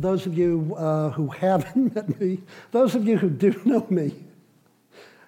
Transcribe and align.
Those 0.00 0.26
of 0.26 0.36
you 0.36 0.74
uh, 0.76 1.10
who 1.10 1.28
haven't 1.28 1.94
met 1.94 2.20
me, 2.20 2.40
those 2.70 2.94
of 2.94 3.06
you 3.06 3.18
who 3.18 3.28
do 3.28 3.60
know 3.64 3.86
me, 3.90 4.14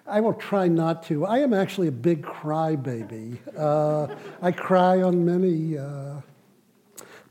I 0.05 0.19
will 0.19 0.33
try 0.33 0.67
not 0.67 1.03
to. 1.03 1.25
I 1.25 1.39
am 1.39 1.53
actually 1.53 1.87
a 1.87 1.91
big 1.91 2.23
crybaby. 2.23 3.37
Uh, 3.57 4.13
I 4.41 4.51
cry 4.51 5.01
on 5.01 5.23
many, 5.23 5.77
uh, 5.77 6.15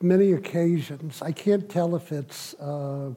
many 0.00 0.32
occasions. 0.32 1.20
I 1.20 1.32
can't 1.32 1.68
tell 1.68 1.94
if 1.96 2.12
it's 2.12 2.54
uh, 2.54 3.10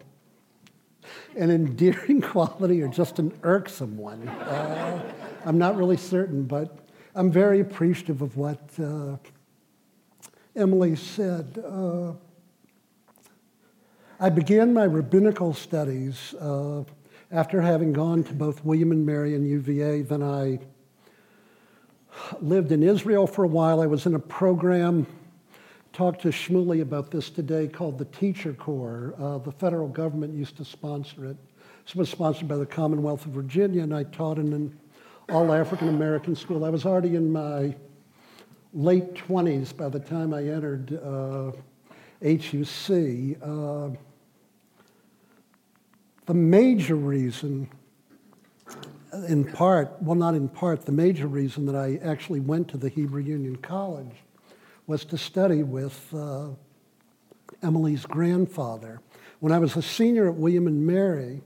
an 1.37 1.51
endearing 1.51 2.21
quality 2.33 2.81
or 2.81 2.89
just 2.89 3.19
an 3.19 3.31
irksome 3.43 3.97
one. 3.97 4.27
Uh, 4.27 5.13
I'm 5.45 5.57
not 5.57 5.77
really 5.77 5.97
certain, 5.97 6.43
but 6.43 6.77
I'm 7.15 7.31
very 7.31 7.61
appreciative 7.61 8.21
of 8.21 8.35
what 8.35 8.59
uh, 8.77 9.15
Emily 10.55 10.97
said. 10.97 11.63
I 14.17 14.29
began 14.29 14.73
my 14.73 14.85
rabbinical 14.85 15.53
studies 15.53 16.33
uh, 16.35 16.83
after 17.31 17.61
having 17.61 17.91
gone 17.91 18.23
to 18.23 18.33
both 18.33 18.63
William 18.63 18.91
and 18.91 19.05
Mary 19.05 19.35
and 19.35 19.45
UVA. 19.45 20.03
Then 20.03 20.23
I 20.23 20.59
lived 22.39 22.71
in 22.71 22.81
Israel 22.81 23.27
for 23.27 23.43
a 23.43 23.47
while. 23.47 23.81
I 23.81 23.87
was 23.87 24.05
in 24.05 24.15
a 24.15 24.19
program, 24.19 25.05
talked 25.91 26.21
to 26.21 26.29
Shmuly 26.29 26.81
about 26.81 27.11
this 27.11 27.29
today, 27.29 27.67
called 27.67 27.97
the 27.97 28.05
Teacher 28.05 28.53
Corps. 28.53 29.15
Uh, 29.19 29.39
the 29.39 29.51
federal 29.51 29.89
government 29.89 30.33
used 30.33 30.55
to 30.57 30.65
sponsor 30.65 31.25
it. 31.25 31.35
It 31.85 31.95
was 31.97 32.09
sponsored 32.09 32.47
by 32.47 32.55
the 32.55 32.65
Commonwealth 32.65 33.25
of 33.25 33.33
Virginia, 33.33 33.83
and 33.83 33.93
I 33.93 34.03
taught 34.03 34.39
in 34.39 34.53
an 34.53 34.79
all 35.27 35.51
African 35.51 35.89
American 35.89 36.37
school. 36.37 36.63
I 36.63 36.69
was 36.69 36.85
already 36.85 37.17
in 37.17 37.33
my 37.33 37.75
late 38.73 39.13
20s 39.13 39.75
by 39.75 39.89
the 39.89 39.99
time 39.99 40.33
I 40.33 40.43
entered. 40.43 40.97
Uh, 41.03 41.51
HUC. 42.25 43.37
Uh, 43.39 43.89
the 46.25 46.33
major 46.33 46.95
reason, 46.95 47.69
in 49.27 49.43
part, 49.43 50.01
well, 50.01 50.15
not 50.15 50.33
in 50.33 50.49
part, 50.49 50.85
the 50.85 50.91
major 50.91 51.27
reason 51.27 51.67
that 51.67 51.75
I 51.75 51.99
actually 52.03 52.39
went 52.39 52.67
to 52.69 52.77
the 52.77 52.89
Hebrew 52.89 53.21
Union 53.21 53.57
College 53.57 54.15
was 54.87 55.05
to 55.05 55.19
study 55.19 55.61
with 55.61 56.11
uh, 56.15 56.47
Emily's 57.61 58.07
grandfather. 58.07 59.01
When 59.39 59.51
I 59.51 59.59
was 59.59 59.75
a 59.75 59.81
senior 59.83 60.27
at 60.27 60.35
William 60.35 60.65
and 60.65 60.83
Mary, 60.85 61.41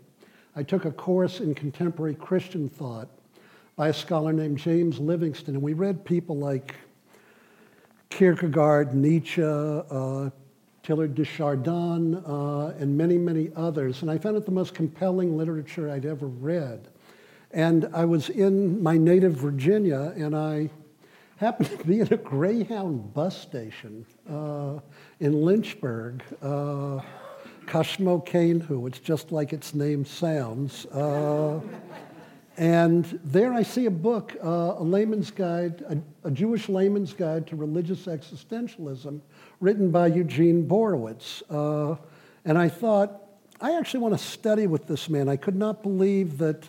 I 0.56 0.64
took 0.64 0.86
a 0.86 0.92
course 0.92 1.42
in 1.42 1.56
contemporary 1.56 2.16
Christian 2.16 2.70
thought 2.70 3.09
by 3.75 3.90
a 3.90 3.94
scholar 3.94 4.31
named 4.31 4.58
James 4.58 4.98
Livingston, 4.98 5.56
and 5.56 5.64
we 5.64 5.74
read 5.74 6.06
people 6.06 6.38
like 6.38 6.75
Kierkegaard, 8.09 8.94
Nietzsche, 8.94 9.44
uh, 9.44 10.30
Teilhard 10.90 11.14
de 11.14 11.24
Chardin, 11.24 12.16
uh, 12.26 12.74
and 12.80 12.98
many, 12.98 13.16
many 13.16 13.52
others. 13.56 14.02
And 14.02 14.10
I 14.10 14.18
found 14.18 14.38
it 14.38 14.46
the 14.46 14.52
most 14.52 14.74
compelling 14.74 15.38
literature 15.38 15.88
I'd 15.88 16.06
ever 16.06 16.26
read. 16.26 16.88
And 17.52 17.88
I 17.94 18.06
was 18.06 18.30
in 18.30 18.82
my 18.82 18.98
native 18.98 19.34
Virginia, 19.34 20.14
and 20.18 20.36
I 20.36 20.72
happened 21.38 21.70
to 21.80 21.86
be 21.86 22.02
at 22.02 22.12
a 22.12 22.18
Greyhound 22.18 23.14
bus 23.14 23.40
station 23.40 24.04
uh, 24.28 24.80
in 25.20 25.34
Lynchburg, 25.44 26.24
uh, 26.42 27.02
Kashmo. 27.68 28.88
It's 28.88 29.00
just 29.00 29.32
like 29.32 29.54
its 29.54 29.76
name 29.76 30.06
sounds. 30.06 30.88
Uh, 30.88 31.60
and 32.59 33.06
there 33.24 33.53
I 33.53 33.64
see 33.64 33.86
a 33.86 33.92
book, 33.92 34.36
uh, 34.44 34.75
a 34.78 34.84
layman's 34.84 35.31
guide, 35.31 35.81
a, 35.88 36.28
a, 36.28 36.30
Jewish 36.30 36.68
layman's 36.68 37.14
guide 37.14 37.47
to 37.47 37.56
religious 37.56 38.06
existentialism, 38.06 39.22
written 39.62 39.92
by 39.92 40.08
Eugene 40.08 40.68
Borowitz. 40.68 41.42
Uh, 41.50 41.96
and 42.44 42.58
I 42.58 42.68
thought, 42.68 43.22
I 43.62 43.78
actually 43.78 44.02
want 44.02 44.18
to 44.18 44.22
study 44.22 44.68
with 44.68 44.88
this 44.88 45.08
man. 45.09 45.30
I 45.30 45.38
could 45.38 45.56
not 45.56 45.81
believe 45.81 46.38
that 46.40 46.68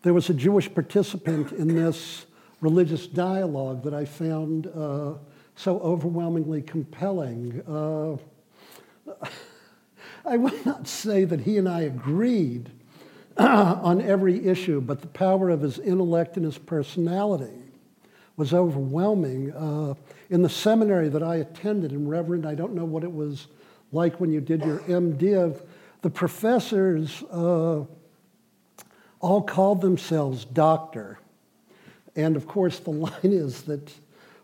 there 0.00 0.14
was 0.14 0.30
a 0.30 0.34
Jewish 0.34 0.72
participant 0.72 1.52
in 1.52 1.74
this 1.74 2.24
religious 2.62 3.06
dialogue 3.06 3.84
that 3.84 3.92
I 3.92 4.06
found 4.06 4.68
uh, 4.68 5.12
so 5.56 5.78
overwhelmingly 5.80 6.62
compelling. 6.62 7.60
Uh, 7.68 8.16
I 10.24 10.38
will 10.38 10.58
not 10.64 10.88
say 10.88 11.24
that 11.24 11.40
he 11.40 11.58
and 11.58 11.68
I 11.68 11.82
agreed 11.82 12.70
on 13.44 14.00
every 14.00 14.46
issue, 14.46 14.80
but 14.80 15.00
the 15.00 15.06
power 15.06 15.48
of 15.48 15.60
his 15.60 15.78
intellect 15.78 16.36
and 16.36 16.44
his 16.44 16.58
personality 16.58 17.62
was 18.36 18.52
overwhelming. 18.52 19.52
Uh, 19.52 19.94
in 20.30 20.42
the 20.42 20.48
seminary 20.48 21.08
that 21.08 21.22
I 21.22 21.36
attended, 21.36 21.92
and 21.92 22.10
Reverend, 22.10 22.46
I 22.46 22.54
don't 22.54 22.74
know 22.74 22.84
what 22.84 23.04
it 23.04 23.12
was 23.12 23.46
like 23.92 24.20
when 24.20 24.32
you 24.32 24.40
did 24.40 24.64
your 24.64 24.78
MDiv, 24.80 25.62
the 26.02 26.10
professors 26.10 27.22
uh, 27.30 27.84
all 29.20 29.42
called 29.42 29.80
themselves 29.80 30.44
doctor. 30.44 31.18
And 32.16 32.36
of 32.36 32.46
course, 32.46 32.80
the 32.80 32.90
line 33.06 33.12
is 33.22 33.62
that 33.62 33.92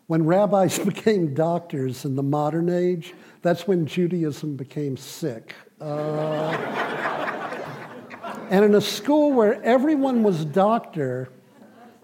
when 0.07 0.25
rabbis 0.25 0.79
became 0.85 1.35
doctors 1.35 2.05
in 2.05 2.15
the 2.15 2.23
modern 2.23 2.69
age, 2.69 3.15
that's 3.43 3.67
when 3.67 3.87
Judaism 3.87 4.57
became 4.57 4.97
sick. 4.97 5.55
Uh, 5.81 7.41
and 8.51 8.65
in 8.65 8.75
a 8.75 8.81
school 8.81 9.33
where 9.33 9.63
everyone 9.63 10.23
was 10.23 10.45
doctor, 10.45 11.29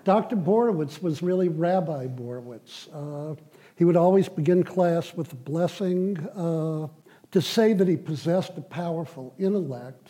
Dr. 0.04 0.36
Borowitz 0.36 1.02
was 1.02 1.22
really 1.22 1.48
Rabbi 1.48 2.06
Borowitz. 2.06 2.88
Uh, 2.92 3.34
he 3.76 3.84
would 3.84 3.96
always 3.96 4.28
begin 4.28 4.62
class 4.62 5.14
with 5.14 5.32
a 5.32 5.36
blessing. 5.36 6.18
Uh, 6.36 6.88
to 7.32 7.40
say 7.40 7.72
that 7.72 7.86
he 7.86 7.96
possessed 7.96 8.52
a 8.56 8.60
powerful 8.60 9.34
intellect 9.38 10.08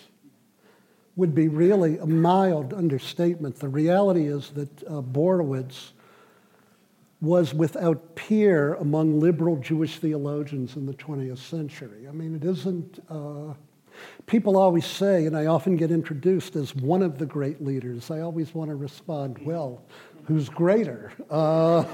would 1.17 1.35
be 1.35 1.49
really 1.49 1.99
a 1.99 2.07
mild 2.07 2.73
understatement. 2.73 3.57
The 3.57 3.69
reality 3.69 4.27
is 4.27 4.51
that 4.51 4.83
uh, 4.85 5.03
Borowitz 5.03 5.93
was 7.21 7.53
without 7.53 8.15
peer 8.15 8.75
among 8.75 9.21
liberal 9.21 9.57
Jewish 9.57 9.99
theologians 9.99 10.77
in 10.77 10.87
the 10.87 10.95
20th 10.95 11.39
century. 11.39 12.09
I 12.09 12.13
mean, 12.13 12.35
it 12.35 12.45
isn't. 12.45 13.05
Uh, 13.11 13.55
People 14.27 14.57
always 14.57 14.87
say, 14.87 15.27
and 15.27 15.37
I 15.37 15.47
often 15.47 15.77
get 15.77 15.91
introduced 15.91 16.57
as 16.57 16.75
one 16.75 17.03
of 17.03 17.19
the 17.19 17.27
great 17.27 17.63
leaders. 17.65 18.11
I 18.11 18.21
always 18.21 18.55
want 18.55 18.71
to 18.71 18.77
respond, 18.77 19.39
well, 19.45 19.83
who's 20.25 20.49
greater? 20.49 21.13
Uh, 21.29 21.85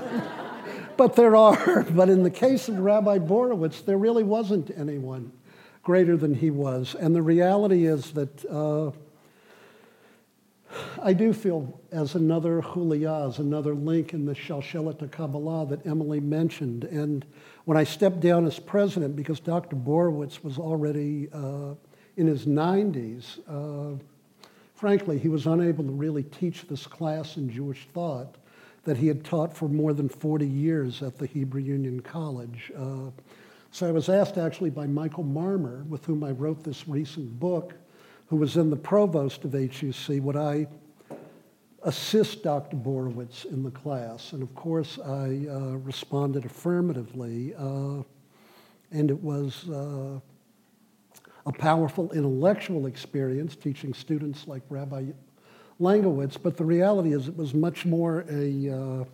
but 0.96 1.16
there 1.16 1.34
are. 1.34 1.82
But 1.84 2.08
in 2.08 2.22
the 2.22 2.30
case 2.30 2.68
of 2.68 2.78
Rabbi 2.78 3.18
Borowitz, 3.18 3.84
there 3.84 3.98
really 3.98 4.22
wasn't 4.22 4.70
anyone 4.76 5.32
greater 5.82 6.16
than 6.16 6.34
he 6.34 6.50
was. 6.50 6.94
And 6.98 7.14
the 7.14 7.22
reality 7.22 7.86
is 7.86 8.10
that 8.12 8.44
uh, 8.46 8.90
I 11.02 11.12
do 11.12 11.32
feel 11.32 11.80
as 11.92 12.14
another 12.14 12.60
chuliah, 12.60 13.28
as 13.28 13.38
another 13.38 13.74
link 13.74 14.12
in 14.12 14.26
the 14.26 14.34
Shalshelet 14.34 15.10
Kabbalah 15.10 15.66
that 15.68 15.86
Emily 15.86 16.20
mentioned. 16.20 16.84
And 16.84 17.24
when 17.64 17.78
I 17.78 17.84
stepped 17.84 18.20
down 18.20 18.46
as 18.46 18.58
president, 18.58 19.16
because 19.16 19.40
Dr. 19.40 19.76
Borowitz 19.76 20.42
was 20.42 20.58
already 20.58 21.28
uh, 21.32 21.74
in 22.16 22.26
his 22.26 22.46
90s, 22.46 23.38
uh, 23.48 23.98
frankly, 24.74 25.18
he 25.18 25.28
was 25.28 25.46
unable 25.46 25.84
to 25.84 25.90
really 25.90 26.22
teach 26.22 26.66
this 26.66 26.86
class 26.86 27.36
in 27.36 27.50
Jewish 27.50 27.86
thought 27.92 28.36
that 28.84 28.96
he 28.96 29.08
had 29.08 29.24
taught 29.24 29.54
for 29.54 29.68
more 29.68 29.92
than 29.92 30.08
40 30.08 30.46
years 30.46 31.02
at 31.02 31.18
the 31.18 31.26
Hebrew 31.26 31.60
Union 31.60 32.00
College. 32.00 32.72
Uh, 32.76 33.10
so 33.72 33.88
I 33.88 33.90
was 33.90 34.08
asked 34.08 34.38
actually 34.38 34.70
by 34.70 34.86
Michael 34.86 35.24
Marmur, 35.24 35.84
with 35.88 36.04
whom 36.04 36.24
I 36.24 36.30
wrote 36.30 36.62
this 36.62 36.88
recent 36.88 37.38
book, 37.38 37.74
who 38.28 38.36
was 38.36 38.54
then 38.54 38.70
the 38.70 38.76
provost 38.76 39.44
of 39.44 39.52
HUC, 39.52 40.22
would 40.22 40.36
I 40.36 40.66
assist 41.82 42.42
Dr. 42.42 42.76
Borowitz 42.76 43.44
in 43.44 43.62
the 43.62 43.70
class. 43.70 44.32
And 44.32 44.42
of 44.42 44.54
course, 44.54 44.98
I 44.98 45.46
uh, 45.48 45.76
responded 45.78 46.44
affirmatively. 46.44 47.54
Uh, 47.54 48.02
and 48.90 49.10
it 49.10 49.22
was 49.22 49.68
uh, 49.68 50.18
a 51.46 51.52
powerful 51.52 52.10
intellectual 52.12 52.86
experience 52.86 53.54
teaching 53.56 53.94
students 53.94 54.46
like 54.48 54.62
Rabbi 54.68 55.06
Langowitz. 55.80 56.36
But 56.42 56.56
the 56.56 56.64
reality 56.64 57.12
is, 57.12 57.28
it 57.28 57.36
was 57.36 57.54
much 57.54 57.86
more 57.86 58.24
a 58.28 58.70
uh, 58.70 59.04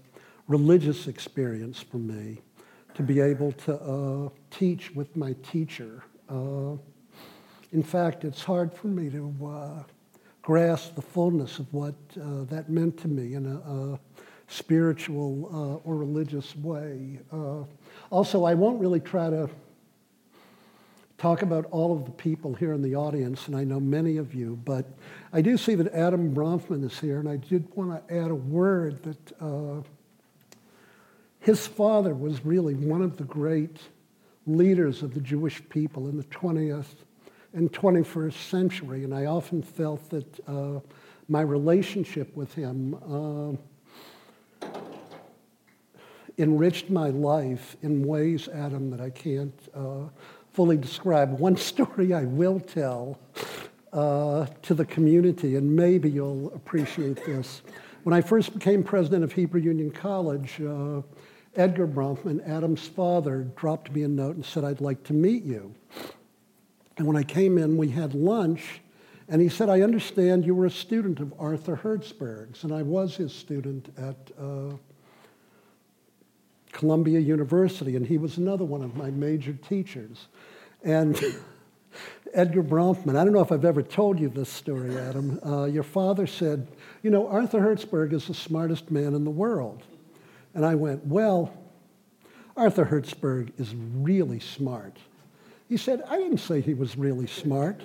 religious 0.49 1.07
experience 1.07 1.81
for 1.81 1.99
me 1.99 2.41
to 2.95 3.03
be 3.03 3.21
able 3.21 3.53
to 3.53 3.75
uh, 3.75 4.29
teach 4.51 4.95
with 4.95 5.15
my 5.17 5.35
teacher. 5.43 6.03
Uh, 6.29 6.77
in 7.73 7.83
fact, 7.83 8.25
it's 8.25 8.43
hard 8.43 8.73
for 8.73 8.89
me 8.89 9.11
to 9.11 9.85
grasp 10.43 10.95
the 10.95 11.03
fullness 11.03 11.59
of 11.59 11.73
what 11.73 11.95
uh, 12.21 12.45
that 12.45 12.69
meant 12.69 12.99
to 12.99 13.09
me 13.09 13.35
in 13.35 13.47
a, 13.47 13.57
a 13.71 14.01
spiritual 14.49 15.49
uh, 15.53 15.89
or 15.89 15.97
religious 15.97 16.55
way. 16.57 17.19
Uh, 17.33 17.63
also, 18.11 18.45
I 18.45 18.55
won't 18.55 18.81
really 18.81 19.01
try 19.01 19.31
to 19.31 19.49
talk 21.23 21.43
about 21.43 21.67
all 21.71 21.95
of 21.95 22.05
the 22.05 22.11
people 22.11 22.53
here 22.53 22.73
in 22.73 22.83
the 22.83 22.97
audience, 22.97 23.47
and 23.47 23.55
I 23.55 23.63
know 23.63 23.79
many 23.79 24.17
of 24.17 24.35
you, 24.35 24.59
but 24.65 24.85
I 25.33 25.41
do 25.41 25.57
see 25.57 25.77
that 25.77 25.95
Adam 25.95 26.35
Bronfman 26.35 26.83
is 26.85 26.99
here, 26.99 27.21
and 27.21 27.29
I 27.29 27.37
did 27.37 27.73
want 27.77 28.09
to 28.09 28.13
add 28.13 28.33
a 28.33 28.35
word 28.35 29.01
that 29.05 29.41
uh, 29.41 29.83
his 31.39 31.65
father 31.65 32.13
was 32.13 32.45
really 32.45 32.75
one 32.75 33.03
of 33.03 33.19
the 33.19 33.23
great 33.23 33.77
leaders 34.49 35.05
of 35.05 35.15
the 35.15 35.21
Jewish 35.21 35.63
people 35.69 36.09
in 36.09 36.17
the 36.17 36.25
20th 36.25 37.05
and 37.53 37.73
21st 37.73 38.51
century. 38.51 39.05
And 39.05 39.15
I 39.15 39.27
often 39.27 39.63
felt 39.63 40.11
that 40.11 40.49
uh, 40.49 40.81
my 41.29 41.43
relationship 41.43 42.37
with 42.37 42.53
him 42.53 43.61
uh, 44.61 44.69
enriched 46.37 46.91
my 46.91 47.11
life 47.11 47.77
in 47.81 48.05
ways, 48.05 48.49
Adam, 48.49 48.91
that 48.91 49.01
I 49.01 49.11
can't 49.11 49.55
uh, 49.73 50.09
fully 50.53 50.77
describe. 50.77 51.39
One 51.39 51.57
story 51.73 52.13
I 52.13 52.25
will 52.25 52.61
tell 52.61 53.19
uh, 53.93 54.47
to 54.63 54.75
the 54.75 54.85
community, 54.85 55.57
and 55.57 55.75
maybe 55.75 56.11
you'll 56.11 56.53
appreciate 56.55 57.25
this. 57.25 57.63
When 58.05 58.15
I 58.15 58.21
first 58.21 58.53
became 58.55 58.83
president 58.83 59.23
of 59.23 59.33
Hebrew 59.33 59.61
Union 59.61 59.91
College, 59.91 60.61
uh, 60.61 61.03
Edgar 61.55 61.87
Bronfman, 61.87 62.47
Adam's 62.49 62.87
father, 62.87 63.43
dropped 63.57 63.93
me 63.93 64.03
a 64.03 64.09
note 64.09 64.37
and 64.37 64.45
said, 64.45 64.65
I'd 64.65 64.81
like 64.81 65.05
to 65.05 65.13
meet 65.13 65.45
you. 65.45 65.75
And 66.97 67.07
when 67.07 67.17
I 67.17 67.23
came 67.23 67.59
in, 67.59 67.77
we 67.77 67.89
had 67.89 68.15
lunch, 68.15 68.81
and 69.29 69.41
he 69.41 69.49
said, 69.49 69.69
I 69.69 69.83
understand 69.83 70.45
you 70.45 70.55
were 70.55 70.67
a 70.67 70.71
student 70.71 71.21
of 71.21 71.33
Arthur 71.39 71.77
Hertzberg's, 71.77 72.65
and 72.65 72.73
I 72.73 72.83
was 72.83 73.17
his 73.17 73.33
student 73.33 73.91
at 73.97 74.31
uh, 74.39 74.77
Columbia 76.73 77.21
University, 77.21 77.97
and 77.97 78.07
he 78.07 78.19
was 78.19 78.39
another 78.39 78.65
one 78.65 78.83
of 78.83 78.97
my 78.97 79.11
major 79.11 79.53
teachers. 79.53 80.29
And 80.85 81.19
Edgar 82.35 82.63
Bronfman, 82.63 83.17
I 83.17 83.25
don't 83.25 83.33
know 83.33 83.43
if 83.43 83.53
I've 83.53 83.65
ever 83.65 83.83
told 83.83 84.19
you 84.19 84.29
this 84.29 84.49
story, 84.49 84.97
Adam. 84.97 85.39
Uh, 85.45 85.65
your 85.65 85.83
father 85.83 86.27
said, 86.27 86.67
You 87.03 87.11
know, 87.11 87.29
Arthur 87.29 87.61
Hertzberg 87.61 88.13
is 88.13 88.27
the 88.27 88.35
smartest 88.35 88.91
man 88.91 89.15
in 89.15 89.25
the 89.25 89.31
world. 89.31 89.83
And 90.55 90.65
I 90.65 90.75
went, 90.75 91.05
Well, 91.07 91.53
Arthur 92.57 92.85
Hertzberg 92.85 93.53
is 93.59 93.75
really 93.75 94.41
smart. 94.41 94.99
He 95.69 95.79
said, 95.79 96.03
I 96.09 96.19
didn't 96.19 96.39
say 96.39 96.61
he 96.61 96.75
was 96.75 96.99
really 96.99 97.27
smart. 97.27 97.81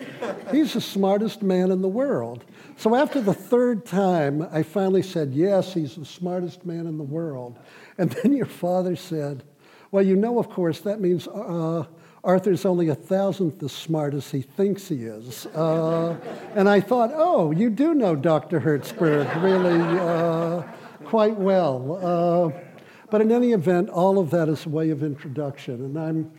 He's 0.51 0.73
the 0.73 0.81
smartest 0.81 1.41
man 1.41 1.71
in 1.71 1.81
the 1.81 1.87
world. 1.87 2.43
So 2.75 2.95
after 2.95 3.21
the 3.21 3.33
third 3.33 3.85
time, 3.85 4.45
I 4.51 4.63
finally 4.63 5.03
said, 5.03 5.33
Yes, 5.33 5.73
he's 5.73 5.95
the 5.95 6.05
smartest 6.05 6.65
man 6.65 6.85
in 6.87 6.97
the 6.97 7.03
world. 7.03 7.57
And 7.97 8.11
then 8.11 8.33
your 8.33 8.45
father 8.45 8.95
said, 8.95 9.43
Well, 9.91 10.05
you 10.05 10.15
know, 10.15 10.37
of 10.37 10.49
course, 10.49 10.81
that 10.81 10.99
means 10.99 11.27
uh, 11.27 11.85
Arthur's 12.27 12.65
only 12.65 12.89
a 12.89 12.95
thousandth 12.95 13.63
as 13.63 13.71
smart 13.71 14.13
as 14.13 14.29
he 14.29 14.41
thinks 14.41 14.89
he 14.89 15.05
is. 15.05 15.45
Uh, 15.47 16.17
and 16.55 16.67
I 16.67 16.81
thought, 16.81 17.11
Oh, 17.13 17.51
you 17.51 17.69
do 17.69 17.93
know 17.93 18.17
Dr. 18.17 18.59
Hertzberg 18.59 19.41
really 19.41 19.79
uh, 19.97 20.61
quite 21.05 21.37
well. 21.37 21.97
Uh, 22.03 22.61
but 23.09 23.21
in 23.21 23.31
any 23.31 23.53
event, 23.53 23.87
all 23.87 24.19
of 24.19 24.29
that 24.31 24.49
is 24.49 24.65
a 24.65 24.69
way 24.69 24.89
of 24.89 25.03
introduction. 25.03 25.75
And 25.75 25.97
I'm 25.97 26.29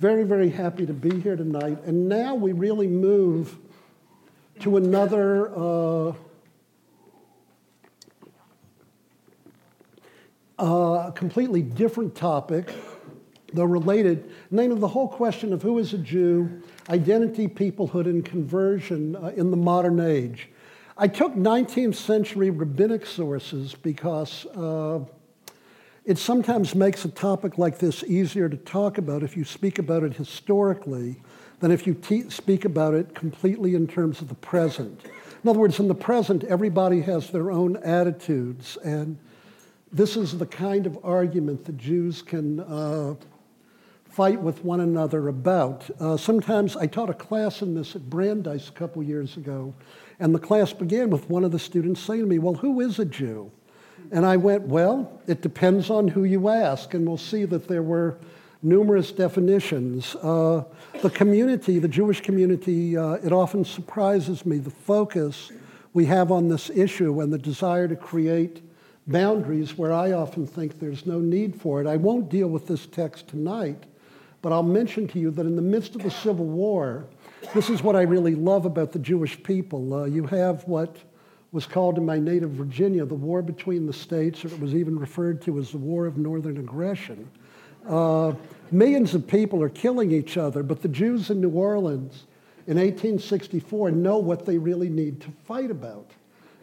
very, 0.00 0.22
very 0.22 0.50
happy 0.50 0.84
to 0.84 0.92
be 0.92 1.18
here 1.18 1.34
tonight. 1.34 1.82
And 1.84 2.10
now 2.10 2.34
we 2.34 2.52
really 2.52 2.86
move 2.86 3.56
to 4.60 4.76
another 4.76 5.50
uh, 5.56 6.12
uh, 10.58 11.10
completely 11.12 11.62
different 11.62 12.14
topic, 12.14 12.74
though 13.52 13.64
related, 13.64 14.30
namely 14.50 14.78
the 14.78 14.88
whole 14.88 15.08
question 15.08 15.52
of 15.52 15.62
who 15.62 15.78
is 15.78 15.92
a 15.92 15.98
Jew, 15.98 16.62
identity, 16.88 17.48
peoplehood, 17.48 18.04
and 18.04 18.24
conversion 18.24 19.16
uh, 19.16 19.32
in 19.36 19.50
the 19.50 19.56
modern 19.56 20.00
age. 20.00 20.48
I 20.96 21.08
took 21.08 21.34
19th 21.34 21.94
century 21.94 22.50
rabbinic 22.50 23.06
sources 23.06 23.74
because 23.74 24.46
uh, 24.46 25.00
it 26.04 26.18
sometimes 26.18 26.74
makes 26.74 27.04
a 27.04 27.08
topic 27.08 27.58
like 27.58 27.78
this 27.78 28.02
easier 28.04 28.48
to 28.48 28.56
talk 28.56 28.98
about 28.98 29.22
if 29.22 29.36
you 29.36 29.44
speak 29.44 29.78
about 29.78 30.02
it 30.02 30.14
historically 30.14 31.20
than 31.60 31.70
if 31.70 31.86
you 31.86 31.94
te- 31.94 32.30
speak 32.30 32.64
about 32.64 32.94
it 32.94 33.14
completely 33.14 33.74
in 33.74 33.86
terms 33.86 34.20
of 34.20 34.28
the 34.28 34.34
present. 34.34 35.04
In 35.44 35.50
other 35.50 35.58
words, 35.58 35.78
in 35.78 35.86
the 35.86 35.94
present, 35.94 36.44
everybody 36.44 37.00
has 37.02 37.30
their 37.30 37.50
own 37.50 37.76
attitudes, 37.78 38.76
and 38.84 39.18
this 39.92 40.16
is 40.16 40.36
the 40.36 40.46
kind 40.46 40.86
of 40.86 40.98
argument 41.04 41.64
that 41.64 41.76
Jews 41.76 42.22
can 42.22 42.60
uh, 42.60 43.14
fight 44.18 44.42
with 44.42 44.64
one 44.64 44.80
another 44.80 45.28
about. 45.28 45.88
Uh, 46.00 46.16
sometimes 46.16 46.76
I 46.76 46.88
taught 46.88 47.08
a 47.08 47.14
class 47.14 47.62
in 47.62 47.76
this 47.76 47.94
at 47.94 48.10
Brandeis 48.10 48.68
a 48.68 48.72
couple 48.72 49.00
years 49.00 49.36
ago, 49.36 49.72
and 50.18 50.34
the 50.34 50.40
class 50.40 50.72
began 50.72 51.08
with 51.08 51.30
one 51.30 51.44
of 51.44 51.52
the 51.52 51.58
students 51.60 52.00
saying 52.00 52.22
to 52.22 52.26
me, 52.26 52.40
Well, 52.40 52.54
who 52.54 52.80
is 52.80 52.98
a 52.98 53.04
Jew? 53.04 53.52
And 54.10 54.26
I 54.26 54.36
went, 54.36 54.62
well, 54.62 55.20
it 55.28 55.40
depends 55.40 55.88
on 55.88 56.08
who 56.08 56.24
you 56.24 56.48
ask, 56.48 56.94
and 56.94 57.06
we'll 57.06 57.16
see 57.16 57.44
that 57.44 57.68
there 57.68 57.84
were 57.84 58.18
numerous 58.60 59.12
definitions. 59.12 60.16
Uh, 60.16 60.64
the 61.00 61.10
community, 61.10 61.78
the 61.78 61.86
Jewish 61.86 62.20
community, 62.20 62.96
uh, 62.96 63.12
it 63.22 63.32
often 63.32 63.64
surprises 63.64 64.44
me 64.44 64.58
the 64.58 64.70
focus 64.70 65.52
we 65.92 66.06
have 66.06 66.32
on 66.32 66.48
this 66.48 66.70
issue 66.70 67.20
and 67.20 67.32
the 67.32 67.38
desire 67.38 67.86
to 67.86 67.94
create 67.94 68.62
boundaries 69.06 69.78
where 69.78 69.92
I 69.92 70.10
often 70.10 70.44
think 70.44 70.80
there's 70.80 71.06
no 71.06 71.20
need 71.20 71.54
for 71.54 71.80
it. 71.80 71.86
I 71.86 71.96
won't 71.96 72.28
deal 72.28 72.48
with 72.48 72.66
this 72.66 72.84
text 72.84 73.28
tonight, 73.28 73.84
but 74.42 74.52
I'll 74.52 74.62
mention 74.62 75.08
to 75.08 75.18
you 75.18 75.30
that 75.32 75.46
in 75.46 75.56
the 75.56 75.62
midst 75.62 75.94
of 75.94 76.02
the 76.02 76.10
Civil 76.10 76.46
War, 76.46 77.06
this 77.54 77.70
is 77.70 77.82
what 77.82 77.96
I 77.96 78.02
really 78.02 78.34
love 78.34 78.66
about 78.66 78.92
the 78.92 78.98
Jewish 78.98 79.42
people. 79.42 79.94
Uh, 79.94 80.04
you 80.04 80.26
have 80.26 80.64
what 80.64 80.96
was 81.50 81.66
called 81.66 81.96
in 81.96 82.04
my 82.04 82.18
native 82.18 82.50
Virginia 82.50 83.04
the 83.04 83.14
war 83.14 83.42
between 83.42 83.86
the 83.86 83.92
states, 83.92 84.44
or 84.44 84.48
it 84.48 84.60
was 84.60 84.74
even 84.74 84.98
referred 84.98 85.40
to 85.42 85.58
as 85.58 85.70
the 85.70 85.78
War 85.78 86.06
of 86.06 86.18
Northern 86.18 86.58
Aggression. 86.58 87.28
Uh, 87.88 88.34
millions 88.70 89.14
of 89.14 89.26
people 89.26 89.62
are 89.62 89.70
killing 89.70 90.12
each 90.12 90.36
other, 90.36 90.62
but 90.62 90.82
the 90.82 90.88
Jews 90.88 91.30
in 91.30 91.40
New 91.40 91.50
Orleans 91.50 92.24
in 92.66 92.76
1864 92.76 93.92
know 93.92 94.18
what 94.18 94.44
they 94.44 94.58
really 94.58 94.90
need 94.90 95.20
to 95.22 95.30
fight 95.46 95.70
about. 95.70 96.10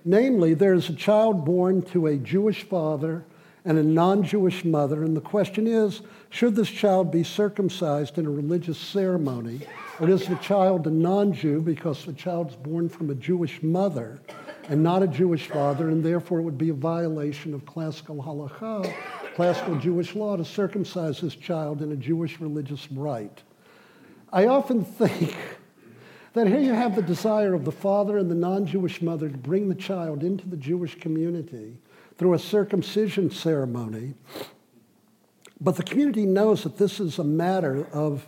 Namely, 0.04 0.54
there's 0.54 0.88
a 0.90 0.94
child 0.94 1.44
born 1.46 1.82
to 1.84 2.06
a 2.06 2.18
Jewish 2.18 2.62
father 2.64 3.26
and 3.66 3.78
a 3.78 3.84
non 3.84 4.24
Jewish 4.24 4.64
mother, 4.64 5.04
and 5.04 5.18
the 5.18 5.22
question 5.22 5.68
is 5.68 6.02
should 6.30 6.56
this 6.56 6.70
child 6.70 7.12
be 7.12 7.24
circumcised 7.24 8.18
in 8.18 8.26
a 8.26 8.30
religious 8.30 8.78
ceremony, 8.78 9.62
or 10.00 10.10
is 10.10 10.28
the 10.28 10.36
child 10.36 10.88
a 10.88 10.92
non 10.92 11.34
Jew 11.34 11.62
because 11.62 12.06
the 12.06 12.14
child's 12.14 12.56
born 12.56 12.88
from 12.88 13.10
a 13.10 13.16
Jewish 13.16 13.62
mother? 13.64 14.20
and 14.70 14.82
not 14.82 15.04
a 15.04 15.08
Jewish 15.08 15.48
father, 15.48 15.90
and 15.90 16.04
therefore 16.04 16.40
it 16.40 16.44
would 16.44 16.58
be 16.58 16.70
a 16.70 16.74
violation 16.74 17.54
of 17.54 17.66
classical 17.66 18.16
halakha, 18.16 18.94
classical 19.36 19.76
Jewish 19.76 20.16
law, 20.16 20.36
to 20.36 20.46
circumcise 20.46 21.22
this 21.22 21.36
child 21.36 21.82
in 21.82 21.92
a 21.92 21.96
Jewish 21.96 22.40
religious 22.40 22.92
rite. 22.92 23.44
I 24.32 24.48
often 24.48 24.84
think 24.84 25.36
that 26.34 26.48
here 26.48 26.60
you 26.60 26.74
have 26.74 26.96
the 26.96 27.02
desire 27.02 27.54
of 27.54 27.64
the 27.64 27.72
father 27.72 28.18
and 28.18 28.30
the 28.30 28.36
non 28.36 28.66
Jewish 28.66 29.02
mother 29.02 29.30
to 29.30 29.38
bring 29.38 29.70
the 29.70 29.76
child 29.76 30.24
into 30.24 30.48
the 30.48 30.58
Jewish 30.58 31.00
community 31.00 31.78
through 32.18 32.34
a 32.34 32.40
circumcision 32.40 33.30
ceremony. 33.30 34.14
But 35.60 35.76
the 35.76 35.84
community 35.84 36.26
knows 36.26 36.64
that 36.64 36.78
this 36.78 37.00
is 37.00 37.20
a 37.20 37.24
matter 37.24 37.88
of 37.94 38.26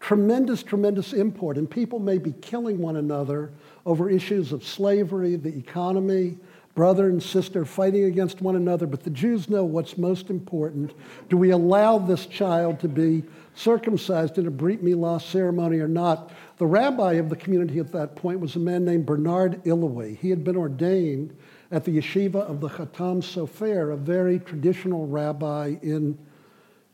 tremendous, 0.00 0.62
tremendous 0.62 1.12
import, 1.12 1.56
and 1.56 1.70
people 1.70 1.98
may 1.98 2.18
be 2.18 2.32
killing 2.32 2.78
one 2.78 2.96
another 2.96 3.50
over 3.84 4.08
issues 4.08 4.52
of 4.52 4.64
slavery, 4.64 5.36
the 5.36 5.56
economy, 5.56 6.36
brother 6.78 7.08
and 7.08 7.20
sister 7.20 7.64
fighting 7.64 8.04
against 8.04 8.40
one 8.40 8.54
another, 8.54 8.86
but 8.86 9.02
the 9.02 9.10
Jews 9.10 9.50
know 9.50 9.64
what's 9.64 9.98
most 9.98 10.30
important. 10.30 10.92
Do 11.28 11.36
we 11.36 11.50
allow 11.50 11.98
this 11.98 12.24
child 12.26 12.78
to 12.78 12.88
be 12.88 13.24
circumcised 13.56 14.38
in 14.38 14.46
a 14.46 14.50
Brit 14.52 14.84
Milah 14.84 15.20
ceremony 15.20 15.80
or 15.80 15.88
not? 15.88 16.30
The 16.58 16.66
rabbi 16.66 17.14
of 17.14 17.30
the 17.30 17.36
community 17.36 17.80
at 17.80 17.90
that 17.90 18.14
point 18.14 18.38
was 18.38 18.54
a 18.54 18.60
man 18.60 18.84
named 18.84 19.06
Bernard 19.06 19.60
Illowy. 19.64 20.18
He 20.18 20.30
had 20.30 20.44
been 20.44 20.56
ordained 20.56 21.36
at 21.70 21.84
the 21.84 21.98
yeshiva 21.98 22.36
of 22.36 22.60
the 22.60 22.68
Chatam 22.68 23.22
Sofer, 23.22 23.92
a 23.92 23.96
very 23.96 24.38
traditional 24.38 25.06
rabbi 25.06 25.76
in 25.82 26.18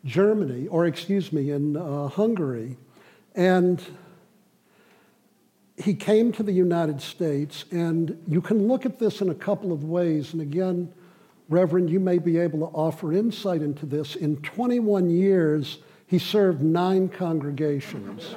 Germany, 0.04 0.66
or 0.68 0.86
excuse 0.86 1.32
me, 1.32 1.50
in 1.50 1.76
uh, 1.76 2.08
Hungary. 2.08 2.76
And 3.34 3.82
he 5.76 5.94
came 5.94 6.32
to 6.32 6.42
the 6.42 6.52
United 6.52 7.00
States, 7.00 7.64
and 7.70 8.20
you 8.28 8.40
can 8.40 8.68
look 8.68 8.84
at 8.84 8.98
this 8.98 9.20
in 9.20 9.30
a 9.30 9.34
couple 9.34 9.72
of 9.72 9.84
ways. 9.84 10.32
And 10.32 10.42
again, 10.42 10.92
Reverend, 11.48 11.90
you 11.90 12.00
may 12.00 12.18
be 12.18 12.38
able 12.38 12.60
to 12.60 12.76
offer 12.76 13.12
insight 13.12 13.62
into 13.62 13.86
this. 13.86 14.16
In 14.16 14.36
21 14.38 15.10
years, 15.10 15.78
he 16.06 16.18
served 16.18 16.62
nine 16.62 17.08
congregations. 17.08 18.34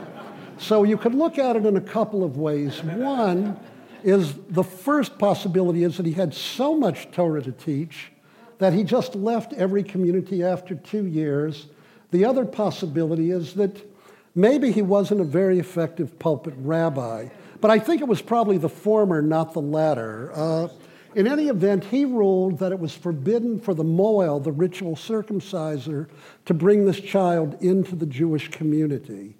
So 0.57 0.83
you 0.83 0.97
could 0.97 1.13
look 1.13 1.37
at 1.37 1.55
it 1.55 1.65
in 1.65 1.77
a 1.77 1.81
couple 1.81 2.23
of 2.23 2.37
ways. 2.37 2.83
One 2.83 3.59
is 4.07 4.35
the 4.49 4.63
first 4.63 5.19
possibility 5.19 5.83
is 5.83 5.97
that 5.97 6.05
he 6.05 6.13
had 6.13 6.33
so 6.33 6.77
much 6.77 7.11
Torah 7.11 7.41
to 7.41 7.51
teach 7.51 8.09
that 8.57 8.71
he 8.71 8.85
just 8.85 9.15
left 9.15 9.51
every 9.51 9.83
community 9.83 10.43
after 10.43 10.75
two 10.75 11.05
years. 11.05 11.67
The 12.11 12.23
other 12.23 12.45
possibility 12.45 13.31
is 13.31 13.55
that 13.55 13.85
maybe 14.33 14.71
he 14.71 14.81
wasn't 14.81 15.19
a 15.19 15.25
very 15.25 15.59
effective 15.59 16.17
pulpit 16.19 16.53
rabbi, 16.57 17.27
but 17.59 17.69
I 17.69 17.79
think 17.79 18.01
it 18.01 18.07
was 18.07 18.21
probably 18.21 18.57
the 18.57 18.69
former, 18.69 19.21
not 19.21 19.51
the 19.51 19.61
latter. 19.61 20.31
Uh, 20.33 20.69
in 21.13 21.27
any 21.27 21.49
event, 21.49 21.83
he 21.83 22.05
ruled 22.05 22.59
that 22.59 22.71
it 22.71 22.79
was 22.79 22.93
forbidden 22.93 23.59
for 23.59 23.73
the 23.73 23.83
Mohel, 23.83 24.41
the 24.41 24.53
ritual 24.53 24.95
circumciser, 24.95 26.07
to 26.45 26.53
bring 26.53 26.85
this 26.85 27.01
child 27.01 27.61
into 27.61 27.93
the 27.93 28.05
Jewish 28.05 28.49
community. 28.51 29.35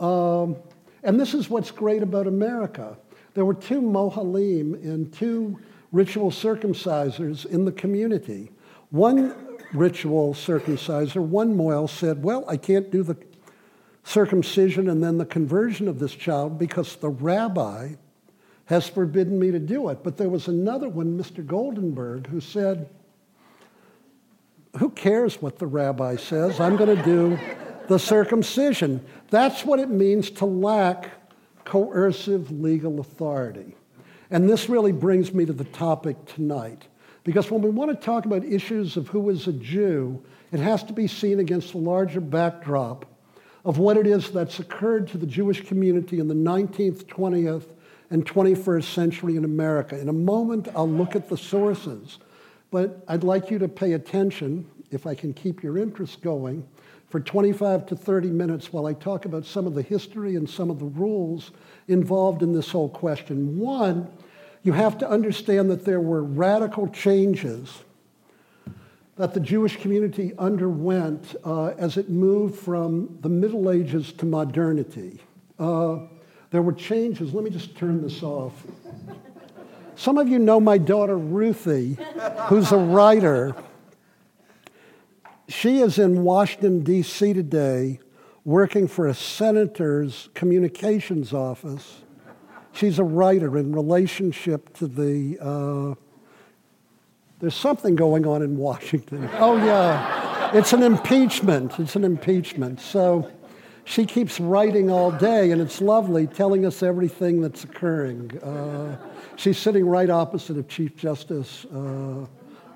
Um, 0.00 0.56
and 1.04 1.20
this 1.20 1.32
is 1.32 1.48
what's 1.48 1.70
great 1.70 2.02
about 2.02 2.26
America. 2.26 2.96
There 3.34 3.44
were 3.44 3.54
two 3.54 3.80
Mohalim 3.80 4.74
and 4.82 5.12
two 5.12 5.58
ritual 5.92 6.30
circumcisers 6.30 7.46
in 7.46 7.64
the 7.64 7.72
community. 7.72 8.50
One 8.90 9.34
ritual 9.72 10.34
circumciser, 10.34 11.20
one 11.20 11.56
Mohel, 11.56 11.88
said, 11.88 12.22
Well, 12.22 12.44
I 12.48 12.56
can't 12.56 12.90
do 12.90 13.02
the 13.02 13.16
circumcision 14.02 14.88
and 14.88 15.02
then 15.02 15.18
the 15.18 15.26
conversion 15.26 15.86
of 15.86 15.98
this 15.98 16.14
child 16.14 16.58
because 16.58 16.96
the 16.96 17.08
rabbi 17.08 17.94
has 18.66 18.88
forbidden 18.88 19.38
me 19.38 19.50
to 19.50 19.58
do 19.58 19.88
it. 19.88 20.02
But 20.02 20.16
there 20.16 20.28
was 20.28 20.48
another 20.48 20.88
one, 20.88 21.18
Mr. 21.18 21.44
Goldenberg, 21.44 22.26
who 22.28 22.40
said, 22.40 22.88
Who 24.78 24.90
cares 24.90 25.40
what 25.40 25.58
the 25.58 25.66
rabbi 25.66 26.16
says? 26.16 26.60
I'm 26.60 26.76
going 26.76 26.96
to 26.96 27.04
do 27.04 27.38
the 27.88 27.98
circumcision. 27.98 29.04
That's 29.30 29.64
what 29.64 29.80
it 29.80 29.90
means 29.90 30.30
to 30.30 30.46
lack 30.46 31.10
coercive 31.70 32.50
legal 32.50 32.98
authority. 32.98 33.76
And 34.28 34.50
this 34.50 34.68
really 34.68 34.90
brings 34.90 35.32
me 35.32 35.46
to 35.46 35.52
the 35.52 35.64
topic 35.64 36.16
tonight. 36.26 36.88
Because 37.22 37.48
when 37.48 37.62
we 37.62 37.70
want 37.70 37.92
to 37.92 38.04
talk 38.04 38.24
about 38.24 38.44
issues 38.44 38.96
of 38.96 39.06
who 39.06 39.30
is 39.30 39.46
a 39.46 39.52
Jew, 39.52 40.20
it 40.50 40.58
has 40.58 40.82
to 40.84 40.92
be 40.92 41.06
seen 41.06 41.38
against 41.38 41.70
the 41.70 41.78
larger 41.78 42.20
backdrop 42.20 43.06
of 43.64 43.78
what 43.78 43.96
it 43.96 44.08
is 44.08 44.32
that's 44.32 44.58
occurred 44.58 45.06
to 45.08 45.18
the 45.18 45.26
Jewish 45.26 45.64
community 45.64 46.18
in 46.18 46.26
the 46.26 46.34
19th, 46.34 47.04
20th, 47.04 47.66
and 48.10 48.26
21st 48.26 48.92
century 48.92 49.36
in 49.36 49.44
America. 49.44 49.96
In 49.96 50.08
a 50.08 50.12
moment, 50.12 50.66
I'll 50.74 50.88
look 50.90 51.14
at 51.14 51.28
the 51.28 51.36
sources, 51.36 52.18
but 52.72 53.04
I'd 53.06 53.22
like 53.22 53.48
you 53.48 53.60
to 53.60 53.68
pay 53.68 53.92
attention, 53.92 54.68
if 54.90 55.06
I 55.06 55.14
can 55.14 55.32
keep 55.32 55.62
your 55.62 55.78
interest 55.78 56.20
going, 56.20 56.66
for 57.10 57.20
25 57.20 57.86
to 57.86 57.96
30 57.96 58.28
minutes 58.30 58.72
while 58.72 58.86
I 58.86 58.94
talk 58.94 59.24
about 59.24 59.44
some 59.44 59.66
of 59.66 59.74
the 59.74 59.82
history 59.82 60.36
and 60.36 60.48
some 60.48 60.70
of 60.70 60.78
the 60.78 60.86
rules 60.86 61.50
involved 61.88 62.42
in 62.42 62.52
this 62.52 62.70
whole 62.70 62.88
question. 62.88 63.58
One, 63.58 64.08
you 64.62 64.72
have 64.72 64.96
to 64.98 65.10
understand 65.10 65.70
that 65.70 65.84
there 65.84 66.00
were 66.00 66.22
radical 66.22 66.86
changes 66.88 67.82
that 69.16 69.34
the 69.34 69.40
Jewish 69.40 69.76
community 69.76 70.32
underwent 70.38 71.34
uh, 71.44 71.74
as 71.76 71.96
it 71.96 72.08
moved 72.08 72.58
from 72.58 73.18
the 73.20 73.28
Middle 73.28 73.70
Ages 73.70 74.12
to 74.14 74.24
modernity. 74.24 75.20
Uh, 75.58 75.98
there 76.50 76.62
were 76.62 76.72
changes. 76.72 77.34
Let 77.34 77.44
me 77.44 77.50
just 77.50 77.76
turn 77.76 78.00
this 78.02 78.22
off. 78.22 78.52
Some 79.96 80.16
of 80.16 80.28
you 80.28 80.38
know 80.38 80.60
my 80.60 80.78
daughter 80.78 81.18
Ruthie, 81.18 81.98
who's 82.46 82.72
a 82.72 82.78
writer. 82.78 83.54
She 85.50 85.80
is 85.80 85.98
in 85.98 86.22
Washington, 86.22 86.84
D.C. 86.84 87.32
today, 87.32 87.98
working 88.44 88.86
for 88.86 89.08
a 89.08 89.14
senator's 89.14 90.28
communications 90.32 91.32
office. 91.32 92.02
She's 92.70 93.00
a 93.00 93.04
writer 93.04 93.58
in 93.58 93.74
relationship 93.74 94.72
to 94.74 94.86
the. 94.86 95.38
Uh, 95.40 95.94
there's 97.40 97.56
something 97.56 97.96
going 97.96 98.26
on 98.26 98.42
in 98.42 98.56
Washington. 98.56 99.28
Oh, 99.34 99.56
yeah. 99.56 100.56
It's 100.56 100.72
an 100.72 100.84
impeachment. 100.84 101.80
It's 101.80 101.96
an 101.96 102.04
impeachment. 102.04 102.80
So 102.80 103.28
she 103.84 104.06
keeps 104.06 104.38
writing 104.38 104.88
all 104.88 105.10
day, 105.10 105.50
and 105.50 105.60
it's 105.60 105.80
lovely, 105.80 106.28
telling 106.28 106.64
us 106.64 106.80
everything 106.80 107.40
that's 107.40 107.64
occurring. 107.64 108.38
Uh, 108.40 108.96
she's 109.34 109.58
sitting 109.58 109.84
right 109.84 110.10
opposite 110.10 110.58
of 110.58 110.68
Chief 110.68 110.94
Justice 110.94 111.64
uh, 111.74 112.26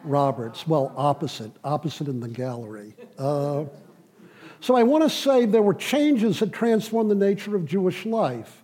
Roberts. 0.05 0.67
Well, 0.67 0.93
opposite, 0.97 1.53
opposite 1.65 2.09
in 2.09 2.21
the 2.21 2.29
gallery. 2.29 2.95
Uh, 3.19 3.65
so 4.61 4.77
I 4.77 4.83
want 4.83 5.05
to 5.05 5.11
say 5.11 5.45
there 5.47 5.63
were 5.63 5.75
changes 5.75 6.41
that 6.41 6.53
transformed 6.53 7.11
the 7.11 7.15
nature 7.15 7.55
of 7.57 7.67
Jewish 7.67 8.07
life. 8.07 8.63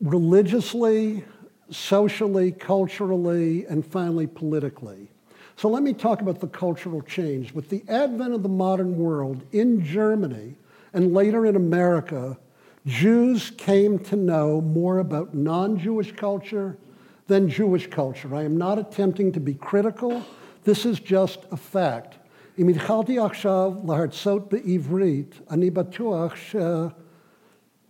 Religiously, 0.00 1.24
socially, 1.70 2.52
culturally, 2.52 3.66
and 3.66 3.84
finally 3.86 4.26
politically. 4.26 5.08
So 5.56 5.68
let 5.68 5.82
me 5.82 5.92
talk 5.92 6.22
about 6.22 6.40
the 6.40 6.48
cultural 6.48 7.02
change. 7.02 7.52
With 7.52 7.68
the 7.68 7.84
advent 7.88 8.34
of 8.34 8.42
the 8.42 8.48
modern 8.48 8.96
world 8.96 9.42
in 9.52 9.84
Germany 9.84 10.56
and 10.92 11.12
later 11.12 11.44
in 11.44 11.54
America, 11.54 12.38
Jews 12.86 13.50
came 13.50 13.98
to 13.98 14.16
know 14.16 14.60
more 14.60 14.98
about 14.98 15.34
non 15.34 15.78
Jewish 15.78 16.12
culture 16.12 16.78
than 17.29 17.49
Jewish 17.49 17.87
culture. 17.89 18.35
I 18.35 18.43
am 18.43 18.57
not 18.57 18.77
attempting 18.77 19.31
to 19.33 19.39
be 19.39 19.53
critical, 19.53 20.23
this 20.63 20.85
is 20.85 20.99
just 20.99 21.39
a 21.51 21.57
fact. 21.57 22.19
אם 22.59 22.67
התחלתי 22.67 23.19
עכשיו 23.19 23.73
להרצות 23.87 24.53
בעברית, 24.53 25.39
אני 25.49 25.69
בטוח 25.69 26.33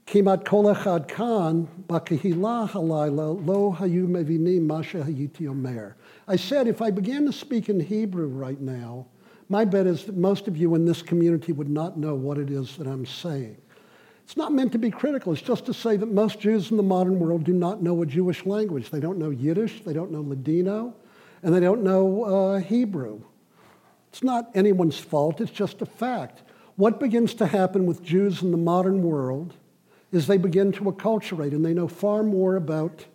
כמעט 0.05 0.47
כל 0.47 0.71
אחד 0.71 1.05
כאן 1.05 1.63
בקהילה 1.89 2.65
הלילה 2.73 3.27
לא 3.45 3.73
היו 3.79 4.07
מבינים 4.07 4.67
מה 4.67 4.83
שהייתי 4.83 5.47
אומר. 5.47 5.87
I 6.27 6.35
said 6.35 6.67
if 6.67 6.81
I 6.81 6.89
began 6.91 7.25
to 7.25 7.31
speak 7.31 7.69
in 7.69 7.79
Hebrew 7.79 8.27
right 8.27 8.61
now, 8.61 9.05
my 9.49 9.63
bet 9.63 9.85
is 9.85 10.05
that 10.05 10.17
most 10.17 10.47
of 10.47 10.57
you 10.57 10.73
in 10.75 10.85
this 10.85 11.01
community 11.03 11.51
would 11.51 11.69
not 11.69 11.97
know 11.97 12.15
what 12.15 12.37
it 12.37 12.49
is 12.49 12.77
that 12.77 12.87
I'm 12.87 13.05
saying. 13.05 13.57
It's 14.30 14.36
not 14.36 14.52
meant 14.52 14.70
to 14.70 14.78
be 14.78 14.92
critical. 14.92 15.32
It's 15.32 15.42
just 15.42 15.66
to 15.66 15.74
say 15.74 15.96
that 15.96 16.06
most 16.06 16.38
Jews 16.38 16.70
in 16.70 16.76
the 16.76 16.84
modern 16.84 17.18
world 17.18 17.42
do 17.42 17.52
not 17.52 17.82
know 17.82 18.00
a 18.00 18.06
Jewish 18.06 18.46
language. 18.46 18.88
They 18.88 19.00
don't 19.00 19.18
know 19.18 19.30
Yiddish, 19.30 19.82
they 19.82 19.92
don't 19.92 20.12
know 20.12 20.20
Ladino, 20.20 20.94
and 21.42 21.52
they 21.52 21.58
don't 21.58 21.82
know 21.82 22.22
uh, 22.22 22.60
Hebrew. 22.60 23.22
It's 24.08 24.22
not 24.22 24.48
anyone's 24.54 24.96
fault, 24.96 25.40
it's 25.40 25.50
just 25.50 25.82
a 25.82 25.84
fact. 25.84 26.44
What 26.76 27.00
begins 27.00 27.34
to 27.34 27.46
happen 27.46 27.86
with 27.86 28.04
Jews 28.04 28.40
in 28.40 28.52
the 28.52 28.56
modern 28.56 29.02
world 29.02 29.54
is 30.12 30.28
they 30.28 30.38
begin 30.38 30.70
to 30.74 30.84
acculturate 30.84 31.50
and 31.50 31.64
they 31.66 31.74
know 31.74 31.88
far 31.88 32.22
more 32.22 32.54
about 32.54 33.06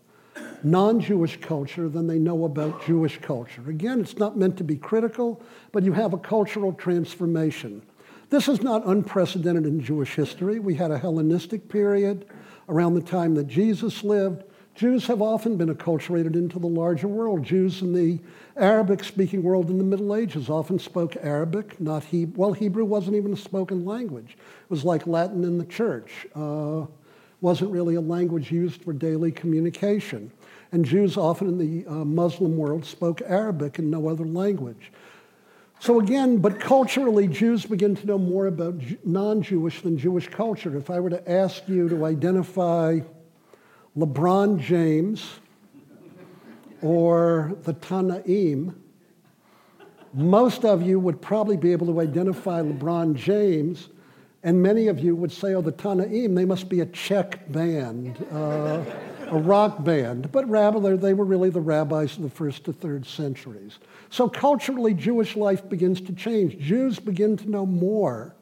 non 0.64 1.00
Jewish 1.00 1.40
culture 1.40 1.88
than 1.88 2.08
they 2.08 2.20
know 2.20 2.44
about 2.44 2.86
Jewish 2.86 3.22
culture. 3.22 3.64
Again, 3.70 4.02
it's 4.02 4.18
not 4.18 4.38
meant 4.38 4.58
to 4.58 4.66
be 4.66 4.76
critical, 4.76 5.42
but 5.72 5.84
you 5.84 5.94
have 5.94 6.12
a 6.12 6.18
cultural 6.18 6.74
transformation. 6.74 7.84
This 8.30 8.48
is 8.48 8.62
not 8.62 8.86
unprecedented 8.86 9.66
in 9.66 9.82
Jewish 9.82 10.16
history. 10.16 10.60
We 10.60 10.76
had 10.76 10.92
a 10.92 10.98
Hellenistic 10.98 11.70
period 11.70 12.26
around 12.68 12.96
the 12.96 13.02
time 13.02 13.36
that 13.36 13.48
Jesus 13.48 14.04
lived. 14.04 14.44
Jews 14.74 15.08
have 15.08 15.22
often 15.22 15.56
been 15.56 15.74
acculturated 15.74 16.36
into 16.36 16.60
the 16.60 16.68
larger 16.68 17.08
world. 17.08 17.44
Jews 17.44 17.82
in 17.82 17.94
the 17.94 18.20
Arabic 18.58 19.04
speaking 19.04 19.42
world 19.42 19.70
in 19.70 19.78
the 19.78 19.84
Middle 19.84 20.16
Ages 20.16 20.50
often 20.50 20.80
spoke 20.80 21.16
Arabic, 21.22 21.80
not 21.80 22.04
Hebrew. 22.04 22.34
Well, 22.36 22.54
Hebrew 22.54 22.84
wasn't 22.84 23.16
even 23.16 23.34
a 23.34 23.38
spoken 23.38 23.86
language, 23.86 24.32
it 24.32 24.70
was 24.70 24.84
like 24.84 25.08
Latin 25.08 25.44
in 25.44 25.58
the 25.58 25.66
church. 25.66 26.28
Uh, 26.36 26.88
wasn't 27.42 27.70
really 27.70 27.96
a 27.96 28.02
language 28.02 28.52
used 28.52 28.82
for 28.82 28.92
daily 28.92 29.32
communication. 29.32 30.32
And 30.72 30.84
Jews 30.84 31.16
often 31.16 31.48
in 31.48 31.58
the 31.58 31.88
uh, 31.88 32.04
Muslim 32.04 32.58
world 32.58 32.86
spoke 32.86 33.22
Arabic 33.22 33.78
and 33.78 33.92
no 33.92 34.10
other 34.10 34.26
language. 34.26 34.92
So 35.80 36.00
again, 36.00 36.38
but 36.38 36.60
culturally, 36.60 37.28
Jews 37.28 37.66
begin 37.66 37.96
to 37.96 38.08
know 38.08 38.18
more 38.18 38.48
about 38.48 38.82
non 39.04 39.42
Jewish 39.42 39.82
than 39.82 39.98
Jewish 39.98 40.28
culture. 40.28 40.76
If 40.78 40.90
I 40.90 41.00
were 41.00 41.10
to 41.10 41.32
ask 41.32 41.68
you 41.68 41.90
to 41.90 42.06
identify 42.06 43.02
LeBron 43.98 44.60
James, 44.60 45.40
or 46.82 47.58
the 47.64 47.74
Tanaim, 47.74 48.76
most 50.14 50.64
of 50.66 50.82
you 50.82 51.00
would 51.00 51.22
probably 51.22 51.58
be 51.58 51.72
able 51.72 51.88
to 51.88 52.00
identify 52.00 52.62
LeBron 52.62 53.16
James, 53.16 53.90
and 54.44 54.62
many 54.62 54.88
of 54.88 55.00
you 55.00 55.16
would 55.16 55.32
say, 55.32 55.56
oh, 55.56 55.62
the 55.62 55.72
Tanaim, 55.72 56.36
they 56.36 56.46
must 56.46 56.70
be 56.70 56.82
a 56.82 56.86
Czech 56.86 57.52
band. 57.52 58.24
Uh, 58.32 58.84
a 59.30 59.38
rock 59.38 59.84
band, 59.84 60.32
but 60.32 60.48
rather 60.50 60.98
they 60.98 61.14
were 61.14 61.26
really 61.26 61.50
the 61.50 61.62
rabbis 61.62 62.18
of 62.18 62.24
the 62.24 62.30
first 62.30 62.66
to 62.66 62.74
third 62.74 63.06
centuries. 63.06 63.80
So 64.10 64.30
culturally, 64.30 64.94
Jewish 64.94 65.36
life 65.36 65.68
begins 65.68 66.02
to 66.02 66.14
change. 66.14 66.58
Jews 66.60 67.00
begin 67.00 67.38
to 67.38 67.50
know 67.50 67.66
more 67.66 68.36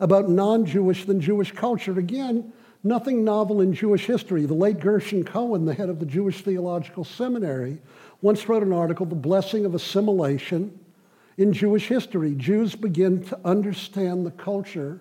about 0.00 0.28
non 0.28 0.66
Jewish 0.66 1.04
than 1.04 1.20
Jewish 1.20 1.52
culture. 1.52 1.98
Again, 1.98 2.52
nothing 2.84 3.24
novel 3.24 3.60
in 3.60 3.72
Jewish 3.72 4.06
history. 4.06 4.46
The 4.46 4.54
late 4.54 4.80
Gershon 4.80 5.24
Cohen, 5.24 5.64
the 5.64 5.74
head 5.74 5.88
of 5.88 6.00
the 6.00 6.06
Jewish 6.06 6.42
Theological 6.42 7.04
Seminary, 7.04 7.78
once 8.22 8.48
wrote 8.48 8.62
an 8.62 8.72
article, 8.72 9.06
The 9.06 9.14
Blessing 9.14 9.64
of 9.64 9.74
Assimilation 9.74 10.78
in 11.38 11.52
Jewish 11.52 11.88
History. 11.88 12.34
Jews 12.34 12.74
begin 12.74 13.22
to 13.24 13.38
understand 13.44 14.24
the 14.24 14.30
culture 14.30 15.00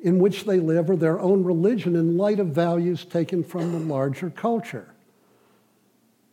in 0.00 0.18
which 0.18 0.44
they 0.44 0.60
live 0.60 0.90
or 0.90 0.96
their 0.96 1.18
own 1.20 1.42
religion 1.42 1.96
in 1.96 2.16
light 2.16 2.38
of 2.38 2.48
values 2.48 3.04
taken 3.04 3.42
from 3.42 3.72
the 3.72 3.78
larger 3.78 4.30
culture. 4.30 4.94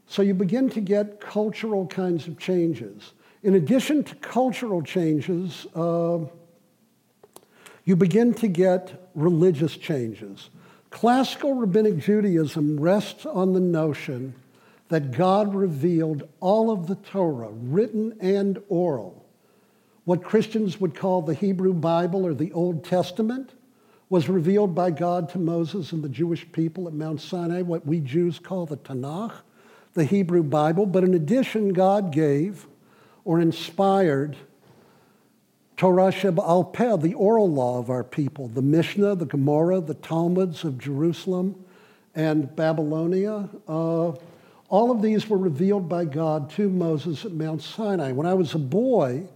So 0.08 0.22
you 0.22 0.36
begin 0.36 0.70
to 0.72 0.82
get 0.82 1.20
cultural 1.20 1.88
kinds 1.88 2.28
of 2.28 2.38
changes. 2.38 3.14
In 3.42 3.56
addition 3.56 4.04
to 4.04 4.16
cultural 4.16 4.84
changes, 4.84 5.66
uh, 5.76 6.20
you 7.86 7.96
begin 7.96 8.34
to 8.36 8.48
get 8.48 9.10
religious 9.16 9.78
changes. 9.78 10.50
Classical 10.92 11.56
rabbinic 11.56 11.98
Judaism 11.98 12.80
rests 12.80 13.26
on 13.26 13.54
the 13.54 13.60
notion 13.60 14.36
that 14.90 15.12
God 15.12 15.56
revealed 15.56 16.28
all 16.40 16.70
of 16.70 16.88
the 16.88 16.96
Torah, 16.96 17.50
written 17.52 18.16
and 18.20 18.62
oral, 18.70 19.26
what 20.04 20.24
Christians 20.24 20.80
would 20.80 20.96
call 20.96 21.24
the 21.24 21.34
Hebrew 21.34 21.74
Bible 21.74 22.26
or 22.26 22.36
the 22.36 22.54
Old 22.54 22.86
Testament 22.86 23.55
was 24.10 24.30
revealed 24.30 24.76
by 24.76 24.92
God 24.92 25.30
to 25.30 25.40
Moses 25.40 25.92
and 25.92 26.04
the 26.04 26.10
Jewish 26.10 26.52
people 26.52 26.88
at 26.88 26.94
Mount 26.94 27.22
Sinai, 27.22 27.62
what 27.62 27.86
we 27.86 28.00
Jews 28.00 28.40
call 28.40 28.66
the 28.66 28.78
Tanakh, 28.78 29.34
the 29.94 30.06
Hebrew 30.06 30.44
Bible. 30.44 30.86
But 30.86 31.04
in 31.04 31.14
addition, 31.14 31.74
God 31.74 32.12
gave 32.12 32.68
or 33.24 33.40
inspired 33.40 34.38
Torah 35.78 36.12
Sheba'al 36.12 36.72
Peh, 36.72 36.98
the 36.98 37.16
oral 37.16 37.52
law 37.52 37.80
of 37.80 37.90
our 37.90 38.04
people, 38.04 38.48
the 38.48 38.62
Mishnah, 38.62 39.16
the 39.16 39.26
Gemara, 39.26 39.82
the 39.82 39.96
Talmuds 39.96 40.64
of 40.64 40.78
Jerusalem 40.78 41.66
and 42.14 42.56
Babylonia. 42.56 43.50
Uh, 43.68 44.14
all 44.70 44.92
of 44.92 45.02
these 45.02 45.28
were 45.28 45.38
revealed 45.38 45.90
by 45.90 46.06
God 46.06 46.50
to 46.52 46.70
Moses 46.70 47.26
at 47.26 47.32
Mount 47.32 47.62
Sinai. 47.62 48.12
When 48.12 48.26
I 48.26 48.34
was 48.34 48.54
a 48.54 48.60
boy, 48.60 49.28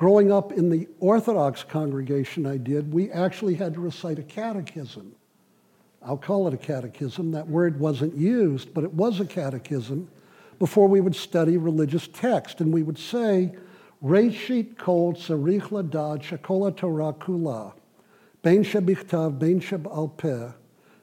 Growing 0.00 0.32
up 0.32 0.52
in 0.52 0.70
the 0.70 0.88
Orthodox 0.98 1.62
congregation 1.62 2.46
I 2.46 2.56
did, 2.56 2.90
we 2.90 3.10
actually 3.10 3.54
had 3.54 3.74
to 3.74 3.80
recite 3.80 4.18
a 4.18 4.22
catechism. 4.22 5.14
I'll 6.02 6.16
call 6.16 6.48
it 6.48 6.54
a 6.54 6.56
catechism. 6.56 7.32
That 7.32 7.46
word 7.46 7.78
wasn't 7.78 8.16
used, 8.16 8.72
but 8.72 8.82
it 8.82 8.94
was 8.94 9.20
a 9.20 9.26
catechism 9.26 10.08
before 10.58 10.88
we 10.88 11.02
would 11.02 11.14
study 11.14 11.58
religious 11.58 12.08
text. 12.08 12.62
And 12.62 12.72
we 12.72 12.82
would 12.82 12.96
say, 12.96 13.52
Reshit 14.02 14.78
kol 14.78 15.12
tzarich 15.12 15.68
ladad 15.68 16.22
shekola 16.22 16.74
Torah 16.74 17.12
kula, 17.12 17.74
ben 18.40 18.64
shebichtav, 18.64 19.38
ben 19.38 19.60
sheb'al 19.60 20.16
peh, 20.16 20.48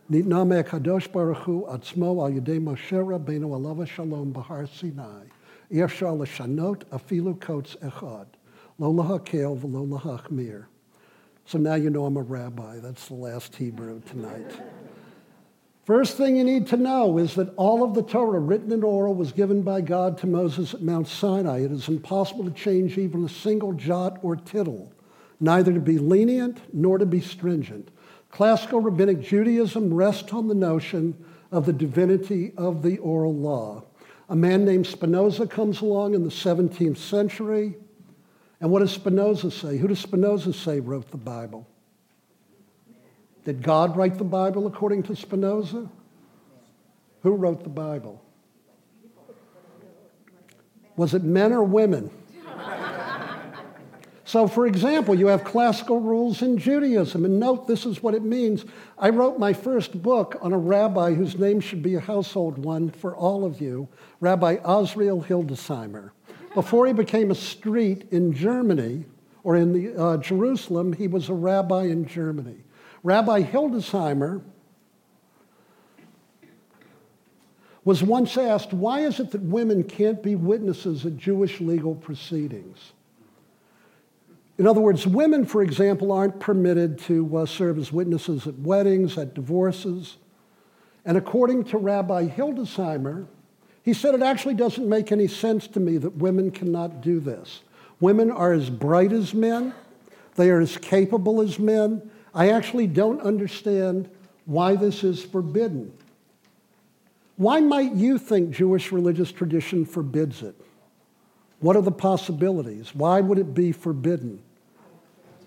nitna 0.10 0.48
me'kadosh 0.48 1.12
baruch 1.12 1.44
hu 1.44 1.68
atzmo 1.70 2.20
al 2.20 2.32
yedei 2.32 2.60
Moshe 2.60 2.94
Rabbeinu 2.94 3.50
alav 3.50 3.88
shalom 3.88 4.32
bahar 4.32 4.66
Sinai, 4.66 5.26
efshar 5.72 6.18
l'shanot 6.18 6.84
afilu 6.86 7.38
kotz 7.38 7.78
echad. 7.78 8.26
Lo 8.80 8.94
lahakel 8.94 9.58
v'lo 9.60 9.88
lahachmir. 9.88 10.66
So 11.46 11.58
now 11.58 11.76
you 11.76 11.90
know 11.90 12.06
I'm 12.06 12.18
a 12.18 12.22
rabbi. 12.22 12.80
That's 12.80 13.08
the 13.08 13.16
last 13.16 13.56
Hebrew 13.56 14.02
tonight. 14.02 14.52
First 15.86 16.18
thing 16.18 16.36
you 16.36 16.44
need 16.44 16.68
to 16.68 16.78
know 16.78 17.18
is 17.18 17.36
that 17.36 17.54
all 17.56 17.82
of 17.82 17.94
the 17.94 18.04
Torah, 18.04 18.42
written 18.42 18.74
and 18.74 18.84
oral, 18.84 19.16
was 19.16 19.32
given 19.32 19.62
by 19.62 19.80
God 19.80 20.18
to 20.18 20.28
Moses 20.28 20.74
at 20.74 20.82
Mount 20.82 21.08
Sinai. 21.08 21.60
It 21.60 21.72
is 21.72 21.88
impossible 21.88 22.44
to 22.44 22.52
change 22.52 22.98
even 22.98 23.24
a 23.24 23.30
single 23.30 23.72
jot 23.72 24.20
or 24.22 24.36
tittle, 24.36 24.92
neither 25.40 25.72
to 25.72 25.80
be 25.80 25.98
lenient 25.98 26.60
nor 26.74 26.98
to 26.98 27.06
be 27.06 27.22
stringent. 27.22 27.90
Classical 28.30 28.82
rabbinic 28.82 29.22
Judaism 29.22 29.94
rests 29.94 30.34
on 30.34 30.50
the 30.50 30.54
notion 30.54 31.16
of 31.52 31.66
the 31.66 31.74
divinity 31.74 32.52
of 32.58 32.84
the 32.84 32.98
oral 32.98 33.34
law. 33.34 33.86
A 34.28 34.36
man 34.36 34.66
named 34.66 34.86
Spinoza 34.86 35.48
comes 35.48 35.80
along 35.80 36.14
in 36.14 36.24
the 36.26 36.30
17th 36.30 36.98
century. 36.98 37.78
And 38.60 38.72
what 38.72 38.80
does 38.80 38.92
Spinoza 38.92 39.52
say? 39.52 39.78
Who 39.78 39.88
does 39.88 40.00
Spinoza 40.00 40.54
say 40.54 40.80
wrote 40.80 41.12
the 41.12 41.18
Bible? 41.18 41.68
Did 43.44 43.62
God 43.62 43.96
write 43.96 44.18
the 44.18 44.24
Bible 44.24 44.68
according 44.68 45.04
to 45.04 45.16
Spinoza? 45.16 45.90
Who 47.22 47.36
wrote 47.36 47.64
the 47.64 47.70
Bible? 47.70 48.22
Was 50.96 51.14
it 51.14 51.24
men 51.24 51.54
or 51.54 51.64
women? 51.64 52.10
So, 54.26 54.46
for 54.46 54.68
example, 54.68 55.16
you 55.16 55.28
have 55.28 55.46
classical 55.46 56.02
rules 56.02 56.42
in 56.42 56.58
Judaism, 56.58 57.24
and 57.24 57.40
note 57.40 57.66
this 57.66 57.86
is 57.86 58.04
what 58.04 58.14
it 58.14 58.24
means. 58.24 58.66
I 58.98 59.08
wrote 59.08 59.40
my 59.40 59.54
first 59.54 60.02
book 60.02 60.36
on 60.42 60.52
a 60.52 60.58
rabbi 60.58 61.14
whose 61.14 61.40
name 61.40 61.62
should 61.62 61.82
be 61.82 61.96
a 61.96 62.02
household 62.02 62.58
one 62.58 62.90
for 62.90 63.16
all 63.16 63.46
of 63.46 63.62
you, 63.62 63.88
Rabbi 64.20 64.58
Azriel 64.58 65.26
Hildesheimer. 65.26 66.12
Before 66.58 66.88
he 66.88 66.94
became 66.94 67.30
a 67.30 67.36
street 67.36 68.08
in 68.10 68.34
Germany 68.34 69.06
or 69.44 69.56
in 69.56 69.74
the, 69.74 69.96
uh, 69.96 70.18
Jerusalem, 70.18 70.92
he 70.92 71.08
was 71.08 71.30
a 71.30 71.34
rabbi 71.36 71.84
in 71.84 72.08
Germany. 72.08 72.64
Rabbi 73.04 73.44
Hildesheimer 73.44 74.42
was 77.86 78.02
once 78.02 78.36
asked, 78.38 78.74
Why 78.74 79.02
is 79.02 79.20
it 79.20 79.30
that 79.34 79.44
women 79.44 79.84
can't 79.84 80.24
be 80.24 80.34
witnesses 80.34 81.06
at 81.06 81.16
Jewish 81.16 81.62
legal 81.62 81.94
proceedings? 81.94 82.94
In 84.58 84.66
other 84.66 84.82
words, 84.82 85.06
women, 85.06 85.46
for 85.46 85.62
example, 85.62 86.12
aren't 86.12 86.40
permitted 86.40 86.98
to 87.02 87.38
uh, 87.38 87.46
serve 87.46 87.78
as 87.78 87.94
witnesses 87.94 88.48
at 88.48 88.58
weddings, 88.58 89.16
at 89.16 89.36
divorces. 89.36 90.18
And 91.06 91.20
according 91.20 91.66
to 91.66 91.78
Rabbi 91.78 92.30
Hildesheimer, 92.30 93.28
he 93.88 93.94
said, 93.94 94.14
It 94.14 94.22
actually 94.22 94.56
doesn't 94.56 94.90
make 94.90 95.14
any 95.14 95.30
sense 95.30 95.66
to 95.70 95.80
me 95.80 95.98
that 96.00 96.18
women 96.18 96.52
cannot 96.52 97.00
do 97.00 97.22
this. 97.22 97.62
Women 98.02 98.30
are 98.30 98.52
as 98.52 98.70
bright 98.70 99.14
as 99.14 99.34
men, 99.34 99.74
they 100.36 100.50
are 100.50 100.60
as 100.60 100.76
capable 100.76 101.40
as 101.40 101.58
men. 101.58 102.12
I 102.36 102.50
actually 102.50 102.88
don't 102.88 103.22
understand 103.22 104.10
why 104.44 104.76
this 104.76 105.06
is 105.06 105.24
forbidden. 105.24 105.94
Why 107.38 107.62
might 107.62 107.94
you 107.94 108.18
think 108.18 108.52
Jewish 108.52 108.92
religious 108.92 109.32
tradition 109.32 109.86
forbids 109.86 110.44
it? 110.44 110.60
What 111.62 111.78
are 111.78 111.82
the 111.82 111.90
possibilities? 111.90 112.94
Why 112.94 113.22
would 113.22 113.40
it 113.40 113.54
be 113.54 113.72
forbidden 113.72 114.42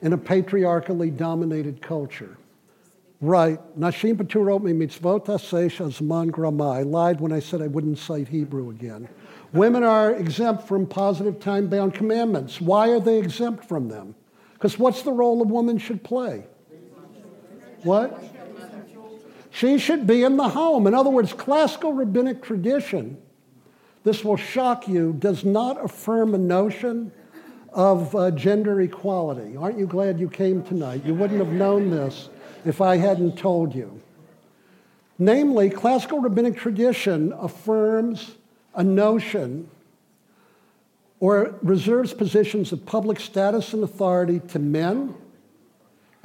in 0.01 0.15
a 0.15 0.19
patriarchally 0.19 1.11
dominated 1.11 1.83
culture? 1.83 2.39
Right. 3.21 3.59
Nashim 3.79 4.17
Paturot 4.17 4.63
me 4.63 4.73
mitzvot 4.73 5.27
zman 5.27 6.31
grama. 6.31 6.71
I 6.71 6.83
lied 6.83 7.21
when 7.21 7.33
I 7.33 7.41
said 7.41 7.61
I 7.61 7.67
wouldn't 7.67 7.99
cite 7.99 8.29
Hebrew 8.29 8.71
again. 8.71 9.09
Women 9.53 9.85
are 9.85 10.15
exempt 10.15 10.67
from 10.67 10.87
positive 10.87 11.39
time 11.39 11.67
bound 11.67 11.93
commandments. 11.93 12.61
Why 12.63 12.89
are 12.89 13.01
they 13.01 13.19
exempt 13.19 13.67
from 13.67 13.89
them? 13.89 14.15
Because 14.55 14.79
what's 14.79 15.03
the 15.03 15.13
role 15.13 15.43
a 15.43 15.45
woman 15.45 15.77
should 15.77 16.03
play? 16.03 16.45
What? 17.83 18.23
She 19.51 19.79
should 19.79 20.07
be 20.07 20.23
in 20.23 20.37
the 20.37 20.49
home. 20.49 20.87
In 20.87 20.95
other 20.95 21.11
words, 21.11 21.33
classical 21.33 21.93
rabbinic 21.93 22.43
tradition, 22.43 23.21
this 24.05 24.25
will 24.25 24.37
shock 24.37 24.89
you, 24.89 25.15
does 25.19 25.45
not 25.45 25.85
affirm 25.85 26.35
a 26.35 26.39
notion 26.39 27.13
of 27.73 28.15
uh, 28.15 28.31
gender 28.31 28.81
equality. 28.81 29.57
Aren't 29.57 29.79
you 29.79 29.87
glad 29.87 30.21
you 30.21 30.29
came 30.29 30.63
tonight? 30.63 31.05
You 31.05 31.15
wouldn't 31.15 31.41
have 31.41 31.53
known 31.53 31.91
this 31.91 32.31
if 32.65 32.81
I 32.81 32.97
hadn't 32.97 33.39
told 33.39 33.75
you. 33.75 34.01
Namely, 35.19 35.69
classical 35.69 36.21
rabbinic 36.21 36.57
tradition 36.57 37.33
affirms 37.39 38.33
a 38.75 38.83
notion 38.83 39.69
or 41.21 41.55
reserves 41.63 42.15
positions 42.15 42.73
of 42.73 42.87
public 42.87 43.21
status 43.21 43.75
and 43.75 43.85
authority 43.85 44.41
to 44.49 44.59
men, 44.59 45.15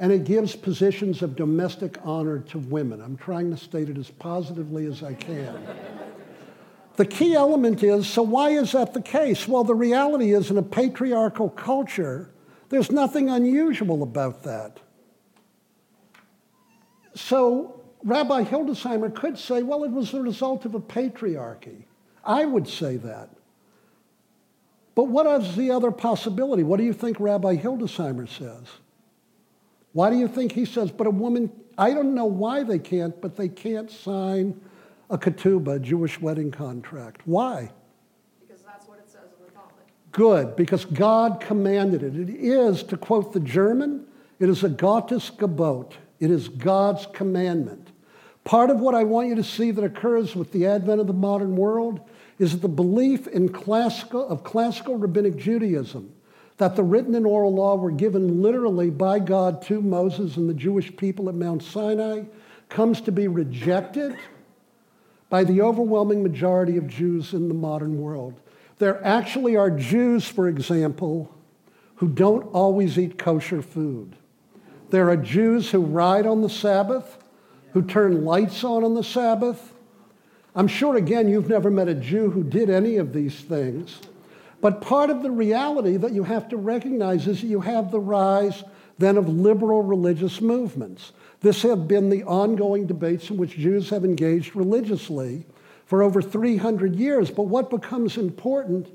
and 0.00 0.10
it 0.10 0.24
gives 0.24 0.56
positions 0.56 1.20
of 1.22 1.36
domestic 1.36 1.98
honor 2.02 2.38
to 2.38 2.58
women. 2.58 3.02
I'm 3.02 3.16
trying 3.16 3.50
to 3.50 3.56
state 3.58 3.90
it 3.90 3.98
as 3.98 4.10
positively 4.10 4.86
as 4.86 5.02
I 5.02 5.12
can. 5.12 5.58
the 6.96 7.04
key 7.04 7.34
element 7.34 7.82
is 7.82 8.08
so, 8.08 8.22
why 8.22 8.50
is 8.50 8.72
that 8.72 8.94
the 8.94 9.02
case? 9.02 9.46
Well, 9.46 9.64
the 9.64 9.74
reality 9.74 10.32
is, 10.32 10.50
in 10.50 10.56
a 10.56 10.62
patriarchal 10.62 11.50
culture, 11.50 12.30
there's 12.70 12.90
nothing 12.90 13.28
unusual 13.28 14.02
about 14.02 14.42
that. 14.44 14.80
So 17.16 17.80
Rabbi 18.04 18.44
Hildesheimer 18.44 19.12
could 19.14 19.38
say, 19.38 19.62
well, 19.62 19.82
it 19.82 19.90
was 19.90 20.12
the 20.12 20.20
result 20.20 20.64
of 20.64 20.74
a 20.74 20.80
patriarchy. 20.80 21.84
I 22.24 22.44
would 22.44 22.68
say 22.68 22.96
that. 22.98 23.30
But 24.94 25.04
what 25.04 25.26
is 25.40 25.56
the 25.56 25.70
other 25.70 25.90
possibility? 25.90 26.62
What 26.62 26.78
do 26.78 26.84
you 26.84 26.92
think 26.92 27.18
Rabbi 27.18 27.56
Hildesheimer 27.56 28.28
says? 28.28 28.68
Why 29.92 30.10
do 30.10 30.16
you 30.16 30.28
think 30.28 30.52
he 30.52 30.66
says, 30.66 30.90
but 30.90 31.06
a 31.06 31.10
woman, 31.10 31.50
I 31.78 31.94
don't 31.94 32.14
know 32.14 32.26
why 32.26 32.62
they 32.62 32.78
can't, 32.78 33.20
but 33.20 33.36
they 33.36 33.48
can't 33.48 33.90
sign 33.90 34.60
a 35.08 35.16
ketubah, 35.16 35.76
a 35.76 35.78
Jewish 35.78 36.20
wedding 36.20 36.50
contract. 36.50 37.22
Why? 37.24 37.70
Because 38.40 38.62
that's 38.62 38.86
what 38.86 38.98
it 38.98 39.08
says 39.08 39.30
in 39.38 39.46
the 39.46 39.52
Talmud. 39.52 39.72
Good, 40.12 40.56
because 40.56 40.84
God 40.84 41.40
commanded 41.40 42.02
it. 42.02 42.16
It 42.16 42.30
is, 42.30 42.82
to 42.84 42.96
quote 42.96 43.32
the 43.32 43.40
German, 43.40 44.06
it 44.38 44.48
is 44.48 44.64
a 44.64 44.68
Gottes 44.68 45.30
Gebot. 45.30 45.92
It 46.20 46.30
is 46.30 46.48
God's 46.48 47.06
commandment. 47.06 47.88
Part 48.44 48.70
of 48.70 48.80
what 48.80 48.94
I 48.94 49.04
want 49.04 49.28
you 49.28 49.34
to 49.34 49.44
see 49.44 49.70
that 49.72 49.84
occurs 49.84 50.36
with 50.36 50.52
the 50.52 50.66
advent 50.66 51.00
of 51.00 51.06
the 51.06 51.12
modern 51.12 51.56
world 51.56 52.00
is 52.38 52.52
that 52.52 52.62
the 52.62 52.68
belief 52.68 53.26
in 53.26 53.48
classical, 53.48 54.26
of 54.28 54.44
classical 54.44 54.96
rabbinic 54.96 55.36
Judaism 55.36 56.12
that 56.58 56.76
the 56.76 56.82
written 56.82 57.14
and 57.14 57.26
oral 57.26 57.54
law 57.54 57.76
were 57.76 57.90
given 57.90 58.40
literally 58.40 58.90
by 58.90 59.18
God 59.18 59.60
to 59.62 59.80
Moses 59.80 60.36
and 60.36 60.48
the 60.48 60.54
Jewish 60.54 60.94
people 60.96 61.28
at 61.28 61.34
Mount 61.34 61.62
Sinai 61.62 62.22
comes 62.68 63.00
to 63.02 63.12
be 63.12 63.28
rejected 63.28 64.16
by 65.28 65.44
the 65.44 65.60
overwhelming 65.60 66.22
majority 66.22 66.76
of 66.76 66.86
Jews 66.86 67.34
in 67.34 67.48
the 67.48 67.54
modern 67.54 68.00
world. 68.00 68.34
There 68.78 69.04
actually 69.04 69.56
are 69.56 69.70
Jews, 69.70 70.26
for 70.26 70.48
example, 70.48 71.34
who 71.96 72.08
don't 72.08 72.44
always 72.52 72.98
eat 72.98 73.18
kosher 73.18 73.62
food. 73.62 74.16
There 74.90 75.10
are 75.10 75.16
Jews 75.16 75.70
who 75.70 75.80
ride 75.80 76.26
on 76.26 76.42
the 76.42 76.50
Sabbath, 76.50 77.18
who 77.72 77.82
turn 77.82 78.24
lights 78.24 78.62
on 78.64 78.84
on 78.84 78.94
the 78.94 79.04
Sabbath. 79.04 79.74
I'm 80.54 80.68
sure, 80.68 80.96
again, 80.96 81.28
you've 81.28 81.48
never 81.48 81.70
met 81.70 81.88
a 81.88 81.94
Jew 81.94 82.30
who 82.30 82.42
did 82.42 82.70
any 82.70 82.96
of 82.96 83.12
these 83.12 83.40
things. 83.40 84.00
But 84.60 84.80
part 84.80 85.10
of 85.10 85.22
the 85.22 85.30
reality 85.30 85.96
that 85.96 86.12
you 86.12 86.24
have 86.24 86.48
to 86.48 86.56
recognize 86.56 87.26
is 87.26 87.40
that 87.40 87.46
you 87.46 87.60
have 87.60 87.90
the 87.90 88.00
rise 88.00 88.64
then 88.98 89.18
of 89.18 89.28
liberal 89.28 89.82
religious 89.82 90.40
movements. 90.40 91.12
This 91.40 91.62
have 91.62 91.86
been 91.86 92.08
the 92.08 92.22
ongoing 92.24 92.86
debates 92.86 93.28
in 93.28 93.36
which 93.36 93.58
Jews 93.58 93.90
have 93.90 94.04
engaged 94.04 94.56
religiously 94.56 95.44
for 95.84 96.02
over 96.02 96.22
300 96.22 96.96
years. 96.96 97.30
But 97.30 97.44
what 97.44 97.68
becomes 97.68 98.16
important 98.16 98.88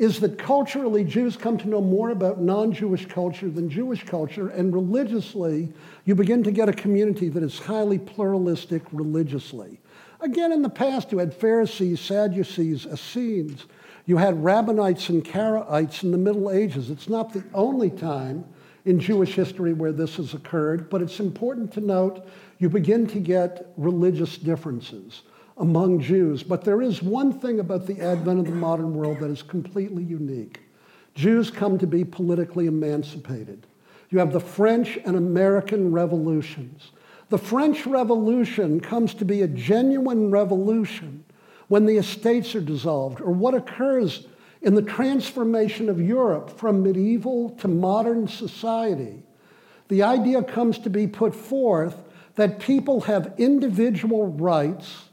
is 0.00 0.18
that 0.20 0.38
culturally, 0.38 1.04
Jews 1.04 1.36
come 1.36 1.58
to 1.58 1.68
know 1.68 1.82
more 1.82 2.08
about 2.08 2.40
non 2.40 2.72
Jewish 2.72 3.04
culture 3.04 3.50
than 3.50 3.68
Jewish 3.68 4.02
culture, 4.02 4.48
and 4.48 4.72
religiously, 4.72 5.70
you 6.06 6.14
begin 6.14 6.42
to 6.44 6.50
get 6.50 6.70
a 6.70 6.72
community 6.72 7.28
that 7.28 7.42
is 7.42 7.58
highly 7.58 7.98
pluralistic 7.98 8.82
religiously. 8.92 9.78
Again, 10.22 10.52
in 10.52 10.62
the 10.62 10.70
past, 10.70 11.12
you 11.12 11.18
had 11.18 11.34
Pharisees, 11.34 12.00
Sadducees, 12.00 12.86
Essenes. 12.86 13.66
You 14.06 14.16
had 14.16 14.36
Rabbinites 14.36 15.10
and 15.10 15.22
Karaites 15.22 16.02
in 16.02 16.12
the 16.12 16.18
Middle 16.18 16.50
Ages. 16.50 16.88
It's 16.88 17.10
not 17.10 17.34
the 17.34 17.44
only 17.52 17.90
time 17.90 18.46
in 18.86 18.98
Jewish 18.98 19.34
history 19.34 19.74
where 19.74 19.92
this 19.92 20.16
has 20.16 20.32
occurred, 20.32 20.88
but 20.88 21.02
it's 21.02 21.20
important 21.20 21.74
to 21.74 21.82
note 21.82 22.26
you 22.58 22.70
begin 22.70 23.06
to 23.08 23.20
get 23.20 23.70
religious 23.76 24.38
differences 24.38 25.24
among 25.60 26.00
Jews. 26.00 26.42
But 26.42 26.64
there 26.64 26.82
is 26.82 27.02
one 27.02 27.32
thing 27.32 27.60
about 27.60 27.86
the 27.86 28.00
advent 28.00 28.40
of 28.40 28.46
the 28.46 28.52
modern 28.52 28.94
world 28.94 29.20
that 29.20 29.30
is 29.30 29.42
completely 29.42 30.02
unique 30.02 30.60
Jews 31.14 31.50
come 31.50 31.76
to 31.78 31.86
be 31.86 32.04
politically 32.04 32.66
emancipated. 32.66 33.66
You 34.10 34.20
have 34.20 34.32
the 34.32 34.40
French 34.40 34.98
and 35.04 35.16
American 35.16 35.92
revolutions. 35.92 36.92
The 37.28 37.38
French 37.38 37.86
Revolution 37.86 38.80
comes 38.80 39.14
to 39.14 39.24
be 39.24 39.42
a 39.42 39.48
genuine 39.48 40.30
revolution 40.30 41.24
when 41.68 41.86
the 41.86 41.96
estates 41.96 42.54
are 42.56 42.60
dissolved, 42.60 43.20
or 43.20 43.30
what 43.30 43.54
occurs 43.54 44.26
in 44.62 44.74
the 44.74 44.82
transformation 44.82 45.88
of 45.88 46.00
Europe 46.00 46.50
from 46.58 46.82
medieval 46.82 47.50
to 47.50 47.68
modern 47.68 48.26
society. 48.26 49.22
The 49.88 50.02
idea 50.02 50.42
comes 50.42 50.78
to 50.80 50.90
be 50.90 51.06
put 51.06 51.34
forth 51.34 51.96
that 52.34 52.58
people 52.58 53.02
have 53.02 53.34
individual 53.38 54.26
rights. 54.26 55.09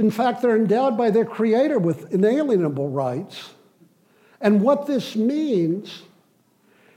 In 0.00 0.10
fact, 0.10 0.40
they're 0.40 0.56
endowed 0.56 0.96
by 0.96 1.10
their 1.10 1.26
Creator 1.26 1.78
with 1.78 2.10
inalienable 2.14 2.88
rights. 2.88 3.50
And 4.40 4.62
what 4.62 4.86
this 4.86 5.14
means 5.14 6.04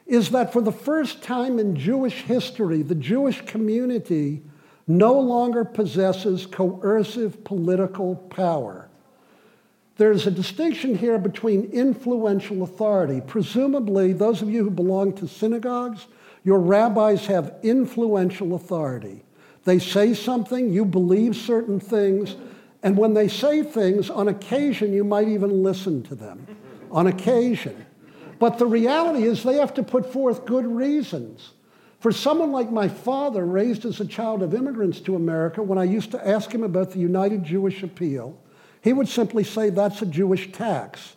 is 0.08 0.30
that 0.30 0.54
for 0.54 0.62
the 0.62 0.72
first 0.72 1.22
time 1.22 1.60
in 1.60 1.76
Jewish 1.76 2.22
history, 2.22 2.82
the 2.82 2.96
Jewish 2.96 3.42
community 3.42 4.42
no 4.88 5.20
longer 5.20 5.66
possesses 5.66 6.46
coercive 6.46 7.44
political 7.44 8.16
power. 8.16 8.88
There's 9.98 10.26
a 10.26 10.32
distinction 10.32 10.98
here 10.98 11.18
between 11.18 11.72
influential 11.72 12.64
authority. 12.64 13.20
Presumably, 13.20 14.14
those 14.14 14.42
of 14.42 14.50
you 14.50 14.64
who 14.64 14.72
belong 14.72 15.12
to 15.18 15.28
synagogues, 15.28 16.08
your 16.46 16.60
rabbis 16.60 17.26
have 17.26 17.56
influential 17.64 18.56
authority. 18.56 19.26
They 19.66 19.80
say 19.80 20.14
something, 20.14 20.72
you 20.72 20.86
believe 20.86 21.36
certain 21.36 21.82
things, 21.82 22.38
and 22.84 22.98
when 22.98 23.14
they 23.14 23.30
say 23.30 23.64
things, 23.64 24.10
on 24.10 24.28
occasion, 24.28 24.94
you 24.94 25.06
might 25.06 25.30
even 25.30 25.64
listen 25.64 26.04
to 26.04 26.16
them. 26.16 26.46
On 26.92 27.08
occasion. 27.08 27.86
But 28.40 28.58
the 28.58 28.68
reality 28.68 29.24
is, 29.24 29.42
they 29.42 29.56
have 29.56 29.74
to 29.76 29.84
put 29.84 30.12
forth 30.12 30.46
good 30.46 30.66
reasons. 30.66 31.54
For 32.02 32.12
someone 32.12 32.52
like 32.52 32.70
my 32.70 32.90
father, 32.90 33.46
raised 33.46 33.86
as 33.86 34.02
a 34.02 34.06
child 34.06 34.44
of 34.44 34.54
immigrants 34.54 35.00
to 35.02 35.16
America, 35.16 35.64
when 35.64 35.78
I 35.78 35.86
used 35.86 36.12
to 36.12 36.28
ask 36.28 36.54
him 36.54 36.64
about 36.64 36.92
the 36.92 37.00
United 37.00 37.46
Jewish 37.46 37.82
Appeal, 37.82 38.38
he 38.82 38.92
would 38.92 39.08
simply 39.08 39.46
say, 39.46 39.70
That's 39.70 40.02
a 40.02 40.06
Jewish 40.06 40.52
tax. 40.52 41.16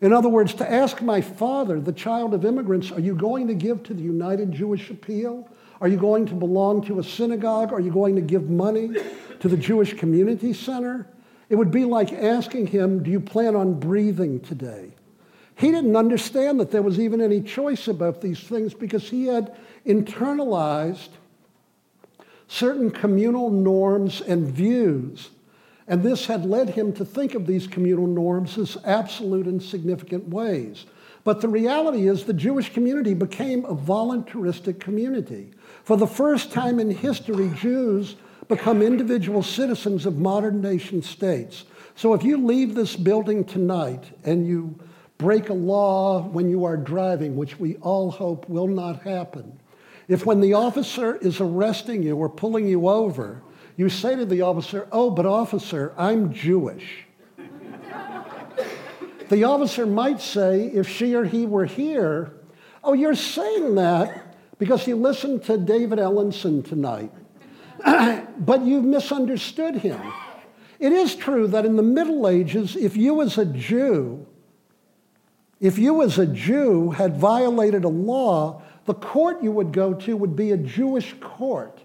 In 0.00 0.12
other 0.12 0.28
words, 0.28 0.54
to 0.54 0.70
ask 0.70 1.00
my 1.00 1.20
father, 1.20 1.80
the 1.80 1.92
child 1.92 2.34
of 2.34 2.44
immigrants, 2.44 2.90
Are 2.90 2.98
you 2.98 3.14
going 3.14 3.46
to 3.46 3.54
give 3.54 3.84
to 3.84 3.94
the 3.94 4.02
United 4.02 4.50
Jewish 4.50 4.90
Appeal? 4.90 5.48
Are 5.80 5.88
you 5.88 5.96
going 5.96 6.26
to 6.26 6.34
belong 6.34 6.84
to 6.86 6.98
a 6.98 7.04
synagogue? 7.04 7.72
Are 7.72 7.80
you 7.80 7.90
going 7.90 8.16
to 8.16 8.20
give 8.20 8.50
money 8.50 8.90
to 9.40 9.48
the 9.48 9.56
Jewish 9.56 9.94
Community 9.94 10.52
Center? 10.52 11.06
It 11.48 11.56
would 11.56 11.70
be 11.70 11.84
like 11.84 12.12
asking 12.12 12.68
him, 12.68 13.02
Do 13.02 13.10
you 13.10 13.20
plan 13.20 13.54
on 13.54 13.78
breathing 13.78 14.40
today? 14.40 14.92
He 15.54 15.70
didn't 15.70 15.96
understand 15.96 16.60
that 16.60 16.70
there 16.70 16.82
was 16.82 17.00
even 17.00 17.20
any 17.20 17.40
choice 17.40 17.88
about 17.88 18.20
these 18.20 18.40
things 18.40 18.74
because 18.74 19.08
he 19.08 19.26
had 19.26 19.56
internalized 19.84 21.08
certain 22.46 22.90
communal 22.90 23.50
norms 23.50 24.20
and 24.20 24.46
views. 24.46 25.30
And 25.88 26.02
this 26.02 26.26
had 26.26 26.44
led 26.44 26.70
him 26.70 26.92
to 26.94 27.04
think 27.04 27.34
of 27.34 27.46
these 27.46 27.66
communal 27.66 28.06
norms 28.06 28.58
as 28.58 28.76
absolute 28.84 29.46
and 29.46 29.62
significant 29.62 30.28
ways. 30.28 30.86
But 31.28 31.42
the 31.42 31.48
reality 31.48 32.08
is, 32.08 32.24
the 32.24 32.32
Jewish 32.32 32.72
community 32.72 33.12
became 33.12 33.66
a 33.66 33.74
voluntaristic 33.74 34.80
community. 34.80 35.50
For 35.84 35.94
the 35.94 36.06
first 36.06 36.52
time 36.52 36.80
in 36.80 36.90
history, 36.90 37.52
Jews 37.54 38.16
become 38.48 38.80
individual 38.80 39.42
citizens 39.42 40.06
of 40.06 40.16
modern 40.16 40.62
nation 40.62 41.02
states. 41.02 41.66
So 41.96 42.14
if 42.14 42.24
you 42.24 42.38
leave 42.38 42.74
this 42.74 42.96
building 42.96 43.44
tonight 43.44 44.04
and 44.24 44.46
you 44.46 44.78
break 45.18 45.50
a 45.50 45.52
law 45.52 46.22
when 46.22 46.48
you 46.48 46.64
are 46.64 46.78
driving, 46.78 47.36
which 47.36 47.60
we 47.60 47.76
all 47.82 48.10
hope 48.10 48.48
will 48.48 48.66
not 48.66 49.02
happen, 49.02 49.60
if 50.08 50.24
when 50.24 50.40
the 50.40 50.54
officer 50.54 51.16
is 51.16 51.42
arresting 51.42 52.04
you 52.04 52.16
or 52.16 52.30
pulling 52.30 52.66
you 52.66 52.88
over, 52.88 53.42
you 53.76 53.90
say 53.90 54.16
to 54.16 54.24
the 54.24 54.40
officer, 54.40 54.88
Oh, 54.92 55.10
but 55.10 55.26
officer, 55.26 55.92
I'm 55.98 56.32
Jewish. 56.32 57.04
The 59.28 59.44
officer 59.44 59.86
might 59.86 60.20
say, 60.20 60.66
if 60.66 60.88
she 60.88 61.14
or 61.14 61.24
he 61.24 61.46
were 61.46 61.66
here, 61.66 62.32
Oh, 62.88 62.92
you're 62.92 63.14
saying 63.14 63.74
that 63.74 64.34
because 64.58 64.86
you 64.86 64.96
listened 64.96 65.44
to 65.44 65.58
David 65.58 65.98
Ellenson 65.98 66.64
tonight, 66.64 67.12
but 68.38 68.62
you've 68.62 68.84
misunderstood 68.84 69.76
him. 69.76 70.00
It 70.78 70.92
is 70.92 71.14
true 71.14 71.48
that 71.48 71.66
in 71.66 71.76
the 71.76 71.82
Middle 71.82 72.28
Ages, 72.28 72.76
if 72.76 72.96
you 72.96 73.20
as 73.20 73.36
a 73.36 73.44
Jew, 73.44 74.26
if 75.60 75.76
you 75.76 76.02
as 76.02 76.18
a 76.18 76.26
Jew 76.26 76.90
had 76.90 77.16
violated 77.16 77.84
a 77.84 77.88
law, 77.88 78.62
the 78.86 78.94
court 78.94 79.42
you 79.42 79.50
would 79.52 79.72
go 79.72 79.92
to 79.92 80.16
would 80.16 80.36
be 80.36 80.52
a 80.52 80.56
Jewish 80.56 81.14
court. 81.20 81.80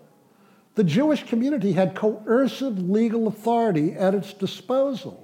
The 0.75 0.83
Jewish 0.83 1.23
community 1.25 1.73
had 1.73 1.95
coercive 1.95 2.79
legal 2.79 3.27
authority 3.27 3.93
at 3.93 4.15
its 4.15 4.33
disposal. 4.33 5.22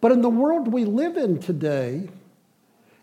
But 0.00 0.12
in 0.12 0.22
the 0.22 0.30
world 0.30 0.68
we 0.68 0.84
live 0.84 1.16
in 1.16 1.38
today, 1.38 2.08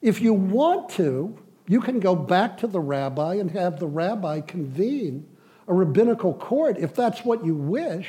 if 0.01 0.21
you 0.21 0.33
want 0.33 0.89
to, 0.91 1.37
you 1.67 1.81
can 1.81 1.99
go 1.99 2.15
back 2.15 2.57
to 2.59 2.67
the 2.67 2.79
rabbi 2.79 3.35
and 3.35 3.51
have 3.51 3.79
the 3.79 3.87
rabbi 3.87 4.41
convene 4.41 5.27
a 5.67 5.73
rabbinical 5.73 6.33
court 6.33 6.77
if 6.77 6.95
that's 6.95 7.25
what 7.25 7.45
you 7.45 7.53
wish. 7.53 8.07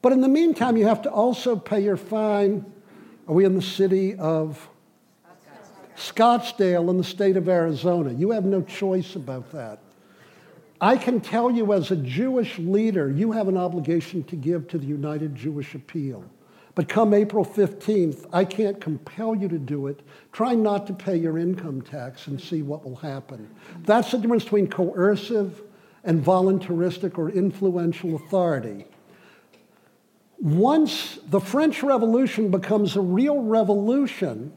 But 0.00 0.12
in 0.12 0.20
the 0.20 0.28
meantime, 0.28 0.76
you 0.76 0.86
have 0.86 1.02
to 1.02 1.10
also 1.10 1.54
pay 1.54 1.80
your 1.80 1.96
fine. 1.96 2.64
Are 3.28 3.34
we 3.34 3.44
in 3.44 3.54
the 3.54 3.62
city 3.62 4.16
of 4.16 4.68
Scottsdale 5.96 6.90
in 6.90 6.96
the 6.96 7.04
state 7.04 7.36
of 7.36 7.48
Arizona. 7.48 8.12
You 8.12 8.30
have 8.30 8.44
no 8.44 8.62
choice 8.62 9.14
about 9.14 9.52
that. 9.52 9.78
I 10.80 10.96
can 10.96 11.20
tell 11.20 11.50
you 11.50 11.72
as 11.72 11.90
a 11.90 11.96
Jewish 11.96 12.58
leader, 12.58 13.10
you 13.10 13.32
have 13.32 13.46
an 13.46 13.56
obligation 13.56 14.24
to 14.24 14.36
give 14.36 14.66
to 14.68 14.78
the 14.78 14.86
United 14.86 15.36
Jewish 15.36 15.74
Appeal. 15.74 16.24
But 16.74 16.88
come 16.88 17.12
April 17.12 17.44
15th, 17.44 18.26
I 18.32 18.44
can't 18.44 18.80
compel 18.80 19.34
you 19.34 19.48
to 19.48 19.58
do 19.58 19.88
it. 19.88 20.00
Try 20.32 20.54
not 20.54 20.86
to 20.86 20.94
pay 20.94 21.16
your 21.16 21.38
income 21.38 21.82
tax 21.82 22.28
and 22.28 22.40
see 22.40 22.62
what 22.62 22.84
will 22.84 22.96
happen. 22.96 23.48
That's 23.84 24.10
the 24.10 24.18
difference 24.18 24.44
between 24.44 24.68
coercive 24.68 25.60
and 26.04 26.22
voluntaristic 26.24 27.18
or 27.18 27.28
influential 27.30 28.16
authority. 28.16 28.86
Once 30.40 31.18
the 31.28 31.40
French 31.40 31.82
Revolution 31.82 32.50
becomes 32.50 32.96
a 32.96 33.00
real 33.00 33.42
revolution, 33.42 34.52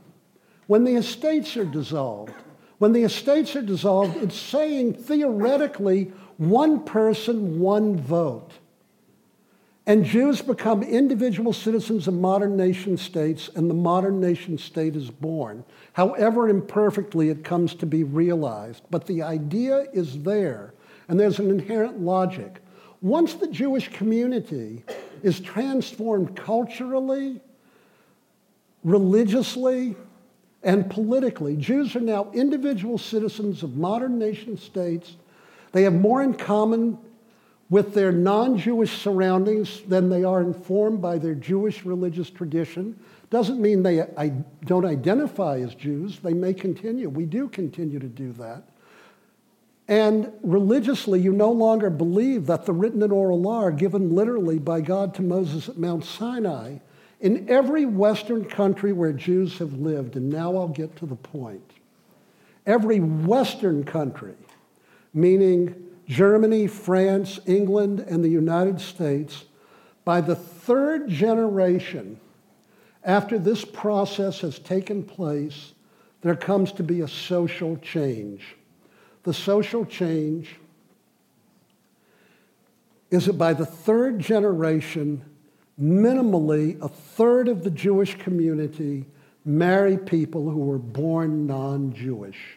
when 0.67 0.83
the 0.83 0.95
estates 0.95 1.55
are 1.57 1.65
dissolved, 1.65 2.33
when 2.77 2.91
the 2.91 3.03
estates 3.03 3.55
are 3.55 3.61
dissolved, 3.61 4.17
it's 4.17 4.35
saying 4.37 4.93
theoretically 4.93 6.11
one 6.37 6.83
person, 6.83 7.59
one 7.59 7.97
vote. 7.97 8.51
And 9.87 10.03
Jews 10.03 10.41
become 10.41 10.81
individual 10.81 11.53
citizens 11.53 12.07
of 12.07 12.15
modern 12.15 12.57
nation 12.57 12.97
states, 12.97 13.51
and 13.55 13.69
the 13.69 13.75
modern 13.75 14.19
nation 14.19 14.57
state 14.57 14.95
is 14.95 15.11
born. 15.11 15.63
However 15.93 16.49
imperfectly 16.49 17.29
it 17.29 17.43
comes 17.43 17.75
to 17.75 17.85
be 17.85 18.03
realized. 18.03 18.81
But 18.89 19.05
the 19.05 19.21
idea 19.21 19.85
is 19.93 20.23
there, 20.23 20.73
and 21.07 21.19
there's 21.19 21.37
an 21.39 21.51
inherent 21.51 22.01
logic. 22.01 22.61
Once 23.01 23.35
the 23.35 23.47
Jewish 23.47 23.89
community 23.89 24.83
is 25.21 25.39
transformed 25.39 26.35
culturally, 26.35 27.39
religiously, 28.83 29.95
and 30.63 30.89
politically, 30.89 31.55
Jews 31.55 31.95
are 31.95 31.99
now 31.99 32.31
individual 32.33 32.97
citizens 32.97 33.61
of 33.61 33.77
modern 33.77 34.17
nation 34.17 34.57
states. 34.57 35.15
They 35.73 35.83
have 35.83 35.93
more 35.93 36.23
in 36.23 36.33
common 36.33 36.97
with 37.69 37.93
their 37.93 38.11
non 38.11 38.57
Jewish 38.57 39.01
surroundings 39.01 39.81
than 39.87 40.09
they 40.09 40.23
are 40.23 40.41
informed 40.41 41.01
by 41.01 41.17
their 41.17 41.35
Jewish 41.35 41.85
religious 41.85 42.29
tradition. 42.29 42.99
Doesn't 43.29 43.61
mean 43.61 43.83
they 43.83 44.01
I 44.01 44.29
don't 44.65 44.85
identify 44.85 45.59
as 45.59 45.75
Jews. 45.75 46.19
They 46.19 46.33
may 46.33 46.53
continue. 46.53 47.09
We 47.09 47.25
do 47.25 47.47
continue 47.47 47.99
to 47.99 48.07
do 48.07 48.31
that. 48.33 48.63
And 49.87 50.31
religiously, 50.41 51.21
you 51.21 51.31
no 51.31 51.51
longer 51.51 51.89
believe 51.89 52.47
that 52.47 52.65
the 52.65 52.73
written 52.73 53.03
and 53.03 53.13
oral 53.13 53.39
law 53.39 53.61
are 53.61 53.71
given 53.71 54.15
literally 54.15 54.57
by 54.57 54.81
God 54.81 55.13
to 55.15 55.21
Moses 55.21 55.69
at 55.69 55.77
Mount 55.77 56.03
Sinai 56.05 56.77
in 57.21 57.47
every 57.49 57.85
Western 57.85 58.45
country 58.45 58.93
where 58.93 59.13
Jews 59.13 59.59
have 59.59 59.73
lived. 59.73 60.15
And 60.15 60.29
now 60.29 60.55
I'll 60.55 60.67
get 60.67 60.95
to 60.97 61.05
the 61.05 61.15
point. 61.15 61.71
Every 62.65 62.99
Western 62.99 63.83
country, 63.83 64.33
meaning 65.13 65.84
Germany, 66.07 66.67
France, 66.67 67.39
England, 67.45 67.99
and 67.99 68.23
the 68.23 68.29
United 68.29 68.79
States, 68.79 69.45
by 70.03 70.21
the 70.21 70.35
third 70.35 71.09
generation 71.09 72.19
after 73.05 73.37
this 73.37 73.63
process 73.63 74.41
has 74.41 74.57
taken 74.57 75.03
place, 75.03 75.73
there 76.21 76.35
comes 76.35 76.71
to 76.73 76.83
be 76.83 77.01
a 77.01 77.07
social 77.07 77.77
change. 77.77 78.55
The 79.23 79.33
social 79.33 79.85
change 79.85 80.55
is 83.11 83.27
that 83.27 83.33
by 83.33 83.53
the 83.53 83.65
third 83.65 84.19
generation, 84.19 85.23
minimally 85.79 86.81
a 86.81 86.87
third 86.87 87.47
of 87.47 87.63
the 87.63 87.69
Jewish 87.69 88.17
community 88.17 89.05
marry 89.45 89.97
people 89.97 90.49
who 90.49 90.59
were 90.59 90.79
born 90.79 91.45
non 91.45 91.93
Jewish. 91.93 92.55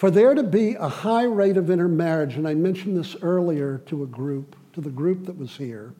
For 0.00 0.10
there 0.10 0.32
to 0.32 0.42
be 0.42 0.76
a 0.76 0.88
high 0.88 1.24
rate 1.24 1.58
of 1.58 1.68
intermarriage, 1.68 2.36
and 2.36 2.48
I 2.48 2.54
mentioned 2.54 2.96
this 2.96 3.16
earlier 3.20 3.82
to 3.84 4.02
a 4.02 4.06
group, 4.06 4.56
to 4.72 4.80
the 4.80 4.88
group 4.88 5.26
that 5.26 5.36
was 5.36 5.54
here, 5.54 5.92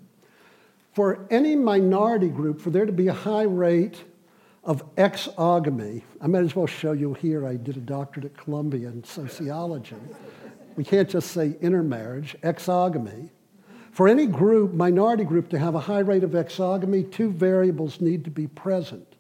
for 0.95 1.27
any 1.29 1.55
minority 1.55 2.31
group, 2.31 2.63
for 2.63 2.71
there 2.71 2.87
to 2.87 2.93
be 2.93 3.09
a 3.09 3.13
high 3.13 3.43
rate 3.43 4.03
of 4.65 4.83
exogamy, 4.97 6.01
I 6.19 6.29
might 6.29 6.45
as 6.45 6.57
well 6.57 6.67
show 6.67 6.93
you 6.93 7.13
here, 7.13 7.47
I 7.47 7.57
did 7.57 7.77
a 7.77 7.81
doctorate 7.81 8.25
at 8.25 8.39
Columbia 8.39 8.89
in 8.89 9.05
sociology. 9.05 9.97
We 10.77 10.85
can't 10.85 11.11
just 11.11 11.33
say 11.33 11.59
intermarriage, 11.61 12.39
exogamy. 12.43 13.29
For 13.93 14.09
any 14.09 14.25
group, 14.25 14.73
minority 14.73 15.25
group, 15.25 15.51
to 15.51 15.59
have 15.59 15.75
a 15.75 15.79
high 15.79 15.99
rate 15.99 16.25
of 16.25 16.31
exogamy, 16.31 17.13
two 17.13 17.31
variables 17.33 18.01
need 18.01 18.25
to 18.25 18.31
be 18.31 18.47
present. 18.47 19.15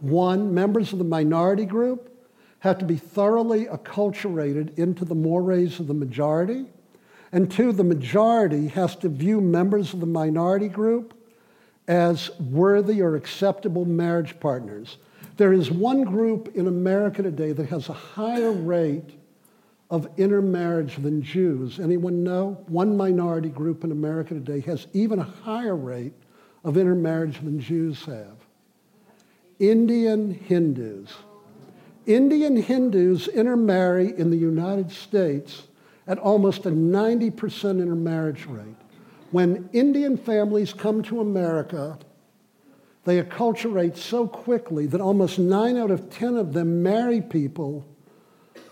One, 0.00 0.54
members 0.54 0.94
of 0.94 0.98
the 0.98 1.04
minority 1.04 1.66
group 1.66 2.13
have 2.64 2.78
to 2.78 2.86
be 2.86 2.96
thoroughly 2.96 3.66
acculturated 3.66 4.78
into 4.78 5.04
the 5.04 5.14
mores 5.14 5.78
of 5.80 5.86
the 5.86 5.92
majority. 5.92 6.64
And 7.30 7.50
two, 7.50 7.72
the 7.72 7.84
majority 7.84 8.68
has 8.68 8.96
to 8.96 9.10
view 9.10 9.42
members 9.42 9.92
of 9.92 10.00
the 10.00 10.06
minority 10.06 10.68
group 10.68 11.12
as 11.88 12.30
worthy 12.40 13.02
or 13.02 13.16
acceptable 13.16 13.84
marriage 13.84 14.40
partners. 14.40 14.96
There 15.36 15.52
is 15.52 15.70
one 15.70 16.04
group 16.04 16.56
in 16.56 16.66
America 16.66 17.22
today 17.22 17.52
that 17.52 17.68
has 17.68 17.90
a 17.90 17.92
higher 17.92 18.52
rate 18.52 19.10
of 19.90 20.08
intermarriage 20.16 20.96
than 20.96 21.22
Jews. 21.22 21.78
Anyone 21.78 22.24
know? 22.24 22.64
One 22.68 22.96
minority 22.96 23.50
group 23.50 23.84
in 23.84 23.92
America 23.92 24.32
today 24.32 24.60
has 24.60 24.86
even 24.94 25.18
a 25.18 25.22
higher 25.22 25.76
rate 25.76 26.14
of 26.64 26.78
intermarriage 26.78 27.40
than 27.40 27.60
Jews 27.60 28.06
have. 28.06 28.38
Indian 29.58 30.32
Hindus. 30.32 31.12
Indian 32.06 32.56
Hindus 32.56 33.28
intermarry 33.28 34.16
in 34.18 34.30
the 34.30 34.36
United 34.36 34.90
States 34.90 35.64
at 36.06 36.18
almost 36.18 36.66
a 36.66 36.70
90% 36.70 37.80
intermarriage 37.80 38.46
rate. 38.46 38.76
When 39.30 39.68
Indian 39.72 40.16
families 40.16 40.72
come 40.72 41.02
to 41.04 41.20
America, 41.20 41.98
they 43.04 43.22
acculturate 43.22 43.96
so 43.96 44.26
quickly 44.26 44.86
that 44.86 45.00
almost 45.00 45.38
nine 45.38 45.76
out 45.76 45.90
of 45.90 46.10
10 46.10 46.36
of 46.36 46.52
them 46.52 46.82
marry 46.82 47.20
people 47.20 47.86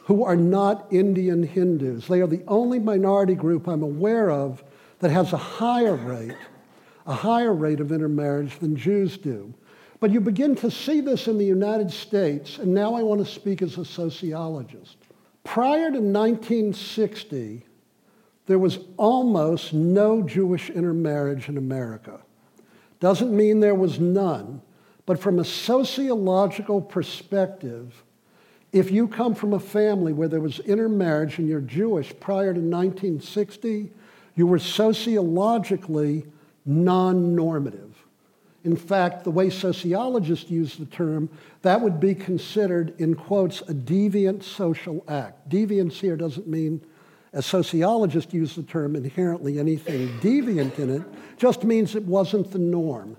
who 0.04 0.24
are 0.24 0.36
not 0.36 0.92
Indian 0.92 1.42
Hindus. 1.42 2.08
They 2.08 2.20
are 2.20 2.26
the 2.26 2.42
only 2.48 2.78
minority 2.78 3.34
group 3.34 3.68
I'm 3.68 3.82
aware 3.82 4.30
of 4.30 4.62
that 4.98 5.10
has 5.10 5.32
a 5.32 5.38
higher 5.38 5.94
rate, 5.94 6.36
a 7.06 7.14
higher 7.14 7.52
rate 7.52 7.80
of 7.80 7.92
intermarriage 7.92 8.58
than 8.58 8.76
Jews 8.76 9.16
do. 9.16 9.52
But 10.02 10.10
you 10.10 10.20
begin 10.20 10.56
to 10.56 10.68
see 10.68 11.00
this 11.00 11.28
in 11.28 11.38
the 11.38 11.44
United 11.44 11.88
States, 11.92 12.58
and 12.58 12.74
now 12.74 12.94
I 12.96 13.04
want 13.04 13.24
to 13.24 13.32
speak 13.32 13.62
as 13.62 13.78
a 13.78 13.84
sociologist. 13.84 14.96
Prior 15.44 15.92
to 15.92 16.00
1960, 16.00 17.64
there 18.46 18.58
was 18.58 18.80
almost 18.96 19.72
no 19.72 20.20
Jewish 20.24 20.70
intermarriage 20.70 21.48
in 21.48 21.56
America. 21.56 22.18
Doesn't 22.98 23.30
mean 23.30 23.60
there 23.60 23.76
was 23.76 24.00
none, 24.00 24.60
but 25.06 25.20
from 25.20 25.38
a 25.38 25.44
sociological 25.44 26.80
perspective, 26.80 28.02
if 28.72 28.90
you 28.90 29.06
come 29.06 29.36
from 29.36 29.52
a 29.52 29.60
family 29.60 30.12
where 30.12 30.26
there 30.26 30.40
was 30.40 30.58
intermarriage 30.58 31.38
and 31.38 31.46
you're 31.46 31.60
Jewish 31.60 32.12
prior 32.18 32.52
to 32.52 32.58
1960, 32.58 33.92
you 34.34 34.48
were 34.48 34.58
sociologically 34.58 36.26
non 36.66 37.36
normative. 37.36 37.81
In 38.64 38.76
fact, 38.76 39.24
the 39.24 39.30
way 39.30 39.50
sociologists 39.50 40.50
use 40.50 40.76
the 40.76 40.86
term, 40.86 41.28
that 41.62 41.80
would 41.80 41.98
be 41.98 42.14
considered, 42.14 42.94
in 42.98 43.14
quotes, 43.14 43.60
a 43.62 43.74
deviant 43.74 44.44
social 44.44 45.04
act. 45.08 45.48
Deviance 45.48 45.94
here 45.94 46.16
doesn't 46.16 46.46
mean, 46.46 46.80
as 47.32 47.44
sociologists 47.44 48.32
use 48.32 48.54
the 48.54 48.62
term, 48.62 48.94
inherently 48.94 49.58
anything 49.58 50.08
deviant 50.20 50.78
in 50.78 50.90
it, 50.90 51.02
just 51.38 51.64
means 51.64 51.96
it 51.96 52.04
wasn't 52.04 52.52
the 52.52 52.58
norm. 52.58 53.16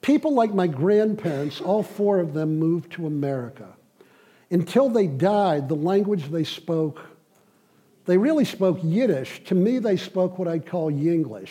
People 0.00 0.34
like 0.34 0.54
my 0.54 0.66
grandparents, 0.66 1.60
all 1.60 1.82
four 1.82 2.20
of 2.20 2.32
them 2.32 2.58
moved 2.58 2.92
to 2.92 3.06
America. 3.06 3.68
Until 4.50 4.88
they 4.88 5.06
died, 5.06 5.68
the 5.68 5.76
language 5.76 6.30
they 6.30 6.44
spoke, 6.44 7.00
they 8.06 8.16
really 8.16 8.46
spoke 8.46 8.78
Yiddish. 8.82 9.44
To 9.44 9.54
me, 9.54 9.78
they 9.78 9.96
spoke 9.96 10.38
what 10.38 10.48
I'd 10.48 10.66
call 10.66 10.90
Yinglish. 10.90 11.50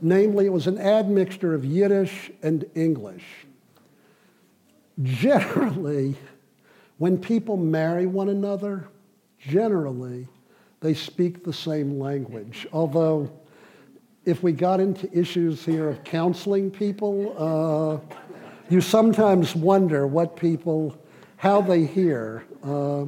Namely, 0.00 0.46
it 0.46 0.52
was 0.52 0.66
an 0.66 0.78
admixture 0.78 1.54
of 1.54 1.64
Yiddish 1.64 2.30
and 2.42 2.64
English. 2.74 3.24
Generally, 5.02 6.16
when 6.98 7.18
people 7.18 7.56
marry 7.56 8.06
one 8.06 8.28
another, 8.28 8.88
generally, 9.38 10.26
they 10.80 10.94
speak 10.94 11.44
the 11.44 11.52
same 11.52 11.98
language. 11.98 12.66
Although, 12.72 13.30
if 14.24 14.42
we 14.42 14.52
got 14.52 14.80
into 14.80 15.08
issues 15.16 15.64
here 15.64 15.88
of 15.88 16.04
counseling 16.04 16.70
people, 16.70 17.34
uh, 17.38 18.14
you 18.68 18.80
sometimes 18.80 19.54
wonder 19.54 20.06
what 20.06 20.36
people, 20.36 20.96
how 21.36 21.60
they 21.60 21.84
hear. 21.84 22.44
Uh, 22.62 23.06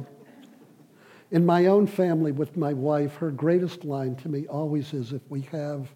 in 1.31 1.45
my 1.45 1.67
own 1.67 1.87
family 1.87 2.31
with 2.31 2.57
my 2.57 2.73
wife, 2.73 3.15
her 3.15 3.31
greatest 3.31 3.85
line 3.85 4.15
to 4.17 4.29
me 4.29 4.47
always 4.47 4.93
is 4.93 5.13
if 5.13 5.21
we 5.29 5.41
have 5.41 5.87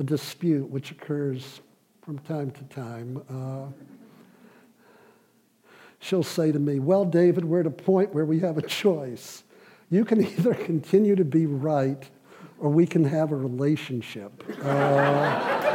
a 0.00 0.02
dispute 0.02 0.68
which 0.70 0.90
occurs 0.90 1.60
from 2.00 2.18
time 2.20 2.50
to 2.50 2.64
time. 2.74 3.22
Uh, 3.28 3.66
she'll 5.98 6.22
say 6.22 6.50
to 6.50 6.58
me, 6.58 6.78
Well, 6.78 7.04
David, 7.04 7.44
we're 7.44 7.60
at 7.60 7.66
a 7.66 7.70
point 7.70 8.14
where 8.14 8.24
we 8.24 8.40
have 8.40 8.56
a 8.56 8.62
choice. 8.62 9.44
You 9.90 10.06
can 10.06 10.24
either 10.24 10.54
continue 10.54 11.16
to 11.16 11.24
be 11.24 11.44
right 11.44 12.08
or 12.58 12.70
we 12.70 12.86
can 12.86 13.04
have 13.04 13.30
a 13.30 13.36
relationship. 13.36 14.42
Uh, 14.62 15.68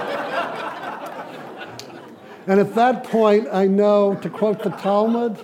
and 2.47 2.59
at 2.59 2.73
that 2.73 3.03
point, 3.03 3.47
I 3.51 3.67
know, 3.67 4.15
to 4.15 4.29
quote 4.29 4.63
the 4.63 4.71
Talmud, 4.71 5.37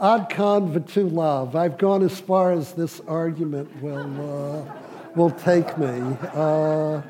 ad 0.00 0.28
kan 0.30 0.72
v'tulav. 0.72 1.56
I've 1.56 1.78
gone 1.78 2.04
as 2.04 2.20
far 2.20 2.52
as 2.52 2.74
this 2.74 3.00
argument 3.08 3.82
will, 3.82 4.60
uh, 4.60 4.72
will 5.16 5.30
take 5.30 5.76
me. 5.76 6.16
Uh, 6.32 7.02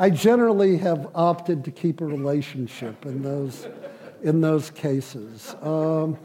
I 0.00 0.10
generally 0.10 0.76
have 0.76 1.10
opted 1.12 1.64
to 1.64 1.72
keep 1.72 2.00
a 2.00 2.04
relationship 2.04 3.04
in 3.04 3.20
those, 3.20 3.66
in 4.22 4.40
those 4.40 4.70
cases. 4.70 5.56
Um, 5.60 6.16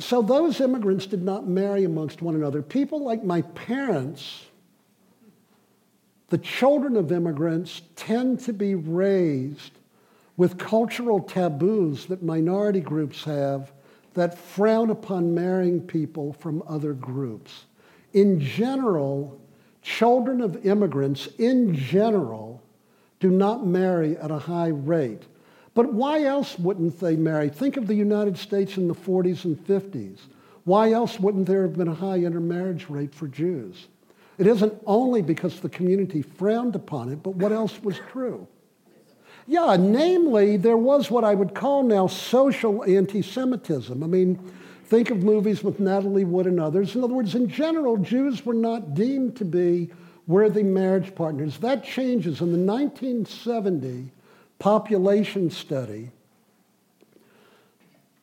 so 0.00 0.22
those 0.22 0.60
immigrants 0.60 1.06
did 1.06 1.22
not 1.22 1.46
marry 1.46 1.84
amongst 1.84 2.22
one 2.22 2.34
another. 2.34 2.62
People 2.62 3.04
like 3.04 3.22
my 3.22 3.42
parents, 3.42 4.46
the 6.28 6.38
children 6.38 6.96
of 6.96 7.12
immigrants, 7.12 7.82
tend 7.94 8.40
to 8.40 8.52
be 8.52 8.74
raised 8.74 9.78
with 10.36 10.58
cultural 10.58 11.20
taboos 11.20 12.06
that 12.06 12.24
minority 12.24 12.80
groups 12.80 13.22
have 13.22 13.72
that 14.14 14.36
frown 14.36 14.90
upon 14.90 15.32
marrying 15.32 15.80
people 15.80 16.32
from 16.32 16.62
other 16.66 16.92
groups. 16.92 17.66
In 18.12 18.40
general, 18.40 19.40
children 19.86 20.40
of 20.40 20.66
immigrants, 20.66 21.28
in 21.38 21.72
general, 21.72 22.60
do 23.20 23.30
not 23.30 23.64
marry 23.64 24.16
at 24.18 24.32
a 24.32 24.38
high 24.38 24.68
rate. 24.68 25.22
But 25.74 25.92
why 25.92 26.24
else 26.24 26.58
wouldn't 26.58 26.98
they 26.98 27.14
marry? 27.14 27.48
Think 27.48 27.76
of 27.76 27.86
the 27.86 27.94
United 27.94 28.36
States 28.36 28.76
in 28.76 28.88
the 28.88 28.94
40s 28.94 29.44
and 29.44 29.56
50s. 29.56 30.18
Why 30.64 30.90
else 30.90 31.20
wouldn't 31.20 31.46
there 31.46 31.62
have 31.62 31.76
been 31.76 31.86
a 31.86 31.94
high 31.94 32.18
intermarriage 32.18 32.90
rate 32.90 33.14
for 33.14 33.28
Jews? 33.28 33.86
It 34.38 34.48
isn't 34.48 34.74
only 34.86 35.22
because 35.22 35.60
the 35.60 35.68
community 35.68 36.20
frowned 36.20 36.74
upon 36.74 37.12
it, 37.12 37.22
but 37.22 37.36
what 37.36 37.52
else 37.52 37.80
was 37.80 38.00
true? 38.10 38.48
Yeah, 39.46 39.76
namely, 39.78 40.56
there 40.56 40.76
was 40.76 41.12
what 41.12 41.22
I 41.22 41.36
would 41.36 41.54
call 41.54 41.84
now 41.84 42.08
social 42.08 42.82
anti 42.82 43.22
Semitism. 43.22 44.02
I 44.02 44.06
mean, 44.08 44.52
think 44.86 45.10
of 45.10 45.22
movies 45.22 45.64
with 45.64 45.80
Natalie 45.80 46.24
Wood 46.24 46.46
and 46.46 46.60
others. 46.60 46.94
In 46.94 47.02
other 47.02 47.14
words, 47.14 47.34
in 47.34 47.48
general, 47.48 47.96
Jews 47.96 48.46
were 48.46 48.54
not 48.54 48.94
deemed 48.94 49.36
to 49.36 49.44
be 49.44 49.90
worthy 50.26 50.62
marriage 50.62 51.14
partners. 51.14 51.58
That 51.58 51.84
changes 51.84 52.40
in 52.40 52.52
the 52.52 52.72
1970 52.72 54.10
population 54.58 55.50
study. 55.50 56.10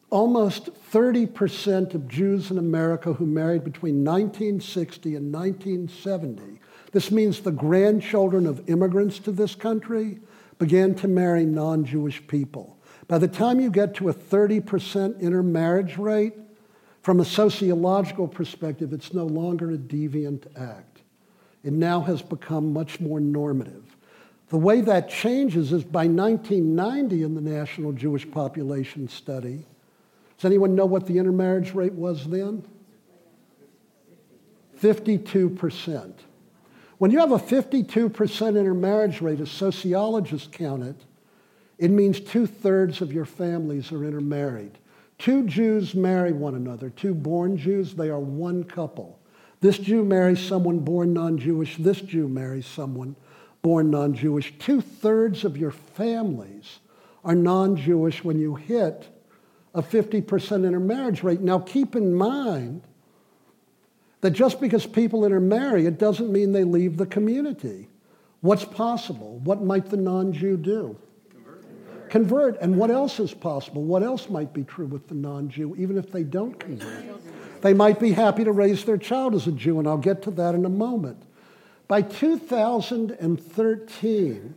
Almost 0.09 0.69
30% 0.91 1.95
of 1.95 2.07
Jews 2.07 2.51
in 2.51 2.57
America 2.57 3.13
who 3.13 3.25
married 3.25 3.63
between 3.63 4.03
1960 4.03 5.15
and 5.15 5.33
1970, 5.33 6.59
this 6.91 7.11
means 7.11 7.39
the 7.39 7.51
grandchildren 7.51 8.45
of 8.45 8.69
immigrants 8.69 9.19
to 9.19 9.31
this 9.31 9.55
country, 9.55 10.19
began 10.59 10.93
to 10.95 11.07
marry 11.07 11.45
non 11.45 11.83
Jewish 11.83 12.25
people. 12.27 12.77
By 13.07 13.17
the 13.17 13.27
time 13.27 13.59
you 13.59 13.69
get 13.69 13.95
to 13.95 14.09
a 14.09 14.13
30% 14.13 15.19
intermarriage 15.19 15.97
rate, 15.97 16.35
from 17.03 17.19
a 17.19 17.25
sociological 17.25 18.29
perspective, 18.29 18.93
it's 18.93 19.13
no 19.13 19.25
longer 19.25 19.71
a 19.71 19.77
deviant 19.77 20.45
act. 20.57 21.01
It 21.61 21.73
now 21.73 21.99
has 22.01 22.21
become 22.21 22.71
much 22.71 23.01
more 23.01 23.19
normative. 23.19 23.83
The 24.47 24.57
way 24.57 24.79
that 24.81 25.09
changes 25.09 25.73
is 25.73 25.83
by 25.83 26.07
1990 26.07 27.23
in 27.23 27.35
the 27.35 27.41
National 27.41 27.91
Jewish 27.91 28.29
Population 28.31 29.09
Study. 29.09 29.65
Does 30.37 30.45
anyone 30.45 30.75
know 30.75 30.85
what 30.85 31.05
the 31.05 31.17
intermarriage 31.17 31.73
rate 31.73 31.93
was 31.93 32.25
then? 32.25 32.63
52%. 34.81 36.13
When 36.99 37.11
you 37.11 37.19
have 37.19 37.33
a 37.33 37.37
52% 37.37 38.59
intermarriage 38.59 39.19
rate, 39.19 39.41
as 39.41 39.51
sociologists 39.51 40.47
count 40.49 40.83
it, 40.83 41.01
it 41.77 41.91
means 41.91 42.21
two 42.21 42.45
thirds 42.45 43.01
of 43.01 43.11
your 43.11 43.25
families 43.25 43.91
are 43.91 44.05
intermarried. 44.05 44.77
Two 45.23 45.45
Jews 45.45 45.95
marry 45.95 46.33
one 46.33 46.53
another. 46.53 46.89
Two 46.89 47.13
born 47.13 47.55
Jews, 47.55 47.93
they 47.93 48.09
are 48.09 48.19
one 48.19 48.65
couple. 48.65 49.21
This 49.61 49.77
Jew 49.77 50.03
marries 50.03 50.45
someone 50.45 50.79
born 50.79 51.13
non 51.13 51.37
Jewish. 51.37 51.77
This 51.77 52.01
Jew 52.01 52.27
marries 52.27 52.65
someone 52.65 53.15
born 53.61 53.89
non 53.89 54.15
Jewish. 54.15 54.53
Two 54.59 54.81
thirds 54.81 55.45
of 55.45 55.55
your 55.55 55.71
families 55.71 56.79
are 57.23 57.35
non 57.35 57.77
Jewish 57.77 58.21
when 58.21 58.37
you 58.37 58.55
hit 58.55 59.07
a 59.73 59.81
50% 59.81 60.67
intermarriage 60.67 61.23
rate. 61.23 61.39
Now, 61.39 61.59
keep 61.59 61.95
in 61.95 62.13
mind 62.13 62.81
that 64.19 64.31
just 64.31 64.59
because 64.59 64.85
people 64.85 65.23
intermarry, 65.23 65.85
it 65.85 65.97
doesn't 65.97 66.33
mean 66.33 66.51
they 66.51 66.65
leave 66.65 66.97
the 66.97 67.05
community. 67.05 67.87
What's 68.41 68.65
possible? 68.65 69.39
What 69.45 69.63
might 69.63 69.85
the 69.85 69.95
non 69.95 70.33
Jew 70.33 70.57
do? 70.57 70.99
Convert. 72.13 72.61
And 72.61 72.77
what 72.77 72.91
else 72.91 73.19
is 73.19 73.33
possible? 73.33 73.81
What 73.81 74.03
else 74.03 74.29
might 74.29 74.53
be 74.53 74.63
true 74.63 74.85
with 74.85 75.07
the 75.07 75.15
non 75.15 75.49
Jew, 75.49 75.75
even 75.75 75.97
if 75.97 76.11
they 76.11 76.21
don't 76.21 76.59
convert? 76.59 77.05
They 77.63 77.73
might 77.73 77.99
be 77.99 78.11
happy 78.11 78.43
to 78.43 78.51
raise 78.51 78.85
their 78.85 78.99
child 78.99 79.33
as 79.33 79.47
a 79.47 79.51
Jew, 79.51 79.79
and 79.79 79.87
I'll 79.87 79.97
get 79.97 80.21
to 80.23 80.31
that 80.31 80.53
in 80.53 80.63
a 80.63 80.69
moment. 80.69 81.23
By 81.87 82.03
2013, 82.03 84.55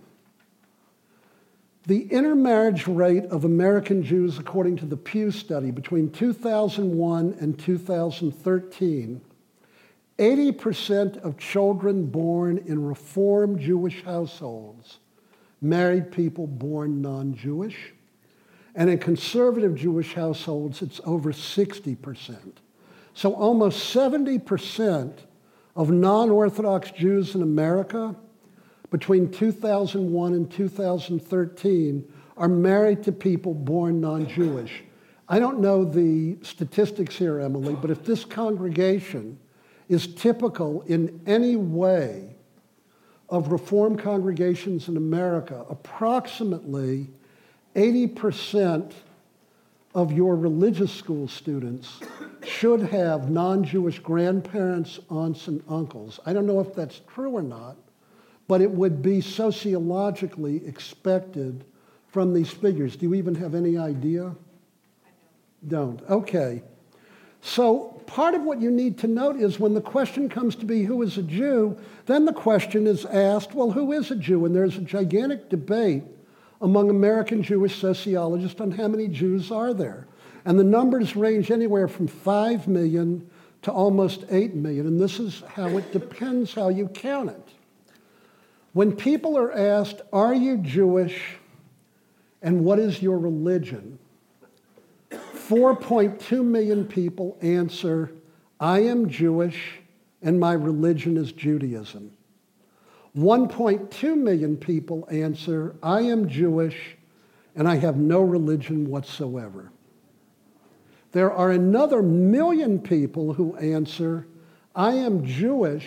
the 1.87 2.03
intermarriage 2.13 2.87
rate 2.87 3.25
of 3.25 3.47
American 3.47 4.03
Jews, 4.03 4.39
according 4.39 4.77
to 4.77 4.85
the 4.85 4.99
Pew 4.99 5.31
study, 5.31 5.71
between 5.71 6.11
2001 6.11 7.37
and 7.41 7.59
2013 7.59 9.23
80% 10.19 11.25
of 11.25 11.39
children 11.39 12.05
born 12.05 12.59
in 12.67 12.85
Reform 12.85 13.59
Jewish 13.59 14.05
households 14.05 14.99
married 15.61 16.13
people 16.13 16.47
born 16.47 17.01
non 17.01 17.35
Jewish. 17.35 17.93
And 18.75 18.91
in 18.91 18.99
conservative 18.99 19.75
Jewish 19.75 20.15
households, 20.15 20.83
it's 20.83 21.01
over 21.05 21.33
60%. 21.33 22.53
So 23.15 23.33
almost 23.35 23.95
70% 23.95 25.13
of 25.75 25.91
non 25.91 26.31
Orthodox 26.31 26.91
Jews 26.91 27.35
in 27.35 27.43
America 27.43 28.15
between 28.91 29.31
2001 29.31 30.35
and 30.35 30.51
2013 30.51 32.13
are 32.37 32.49
married 32.49 33.03
to 33.05 33.13
people 33.13 33.55
born 33.55 34.01
non 34.01 34.29
Jewish. 34.29 34.83
I 35.29 35.39
don't 35.39 35.61
know 35.61 35.85
the 35.85 36.37
statistics 36.43 37.17
here, 37.17 37.41
Emily, 37.41 37.75
but 37.75 37.91
if 37.91 38.05
this 38.05 38.25
congregation 38.25 39.39
is 39.89 40.07
typical 40.15 40.83
in 40.83 41.21
any 41.27 41.57
way 41.57 42.36
of 43.29 43.51
Reform 43.51 43.97
congregations 43.97 44.89
in 44.89 44.97
America. 44.97 45.65
Approximately 45.69 47.09
80% 47.75 48.93
of 49.95 50.13
your 50.13 50.37
religious 50.37 50.93
school 50.93 51.27
students 51.27 52.01
should 52.45 52.81
have 52.81 53.31
non 53.31 53.65
Jewish 53.65 53.99
grandparents, 53.99 55.01
aunts, 55.11 55.49
and 55.49 55.63
uncles. 55.69 56.21
I 56.27 56.33
don't 56.33 56.47
know 56.47 56.61
if 56.61 56.75
that's 56.75 57.01
true 57.13 57.31
or 57.31 57.43
not, 57.43 57.77
but 58.47 58.61
it 58.61 58.71
would 58.71 59.03
be 59.03 59.21
sociologically 59.21 60.65
expected 60.67 61.65
from 62.09 62.33
these 62.33 62.51
figures. 62.51 62.97
Do 62.97 63.07
you 63.07 63.15
even 63.15 63.35
have 63.37 63.55
any 63.55 63.77
idea? 63.77 64.35
Don't. 65.67 66.01
Okay. 66.09 66.63
So, 67.47 68.03
part 68.09 68.35
of 68.35 68.43
what 68.43 68.61
you 68.61 68.73
need 68.73 68.99
to 68.99 69.07
note 69.07 69.37
is 69.37 69.61
when 69.61 69.73
the 69.73 69.81
question 69.81 70.29
comes 70.29 70.57
to 70.57 70.67
be 70.67 70.83
who 70.83 71.01
is 71.03 71.17
a 71.17 71.23
Jew, 71.23 71.79
then 72.07 72.25
the 72.25 72.33
question 72.33 72.89
is 72.89 73.05
asked, 73.05 73.55
well, 73.55 73.71
who 73.71 73.93
is 73.93 74.11
a 74.11 74.17
Jew? 74.17 74.45
And 74.45 74.53
there's 74.55 74.77
a 74.77 74.81
gigantic 74.81 75.49
debate 75.49 76.03
among 76.61 76.91
American 76.91 77.45
Jewish 77.45 77.81
sociologists 77.81 78.61
on 78.61 78.73
how 78.73 78.89
many 78.89 79.07
Jews 79.07 79.53
are 79.53 79.73
there. 79.73 80.09
And 80.45 80.59
the 80.59 80.65
numbers 80.65 81.15
range 81.15 81.53
anywhere 81.53 81.87
from 81.87 82.09
5 82.09 82.67
million 82.67 83.31
to 83.63 83.71
almost 83.71 84.25
8 84.29 84.57
million. 84.57 84.89
And 84.89 85.01
this 85.01 85.21
is 85.21 85.45
how 85.47 85.69
it 85.69 85.93
depends 85.93 86.53
how 86.53 86.69
you 86.69 86.89
count 86.89 87.31
it. 87.31 87.49
When 88.73 88.91
people 88.91 89.39
are 89.39 89.53
asked, 89.53 90.03
Are 90.13 90.35
you 90.35 90.59
Jewish? 90.59 91.23
and 92.43 92.65
what 92.65 92.81
is 92.81 93.01
your 93.01 93.19
religion? 93.19 94.01
4.2 95.49 96.45
million 96.45 96.85
people 96.85 97.39
answer, 97.41 98.13
I 98.59 98.81
am 98.81 99.09
Jewish 99.09 99.81
and 100.23 100.41
my 100.41 100.55
religion 100.55 101.17
is 101.17 101.33
Judaism. 101.33 102.13
1.2 103.17 104.17
million 104.17 104.57
people 104.57 105.07
answer, 105.11 105.77
I 105.83 106.01
am 106.01 106.29
Jewish 106.29 106.97
and 107.55 107.69
I 107.69 107.77
have 107.77 107.97
no 107.97 108.21
religion 108.21 108.89
whatsoever. 108.91 109.71
There 111.13 111.33
are 111.33 111.53
another 111.53 112.03
million 112.03 112.79
people 112.81 113.33
who 113.33 113.57
answer, 113.57 114.27
I 114.75 114.95
am 114.95 115.25
Jewish, 115.25 115.87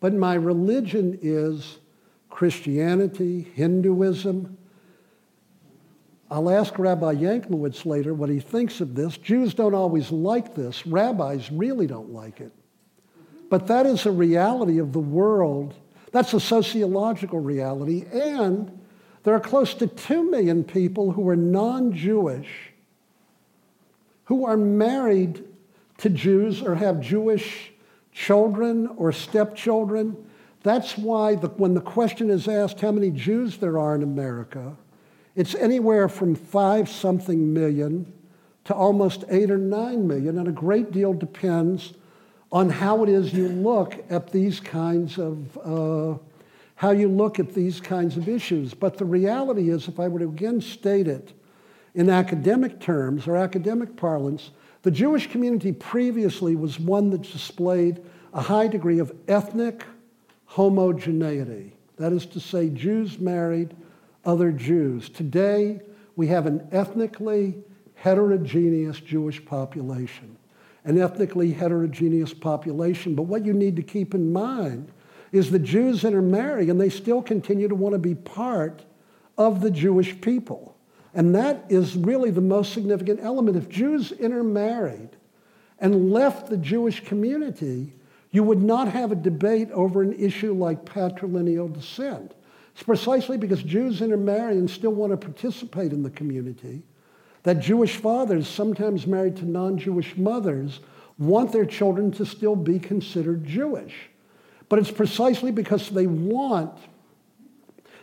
but 0.00 0.14
my 0.14 0.34
religion 0.34 1.18
is 1.22 1.78
Christianity, 2.30 3.42
Hinduism, 3.54 4.56
I'll 6.32 6.48
ask 6.48 6.78
Rabbi 6.78 7.16
Yanklowitz 7.16 7.84
later 7.84 8.14
what 8.14 8.30
he 8.30 8.40
thinks 8.40 8.80
of 8.80 8.94
this. 8.94 9.18
Jews 9.18 9.52
don't 9.52 9.74
always 9.74 10.10
like 10.10 10.54
this. 10.54 10.86
Rabbis 10.86 11.52
really 11.52 11.86
don't 11.86 12.10
like 12.10 12.40
it. 12.40 12.52
But 13.50 13.66
that 13.66 13.84
is 13.84 14.06
a 14.06 14.10
reality 14.10 14.78
of 14.78 14.94
the 14.94 14.98
world. 14.98 15.74
That's 16.10 16.32
a 16.32 16.40
sociological 16.40 17.38
reality. 17.38 18.06
And 18.10 18.80
there 19.24 19.34
are 19.34 19.40
close 19.40 19.74
to 19.74 19.86
2 19.86 20.30
million 20.30 20.64
people 20.64 21.12
who 21.12 21.28
are 21.28 21.36
non 21.36 21.92
Jewish 21.92 22.48
who 24.24 24.46
are 24.46 24.56
married 24.56 25.44
to 25.98 26.08
Jews 26.08 26.62
or 26.62 26.76
have 26.76 27.02
Jewish 27.02 27.72
children 28.10 28.86
or 28.96 29.12
stepchildren. 29.12 30.16
That's 30.62 30.96
why 30.96 31.34
the, 31.34 31.48
when 31.48 31.74
the 31.74 31.82
question 31.82 32.30
is 32.30 32.48
asked 32.48 32.80
how 32.80 32.92
many 32.92 33.10
Jews 33.10 33.58
there 33.58 33.78
are 33.78 33.94
in 33.94 34.02
America, 34.02 34.78
it's 35.34 35.54
anywhere 35.54 36.08
from 36.08 36.34
five 36.34 36.88
something 36.88 37.52
million 37.52 38.12
to 38.64 38.74
almost 38.74 39.24
eight 39.28 39.50
or 39.50 39.58
nine 39.58 40.06
million, 40.06 40.38
and 40.38 40.48
a 40.48 40.52
great 40.52 40.92
deal 40.92 41.12
depends 41.12 41.94
on 42.50 42.68
how 42.68 43.02
it 43.02 43.08
is 43.08 43.32
you 43.32 43.48
look 43.48 43.94
at 44.10 44.30
these 44.30 44.60
kinds 44.60 45.18
of 45.18 45.58
uh, 45.58 46.18
how 46.74 46.90
you 46.90 47.08
look 47.08 47.38
at 47.38 47.54
these 47.54 47.80
kinds 47.80 48.16
of 48.16 48.28
issues. 48.28 48.74
But 48.74 48.98
the 48.98 49.04
reality 49.04 49.70
is, 49.70 49.88
if 49.88 50.00
I 50.00 50.08
were 50.08 50.18
to 50.18 50.26
again 50.26 50.60
state 50.60 51.08
it 51.08 51.32
in 51.94 52.10
academic 52.10 52.80
terms 52.80 53.26
or 53.26 53.36
academic 53.36 53.96
parlance, 53.96 54.50
the 54.82 54.90
Jewish 54.90 55.30
community 55.30 55.72
previously 55.72 56.56
was 56.56 56.78
one 56.78 57.10
that 57.10 57.22
displayed 57.22 58.02
a 58.34 58.40
high 58.40 58.66
degree 58.66 58.98
of 58.98 59.14
ethnic 59.28 59.84
homogeneity. 60.46 61.74
That 61.96 62.12
is 62.12 62.26
to 62.26 62.40
say, 62.40 62.68
Jews 62.68 63.18
married 63.18 63.74
other 64.24 64.52
Jews. 64.52 65.08
Today, 65.08 65.80
we 66.16 66.28
have 66.28 66.46
an 66.46 66.68
ethnically 66.72 67.56
heterogeneous 67.94 69.00
Jewish 69.00 69.44
population. 69.44 70.36
An 70.84 71.00
ethnically 71.00 71.52
heterogeneous 71.52 72.34
population. 72.34 73.14
But 73.14 73.22
what 73.24 73.44
you 73.44 73.52
need 73.52 73.76
to 73.76 73.82
keep 73.82 74.14
in 74.14 74.32
mind 74.32 74.90
is 75.30 75.50
the 75.50 75.58
Jews 75.58 76.04
intermarry 76.04 76.68
and 76.68 76.80
they 76.80 76.90
still 76.90 77.22
continue 77.22 77.68
to 77.68 77.74
want 77.74 77.94
to 77.94 77.98
be 77.98 78.14
part 78.14 78.84
of 79.38 79.60
the 79.60 79.70
Jewish 79.70 80.20
people. 80.20 80.76
And 81.14 81.34
that 81.34 81.64
is 81.68 81.96
really 81.96 82.30
the 82.30 82.40
most 82.40 82.72
significant 82.72 83.20
element. 83.22 83.56
If 83.56 83.68
Jews 83.68 84.12
intermarried 84.12 85.10
and 85.78 86.10
left 86.10 86.48
the 86.48 86.56
Jewish 86.56 87.04
community, 87.04 87.92
you 88.30 88.42
would 88.42 88.62
not 88.62 88.88
have 88.88 89.12
a 89.12 89.16
debate 89.16 89.70
over 89.72 90.02
an 90.02 90.14
issue 90.14 90.54
like 90.54 90.84
patrilineal 90.84 91.72
descent. 91.72 92.34
It's 92.74 92.82
precisely 92.82 93.36
because 93.36 93.62
Jews 93.62 94.00
intermarry 94.00 94.56
and 94.56 94.68
still 94.68 94.92
want 94.92 95.10
to 95.12 95.16
participate 95.16 95.92
in 95.92 96.02
the 96.02 96.10
community 96.10 96.82
that 97.42 97.60
Jewish 97.60 97.96
fathers, 97.96 98.48
sometimes 98.48 99.06
married 99.06 99.36
to 99.36 99.44
non 99.44 99.78
Jewish 99.78 100.16
mothers, 100.16 100.80
want 101.18 101.52
their 101.52 101.66
children 101.66 102.10
to 102.12 102.24
still 102.24 102.56
be 102.56 102.78
considered 102.78 103.46
Jewish. 103.46 103.94
But 104.68 104.78
it's 104.78 104.90
precisely 104.90 105.50
because 105.50 105.90
they 105.90 106.06
want 106.06 106.78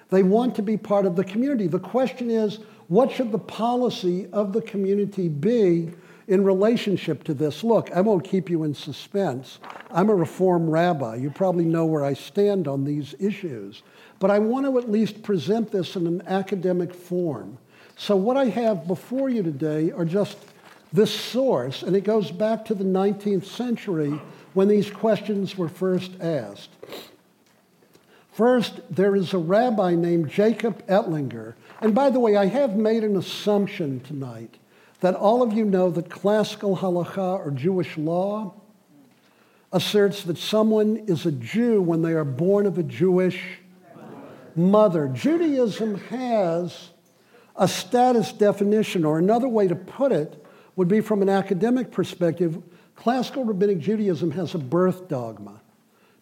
they 0.09 0.23
want 0.23 0.55
to 0.55 0.61
be 0.61 0.75
part 0.75 1.05
of 1.05 1.15
the 1.15 1.23
community. 1.23 1.67
The 1.67 1.79
question 1.79 2.31
is, 2.31 2.59
what 2.87 3.11
should 3.11 3.31
the 3.31 3.39
policy 3.39 4.27
of 4.33 4.53
the 4.53 4.61
community 4.61 5.29
be 5.29 5.91
in 6.27 6.43
relationship 6.43 7.23
to 7.25 7.33
this? 7.33 7.63
Look, 7.63 7.91
I 7.91 8.01
won't 8.01 8.23
keep 8.23 8.49
you 8.49 8.63
in 8.63 8.73
suspense. 8.73 9.59
I'm 9.91 10.09
a 10.09 10.15
Reform 10.15 10.69
rabbi. 10.69 11.17
You 11.17 11.29
probably 11.29 11.65
know 11.65 11.85
where 11.85 12.03
I 12.03 12.13
stand 12.13 12.67
on 12.67 12.83
these 12.83 13.13
issues. 13.19 13.83
But 14.19 14.31
I 14.31 14.39
want 14.39 14.65
to 14.65 14.77
at 14.77 14.91
least 14.91 15.23
present 15.23 15.71
this 15.71 15.95
in 15.95 16.05
an 16.05 16.21
academic 16.27 16.93
form. 16.93 17.57
So, 17.95 18.15
what 18.15 18.37
I 18.37 18.45
have 18.45 18.87
before 18.87 19.29
you 19.29 19.43
today 19.43 19.91
are 19.91 20.05
just 20.05 20.37
this 20.91 21.13
source, 21.13 21.83
and 21.83 21.95
it 21.95 22.03
goes 22.03 22.31
back 22.31 22.65
to 22.65 22.73
the 22.73 22.83
19th 22.83 23.45
century 23.45 24.19
when 24.53 24.67
these 24.67 24.89
questions 24.89 25.57
were 25.57 25.69
first 25.69 26.11
asked. 26.21 26.69
First, 28.31 28.79
there 28.89 29.15
is 29.15 29.33
a 29.33 29.37
rabbi 29.37 29.95
named 29.95 30.29
Jacob 30.29 30.85
Ettlinger. 30.87 31.55
And 31.81 31.93
by 31.93 32.09
the 32.09 32.19
way, 32.19 32.37
I 32.37 32.45
have 32.45 32.75
made 32.75 33.03
an 33.03 33.17
assumption 33.17 33.99
tonight 33.99 34.55
that 35.01 35.15
all 35.15 35.43
of 35.43 35.53
you 35.53 35.65
know 35.65 35.89
that 35.91 36.09
classical 36.09 36.77
halakha 36.77 37.45
or 37.45 37.51
Jewish 37.51 37.97
law 37.97 38.53
asserts 39.71 40.23
that 40.23 40.37
someone 40.37 40.97
is 41.07 41.25
a 41.25 41.31
Jew 41.31 41.81
when 41.81 42.01
they 42.01 42.13
are 42.13 42.25
born 42.25 42.65
of 42.65 42.77
a 42.77 42.83
Jewish 42.83 43.59
mother. 44.59 45.07
Judaism 45.07 45.95
has 46.09 46.89
a 47.55 47.67
status 47.67 48.31
definition, 48.31 49.05
or 49.05 49.17
another 49.17 49.47
way 49.47 49.67
to 49.67 49.75
put 49.75 50.11
it 50.11 50.45
would 50.75 50.87
be 50.87 51.01
from 51.01 51.21
an 51.21 51.29
academic 51.29 51.91
perspective, 51.91 52.61
classical 52.95 53.43
rabbinic 53.43 53.79
Judaism 53.79 54.31
has 54.31 54.55
a 54.55 54.59
birth 54.59 55.07
dogma. 55.07 55.61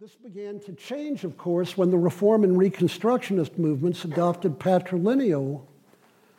This 0.00 0.14
began 0.14 0.60
to 0.60 0.72
change, 0.72 1.24
of 1.24 1.36
course, 1.36 1.76
when 1.76 1.90
the 1.90 1.98
Reform 1.98 2.42
and 2.42 2.56
Reconstructionist 2.56 3.58
movements 3.58 4.02
adopted 4.06 4.58
patrilineal 4.58 5.60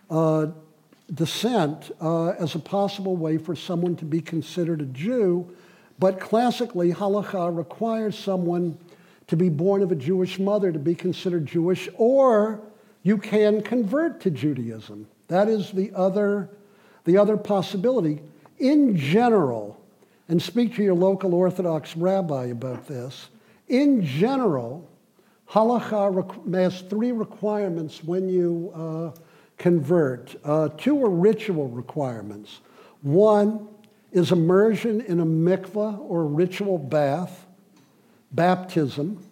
uh, 0.09 0.47
descent 1.14 1.91
uh, 2.01 2.30
as 2.30 2.55
a 2.55 2.59
possible 2.59 3.16
way 3.16 3.38
for 3.38 3.55
someone 3.55 3.95
to 3.97 4.05
be 4.05 4.20
considered 4.20 4.82
a 4.82 4.86
Jew. 4.86 5.47
But 5.99 6.20
classically, 6.20 6.91
halakha 6.91 7.55
requires 7.55 8.18
someone 8.18 8.80
to 9.28 9.38
be 9.38 9.49
born 9.49 9.84
of 9.84 9.91
a 9.91 9.95
Jewish 9.95 10.39
mother 10.39 10.72
to 10.72 10.80
be 10.80 10.95
considered 10.95 11.45
Jewish, 11.45 11.88
or 11.97 12.62
you 13.03 13.16
can 13.16 13.62
convert 13.62 14.22
to 14.22 14.32
Judaism. 14.32 15.05
That 15.28 15.47
is 15.47 15.70
the 15.70 15.91
other, 15.93 16.49
the 17.03 17.16
other 17.16 17.38
possibility. 17.38 18.24
In 18.57 18.97
general, 18.97 19.80
and 20.30 20.41
speak 20.41 20.74
to 20.78 20.84
your 20.84 20.95
local 20.95 21.36
Orthodox 21.36 21.95
rabbi 21.95 22.45
about 22.45 22.88
this, 22.88 23.28
in 23.72 24.03
general, 24.05 24.88
halacha 25.49 26.53
has 26.53 26.82
three 26.82 27.13
requirements 27.13 28.03
when 28.03 28.28
you 28.28 28.72
uh, 28.76 29.19
convert. 29.57 30.36
Uh, 30.43 30.67
two 30.78 31.03
are 31.03 31.09
ritual 31.09 31.69
requirements. 31.69 32.59
One 33.01 33.69
is 34.11 34.34
immersion 34.34 34.99
in 35.01 35.22
a 35.22 35.26
mikvah 35.26 35.99
or 35.99 36.26
ritual 36.26 36.78
bath, 36.78 37.45
baptism. 38.34 39.26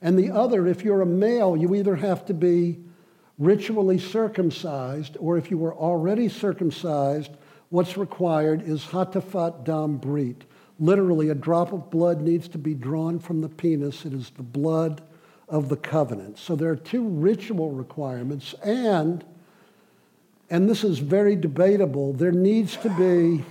And 0.00 0.18
the 0.18 0.30
other, 0.30 0.66
if 0.66 0.82
you're 0.82 1.02
a 1.02 1.06
male, 1.06 1.54
you 1.54 1.74
either 1.74 1.94
have 1.96 2.24
to 2.26 2.34
be 2.34 2.78
ritually 3.38 3.98
circumcised, 3.98 5.16
or 5.20 5.36
if 5.36 5.50
you 5.50 5.58
were 5.58 5.74
already 5.74 6.30
circumcised, 6.30 7.32
what's 7.68 7.98
required 7.98 8.62
is 8.62 8.82
hatafat 8.84 9.64
dam 9.64 9.98
brit, 9.98 10.44
Literally, 10.78 11.30
a 11.30 11.34
drop 11.34 11.72
of 11.72 11.90
blood 11.90 12.20
needs 12.20 12.48
to 12.48 12.58
be 12.58 12.74
drawn 12.74 13.18
from 13.18 13.40
the 13.40 13.48
penis. 13.48 14.04
It 14.04 14.12
is 14.12 14.30
the 14.30 14.42
blood 14.42 15.02
of 15.48 15.68
the 15.68 15.76
covenant. 15.76 16.38
So 16.38 16.54
there 16.54 16.70
are 16.70 16.76
two 16.76 17.08
ritual 17.08 17.70
requirements, 17.70 18.54
and, 18.62 19.24
and 20.50 20.68
this 20.68 20.84
is 20.84 20.98
very 20.98 21.36
debatable, 21.36 22.12
there 22.12 22.32
needs 22.32 22.76
to 22.76 22.90
be 22.90 23.44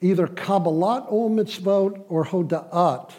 either 0.00 0.26
Kabbalat 0.26 1.10
ol 1.10 1.30
mitzvot 1.30 2.04
or 2.08 2.26
Hoda'at 2.26 3.12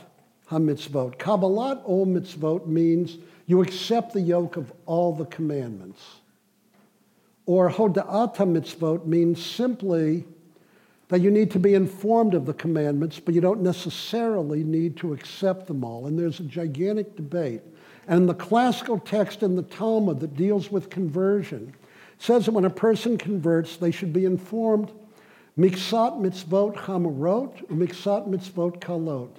ha-mitzvot. 0.48 1.18
Kabbalat 1.18 1.82
ol 1.86 2.06
mitzvot 2.06 2.68
means 2.68 3.18
you 3.48 3.62
accept 3.62 4.14
the 4.14 4.22
yoke 4.22 4.58
of 4.58 4.72
all 4.86 5.14
the 5.14 5.26
commandments. 5.26 6.02
Or 7.46 7.72
Hoda'at 7.72 8.38
ha-mitzvot 8.38 9.06
means 9.06 9.44
simply 9.44 10.26
that 11.14 11.22
you 11.22 11.30
need 11.30 11.52
to 11.52 11.60
be 11.60 11.76
informed 11.76 12.34
of 12.34 12.48
the 12.48 12.56
commandments, 12.56 13.20
but 13.20 13.36
you 13.36 13.40
don't 13.40 13.62
necessarily 13.62 14.64
need 14.64 14.98
to 14.98 15.14
accept 15.14 15.68
them 15.68 15.84
all. 15.84 16.08
And 16.08 16.18
there's 16.18 16.40
a 16.40 16.44
gigantic 16.44 17.16
debate. 17.16 17.62
And 18.08 18.28
the 18.28 18.34
classical 18.34 18.98
text 18.98 19.44
in 19.44 19.56
the 19.56 19.62
Talmud 19.62 20.22
that 20.22 20.36
deals 20.36 20.72
with 20.72 20.90
conversion 20.90 21.76
says 22.18 22.48
that 22.48 22.54
when 22.54 22.66
a 22.66 22.70
person 22.72 23.16
converts, 23.20 23.78
they 23.78 23.92
should 23.92 24.12
be 24.12 24.26
informed 24.26 24.92
miksat 25.56 26.20
mitzvot 26.20 26.78
chamorot, 26.78 27.64
miksat 27.68 28.28
mitzvot 28.28 28.80
kalot. 28.80 29.30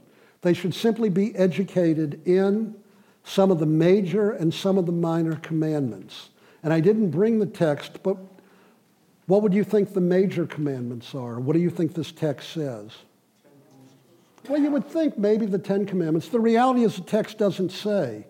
They 0.43 0.55
should 0.55 0.77
simply 0.77 1.09
be 1.09 1.35
educated 1.35 2.25
in 2.25 2.77
some 3.25 3.51
of 3.51 3.59
the 3.59 3.67
major 3.67 4.31
and 4.31 4.55
some 4.55 4.79
of 4.79 4.87
the 4.87 4.93
minor 4.93 5.35
commandments. 5.35 6.29
And 6.63 6.73
I 6.73 6.79
didn't 6.79 7.11
bring 7.11 7.41
the 7.41 7.47
text, 7.47 8.05
but 8.05 8.17
what 9.27 9.43
would 9.43 9.55
you 9.55 9.65
think 9.65 9.93
the 9.93 10.01
major 10.01 10.47
commandments 10.47 11.15
are? 11.15 11.41
What 11.41 11.55
do 11.55 11.61
you 11.61 11.71
think 11.71 11.95
this 11.95 12.13
text 12.13 12.51
says? 12.51 12.91
Well, 14.49 14.61
you 14.61 14.71
would 14.71 14.87
think 14.87 15.17
maybe 15.17 15.47
the 15.47 15.59
Ten 15.59 15.87
Commandments. 15.87 16.29
The 16.29 16.41
reality 16.41 16.85
is 16.85 16.97
the 16.97 17.03
text 17.03 17.39
doesn't 17.39 17.71
say 17.71 18.27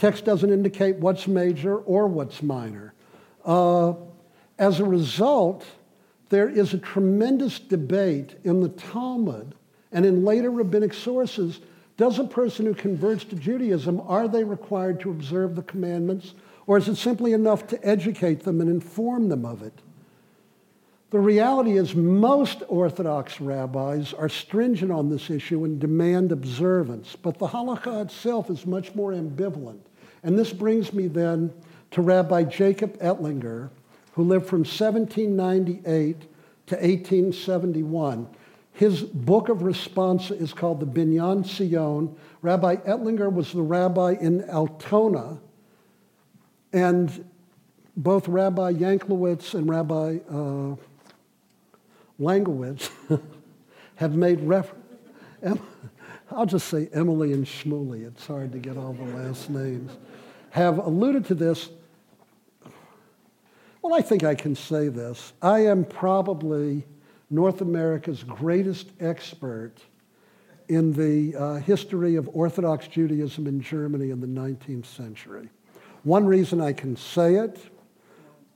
Text 0.00 0.24
doesn't 0.24 0.50
indicate 0.50 0.96
what's 0.96 1.28
major 1.28 1.76
or 1.76 2.06
what's 2.06 2.42
minor. 2.42 2.94
Uh, 3.44 3.92
as 4.58 4.80
a 4.80 4.84
result, 4.84 5.66
there 6.30 6.48
is 6.48 6.72
a 6.72 6.78
tremendous 6.78 7.58
debate 7.58 8.36
in 8.42 8.62
the 8.62 8.70
Talmud 8.70 9.54
and 9.92 10.06
in 10.06 10.24
later 10.24 10.50
rabbinic 10.50 10.94
sources. 10.94 11.60
Does 11.98 12.18
a 12.18 12.24
person 12.24 12.64
who 12.64 12.72
converts 12.72 13.24
to 13.24 13.36
Judaism, 13.36 14.00
are 14.06 14.26
they 14.26 14.42
required 14.42 15.00
to 15.00 15.10
observe 15.10 15.54
the 15.54 15.62
commandments? 15.64 16.32
Or 16.66 16.78
is 16.78 16.88
it 16.88 16.96
simply 16.96 17.34
enough 17.34 17.66
to 17.66 17.86
educate 17.86 18.44
them 18.44 18.62
and 18.62 18.70
inform 18.70 19.28
them 19.28 19.44
of 19.44 19.62
it? 19.62 19.82
The 21.10 21.18
reality 21.18 21.76
is, 21.76 21.96
most 21.96 22.62
Orthodox 22.68 23.40
rabbis 23.40 24.14
are 24.14 24.28
stringent 24.28 24.92
on 24.92 25.10
this 25.10 25.28
issue 25.28 25.64
and 25.64 25.80
demand 25.80 26.30
observance, 26.30 27.16
but 27.20 27.36
the 27.36 27.48
halakha 27.48 28.04
itself 28.04 28.48
is 28.48 28.64
much 28.64 28.94
more 28.94 29.10
ambivalent. 29.10 29.80
And 30.22 30.38
this 30.38 30.52
brings 30.52 30.92
me 30.92 31.08
then 31.08 31.52
to 31.90 32.02
Rabbi 32.02 32.44
Jacob 32.44 32.96
Ettlinger, 32.98 33.70
who 34.12 34.22
lived 34.22 34.46
from 34.46 34.60
1798 34.60 36.20
to 36.66 36.76
1871. 36.76 38.28
His 38.72 39.02
book 39.02 39.48
of 39.48 39.62
response 39.62 40.30
is 40.30 40.52
called 40.52 40.78
the 40.78 40.86
Binyan 40.86 41.44
Sion. 41.44 42.14
Rabbi 42.40 42.76
Ettlinger 42.76 43.32
was 43.32 43.52
the 43.52 43.62
rabbi 43.62 44.14
in 44.20 44.48
Altona, 44.48 45.38
and 46.72 47.24
both 47.96 48.28
Rabbi 48.28 48.74
Yanklowitz 48.74 49.54
and 49.54 49.68
Rabbi 49.68 50.18
uh, 50.30 50.76
Langowitz 52.20 52.90
have 53.96 54.14
made 54.14 54.40
reference. 54.40 54.84
I'll 56.30 56.46
just 56.46 56.68
say 56.68 56.88
Emily 56.92 57.32
and 57.32 57.44
Shmuly. 57.44 58.06
It's 58.06 58.26
hard 58.26 58.52
to 58.52 58.58
get 58.58 58.76
all 58.76 58.92
the 58.92 59.04
last 59.16 59.50
names. 59.50 59.90
Have 60.50 60.78
alluded 60.78 61.24
to 61.26 61.34
this. 61.34 61.70
Well, 63.82 63.94
I 63.94 64.02
think 64.02 64.22
I 64.22 64.34
can 64.34 64.54
say 64.54 64.88
this. 64.88 65.32
I 65.40 65.60
am 65.60 65.84
probably 65.84 66.84
North 67.30 67.62
America's 67.62 68.22
greatest 68.22 68.90
expert 69.00 69.76
in 70.68 70.92
the 70.92 71.36
uh, 71.36 71.54
history 71.56 72.16
of 72.16 72.28
Orthodox 72.32 72.86
Judaism 72.86 73.46
in 73.46 73.60
Germany 73.60 74.10
in 74.10 74.20
the 74.20 74.26
19th 74.26 74.86
century. 74.86 75.48
One 76.04 76.26
reason 76.26 76.60
I 76.60 76.72
can 76.72 76.96
say 76.96 77.36
it 77.36 77.58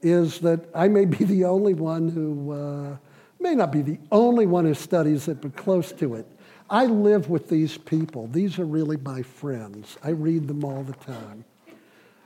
is 0.02 0.38
that 0.40 0.68
I 0.74 0.86
may 0.88 1.06
be 1.06 1.24
the 1.24 1.44
only 1.44 1.74
one 1.74 2.08
who 2.08 2.52
uh, 2.52 2.96
may 3.44 3.54
not 3.54 3.70
be 3.70 3.82
the 3.82 3.98
only 4.10 4.46
one 4.46 4.64
who 4.64 4.72
studies 4.72 5.28
it, 5.28 5.42
but 5.42 5.54
close 5.54 5.92
to 5.92 6.14
it. 6.14 6.26
I 6.70 6.86
live 6.86 7.28
with 7.28 7.50
these 7.50 7.76
people. 7.76 8.26
These 8.28 8.58
are 8.58 8.64
really 8.64 8.96
my 8.96 9.20
friends. 9.20 9.98
I 10.02 10.10
read 10.10 10.48
them 10.48 10.64
all 10.64 10.82
the 10.82 10.94
time. 10.94 11.44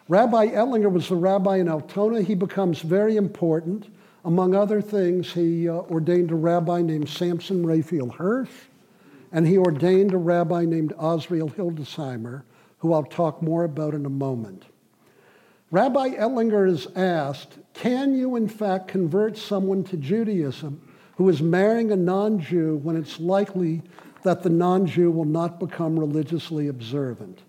Rabbi 0.08 0.46
Ettlinger 0.46 0.90
was 0.90 1.08
the 1.08 1.16
rabbi 1.16 1.56
in 1.56 1.68
Altona. 1.68 2.22
He 2.22 2.36
becomes 2.36 2.80
very 2.82 3.16
important. 3.16 3.92
Among 4.24 4.54
other 4.54 4.80
things, 4.80 5.32
he 5.32 5.68
uh, 5.68 5.72
ordained 5.72 6.30
a 6.30 6.36
rabbi 6.36 6.82
named 6.82 7.08
Samson 7.08 7.66
Raphael 7.66 8.10
Hirsch, 8.10 8.68
and 9.32 9.46
he 9.46 9.58
ordained 9.58 10.14
a 10.14 10.18
rabbi 10.18 10.64
named 10.64 10.94
Azriel 10.98 11.52
Hildesheimer, 11.52 12.42
who 12.78 12.92
I'll 12.92 13.02
talk 13.02 13.42
more 13.42 13.64
about 13.64 13.92
in 13.92 14.06
a 14.06 14.10
moment. 14.10 14.66
Rabbi 15.72 16.10
Ettlinger 16.10 16.70
is 16.70 16.86
asked, 16.94 17.58
Can 17.74 18.16
you 18.16 18.36
in 18.36 18.48
fact 18.48 18.86
convert 18.86 19.36
someone 19.36 19.82
to 19.84 19.96
Judaism 19.96 20.80
who 21.18 21.28
is 21.28 21.42
marrying 21.42 21.90
a 21.90 21.96
non 21.96 22.38
Jew 22.38 22.76
when 22.76 22.96
it's 22.96 23.18
likely 23.18 23.82
that 24.22 24.44
the 24.44 24.50
non 24.50 24.86
Jew 24.86 25.10
will 25.10 25.24
not 25.24 25.58
become 25.58 25.98
religiously 25.98 26.68
observant. 26.68 27.40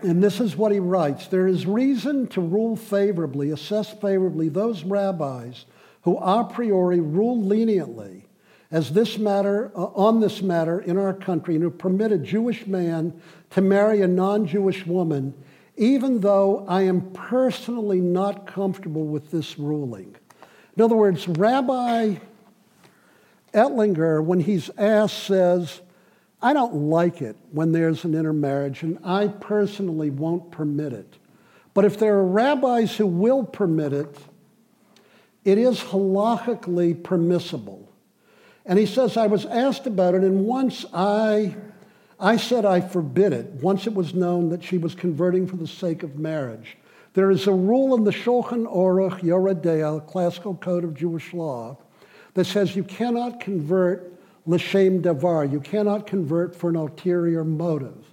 And 0.00 0.22
this 0.22 0.38
is 0.38 0.56
what 0.56 0.70
he 0.70 0.78
writes 0.78 1.26
There 1.26 1.48
is 1.48 1.66
reason 1.66 2.28
to 2.28 2.40
rule 2.40 2.76
favorably, 2.76 3.50
assess 3.50 3.90
favorably 3.90 4.48
those 4.48 4.84
rabbis 4.84 5.64
who 6.02 6.16
a 6.18 6.44
priori 6.44 7.00
rule 7.00 7.42
leniently 7.42 8.28
as 8.70 8.92
this 8.92 9.18
matter, 9.18 9.72
uh, 9.74 9.86
on 9.86 10.20
this 10.20 10.40
matter 10.40 10.80
in 10.80 10.96
our 10.96 11.14
country 11.14 11.56
and 11.56 11.64
who 11.64 11.70
permit 11.70 12.12
a 12.12 12.18
Jewish 12.18 12.66
man 12.68 13.12
to 13.50 13.60
marry 13.60 14.02
a 14.02 14.06
non 14.06 14.46
Jewish 14.46 14.86
woman, 14.86 15.34
even 15.76 16.20
though 16.20 16.64
I 16.68 16.82
am 16.82 17.10
personally 17.10 18.00
not 18.00 18.46
comfortable 18.46 19.04
with 19.04 19.32
this 19.32 19.58
ruling. 19.58 20.14
In 20.76 20.82
other 20.82 20.96
words, 20.96 21.28
Rabbi 21.28 22.16
Ettlinger, 23.52 24.24
when 24.24 24.40
he's 24.40 24.70
asked, 24.76 25.24
says, 25.24 25.80
I 26.42 26.52
don't 26.52 26.90
like 26.90 27.22
it 27.22 27.36
when 27.52 27.72
there's 27.72 28.04
an 28.04 28.14
intermarriage, 28.14 28.82
and 28.82 28.98
I 29.04 29.28
personally 29.28 30.10
won't 30.10 30.50
permit 30.50 30.92
it. 30.92 31.16
But 31.72 31.84
if 31.84 31.98
there 31.98 32.16
are 32.18 32.26
rabbis 32.26 32.96
who 32.96 33.06
will 33.06 33.44
permit 33.44 33.92
it, 33.92 34.18
it 35.44 35.58
is 35.58 35.78
halachically 35.80 37.02
permissible. 37.02 37.88
And 38.66 38.78
he 38.78 38.86
says, 38.86 39.16
I 39.16 39.26
was 39.26 39.44
asked 39.46 39.86
about 39.86 40.14
it, 40.14 40.22
and 40.22 40.44
once 40.44 40.84
I, 40.92 41.54
I 42.18 42.36
said 42.36 42.64
I 42.64 42.80
forbid 42.80 43.32
it, 43.32 43.46
once 43.62 43.86
it 43.86 43.94
was 43.94 44.14
known 44.14 44.48
that 44.50 44.64
she 44.64 44.78
was 44.78 44.94
converting 44.94 45.46
for 45.46 45.56
the 45.56 45.66
sake 45.66 46.02
of 46.02 46.18
marriage. 46.18 46.76
There 47.14 47.30
is 47.30 47.46
a 47.46 47.52
rule 47.52 47.94
in 47.94 48.02
the 48.02 48.10
Shulchan 48.10 48.66
Aruch 48.66 49.20
Yoreh 49.20 49.62
De'ah, 49.62 50.04
classical 50.04 50.56
code 50.56 50.82
of 50.82 50.94
Jewish 50.94 51.32
law, 51.32 51.78
that 52.34 52.44
says 52.44 52.74
you 52.74 52.82
cannot 52.82 53.38
convert 53.38 54.12
l'shem 54.46 55.00
davar. 55.00 55.50
You 55.50 55.60
cannot 55.60 56.08
convert 56.08 56.56
for 56.56 56.70
an 56.70 56.76
ulterior 56.76 57.44
motive. 57.44 58.04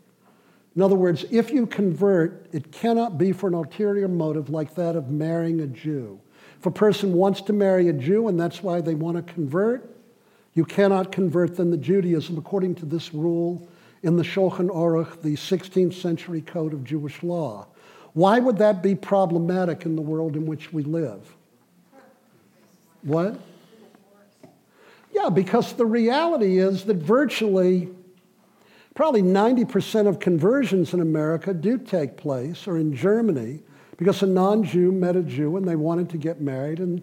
In 0.76 0.84
other 0.84 0.96
words, 0.96 1.26
if 1.32 1.52
you 1.52 1.66
convert, 1.66 2.48
it 2.52 2.72
cannot 2.72 3.18
be 3.18 3.32
for 3.32 3.48
an 3.48 3.56
ulterior 3.56 4.08
motive 4.08 4.52
like 4.52 4.76
that 4.76 4.96
of 4.96 5.10
marrying 5.10 5.62
a 5.62 5.68
Jew. 5.68 6.20
If 6.60 6.68
a 6.68 6.72
person 6.72 7.14
wants 7.14 7.42
to 7.42 7.54
marry 7.54 7.90
a 7.90 7.94
Jew 7.94 8.28
and 8.28 8.40
that's 8.40 8.62
why 8.62 8.82
they 8.82 8.94
want 8.94 9.18
to 9.18 9.34
convert, 9.34 9.98
you 10.54 10.64
cannot 10.64 11.12
convert 11.12 11.56
them 11.56 11.72
to 11.72 11.78
Judaism 11.78 12.38
according 12.38 12.76
to 12.76 12.86
this 12.86 13.16
rule 13.16 13.68
in 14.04 14.16
the 14.16 14.24
Shulchan 14.24 14.70
Aruch, 14.70 15.22
the 15.24 15.36
16th 15.36 15.96
century 15.96 16.42
code 16.42 16.74
of 16.74 16.84
Jewish 16.84 17.24
law. 17.24 17.68
Why 18.14 18.40
would 18.40 18.58
that 18.58 18.84
be 18.84 18.96
problematic 18.96 19.86
in 19.86 19.96
the 19.96 20.02
world 20.02 20.36
in 20.36 20.46
which 20.46 20.74
we 20.74 20.84
live? 20.84 21.36
What? 23.04 23.40
Yeah, 25.14 25.30
because 25.30 25.74
the 25.74 25.86
reality 25.86 26.60
is 26.60 26.84
that 26.86 26.98
virtually, 26.98 27.90
probably 28.96 29.22
90% 29.22 30.08
of 30.08 30.20
conversions 30.20 30.94
in 30.94 31.02
America 31.02 31.54
do 31.54 31.78
take 31.78 32.18
place, 32.18 32.68
or 32.68 32.78
in 32.78 32.96
Germany, 32.96 33.60
because 33.98 34.22
a 34.24 34.28
non 34.28 34.64
Jew 34.64 34.92
met 34.92 35.16
a 35.16 35.24
Jew 35.24 35.58
and 35.58 35.68
they 35.68 35.76
wanted 35.76 36.10
to 36.12 36.18
get 36.18 36.42
married, 36.42 36.80
and 36.80 37.02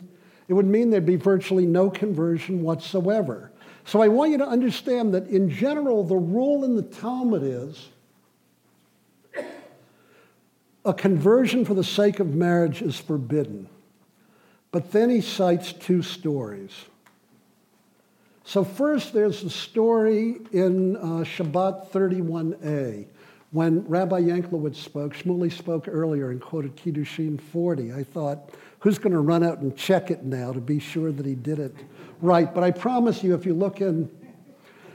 it 0.48 0.54
would 0.54 0.66
mean 0.66 0.90
there'd 0.90 1.06
be 1.06 1.16
virtually 1.16 1.66
no 1.66 1.90
conversion 1.90 2.62
whatsoever. 2.62 3.50
So 3.84 4.02
I 4.02 4.08
want 4.08 4.32
you 4.32 4.38
to 4.38 4.46
understand 4.46 5.14
that 5.14 5.26
in 5.28 5.48
general, 5.48 6.04
the 6.04 6.16
rule 6.16 6.64
in 6.64 6.76
the 6.76 6.82
Talmud 6.82 7.42
is 7.42 7.88
a 10.84 10.94
conversion 10.94 11.64
for 11.64 11.74
the 11.74 11.84
sake 11.84 12.20
of 12.20 12.34
marriage 12.34 12.82
is 12.82 12.98
forbidden. 12.98 13.68
But 14.70 14.92
then 14.92 15.10
he 15.10 15.20
cites 15.20 15.72
two 15.72 16.02
stories. 16.02 16.72
So, 18.44 18.64
first, 18.64 19.12
there's 19.12 19.42
the 19.42 19.50
story 19.50 20.38
in 20.52 20.96
uh, 20.96 21.24
Shabbat 21.24 21.90
31a 21.90 23.06
when 23.50 23.86
Rabbi 23.86 24.22
Yanklowitz 24.22 24.76
spoke. 24.76 25.14
Shmuly 25.14 25.52
spoke 25.52 25.86
earlier 25.86 26.30
and 26.30 26.40
quoted 26.40 26.76
Kiddushin 26.76 27.40
40. 27.40 27.92
I 27.92 28.04
thought, 28.04 28.50
who's 28.78 28.98
going 28.98 29.12
to 29.12 29.20
run 29.20 29.42
out 29.42 29.58
and 29.58 29.76
check 29.76 30.10
it 30.10 30.24
now 30.24 30.52
to 30.52 30.60
be 30.60 30.78
sure 30.78 31.12
that 31.12 31.26
he 31.26 31.34
did 31.34 31.58
it 31.58 31.74
right? 32.20 32.52
But 32.52 32.64
I 32.64 32.70
promise 32.70 33.22
you, 33.22 33.34
if 33.34 33.46
you 33.46 33.54
look 33.54 33.80
in, 33.80 34.10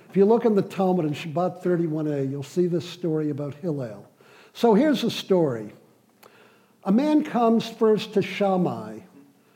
if 0.09 0.17
you 0.17 0.25
look 0.25 0.45
in 0.45 0.55
the 0.55 0.61
Talmud 0.61 1.05
in 1.05 1.13
Shabbat 1.13 1.63
31a, 1.63 2.29
you'll 2.29 2.43
see 2.43 2.67
this 2.67 2.87
story 2.87 3.29
about 3.29 3.55
Hillel. 3.55 4.07
So 4.53 4.75
here's 4.75 5.01
the 5.01 5.11
story. 5.11 5.73
A 6.83 6.91
man 6.91 7.23
comes 7.23 7.67
first 7.67 8.13
to 8.13 8.21
Shammai, 8.21 8.99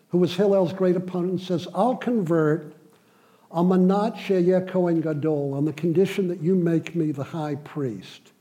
who 0.10 0.18
was 0.18 0.36
Hillel's 0.36 0.74
great 0.74 0.96
opponent, 0.96 1.32
and 1.32 1.42
says, 1.42 1.68
I'll 1.74 1.96
convert 1.96 2.74
Amanat 3.52 4.18
Sheyeh 4.18 4.68
Kohen 4.68 5.02
Gadol 5.02 5.54
on 5.54 5.66
the 5.66 5.74
condition 5.74 6.28
that 6.30 6.42
you 6.42 6.56
make 6.56 6.96
me 6.96 7.12
the 7.12 7.24
high 7.24 7.56
priest. 7.56 8.32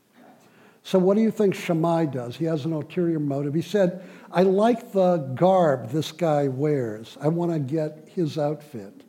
So 0.83 0.97
what 0.97 1.15
do 1.15 1.21
you 1.21 1.31
think 1.31 1.53
Shammai 1.53 2.05
does? 2.05 2.37
He 2.37 2.45
has 2.45 2.63
an 2.63 2.71
ulterior 2.71 3.19
motive. 3.19 3.53
He 3.53 3.61
said, 3.61 4.01
I 4.31 4.43
like 4.43 4.93
the 4.93 5.17
garb 5.35 5.89
this 5.89 6.13
guy 6.13 6.47
wears. 6.47 7.17
I 7.19 7.27
want 7.27 7.51
to 7.51 7.59
get 7.59 8.07
his 8.13 8.37
outfit. 8.37 9.03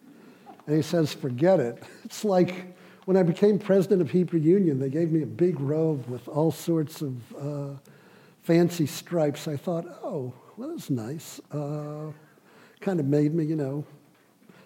And 0.67 0.77
he 0.77 0.83
says, 0.83 1.15
forget 1.15 1.61
it. 1.61 1.83
It's 2.05 2.25
like 2.25 2.78
when 3.09 3.17
I 3.17 3.23
became 3.23 3.59
president 3.59 4.03
of 4.03 4.11
Hebrew 4.11 4.39
Union, 4.39 4.79
they 4.79 4.91
gave 4.91 5.11
me 5.11 5.23
a 5.23 5.27
big 5.27 5.59
robe 5.61 6.07
with 6.09 6.29
all 6.29 6.53
sorts 6.53 7.01
of 7.01 7.15
uh, 7.39 7.79
fancy 8.43 8.85
stripes, 8.85 9.49
I 9.49 9.57
thought, 9.57 9.87
oh, 10.05 10.35
well, 10.59 10.69
that's 10.69 10.91
nice. 10.91 11.41
Uh, 11.51 12.13
kind 12.83 13.01
of 13.01 13.07
made 13.07 13.33
me, 13.33 13.47
you 13.47 13.57
know, 13.57 13.83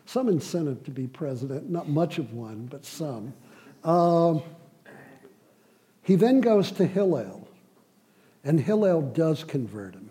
some 0.07 0.28
incentive 0.28 0.82
to 0.86 0.90
be 0.90 1.07
president. 1.07 1.70
Not 1.70 1.88
much 1.88 2.18
of 2.18 2.32
one, 2.32 2.66
but 2.66 2.84
some. 2.84 3.32
Uh, 3.84 4.40
he 6.03 6.16
then 6.16 6.40
goes 6.40 6.72
to 6.72 6.84
Hillel 6.84 7.47
And 8.43 8.59
Hillel 8.59 9.03
does 9.03 9.45
convert 9.45 9.95
him. 9.95 10.11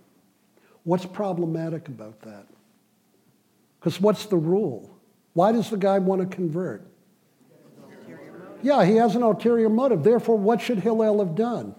What's 0.86 1.06
problematic 1.06 1.90
about 1.90 2.22
that? 2.22 2.46
Because 3.82 4.00
what's 4.00 4.28
the 4.28 4.38
rule? 4.38 4.90
Why 5.34 5.52
does 5.52 5.70
the 5.70 5.76
guy 5.76 6.00
want 6.00 6.22
to 6.22 6.34
convert? 6.34 6.91
Yeah, 8.64 8.86
he 8.86 8.96
has 8.96 9.16
an 9.16 9.24
ulterior 9.24 9.70
motive. 9.70 10.04
Therefore, 10.04 10.38
what 10.38 10.62
should 10.62 10.80
Hillel 10.80 11.20
have 11.20 11.36
done? 11.36 11.76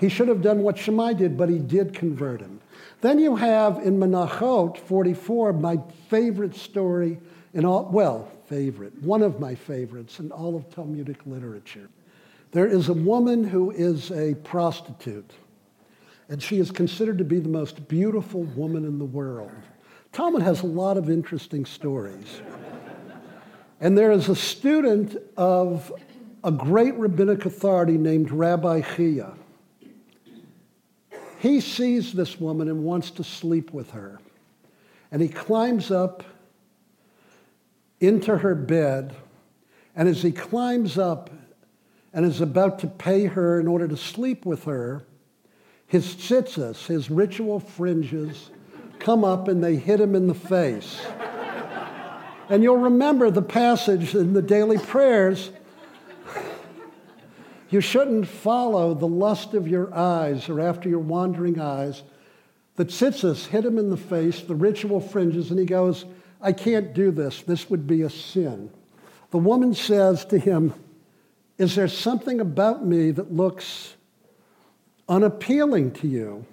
He 0.00 0.08
should 0.08 0.28
have 0.28 0.42
done 0.42 0.62
what 0.62 0.78
Shammai 0.78 1.12
did, 1.12 1.36
but 1.36 1.48
he 1.48 1.58
did 1.58 1.94
convert 1.94 2.40
him. 2.40 2.60
Then 3.02 3.18
you 3.18 3.36
have 3.36 3.78
in 3.78 3.98
Menachot 3.98 4.78
44, 4.78 5.52
my 5.52 5.78
favorite 6.08 6.54
story 6.54 7.18
in 7.54 7.64
all, 7.64 7.84
well, 7.92 8.28
favorite, 8.46 9.00
one 9.02 9.22
of 9.22 9.40
my 9.40 9.54
favorites 9.54 10.18
in 10.18 10.30
all 10.32 10.56
of 10.56 10.68
Talmudic 10.70 11.18
literature. 11.26 11.88
There 12.50 12.66
is 12.66 12.88
a 12.88 12.94
woman 12.94 13.44
who 13.44 13.70
is 13.70 14.10
a 14.10 14.34
prostitute, 14.34 15.30
and 16.28 16.42
she 16.42 16.58
is 16.58 16.70
considered 16.70 17.18
to 17.18 17.24
be 17.24 17.38
the 17.38 17.48
most 17.48 17.88
beautiful 17.88 18.42
woman 18.42 18.84
in 18.84 18.98
the 18.98 19.04
world. 19.04 19.52
Talmud 20.12 20.42
has 20.42 20.62
a 20.62 20.66
lot 20.66 20.96
of 20.96 21.08
interesting 21.08 21.64
stories. 21.64 22.42
And 23.82 23.98
there 23.98 24.12
is 24.12 24.28
a 24.28 24.36
student 24.36 25.16
of 25.36 25.92
a 26.44 26.52
great 26.52 26.94
rabbinic 26.94 27.44
authority 27.44 27.98
named 27.98 28.30
Rabbi 28.30 28.80
Chia. 28.80 29.34
He 31.40 31.60
sees 31.60 32.12
this 32.12 32.38
woman 32.38 32.68
and 32.68 32.84
wants 32.84 33.10
to 33.10 33.24
sleep 33.24 33.72
with 33.72 33.90
her. 33.90 34.20
And 35.10 35.20
he 35.20 35.26
climbs 35.26 35.90
up 35.90 36.22
into 37.98 38.38
her 38.38 38.54
bed. 38.54 39.16
And 39.96 40.08
as 40.08 40.22
he 40.22 40.30
climbs 40.30 40.96
up 40.96 41.30
and 42.12 42.24
is 42.24 42.40
about 42.40 42.78
to 42.78 42.86
pay 42.86 43.24
her 43.24 43.58
in 43.58 43.66
order 43.66 43.88
to 43.88 43.96
sleep 43.96 44.46
with 44.46 44.62
her, 44.62 45.04
his 45.88 46.14
tzitzis, 46.14 46.86
his 46.86 47.10
ritual 47.10 47.58
fringes, 47.58 48.50
come 49.00 49.24
up 49.24 49.48
and 49.48 49.62
they 49.62 49.74
hit 49.74 50.00
him 50.00 50.14
in 50.14 50.28
the 50.28 50.34
face. 50.34 51.04
And 52.52 52.62
you'll 52.62 52.76
remember 52.76 53.30
the 53.30 53.40
passage 53.40 54.14
in 54.14 54.34
the 54.34 54.42
daily 54.42 54.76
prayers. 54.76 55.48
You 57.70 57.80
shouldn't 57.80 58.28
follow 58.28 58.92
the 58.92 59.08
lust 59.08 59.54
of 59.54 59.66
your 59.66 59.94
eyes 59.94 60.50
or 60.50 60.60
after 60.60 60.86
your 60.86 60.98
wandering 60.98 61.58
eyes. 61.58 62.02
The 62.76 62.84
tzitzis 62.84 63.46
hit 63.46 63.64
him 63.64 63.78
in 63.78 63.88
the 63.88 63.96
face, 63.96 64.42
the 64.42 64.54
ritual 64.54 65.00
fringes, 65.00 65.48
and 65.48 65.58
he 65.58 65.64
goes, 65.64 66.04
I 66.42 66.52
can't 66.52 66.92
do 66.92 67.10
this. 67.10 67.40
This 67.40 67.70
would 67.70 67.86
be 67.86 68.02
a 68.02 68.10
sin. 68.10 68.68
The 69.30 69.38
woman 69.38 69.72
says 69.72 70.26
to 70.26 70.38
him, 70.38 70.74
Is 71.56 71.74
there 71.74 71.88
something 71.88 72.38
about 72.38 72.84
me 72.84 73.12
that 73.12 73.32
looks 73.32 73.94
unappealing 75.08 75.92
to 75.92 76.06
you? 76.06 76.44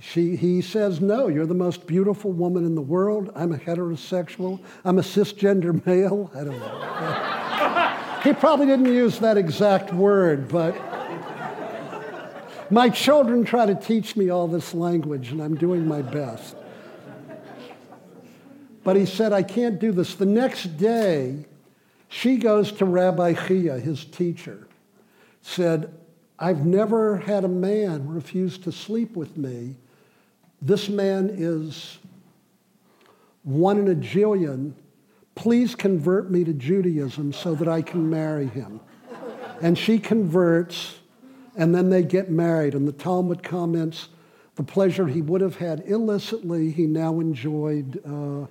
She, 0.00 0.36
he 0.36 0.62
says, 0.62 1.00
No, 1.00 1.28
you're 1.28 1.46
the 1.46 1.54
most 1.54 1.86
beautiful 1.86 2.30
woman 2.30 2.64
in 2.64 2.74
the 2.74 2.82
world. 2.82 3.32
I'm 3.34 3.52
a 3.52 3.58
heterosexual. 3.58 4.60
I'm 4.84 4.98
a 4.98 5.02
cisgender 5.02 5.84
male. 5.86 6.30
I 6.34 6.44
don't 6.44 6.58
know. 6.58 8.20
he 8.22 8.32
probably 8.32 8.66
didn't 8.66 8.86
use 8.86 9.18
that 9.18 9.36
exact 9.36 9.92
word, 9.92 10.48
but 10.48 10.76
my 12.70 12.88
children 12.88 13.44
try 13.44 13.66
to 13.66 13.74
teach 13.74 14.14
me 14.14 14.28
all 14.30 14.46
this 14.46 14.74
language, 14.74 15.32
and 15.32 15.42
I'm 15.42 15.56
doing 15.56 15.86
my 15.86 16.02
best. 16.02 16.54
But 18.84 18.96
he 18.96 19.06
said, 19.06 19.32
I 19.32 19.42
can't 19.42 19.78
do 19.78 19.92
this. 19.92 20.14
The 20.14 20.26
next 20.26 20.76
day, 20.76 21.46
she 22.08 22.36
goes 22.36 22.72
to 22.72 22.84
Rabbi 22.84 23.34
Chia, 23.34 23.78
his 23.78 24.04
teacher, 24.04 24.66
said, 25.42 25.92
I've 26.38 26.64
never 26.64 27.16
had 27.16 27.44
a 27.44 27.48
man 27.48 28.08
refuse 28.08 28.58
to 28.58 28.72
sleep 28.72 29.16
with 29.16 29.36
me. 29.36 29.76
This 30.60 30.88
man 30.88 31.30
is 31.32 31.98
one 33.42 33.78
in 33.78 33.90
a 33.90 33.94
jillion. 33.94 34.72
Please 35.34 35.74
convert 35.74 36.30
me 36.30 36.44
to 36.44 36.52
Judaism 36.52 37.32
so 37.32 37.54
that 37.54 37.68
I 37.68 37.82
can 37.82 38.10
marry 38.10 38.46
him. 38.46 38.80
And 39.62 39.78
she 39.78 39.98
converts, 39.98 40.98
and 41.56 41.74
then 41.74 41.90
they 41.90 42.02
get 42.02 42.30
married. 42.30 42.74
And 42.74 42.86
the 42.86 42.92
Talmud 42.92 43.42
comments 43.42 44.08
the 44.58 44.64
pleasure 44.64 45.06
he 45.06 45.22
would 45.22 45.40
have 45.40 45.54
had 45.54 45.84
illicitly, 45.86 46.72
he 46.72 46.84
now 46.84 47.20
enjoyed 47.20 48.00
uh, 48.04 48.44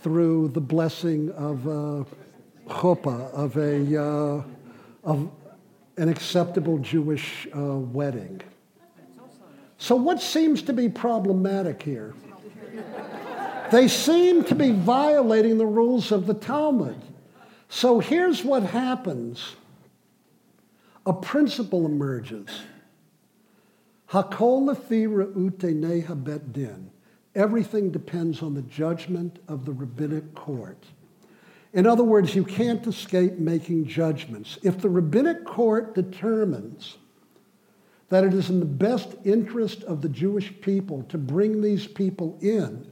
through 0.00 0.46
the 0.48 0.60
blessing 0.60 1.32
of 1.32 1.66
uh, 1.66 2.04
chuppah, 2.68 3.32
of, 3.32 3.56
a, 3.56 4.00
uh, 4.00 4.44
of 5.02 5.28
an 5.96 6.08
acceptable 6.08 6.78
Jewish 6.78 7.48
uh, 7.52 7.78
wedding. 7.78 8.40
So, 9.80 9.96
what 9.96 10.20
seems 10.20 10.60
to 10.64 10.74
be 10.74 10.90
problematic 10.90 11.82
here? 11.82 12.12
They 13.72 13.88
seem 13.88 14.44
to 14.44 14.54
be 14.54 14.72
violating 14.72 15.56
the 15.56 15.64
rules 15.64 16.12
of 16.12 16.26
the 16.26 16.34
Talmud. 16.34 17.00
So, 17.70 17.98
here's 17.98 18.44
what 18.44 18.62
happens 18.62 19.56
a 21.06 21.14
principle 21.14 21.86
emerges. 21.86 22.46
Hakol 24.10 24.68
lefi 24.68 25.08
re'ute 25.08 25.74
neha 25.74 26.14
bet 26.14 26.52
din. 26.52 26.90
Everything 27.34 27.90
depends 27.90 28.42
on 28.42 28.52
the 28.52 28.62
judgment 28.62 29.38
of 29.48 29.64
the 29.64 29.72
rabbinic 29.72 30.34
court. 30.34 30.84
In 31.72 31.86
other 31.86 32.04
words, 32.04 32.34
you 32.34 32.44
can't 32.44 32.86
escape 32.86 33.38
making 33.38 33.86
judgments. 33.86 34.58
If 34.62 34.78
the 34.78 34.90
rabbinic 34.90 35.46
court 35.46 35.94
determines 35.94 36.98
that 38.10 38.24
it 38.24 38.34
is 38.34 38.50
in 38.50 38.60
the 38.60 38.66
best 38.66 39.14
interest 39.24 39.82
of 39.84 40.02
the 40.02 40.08
Jewish 40.08 40.52
people 40.60 41.04
to 41.04 41.16
bring 41.16 41.62
these 41.62 41.86
people 41.86 42.38
in 42.42 42.86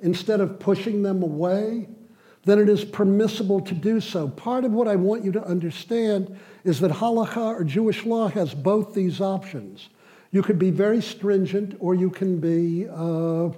instead 0.00 0.40
of 0.40 0.60
pushing 0.60 1.02
them 1.02 1.22
away, 1.22 1.88
then 2.44 2.58
it 2.58 2.68
is 2.68 2.84
permissible 2.84 3.60
to 3.60 3.74
do 3.74 4.00
so. 4.00 4.28
Part 4.28 4.64
of 4.64 4.72
what 4.72 4.88
I 4.88 4.96
want 4.96 5.24
you 5.24 5.32
to 5.32 5.44
understand 5.44 6.38
is 6.64 6.80
that 6.80 6.90
halakha 6.90 7.58
or 7.58 7.64
Jewish 7.64 8.06
law 8.06 8.28
has 8.28 8.54
both 8.54 8.94
these 8.94 9.20
options. 9.20 9.88
You 10.30 10.42
could 10.42 10.58
be 10.58 10.70
very 10.70 11.02
stringent 11.02 11.76
or 11.80 11.94
you 11.94 12.08
can 12.08 12.38
be 12.38 12.86
uh, 12.88 13.50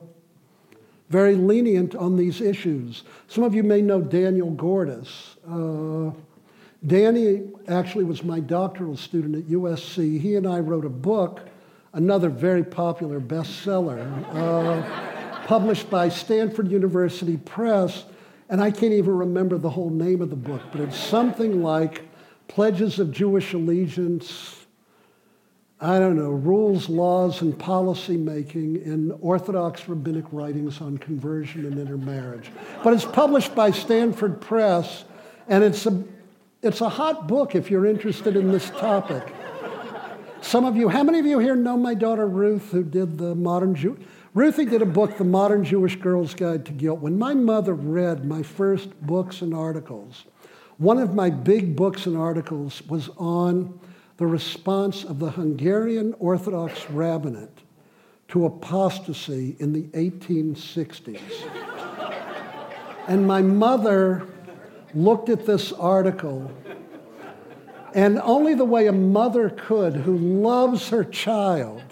very 1.10 1.36
lenient 1.36 1.94
on 1.94 2.16
these 2.16 2.40
issues. 2.40 3.02
Some 3.28 3.44
of 3.44 3.54
you 3.54 3.62
may 3.62 3.82
know 3.82 4.00
Daniel 4.00 4.50
Gordis. 4.50 5.36
Uh, 5.48 6.10
Danny 6.86 7.42
actually 7.68 8.04
was 8.04 8.24
my 8.24 8.40
doctoral 8.40 8.96
student 8.96 9.36
at 9.36 9.44
USC. 9.44 10.20
He 10.20 10.34
and 10.36 10.46
I 10.46 10.60
wrote 10.60 10.84
a 10.84 10.90
book, 10.90 11.40
another 11.92 12.28
very 12.28 12.64
popular 12.64 13.20
bestseller, 13.20 14.02
uh, 14.34 15.46
published 15.46 15.88
by 15.90 16.08
Stanford 16.08 16.68
University 16.70 17.36
Press. 17.36 18.04
And 18.48 18.60
I 18.60 18.70
can't 18.70 18.92
even 18.92 19.16
remember 19.16 19.58
the 19.58 19.70
whole 19.70 19.90
name 19.90 20.20
of 20.20 20.30
the 20.30 20.36
book, 20.36 20.60
but 20.72 20.80
it's 20.80 20.98
something 20.98 21.62
like 21.62 22.02
Pledges 22.48 22.98
of 22.98 23.12
Jewish 23.12 23.54
Allegiance 23.54 24.62
I 25.82 25.98
don't 25.98 26.14
know, 26.14 26.30
rules, 26.30 26.88
laws, 26.88 27.42
and 27.42 27.58
policy 27.58 28.16
making 28.16 28.76
in 28.84 29.10
Orthodox 29.20 29.88
rabbinic 29.88 30.26
writings 30.30 30.80
on 30.80 30.96
conversion 30.96 31.66
and 31.66 31.76
intermarriage. 31.76 32.52
But 32.84 32.94
it's 32.94 33.04
published 33.04 33.56
by 33.56 33.72
Stanford 33.72 34.40
Press, 34.40 35.02
and 35.48 35.64
it's 35.64 35.84
a, 35.86 36.04
it's 36.62 36.80
a 36.80 36.88
hot 36.88 37.26
book 37.26 37.54
if 37.56 37.70
you're 37.70 37.86
interested 37.86 38.36
in 38.36 38.52
this 38.52 38.70
topic. 38.70 39.34
Some 40.40 40.64
of 40.64 40.76
you, 40.76 40.88
how 40.88 41.02
many 41.02 41.18
of 41.18 41.26
you 41.26 41.38
here 41.38 41.56
know 41.56 41.76
my 41.76 41.94
daughter 41.94 42.26
Ruth, 42.26 42.70
who 42.70 42.84
did 42.84 43.18
the 43.18 43.34
modern 43.34 43.74
Jew? 43.74 43.98
Ruthie 44.34 44.64
did 44.64 44.80
a 44.80 44.86
book, 44.86 45.18
The 45.18 45.24
Modern 45.24 45.64
Jewish 45.64 45.96
Girl's 45.96 46.34
Guide 46.34 46.64
to 46.66 46.72
Guilt. 46.72 47.00
When 47.00 47.18
my 47.18 47.34
mother 47.34 47.74
read 47.74 48.24
my 48.24 48.42
first 48.42 48.88
books 49.02 49.42
and 49.42 49.52
articles, 49.52 50.24
one 50.78 50.98
of 50.98 51.14
my 51.14 51.30
big 51.30 51.76
books 51.76 52.06
and 52.06 52.16
articles 52.16 52.82
was 52.88 53.10
on 53.18 53.78
the 54.16 54.26
response 54.26 55.04
of 55.04 55.18
the 55.18 55.30
Hungarian 55.30 56.14
Orthodox 56.18 56.88
rabbinate 56.90 57.58
to 58.28 58.46
apostasy 58.46 59.56
in 59.58 59.72
the 59.72 59.82
1860s. 59.88 61.20
and 63.08 63.26
my 63.26 63.42
mother 63.42 64.26
looked 64.94 65.28
at 65.28 65.46
this 65.46 65.72
article, 65.72 66.50
and 67.94 68.18
only 68.20 68.54
the 68.54 68.64
way 68.64 68.86
a 68.86 68.92
mother 68.92 69.50
could 69.50 69.94
who 69.94 70.16
loves 70.16 70.88
her 70.88 71.04
child, 71.04 71.82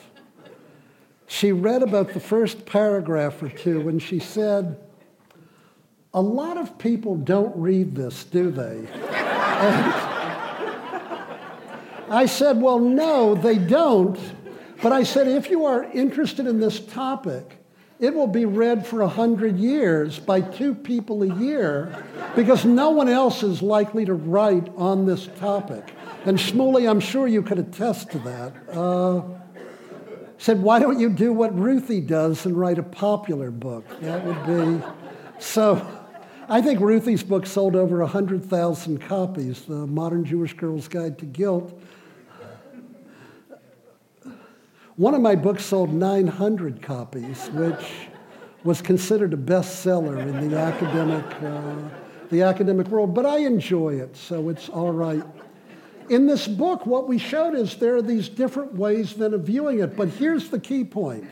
she 1.27 1.53
read 1.53 1.83
about 1.83 2.13
the 2.13 2.21
first 2.21 2.67
paragraph 2.67 3.43
or 3.43 3.49
two, 3.49 3.89
and 3.89 4.03
she 4.03 4.19
said, 4.19 4.79
A 6.13 6.21
lot 6.21 6.57
of 6.57 6.79
people 6.79 7.17
don't 7.17 7.57
read 7.57 7.95
this, 7.95 8.25
do 8.25 8.51
they? 8.51 8.87
I 12.11 12.27
said, 12.27 12.61
Well, 12.61 12.81
no, 12.81 13.35
they 13.35 13.59
don't. 13.59 14.19
But 14.83 14.93
I 14.93 15.03
said, 15.03 15.29
if 15.29 15.51
you 15.51 15.67
are 15.67 15.85
interested 15.85 16.47
in 16.47 16.59
this 16.59 16.81
topic, 16.81 17.60
it 18.01 18.15
will 18.15 18.27
be 18.27 18.47
read 18.47 18.87
for 18.87 19.01
100 19.01 19.59
years 19.59 20.19
by 20.19 20.41
two 20.41 20.75
people 20.75 21.23
a 21.23 21.35
year 21.39 22.05
because 22.35 22.65
no 22.65 22.91
one 22.91 23.09
else 23.09 23.43
is 23.43 23.61
likely 23.61 24.07
to 24.07 24.15
write 24.15 24.69
on 24.77 25.05
this 25.05 25.29
topic. 25.39 25.93
And 26.25 26.39
Shmuly, 26.39 26.89
I'm 26.89 27.01
sure 27.01 27.29
you 27.29 27.43
could 27.43 27.59
attest 27.59 28.11
to 28.13 28.19
that. 28.21 28.53
Uh, 28.75 29.23
said, 30.39 30.63
Why 30.63 30.79
don't 30.79 30.99
you 30.99 31.11
do 31.11 31.33
what 31.33 31.57
Ruthie 31.57 32.01
does 32.01 32.47
and 32.47 32.59
write 32.59 32.79
a 32.79 32.83
popular 32.83 33.51
book? 33.51 33.85
That 34.01 34.25
would 34.25 34.47
be. 34.47 34.87
So 35.39 35.87
I 36.49 36.63
think 36.63 36.81
Ruthie's 36.81 37.23
book 37.23 37.47
sold 37.47 37.77
over 37.77 37.99
100,000 38.01 38.99
copies, 38.99 39.63
The 39.67 39.87
Modern 39.87 40.25
Jewish 40.25 40.55
Girl's 40.55 40.89
Guide 40.89 41.19
to 41.19 41.27
Guilt. 41.27 41.79
One 45.01 45.15
of 45.15 45.23
my 45.23 45.35
books 45.35 45.65
sold 45.65 45.95
900 45.95 46.83
copies, 46.83 47.49
which 47.53 48.09
was 48.65 48.83
considered 48.83 49.33
a 49.33 49.37
bestseller 49.39 50.21
in 50.29 50.51
the 50.51 50.59
academic, 50.59 51.25
uh, 51.43 51.89
the 52.29 52.43
academic 52.43 52.87
world, 52.89 53.15
but 53.15 53.25
I 53.25 53.39
enjoy 53.39 53.95
it, 53.95 54.15
so 54.15 54.51
it's 54.51 54.69
all 54.69 54.93
right. 54.93 55.25
In 56.11 56.27
this 56.27 56.47
book, 56.47 56.85
what 56.85 57.09
we 57.09 57.17
showed 57.17 57.55
is 57.55 57.77
there 57.77 57.97
are 57.97 58.03
these 58.03 58.29
different 58.29 58.75
ways 58.75 59.15
then 59.15 59.33
of 59.33 59.45
viewing 59.45 59.79
it, 59.79 59.97
but 59.97 60.09
here's 60.09 60.51
the 60.51 60.61
key 60.61 60.85
point. 60.85 61.25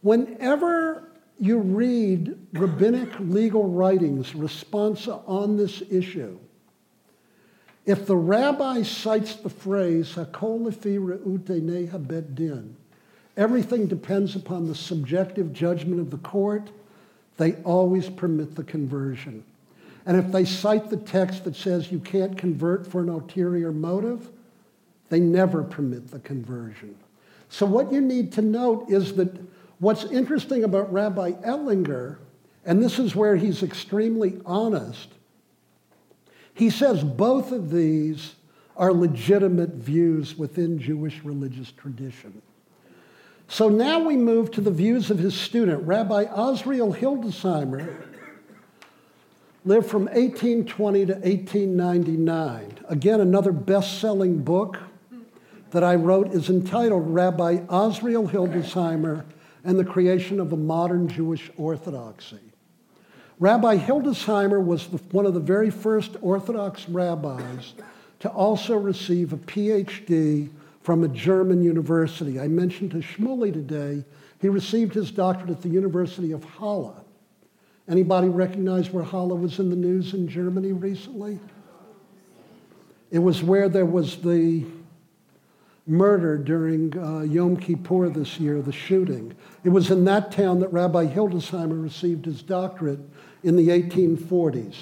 Whenever 0.00 1.06
you 1.38 1.58
read 1.58 2.34
rabbinic 2.54 3.10
legal 3.20 3.68
writings, 3.68 4.32
responsa 4.32 5.22
on 5.28 5.58
this 5.58 5.82
issue, 5.90 6.38
if 7.84 8.06
the 8.06 8.16
rabbi 8.16 8.84
cites 8.84 9.34
the 9.34 9.50
phrase 9.50 10.14
"hakol 10.14 10.62
lefi 10.62 10.98
re'ute 10.98 11.62
neha 11.62 11.98
bet 11.98 12.34
din," 12.34 12.74
everything 13.36 13.86
depends 13.86 14.36
upon 14.36 14.66
the 14.66 14.74
subjective 14.74 15.52
judgment 15.52 16.00
of 16.00 16.10
the 16.10 16.18
court. 16.18 16.70
They 17.36 17.54
always 17.64 18.08
permit 18.08 18.54
the 18.54 18.64
conversion. 18.64 19.44
And 20.06 20.16
if 20.16 20.30
they 20.30 20.44
cite 20.44 20.88
the 20.88 20.96
text 20.96 21.44
that 21.44 21.56
says 21.56 21.90
you 21.90 21.98
can't 21.98 22.38
convert 22.38 22.86
for 22.86 23.00
an 23.00 23.08
ulterior 23.08 23.72
motive, 23.72 24.30
they 25.08 25.20
never 25.20 25.62
permit 25.62 26.10
the 26.10 26.20
conversion. 26.20 26.96
So, 27.48 27.66
what 27.66 27.92
you 27.92 28.00
need 28.00 28.32
to 28.32 28.42
note 28.42 28.90
is 28.90 29.14
that 29.14 29.36
what's 29.78 30.04
interesting 30.04 30.64
about 30.64 30.92
Rabbi 30.92 31.32
Ettlinger, 31.32 32.18
and 32.64 32.82
this 32.82 32.98
is 32.98 33.14
where 33.14 33.36
he's 33.36 33.62
extremely 33.62 34.40
honest, 34.44 35.08
he 36.54 36.70
says 36.70 37.04
both 37.04 37.52
of 37.52 37.70
these 37.70 38.34
are 38.76 38.92
legitimate 38.92 39.74
views 39.74 40.36
within 40.36 40.78
Jewish 40.78 41.22
religious 41.22 41.70
tradition. 41.72 42.42
So 43.48 43.68
now 43.68 44.00
we 44.00 44.16
move 44.16 44.50
to 44.52 44.60
the 44.60 44.70
views 44.70 45.10
of 45.10 45.18
his 45.18 45.38
student, 45.38 45.86
Rabbi 45.86 46.24
Azriel 46.24 46.96
Hildesheimer, 46.96 48.04
lived 49.64 49.86
from 49.86 50.04
1820 50.06 51.06
to 51.06 51.12
1899. 51.14 52.78
Again, 52.88 53.20
another 53.20 53.52
best 53.52 54.00
selling 54.00 54.38
book 54.38 54.78
that 55.70 55.84
I 55.84 55.94
wrote 55.94 56.32
is 56.32 56.50
entitled 56.50 57.08
Rabbi 57.08 57.58
Azriel 57.66 58.30
Hildesheimer 58.30 59.24
and 59.64 59.78
the 59.78 59.84
Creation 59.84 60.40
of 60.40 60.52
a 60.52 60.56
Modern 60.56 61.08
Jewish 61.08 61.50
Orthodoxy. 61.56 62.40
Rabbi 63.38 63.76
Hildesheimer 63.76 64.64
was 64.64 64.86
the, 64.88 64.98
one 65.12 65.26
of 65.26 65.34
the 65.34 65.40
very 65.40 65.70
first 65.70 66.16
Orthodox 66.20 66.88
rabbis 66.88 67.74
to 68.20 68.28
also 68.30 68.76
receive 68.76 69.32
a 69.32 69.36
PhD 69.36 70.48
from 70.86 71.02
a 71.02 71.08
German 71.08 71.64
university. 71.64 72.38
I 72.38 72.46
mentioned 72.46 72.92
to 72.92 72.98
Shmuly 72.98 73.52
today, 73.52 74.04
he 74.40 74.48
received 74.48 74.94
his 74.94 75.10
doctorate 75.10 75.50
at 75.50 75.60
the 75.60 75.68
University 75.68 76.30
of 76.30 76.44
Halle. 76.44 77.04
Anybody 77.88 78.28
recognize 78.28 78.90
where 78.90 79.02
Halle 79.02 79.36
was 79.36 79.58
in 79.58 79.68
the 79.68 79.74
news 79.74 80.14
in 80.14 80.28
Germany 80.28 80.70
recently? 80.70 81.40
It 83.10 83.18
was 83.18 83.42
where 83.42 83.68
there 83.68 83.84
was 83.84 84.22
the 84.22 84.64
murder 85.88 86.38
during 86.38 86.96
uh, 86.96 87.22
Yom 87.22 87.56
Kippur 87.56 88.08
this 88.08 88.38
year, 88.38 88.62
the 88.62 88.70
shooting. 88.70 89.34
It 89.64 89.70
was 89.70 89.90
in 89.90 90.04
that 90.04 90.30
town 90.30 90.60
that 90.60 90.72
Rabbi 90.72 91.06
Hildesheimer 91.06 91.82
received 91.82 92.26
his 92.26 92.44
doctorate 92.44 93.00
in 93.42 93.56
the 93.56 93.70
1840s. 93.70 94.76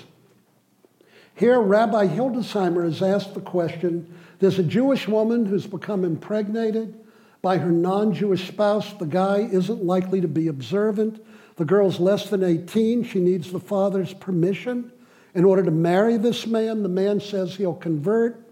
Here, 1.35 1.59
Rabbi 1.59 2.09
Hildesheimer 2.09 2.87
is 2.87 3.01
asked 3.01 3.33
the 3.33 3.41
question 3.41 4.14
there's 4.39 4.59
a 4.59 4.65
Jewish 4.65 5.07
woman 5.07 5.47
who's 5.47 5.67
become 5.67 6.05
impregnated 6.05 6.99
by 7.43 7.59
her 7.59 7.71
non 7.71 8.15
Jewish 8.15 8.49
spouse. 8.49 8.93
The 8.95 9.07
guy 9.07 9.49
isn't 9.51 9.85
likely 9.85 10.21
to 10.23 10.29
be 10.29 10.49
observant. 10.49 11.23
The 11.57 11.65
girl's 11.67 12.01
less 12.01 12.31
than 12.31 12.43
18. 12.43 13.05
She 13.05 13.21
needs 13.21 13.53
the 13.53 13.61
father's 13.61 14.15
permission 14.15 14.91
in 15.35 15.45
order 15.45 15.63
to 15.63 15.71
marry 15.71 16.17
this 16.17 16.47
man. 16.47 16.83
The 16.83 16.89
man 16.89 17.21
says 17.21 17.55
he'll 17.55 17.75
convert, 17.75 18.43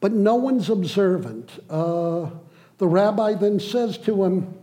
but 0.00 0.12
no 0.12 0.36
one's 0.36 0.70
observant. 0.70 1.50
Uh, 1.68 2.30
the 2.78 2.88
rabbi 2.88 3.34
then 3.34 3.60
says 3.60 3.98
to 3.98 4.24
him, 4.24 4.54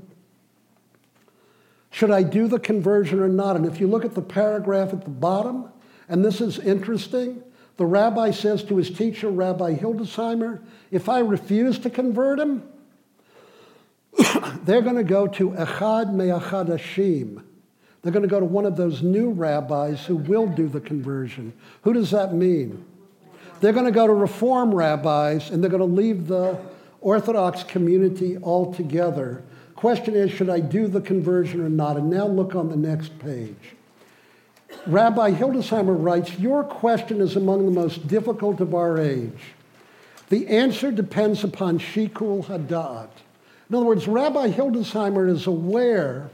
Should 1.92 2.12
I 2.12 2.24
do 2.24 2.48
the 2.48 2.60
conversion 2.60 3.20
or 3.20 3.30
not? 3.30 3.56
And 3.56 3.68
if 3.68 3.80
you 3.80 3.88
look 3.88 4.04
at 4.04 4.16
the 4.16 4.22
paragraph 4.22 4.94
at 4.94 5.04
the 5.04 5.12
bottom, 5.12 5.70
and 6.10 6.26
this 6.26 6.42
is 6.42 6.58
interesting, 6.58 7.43
the 7.78 7.86
rabbi 7.86 8.32
says 8.32 8.64
to 8.66 8.78
his 8.78 8.92
teacher, 8.92 9.30
Rabbi 9.30 9.76
Hildesheimer, 9.76 10.62
If 10.92 11.10
I 11.10 11.20
refuse 11.20 11.80
to 11.80 11.90
convert 11.90 12.40
him, 12.40 12.64
they're 14.64 14.82
going 14.82 14.96
to 14.96 15.04
go 15.04 15.28
to 15.28 15.52
Echad 15.52 16.14
Me'achadashim, 16.14 17.44
they're 18.02 18.12
going 18.12 18.24
to 18.24 18.30
go 18.30 18.40
to 18.40 18.46
one 18.46 18.66
of 18.66 18.76
those 18.76 19.02
new 19.02 19.32
rabbis 19.32 20.06
who 20.06 20.18
will 20.18 20.46
do 20.46 20.68
the 20.68 20.82
conversion. 20.82 21.54
Who 21.84 21.94
does 21.94 22.12
that 22.12 22.34
mean? 22.34 22.86
They're 23.62 23.74
going 23.74 23.86
to 23.86 23.92
go 23.92 24.06
to 24.06 24.14
reform 24.14 24.76
rabbis 24.76 25.50
and 25.50 25.64
they're 25.64 25.70
going 25.70 25.80
to 25.80 25.86
leave 25.86 26.28
the 26.28 26.60
Orthodox 27.00 27.64
community 27.64 28.38
altogether. 28.38 29.44
Question 29.76 30.16
is, 30.16 30.32
should 30.32 30.50
I 30.50 30.60
do 30.60 30.88
the 30.88 31.02
conversion 31.02 31.62
or 31.62 31.70
not? 31.70 31.96
And 31.96 32.10
now 32.10 32.28
look 32.28 32.56
on 32.56 32.70
the 32.70 32.76
next 32.76 33.18
page. 33.20 33.73
Rabbi 34.86 35.32
Hildesheimer 35.32 35.96
writes, 36.02 36.38
Your 36.40 36.64
question 36.64 37.22
is 37.22 37.36
among 37.36 37.66
the 37.66 37.72
most 37.72 38.08
difficult 38.08 38.60
of 38.60 38.74
our 38.74 39.00
age. 39.00 39.54
The 40.30 40.48
answer 40.48 40.92
depends 40.92 41.44
upon 41.44 41.80
Shikul 41.80 42.46
Hadat. 42.46 43.10
In 43.70 43.76
other 43.76 43.86
words, 43.86 44.08
Rabbi 44.08 44.50
Hildesheimer 44.50 45.30
is 45.30 45.48
aware 45.48 46.30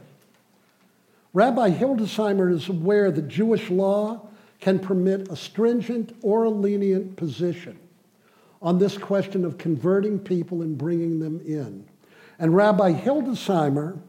Rabbi 1.33 1.69
Hildesheimer 1.69 2.51
is 2.51 2.69
aware 2.69 3.11
that 3.11 3.27
Jewish 3.27 3.69
law 3.69 4.27
can 4.59 4.79
permit 4.79 5.29
a 5.29 5.35
stringent 5.35 6.15
or 6.23 6.45
a 6.45 6.49
lenient 6.49 7.15
position 7.17 7.77
on 8.61 8.79
this 8.79 8.97
question 8.97 9.45
of 9.45 9.57
converting 9.57 10.17
people 10.19 10.63
and 10.63 10.77
bringing 10.77 11.19
them 11.19 11.39
in. 11.45 11.85
And 12.39 12.55
Rabbi 12.55 12.93
Hildesheimer 12.93 13.99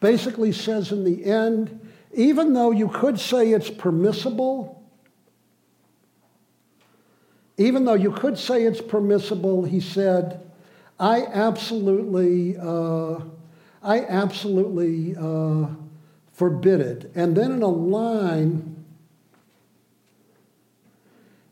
basically 0.00 0.52
says 0.52 0.92
in 0.92 1.02
the 1.02 1.24
end, 1.24 1.80
even 2.14 2.52
though 2.52 2.70
you 2.70 2.88
could 2.88 3.18
say 3.18 3.52
it's 3.52 3.70
permissible, 3.70 4.82
even 7.56 7.84
though 7.84 7.94
you 7.94 8.10
could 8.10 8.38
say 8.38 8.64
it's 8.64 8.80
permissible, 8.80 9.64
he 9.64 9.80
said, 9.80 10.40
I 10.98 11.24
absolutely, 11.26 12.56
uh, 12.56 13.20
I 13.82 14.00
absolutely 14.06 15.16
uh, 15.16 15.68
forbid 16.32 16.80
it. 16.80 17.12
And 17.14 17.36
then 17.36 17.52
in 17.52 17.62
a 17.62 17.68
line 17.68 18.84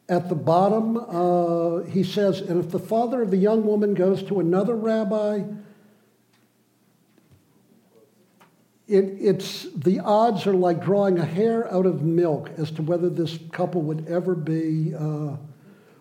at 0.09 0.29
the 0.29 0.35
bottom, 0.35 0.97
uh, 0.97 1.85
he 1.91 2.03
says, 2.03 2.41
and 2.41 2.63
if 2.63 2.71
the 2.71 2.79
father 2.79 3.23
of 3.23 3.31
the 3.31 3.37
young 3.37 3.65
woman 3.65 3.95
goes 3.95 4.23
to 4.25 4.41
another 4.41 4.75
rabbi, 4.75 5.43
it, 8.93 9.17
it's 9.19 9.67
the 9.75 10.01
odds 10.01 10.47
are 10.47 10.55
like 10.55 10.85
drawing 10.85 11.19
a 11.19 11.25
hair 11.25 11.73
out 11.73 11.87
of 11.87 12.03
milk 12.03 12.51
as 12.59 12.71
to 12.73 12.83
whether 12.83 13.09
this 13.09 13.39
couple 13.51 13.81
would 13.83 14.07
ever 14.07 14.35
be 14.35 14.95
uh, 14.95 15.37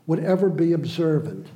would 0.08 0.20
ever 0.20 0.50
be 0.50 0.74
observant. 0.74 1.48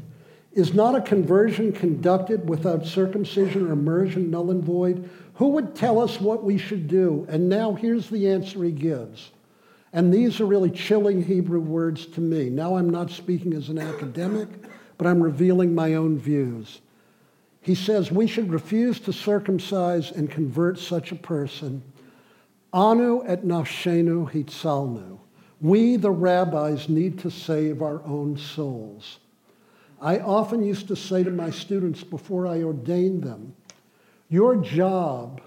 Is 0.54 0.74
not 0.74 0.96
a 0.96 1.02
conversion 1.02 1.74
conducted 1.74 2.48
without 2.48 2.86
circumcision 2.86 3.68
or 3.68 3.74
immersion 3.74 4.32
null 4.32 4.52
and 4.52 4.64
void? 4.64 5.10
Who 5.34 5.50
would 5.50 5.76
tell 5.76 6.00
us 6.00 6.22
what 6.22 6.46
we 6.46 6.58
should 6.58 6.88
do? 6.88 7.26
And 7.28 7.50
now 7.50 7.74
here's 7.74 8.10
the 8.10 8.30
answer 8.30 8.64
he 8.64 8.72
gives. 8.72 9.32
And 9.92 10.14
these 10.14 10.40
are 10.40 10.46
really 10.46 10.72
chilling 10.72 11.22
Hebrew 11.22 11.60
words 11.60 12.06
to 12.08 12.22
me. 12.22 12.50
Now 12.50 12.78
I'm 12.78 12.90
not 12.90 13.12
speaking 13.12 13.54
as 13.54 13.68
an 13.68 13.78
academic, 13.78 14.48
but 14.98 15.08
I'm 15.08 15.22
revealing 15.22 15.76
my 15.76 15.96
own 15.96 16.18
views. 16.18 16.80
He 17.66 17.74
says 17.74 18.12
we 18.12 18.28
should 18.28 18.52
refuse 18.52 19.00
to 19.00 19.12
circumcise 19.12 20.12
and 20.12 20.30
convert 20.30 20.78
such 20.78 21.12
a 21.12 21.16
person. 21.16 21.82
Anu 22.72 23.24
et 23.26 23.44
nafshenu 23.44 24.32
hitzalnu. 24.32 25.18
We, 25.60 25.96
the 25.96 26.12
rabbis, 26.12 26.90
need 26.90 27.18
to 27.20 27.32
save 27.32 27.82
our 27.82 28.04
own 28.04 28.38
souls. 28.38 29.18
I 30.00 30.20
often 30.20 30.64
used 30.64 30.88
to 30.90 30.96
say 30.96 31.24
to 31.24 31.32
my 31.32 31.50
students 31.50 32.04
before 32.04 32.46
I 32.46 32.62
ordained 32.62 33.24
them, 33.24 33.56
your 34.30 34.58
job 34.58 35.42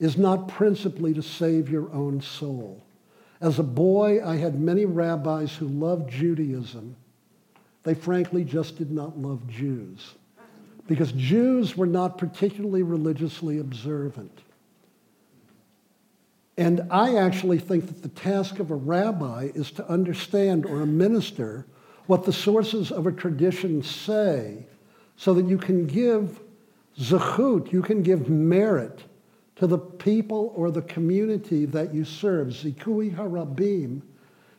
is 0.00 0.18
not 0.18 0.48
principally 0.48 1.14
to 1.14 1.22
save 1.22 1.70
your 1.70 1.88
own 1.92 2.20
soul. 2.20 2.82
As 3.40 3.60
a 3.60 3.62
boy, 3.62 4.26
I 4.26 4.38
had 4.38 4.58
many 4.58 4.86
rabbis 4.86 5.54
who 5.54 5.68
loved 5.68 6.10
Judaism. 6.10 6.96
They 7.84 7.94
frankly 7.94 8.42
just 8.42 8.76
did 8.76 8.90
not 8.90 9.16
love 9.16 9.46
Jews. 9.46 10.14
Because 10.90 11.12
Jews 11.12 11.76
were 11.76 11.86
not 11.86 12.18
particularly 12.18 12.82
religiously 12.82 13.60
observant. 13.60 14.36
And 16.58 16.88
I 16.90 17.14
actually 17.14 17.60
think 17.60 17.86
that 17.86 18.02
the 18.02 18.08
task 18.08 18.58
of 18.58 18.72
a 18.72 18.74
rabbi 18.74 19.50
is 19.54 19.70
to 19.70 19.88
understand 19.88 20.66
or 20.66 20.80
a 20.80 20.86
minister 20.86 21.64
what 22.08 22.24
the 22.24 22.32
sources 22.32 22.90
of 22.90 23.06
a 23.06 23.12
tradition 23.12 23.84
say 23.84 24.66
so 25.16 25.32
that 25.34 25.46
you 25.46 25.58
can 25.58 25.86
give 25.86 26.40
zechut, 26.98 27.70
you 27.70 27.82
can 27.82 28.02
give 28.02 28.28
merit 28.28 29.04
to 29.54 29.68
the 29.68 29.78
people 29.78 30.52
or 30.56 30.72
the 30.72 30.82
community 30.82 31.66
that 31.66 31.94
you 31.94 32.04
serve. 32.04 32.48
Zikui 32.48 33.14
harabim 33.14 34.02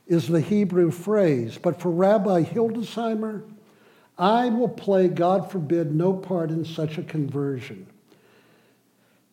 is 0.07 0.29
the 0.29 0.39
Hebrew 0.39 0.91
phrase. 0.91 1.59
But 1.61 1.81
for 1.81 1.91
Rabbi 1.91 2.43
Hildesheimer, 2.43 3.43
I 4.17 4.49
will 4.49 4.69
play, 4.69 5.07
God 5.07 5.51
forbid, 5.51 5.95
no 5.95 6.13
part 6.13 6.49
in 6.49 6.65
such 6.65 6.97
a 6.97 7.03
conversion. 7.03 7.87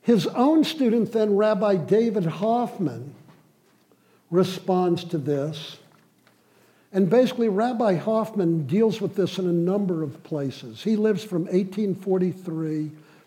His 0.03 0.27
own 0.29 0.65
student, 0.65 1.13
then 1.13 1.37
Rabbi 1.37 1.77
David 1.77 2.25
Hoffman, 2.25 3.15
responds 4.31 5.05
to 5.05 5.19
this. 5.19 5.79
And 6.93 7.11
basically, 7.11 7.49
Rabbi 7.49 7.97
Hoffman 7.97 8.67
deals 8.67 9.01
with 9.01 9.15
this 9.15 9.39
in 9.39 9.47
a 9.47 9.53
number 9.53 10.03
of 10.03 10.23
places. 10.23 10.83
He 10.83 10.97
lives 10.97 11.23
from 11.23 11.43
1843 11.43 12.43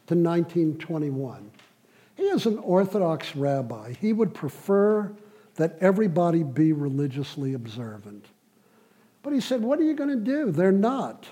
to 0.08 0.16
1921. 0.16 1.52
He 2.16 2.24
is 2.24 2.46
an 2.46 2.58
Orthodox 2.58 3.36
rabbi. 3.36 3.94
He 3.94 4.14
would 4.14 4.34
prefer 4.34 5.12
that 5.56 5.78
everybody 5.80 6.44
be 6.44 6.74
religiously 6.74 7.54
observant. 7.54 8.26
But 9.22 9.34
he 9.34 9.42
said, 9.42 9.62
What 9.62 9.80
are 9.80 9.84
you 9.84 9.94
going 9.94 10.10
to 10.10 10.16
do? 10.16 10.52
They're 10.52 10.72
not. 10.72 11.28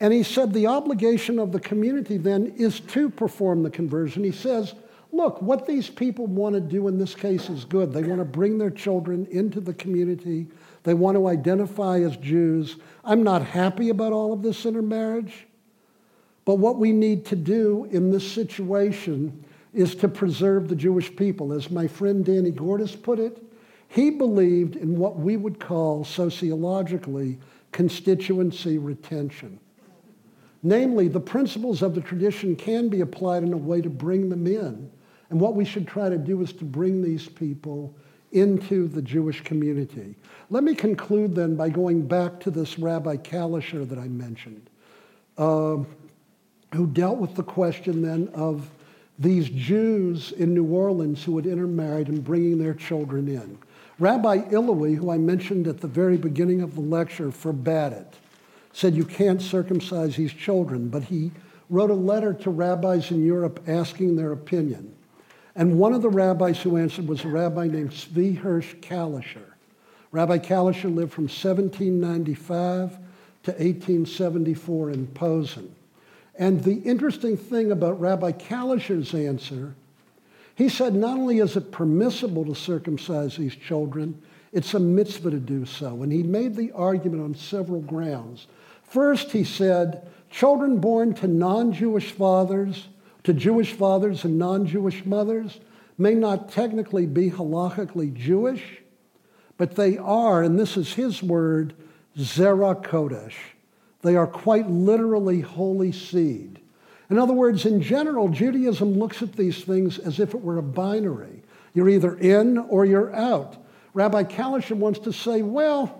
And 0.00 0.12
he 0.12 0.22
said, 0.22 0.52
The 0.52 0.66
obligation 0.66 1.38
of 1.38 1.52
the 1.52 1.60
community 1.60 2.16
then 2.16 2.54
is 2.56 2.80
to 2.80 3.10
perform 3.10 3.62
the 3.62 3.70
conversion. 3.70 4.24
He 4.24 4.32
says, 4.32 4.74
Look, 5.12 5.42
what 5.42 5.66
these 5.66 5.90
people 5.90 6.26
want 6.26 6.54
to 6.54 6.60
do 6.60 6.88
in 6.88 6.98
this 6.98 7.14
case 7.14 7.50
is 7.50 7.64
good. 7.64 7.92
They 7.92 8.02
want 8.02 8.20
to 8.20 8.24
bring 8.24 8.58
their 8.58 8.70
children 8.70 9.26
into 9.30 9.60
the 9.60 9.74
community. 9.74 10.46
They 10.84 10.94
want 10.94 11.16
to 11.16 11.26
identify 11.26 12.00
as 12.00 12.16
Jews. 12.16 12.76
I'm 13.04 13.22
not 13.22 13.44
happy 13.44 13.88
about 13.88 14.12
all 14.12 14.32
of 14.32 14.42
this 14.42 14.64
intermarriage. 14.64 15.46
But 16.44 16.56
what 16.56 16.78
we 16.78 16.92
need 16.92 17.26
to 17.26 17.36
do 17.36 17.88
in 17.90 18.10
this 18.10 18.30
situation 18.30 19.44
is 19.74 19.94
to 19.96 20.08
preserve 20.08 20.68
the 20.68 20.76
Jewish 20.76 21.14
people. 21.14 21.52
As 21.52 21.70
my 21.70 21.86
friend 21.86 22.24
Danny 22.24 22.50
Gordis 22.50 22.96
put 22.96 23.18
it, 23.18 23.42
he 23.88 24.10
believed 24.10 24.76
in 24.76 24.96
what 24.96 25.16
we 25.16 25.36
would 25.36 25.58
call 25.60 26.04
sociologically 26.04 27.38
constituency 27.72 28.78
retention. 28.78 29.58
Namely, 30.62 31.08
the 31.08 31.20
principles 31.20 31.82
of 31.82 31.94
the 31.94 32.00
tradition 32.00 32.54
can 32.54 32.88
be 32.88 33.00
applied 33.00 33.42
in 33.42 33.52
a 33.52 33.56
way 33.56 33.80
to 33.80 33.90
bring 33.90 34.28
them 34.28 34.46
in. 34.46 34.90
And 35.30 35.40
what 35.40 35.54
we 35.54 35.64
should 35.64 35.86
try 35.86 36.08
to 36.08 36.18
do 36.18 36.42
is 36.42 36.52
to 36.54 36.64
bring 36.64 37.02
these 37.02 37.28
people 37.28 37.94
into 38.32 38.88
the 38.88 39.02
Jewish 39.02 39.42
community. 39.42 40.14
Let 40.50 40.64
me 40.64 40.74
conclude 40.74 41.34
then 41.34 41.56
by 41.56 41.70
going 41.70 42.06
back 42.06 42.40
to 42.40 42.50
this 42.50 42.78
Rabbi 42.78 43.16
Kalischer 43.16 43.88
that 43.88 43.98
I 43.98 44.08
mentioned. 44.08 44.68
Uh, 45.38 45.78
who 46.74 46.86
dealt 46.86 47.18
with 47.18 47.34
the 47.34 47.42
question 47.42 48.02
then 48.02 48.28
of 48.34 48.70
these 49.18 49.48
Jews 49.50 50.32
in 50.32 50.54
New 50.54 50.64
Orleans 50.64 51.22
who 51.22 51.36
had 51.36 51.46
intermarried 51.46 52.08
and 52.08 52.24
bringing 52.24 52.58
their 52.58 52.74
children 52.74 53.28
in. 53.28 53.58
Rabbi 53.98 54.38
Illowy, 54.50 54.96
who 54.96 55.10
I 55.10 55.18
mentioned 55.18 55.66
at 55.66 55.80
the 55.80 55.88
very 55.88 56.16
beginning 56.16 56.62
of 56.62 56.74
the 56.74 56.80
lecture, 56.80 57.30
forbade 57.30 57.92
it, 57.92 58.16
said 58.72 58.94
you 58.94 59.04
can't 59.04 59.42
circumcise 59.42 60.16
these 60.16 60.32
children, 60.32 60.88
but 60.88 61.04
he 61.04 61.30
wrote 61.68 61.90
a 61.90 61.94
letter 61.94 62.34
to 62.34 62.50
rabbis 62.50 63.10
in 63.10 63.24
Europe 63.24 63.62
asking 63.66 64.16
their 64.16 64.32
opinion. 64.32 64.94
And 65.54 65.78
one 65.78 65.92
of 65.92 66.02
the 66.02 66.08
rabbis 66.08 66.60
who 66.60 66.76
answered 66.76 67.08
was 67.08 67.24
a 67.24 67.28
rabbi 67.28 67.66
named 67.66 67.90
Zvi 67.90 68.36
Hirsch 68.36 68.74
Kalischer. 68.76 69.50
Rabbi 70.12 70.38
Kalischer 70.38 70.94
lived 70.94 71.12
from 71.12 71.24
1795 71.24 72.90
to 73.42 73.50
1874 73.52 74.90
in 74.90 75.06
Posen. 75.08 75.74
And 76.36 76.62
the 76.64 76.76
interesting 76.76 77.36
thing 77.36 77.70
about 77.70 78.00
Rabbi 78.00 78.32
Kalischer's 78.32 79.14
answer, 79.14 79.74
he 80.54 80.68
said 80.68 80.94
not 80.94 81.18
only 81.18 81.38
is 81.38 81.56
it 81.56 81.70
permissible 81.70 82.44
to 82.46 82.54
circumcise 82.54 83.36
these 83.36 83.54
children, 83.54 84.20
it's 84.52 84.74
a 84.74 84.80
mitzvah 84.80 85.30
to 85.30 85.38
do 85.38 85.64
so. 85.64 86.02
And 86.02 86.10
he 86.10 86.22
made 86.22 86.56
the 86.56 86.72
argument 86.72 87.22
on 87.22 87.34
several 87.34 87.80
grounds. 87.80 88.46
First, 88.90 89.30
he 89.30 89.44
said, 89.44 90.08
children 90.30 90.78
born 90.78 91.14
to 91.14 91.28
non 91.28 91.72
Jewish 91.72 92.10
fathers, 92.10 92.88
to 93.22 93.32
Jewish 93.32 93.72
fathers 93.72 94.24
and 94.24 94.36
non 94.36 94.66
Jewish 94.66 95.06
mothers, 95.06 95.60
may 95.96 96.14
not 96.14 96.50
technically 96.50 97.06
be 97.06 97.30
halachically 97.30 98.12
Jewish, 98.12 98.82
but 99.56 99.76
they 99.76 99.96
are, 99.96 100.42
and 100.42 100.58
this 100.58 100.76
is 100.76 100.94
his 100.94 101.22
word, 101.22 101.72
Zerah 102.18 102.74
Kodesh. 102.74 103.36
They 104.02 104.16
are 104.16 104.26
quite 104.26 104.68
literally 104.68 105.40
holy 105.40 105.92
seed. 105.92 106.58
In 107.10 107.18
other 107.18 107.32
words, 107.34 107.66
in 107.66 107.82
general, 107.82 108.28
Judaism 108.28 108.94
looks 108.94 109.22
at 109.22 109.34
these 109.34 109.62
things 109.62 109.98
as 109.98 110.18
if 110.18 110.34
it 110.34 110.42
were 110.42 110.58
a 110.58 110.62
binary. 110.62 111.42
You're 111.74 111.88
either 111.88 112.16
in 112.16 112.58
or 112.58 112.84
you're 112.84 113.14
out. 113.14 113.56
Rabbi 113.94 114.24
Kalischer 114.24 114.76
wants 114.76 114.98
to 115.00 115.12
say, 115.12 115.42
well, 115.42 115.99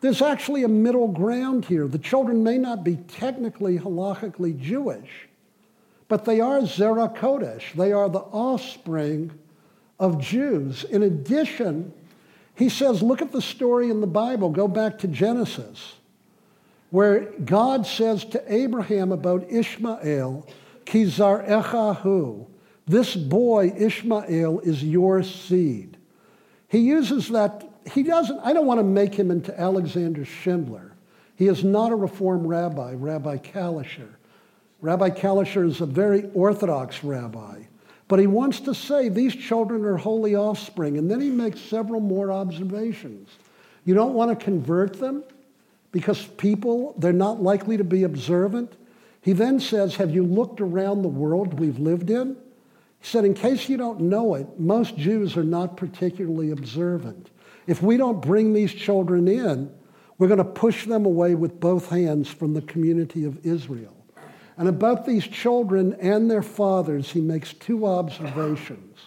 there's 0.00 0.22
actually 0.22 0.64
a 0.64 0.68
middle 0.68 1.08
ground 1.08 1.64
here. 1.64 1.86
The 1.86 1.98
children 1.98 2.42
may 2.42 2.58
not 2.58 2.84
be 2.84 2.96
technically 2.96 3.78
halachically 3.78 4.58
Jewish, 4.58 5.28
but 6.08 6.24
they 6.24 6.40
are 6.40 6.64
Zerah 6.64 7.08
Kodesh. 7.08 7.72
They 7.74 7.92
are 7.92 8.08
the 8.08 8.18
offspring 8.18 9.32
of 9.98 10.20
Jews. 10.20 10.84
In 10.84 11.02
addition, 11.02 11.92
he 12.54 12.68
says, 12.68 13.02
look 13.02 13.22
at 13.22 13.32
the 13.32 13.42
story 13.42 13.90
in 13.90 14.00
the 14.00 14.06
Bible. 14.06 14.50
Go 14.50 14.68
back 14.68 14.98
to 14.98 15.08
Genesis 15.08 15.94
where 16.90 17.20
God 17.44 17.86
says 17.86 18.24
to 18.26 18.52
Abraham 18.52 19.12
about 19.12 19.50
Ishmael, 19.50 20.46
Kizar 20.84 21.48
Echahu, 21.48 22.46
this 22.86 23.14
boy 23.14 23.72
Ishmael 23.76 24.60
is 24.60 24.82
your 24.82 25.22
seed. 25.22 25.96
He 26.68 26.78
uses 26.78 27.28
that, 27.28 27.68
he 27.92 28.02
doesn't, 28.02 28.40
I 28.40 28.52
don't 28.52 28.66
want 28.66 28.80
to 28.80 28.84
make 28.84 29.14
him 29.14 29.30
into 29.30 29.58
Alexander 29.58 30.24
Schindler. 30.24 30.92
He 31.36 31.46
is 31.46 31.64
not 31.64 31.92
a 31.92 31.96
Reform 31.96 32.46
rabbi, 32.46 32.94
Rabbi 32.94 33.38
Kalischer. 33.38 34.08
Rabbi 34.80 35.10
Kalischer 35.10 35.66
is 35.66 35.80
a 35.80 35.86
very 35.86 36.30
orthodox 36.34 37.02
rabbi. 37.02 37.62
But 38.08 38.18
he 38.18 38.26
wants 38.26 38.60
to 38.60 38.74
say 38.74 39.08
these 39.08 39.34
children 39.34 39.84
are 39.84 39.96
holy 39.96 40.34
offspring. 40.34 40.98
And 40.98 41.10
then 41.10 41.20
he 41.20 41.30
makes 41.30 41.60
several 41.60 42.00
more 42.00 42.32
observations. 42.32 43.30
You 43.84 43.94
don't 43.94 44.14
want 44.14 44.36
to 44.36 44.44
convert 44.44 44.94
them? 44.98 45.24
because 45.92 46.24
people, 46.24 46.94
they're 46.98 47.12
not 47.12 47.42
likely 47.42 47.76
to 47.76 47.84
be 47.84 48.04
observant. 48.04 48.72
He 49.22 49.32
then 49.32 49.60
says, 49.60 49.96
Have 49.96 50.10
you 50.10 50.24
looked 50.24 50.60
around 50.60 51.02
the 51.02 51.08
world 51.08 51.58
we've 51.58 51.78
lived 51.78 52.10
in? 52.10 52.36
He 53.00 53.06
said, 53.06 53.24
In 53.24 53.34
case 53.34 53.68
you 53.68 53.76
don't 53.76 54.00
know 54.02 54.34
it, 54.34 54.58
most 54.58 54.96
Jews 54.96 55.36
are 55.36 55.44
not 55.44 55.76
particularly 55.76 56.50
observant. 56.50 57.30
If 57.70 57.80
we 57.84 57.96
don't 57.96 58.20
bring 58.20 58.52
these 58.52 58.74
children 58.74 59.28
in, 59.28 59.72
we're 60.18 60.26
going 60.26 60.38
to 60.38 60.44
push 60.44 60.86
them 60.86 61.06
away 61.06 61.36
with 61.36 61.60
both 61.60 61.88
hands 61.88 62.28
from 62.28 62.52
the 62.52 62.62
community 62.62 63.24
of 63.24 63.46
Israel. 63.46 63.94
And 64.56 64.68
about 64.68 65.06
these 65.06 65.24
children 65.24 65.94
and 66.00 66.28
their 66.28 66.42
fathers, 66.42 67.12
he 67.12 67.20
makes 67.20 67.52
two 67.52 67.86
observations. 67.86 68.98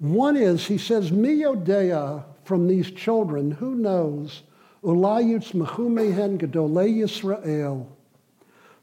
One 0.00 0.36
is, 0.36 0.66
he 0.66 0.76
says, 0.76 1.12
Miyodea 1.12 2.24
from 2.42 2.66
these 2.66 2.90
children, 2.90 3.52
who 3.52 3.76
knows 3.76 4.42
Ulayutz 4.82 5.52
Mehumehen 5.52 6.38
Gedolei 6.38 6.92
Yisrael. 6.92 7.86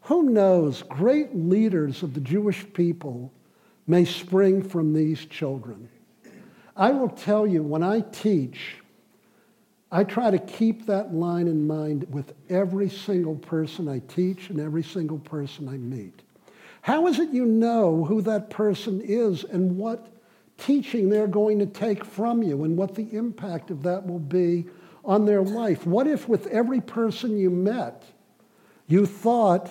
Who 0.04 0.30
knows, 0.30 0.84
great 0.84 1.36
leaders 1.36 2.02
of 2.02 2.14
the 2.14 2.22
Jewish 2.22 2.66
people 2.72 3.34
may 3.88 4.06
spring 4.06 4.64
from 4.64 4.94
these 4.94 5.26
children. 5.26 5.90
I 6.80 6.92
will 6.92 7.10
tell 7.10 7.46
you, 7.46 7.62
when 7.62 7.84
I 7.84 8.00
teach, 8.00 8.78
I 9.92 10.06
try 10.06 10.32
to 10.32 10.40
keep 10.40 10.86
that 10.86 11.14
line 11.14 11.50
in 11.50 11.68
mind 11.68 12.08
with 12.10 12.34
every 12.50 12.90
single 12.90 13.36
person 13.36 13.90
I 13.90 14.00
teach 14.00 14.50
and 14.50 14.62
every 14.62 14.84
single 14.84 15.20
person 15.20 15.68
I 15.68 15.76
meet. 15.76 16.22
How 16.82 17.08
is 17.08 17.20
it 17.20 17.32
you 17.32 17.46
know 17.46 18.06
who 18.06 18.22
that 18.22 18.50
person 18.50 19.02
is 19.04 19.44
and 19.44 19.78
what 19.78 20.08
teaching 20.58 21.10
they're 21.10 21.28
going 21.28 21.60
to 21.60 21.66
take 21.66 22.06
from 22.06 22.42
you 22.42 22.64
and 22.64 22.78
what 22.78 22.96
the 22.96 23.14
impact 23.14 23.72
of 23.72 23.84
that 23.84 24.08
will 24.08 24.20
be 24.20 24.66
on 25.04 25.26
their 25.26 25.42
life? 25.42 25.86
What 25.86 26.08
if 26.08 26.30
with 26.30 26.48
every 26.48 26.80
person 26.80 27.38
you 27.38 27.50
met, 27.50 28.06
you 28.88 29.06
thought 29.06 29.70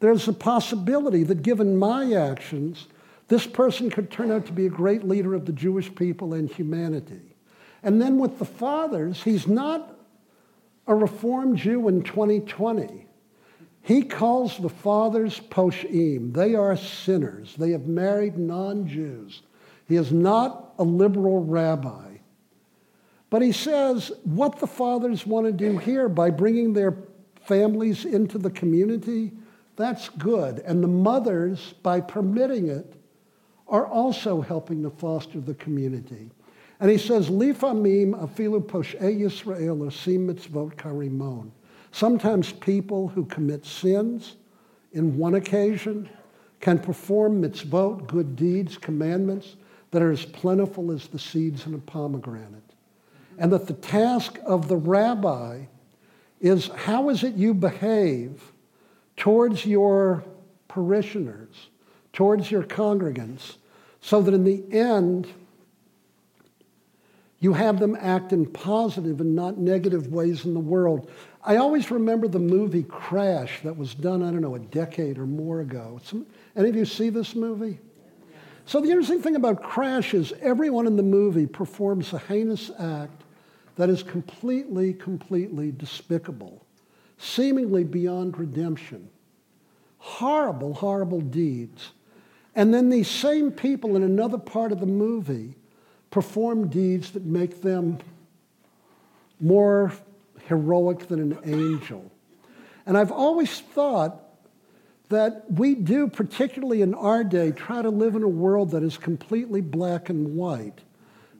there's 0.00 0.26
a 0.26 0.32
possibility 0.32 1.22
that 1.24 1.42
given 1.42 1.76
my 1.76 2.14
actions, 2.14 2.86
this 3.28 3.46
person 3.46 3.90
could 3.90 4.10
turn 4.10 4.30
out 4.30 4.46
to 4.46 4.52
be 4.52 4.66
a 4.66 4.70
great 4.70 5.04
leader 5.04 5.34
of 5.34 5.46
the 5.46 5.52
Jewish 5.52 5.94
people 5.94 6.34
and 6.34 6.50
humanity? 6.50 7.36
And 7.82 8.00
then 8.00 8.18
with 8.18 8.38
the 8.38 8.44
fathers, 8.44 9.22
he's 9.22 9.46
not 9.46 9.98
a 10.86 10.94
Reformed 10.94 11.58
Jew 11.58 11.88
in 11.88 12.02
2020. 12.02 13.06
He 13.82 14.02
calls 14.02 14.58
the 14.58 14.68
fathers 14.68 15.40
poshim. 15.48 16.32
They 16.32 16.54
are 16.54 16.76
sinners. 16.76 17.54
They 17.56 17.70
have 17.70 17.86
married 17.86 18.36
non 18.36 18.88
Jews. 18.88 19.42
He 19.86 19.94
is 19.94 20.12
not 20.12 20.74
a 20.78 20.82
liberal 20.82 21.44
rabbi. 21.44 22.16
But 23.30 23.42
he 23.42 23.52
says 23.52 24.10
what 24.24 24.58
the 24.58 24.66
fathers 24.66 25.26
want 25.26 25.46
to 25.46 25.52
do 25.52 25.78
here 25.78 26.08
by 26.08 26.30
bringing 26.30 26.72
their 26.72 26.96
families 27.42 28.04
into 28.04 28.38
the 28.38 28.50
community, 28.50 29.32
that's 29.76 30.08
good. 30.08 30.60
And 30.60 30.82
the 30.82 30.88
mothers, 30.88 31.74
by 31.82 32.00
permitting 32.00 32.68
it, 32.68 32.95
are 33.68 33.86
also 33.86 34.40
helping 34.40 34.82
to 34.82 34.90
foster 34.90 35.40
the 35.40 35.54
community. 35.54 36.30
And 36.78 36.90
he 36.90 36.98
says, 36.98 37.28
Lifamim 37.28 38.12
afilu 38.12 38.62
poshe 38.62 39.00
Yisrael 39.00 39.78
osim 39.78 40.26
mitzvot 40.26 40.74
karimon. 40.74 41.50
Sometimes 41.90 42.52
people 42.52 43.08
who 43.08 43.24
commit 43.24 43.64
sins 43.64 44.36
in 44.92 45.16
one 45.16 45.34
occasion 45.34 46.08
can 46.60 46.78
perform 46.78 47.42
mitzvot, 47.42 48.06
good 48.06 48.36
deeds, 48.36 48.76
commandments 48.76 49.56
that 49.90 50.02
are 50.02 50.10
as 50.10 50.24
plentiful 50.24 50.92
as 50.92 51.08
the 51.08 51.18
seeds 51.18 51.66
in 51.66 51.74
a 51.74 51.78
pomegranate. 51.78 52.62
And 53.38 53.52
that 53.52 53.66
the 53.66 53.74
task 53.74 54.38
of 54.44 54.68
the 54.68 54.76
rabbi 54.76 55.62
is 56.40 56.68
how 56.68 57.08
is 57.08 57.24
it 57.24 57.34
you 57.34 57.54
behave 57.54 58.52
towards 59.16 59.64
your 59.64 60.24
parishioners, 60.68 61.68
towards 62.16 62.50
your 62.50 62.62
congregants, 62.62 63.56
so 64.00 64.22
that 64.22 64.32
in 64.32 64.42
the 64.42 64.64
end, 64.72 65.28
you 67.40 67.52
have 67.52 67.78
them 67.78 67.94
act 68.00 68.32
in 68.32 68.46
positive 68.46 69.20
and 69.20 69.36
not 69.36 69.58
negative 69.58 70.08
ways 70.08 70.46
in 70.46 70.54
the 70.54 70.58
world. 70.58 71.10
I 71.44 71.56
always 71.56 71.90
remember 71.90 72.26
the 72.26 72.38
movie 72.38 72.84
Crash 72.84 73.60
that 73.64 73.76
was 73.76 73.94
done, 73.94 74.22
I 74.22 74.30
don't 74.30 74.40
know, 74.40 74.54
a 74.54 74.58
decade 74.58 75.18
or 75.18 75.26
more 75.26 75.60
ago. 75.60 76.00
Some, 76.02 76.24
any 76.56 76.70
of 76.70 76.74
you 76.74 76.86
see 76.86 77.10
this 77.10 77.34
movie? 77.34 77.78
So 78.64 78.80
the 78.80 78.88
interesting 78.88 79.20
thing 79.20 79.36
about 79.36 79.62
Crash 79.62 80.14
is 80.14 80.32
everyone 80.40 80.86
in 80.86 80.96
the 80.96 81.02
movie 81.02 81.46
performs 81.46 82.14
a 82.14 82.18
heinous 82.18 82.70
act 82.78 83.24
that 83.74 83.90
is 83.90 84.02
completely, 84.02 84.94
completely 84.94 85.70
despicable, 85.70 86.64
seemingly 87.18 87.84
beyond 87.84 88.38
redemption. 88.38 89.10
Horrible, 89.98 90.72
horrible 90.72 91.20
deeds. 91.20 91.90
And 92.56 92.72
then 92.72 92.88
these 92.88 93.08
same 93.08 93.52
people 93.52 93.94
in 93.94 94.02
another 94.02 94.38
part 94.38 94.72
of 94.72 94.80
the 94.80 94.86
movie 94.86 95.54
perform 96.10 96.68
deeds 96.68 97.10
that 97.12 97.24
make 97.24 97.60
them 97.60 97.98
more 99.38 99.92
heroic 100.46 101.06
than 101.06 101.20
an 101.20 101.38
angel. 101.44 102.10
And 102.86 102.96
I've 102.96 103.12
always 103.12 103.60
thought 103.60 104.22
that 105.10 105.44
we 105.50 105.74
do, 105.74 106.08
particularly 106.08 106.80
in 106.80 106.94
our 106.94 107.22
day, 107.22 107.52
try 107.52 107.82
to 107.82 107.90
live 107.90 108.14
in 108.16 108.22
a 108.22 108.28
world 108.28 108.70
that 108.70 108.82
is 108.82 108.96
completely 108.96 109.60
black 109.60 110.08
and 110.08 110.34
white. 110.34 110.80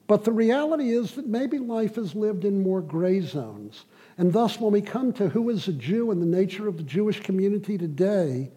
But 0.06 0.24
the 0.24 0.32
reality 0.32 0.90
is 0.90 1.12
that 1.12 1.26
maybe 1.26 1.58
life 1.58 1.96
is 1.96 2.14
lived 2.14 2.44
in 2.44 2.62
more 2.62 2.82
gray 2.82 3.20
zones. 3.22 3.86
And 4.18 4.32
thus, 4.32 4.60
when 4.60 4.72
we 4.72 4.82
come 4.82 5.12
to 5.14 5.30
who 5.30 5.48
is 5.48 5.66
a 5.66 5.72
Jew 5.72 6.10
and 6.10 6.20
the 6.20 6.26
nature 6.26 6.68
of 6.68 6.76
the 6.76 6.82
Jewish 6.82 7.20
community 7.20 7.76
today, 7.78 8.50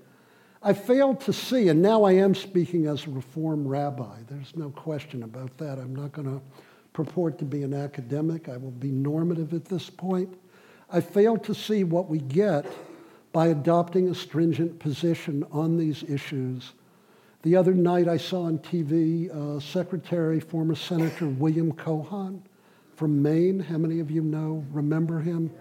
I 0.61 0.73
failed 0.73 1.21
to 1.21 1.31
see, 1.33 1.69
and 1.69 1.81
now 1.81 2.03
I 2.03 2.13
am 2.13 2.35
speaking 2.35 2.85
as 2.87 3.05
a 3.07 3.09
Reform 3.11 3.65
rabbi. 3.65 4.17
There's 4.27 4.55
no 4.57 4.69
question 4.71 5.23
about 5.23 5.57
that. 5.57 5.79
I'm 5.79 5.95
not 5.95 6.11
going 6.11 6.27
to 6.27 6.41
purport 6.91 7.37
to 7.39 7.45
be 7.45 7.63
an 7.63 7.73
academic. 7.73 8.49
I 8.49 8.57
will 8.57 8.71
be 8.71 8.91
normative 8.91 9.53
at 9.53 9.65
this 9.65 9.89
point. 9.89 10.37
I 10.91 10.99
failed 10.99 11.45
to 11.45 11.55
see 11.55 11.85
what 11.85 12.09
we 12.09 12.19
get 12.19 12.65
by 13.31 13.47
adopting 13.47 14.09
a 14.09 14.15
stringent 14.15 14.79
position 14.79 15.45
on 15.51 15.77
these 15.77 16.03
issues. 16.03 16.73
The 17.43 17.55
other 17.55 17.73
night 17.73 18.09
I 18.09 18.17
saw 18.17 18.43
on 18.43 18.57
TV 18.57 19.29
uh, 19.29 19.61
Secretary, 19.61 20.41
former 20.41 20.75
Senator 20.75 21.27
William 21.27 21.71
Cohen 21.71 22.43
from 22.97 23.21
Maine. 23.21 23.61
How 23.61 23.77
many 23.77 24.01
of 24.01 24.11
you 24.11 24.21
know, 24.21 24.65
remember 24.71 25.21
him? 25.21 25.51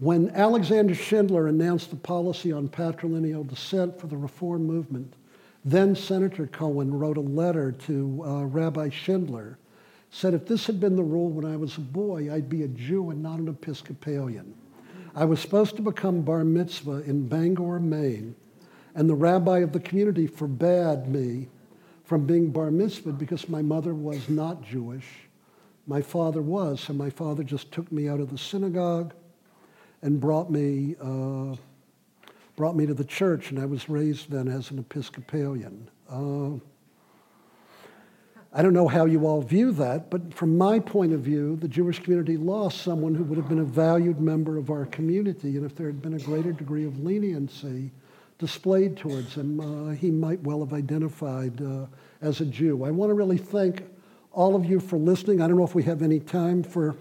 When 0.00 0.30
Alexander 0.30 0.94
Schindler 0.94 1.48
announced 1.48 1.90
the 1.90 1.96
policy 1.96 2.52
on 2.52 2.68
patrilineal 2.68 3.48
descent 3.48 4.00
for 4.00 4.06
the 4.06 4.16
reform 4.16 4.64
movement, 4.64 5.14
then 5.64 5.96
Senator 5.96 6.46
Cohen 6.46 6.94
wrote 6.96 7.16
a 7.16 7.22
letter 7.22 7.72
to 7.72 8.22
uh, 8.24 8.44
Rabbi 8.44 8.90
Schindler, 8.90 9.58
said, 10.10 10.34
if 10.34 10.46
this 10.46 10.66
had 10.66 10.78
been 10.78 10.94
the 10.94 11.02
rule 11.02 11.30
when 11.30 11.44
I 11.44 11.56
was 11.56 11.76
a 11.76 11.80
boy, 11.80 12.32
I'd 12.32 12.48
be 12.48 12.62
a 12.62 12.68
Jew 12.68 13.10
and 13.10 13.20
not 13.20 13.40
an 13.40 13.48
Episcopalian. 13.48 14.54
I 15.16 15.24
was 15.24 15.40
supposed 15.40 15.74
to 15.76 15.82
become 15.82 16.22
bar 16.22 16.44
mitzvah 16.44 17.02
in 17.02 17.26
Bangor, 17.26 17.80
Maine, 17.80 18.36
and 18.94 19.10
the 19.10 19.16
rabbi 19.16 19.58
of 19.58 19.72
the 19.72 19.80
community 19.80 20.28
forbade 20.28 21.08
me 21.08 21.48
from 22.04 22.24
being 22.24 22.50
bar 22.50 22.70
mitzvah 22.70 23.14
because 23.14 23.48
my 23.48 23.62
mother 23.62 23.94
was 23.94 24.28
not 24.28 24.62
Jewish. 24.62 25.06
My 25.88 26.02
father 26.02 26.40
was, 26.40 26.82
so 26.82 26.92
my 26.92 27.10
father 27.10 27.42
just 27.42 27.72
took 27.72 27.90
me 27.90 28.08
out 28.08 28.20
of 28.20 28.30
the 28.30 28.38
synagogue 28.38 29.12
and 30.02 30.20
brought 30.20 30.50
me, 30.50 30.96
uh, 31.00 31.56
brought 32.56 32.76
me 32.76 32.86
to 32.86 32.94
the 32.94 33.04
church, 33.04 33.50
and 33.50 33.58
I 33.58 33.66
was 33.66 33.88
raised 33.88 34.30
then 34.30 34.48
as 34.48 34.70
an 34.70 34.78
Episcopalian. 34.78 35.88
Uh, 36.10 36.58
I 38.52 38.62
don't 38.62 38.72
know 38.72 38.88
how 38.88 39.04
you 39.04 39.26
all 39.26 39.42
view 39.42 39.72
that, 39.72 40.10
but 40.10 40.32
from 40.32 40.56
my 40.56 40.78
point 40.78 41.12
of 41.12 41.20
view, 41.20 41.56
the 41.56 41.68
Jewish 41.68 42.02
community 42.02 42.36
lost 42.36 42.80
someone 42.80 43.14
who 43.14 43.24
would 43.24 43.36
have 43.36 43.48
been 43.48 43.58
a 43.58 43.64
valued 43.64 44.20
member 44.20 44.56
of 44.56 44.70
our 44.70 44.86
community, 44.86 45.56
and 45.56 45.66
if 45.66 45.76
there 45.76 45.86
had 45.86 46.00
been 46.00 46.14
a 46.14 46.18
greater 46.18 46.52
degree 46.52 46.86
of 46.86 46.98
leniency 46.98 47.90
displayed 48.38 48.96
towards 48.96 49.34
him, 49.34 49.60
uh, 49.60 49.92
he 49.92 50.10
might 50.10 50.40
well 50.42 50.60
have 50.60 50.72
identified 50.72 51.60
uh, 51.60 51.86
as 52.22 52.40
a 52.40 52.46
Jew. 52.46 52.84
I 52.84 52.90
want 52.90 53.10
to 53.10 53.14
really 53.14 53.36
thank 53.36 53.84
all 54.32 54.54
of 54.54 54.64
you 54.64 54.80
for 54.80 54.96
listening. 54.96 55.42
I 55.42 55.48
don't 55.48 55.56
know 55.56 55.64
if 55.64 55.74
we 55.74 55.82
have 55.82 56.02
any 56.02 56.20
time 56.20 56.62
for 56.62 56.96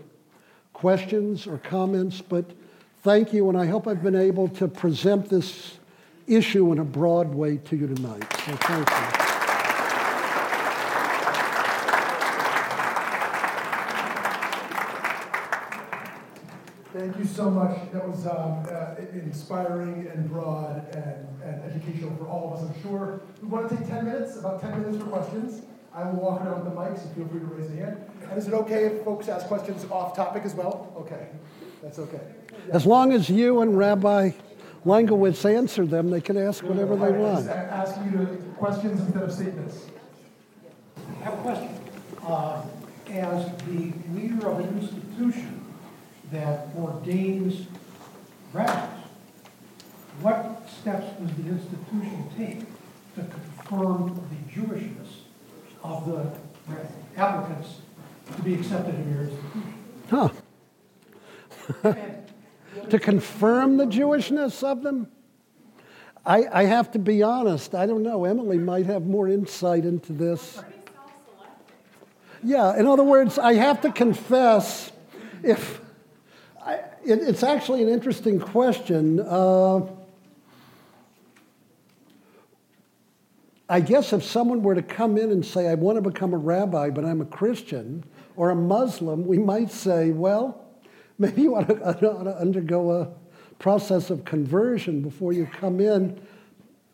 questions 0.73 1.47
or 1.47 1.59
comments, 1.59 2.21
but 2.21 2.45
Thank 3.03 3.31
you, 3.31 3.47
and 3.49 3.57
I 3.57 3.67
hope 3.67 3.87
I've 3.87 4.03
been 4.03 4.15
able 4.15 4.47
to 4.49 4.67
present 4.67 5.29
this 5.29 5.77
issue 6.25 6.71
in 6.71 6.79
a 6.79 6.83
broad 6.83 7.33
way 7.33 7.57
to 7.57 7.75
you 7.75 7.87
tonight. 7.87 8.25
So 8.45 8.55
thank 8.55 8.89
you. 8.89 9.27
Thank 16.93 17.19
you 17.19 17.25
so 17.25 17.51
much. 17.51 17.91
That 17.93 18.09
was 18.09 18.25
um, 18.25 18.65
uh, 18.71 18.95
inspiring 19.13 20.07
and 20.11 20.27
broad 20.27 20.87
and, 20.95 21.27
and, 21.43 21.63
educational 21.71 22.15
for 22.15 22.25
all 22.25 22.51
of 22.51 22.59
us, 22.59 22.67
I'm 22.67 22.81
sure. 22.81 23.21
We 23.39 23.47
want 23.49 23.69
to 23.69 23.77
take 23.77 23.87
10 23.87 24.05
minutes, 24.05 24.37
about 24.37 24.59
10 24.59 24.81
minutes 24.81 24.97
for 24.97 25.09
questions. 25.09 25.61
I 25.93 26.09
will 26.09 26.19
walk 26.19 26.41
around 26.41 26.63
with 26.63 26.73
the 26.73 26.79
mics, 26.79 27.03
so 27.03 27.09
feel 27.09 27.27
free 27.27 27.39
to 27.39 27.45
raise 27.45 27.71
a 27.71 27.75
hand. 27.75 27.97
And 28.29 28.37
is 28.37 28.47
it 28.47 28.53
okay 28.55 28.85
if 28.85 29.03
folks 29.03 29.27
ask 29.27 29.45
questions 29.45 29.85
off 29.91 30.15
topic 30.15 30.43
as 30.43 30.55
well? 30.55 30.91
Okay, 30.97 31.27
that's 31.81 31.99
okay. 31.99 32.21
As 32.71 32.85
long 32.85 33.13
as 33.13 33.29
you 33.29 33.61
and 33.61 33.77
Rabbi 33.77 34.31
Langowitz 34.85 35.43
answer 35.49 35.85
them, 35.85 36.09
they 36.09 36.21
can 36.21 36.37
ask 36.37 36.63
whatever 36.63 36.95
they 36.95 37.11
want. 37.11 37.47
Ask 37.47 37.99
you 38.05 38.11
to 38.11 38.25
questions 38.57 39.01
instead 39.01 39.23
of 39.23 39.31
statements. 39.31 39.85
I 40.97 41.23
have 41.23 41.33
a 41.33 41.41
question. 41.41 41.69
Uh, 42.25 42.61
as 43.09 43.51
the 43.65 43.93
leader 44.13 44.49
of 44.49 44.59
an 44.59 44.79
institution 44.79 45.63
that 46.31 46.67
ordains 46.77 47.67
rabbis, 48.53 48.89
what 50.21 50.67
steps 50.69 51.05
does 51.19 51.35
the 51.37 51.49
institution 51.49 52.29
take 52.37 52.59
to 53.15 53.23
confirm 53.33 54.21
the 54.29 54.53
Jewishness 54.53 55.07
of 55.83 56.05
the 56.05 56.31
applicants 57.19 57.77
to 58.35 58.41
be 58.41 58.55
accepted 58.55 58.95
in 58.95 59.13
your 59.13 59.23
institution? 59.23 59.73
Huh. 60.09 60.29
To 62.97 63.03
confirm 63.03 63.77
the 63.77 63.85
Jewishness 63.85 64.63
of 64.63 64.81
them? 64.81 65.07
I, 66.25 66.45
I 66.51 66.63
have 66.65 66.91
to 66.91 66.99
be 66.99 67.23
honest, 67.23 67.73
I 67.73 67.85
don't 67.85 68.03
know. 68.03 68.25
Emily 68.25 68.57
might 68.57 68.85
have 68.87 69.05
more 69.05 69.29
insight 69.29 69.85
into 69.85 70.13
this. 70.13 70.61
Yeah, 72.43 72.77
in 72.77 72.85
other 72.85 73.03
words, 73.03 73.39
I 73.39 73.53
have 73.53 73.81
to 73.81 73.91
confess, 73.91 74.91
if 75.43 75.79
I, 76.63 76.75
it, 77.05 77.19
it's 77.21 77.43
actually 77.43 77.81
an 77.81 77.89
interesting 77.89 78.39
question. 78.39 79.19
Uh, 79.19 79.87
I 83.69 83.79
guess 83.79 84.13
if 84.13 84.23
someone 84.23 84.63
were 84.63 84.75
to 84.75 84.81
come 84.81 85.17
in 85.17 85.31
and 85.31 85.45
say, 85.45 85.67
I 85.67 85.75
want 85.75 85.97
to 85.97 86.01
become 86.01 86.33
a 86.33 86.37
rabbi, 86.37 86.89
but 86.89 87.05
I'm 87.05 87.21
a 87.21 87.25
Christian 87.25 88.03
or 88.35 88.49
a 88.49 88.55
Muslim, 88.55 89.25
we 89.25 89.37
might 89.37 89.71
say, 89.71 90.11
well, 90.11 90.66
Maybe 91.19 91.43
you 91.43 91.51
want 91.51 91.67
to, 91.67 92.37
undergo 92.39 92.91
a 92.91 93.09
process 93.59 94.09
of 94.09 94.23
conversion 94.23 95.01
before 95.01 95.33
you 95.33 95.47
come 95.47 95.79
in. 95.79 96.19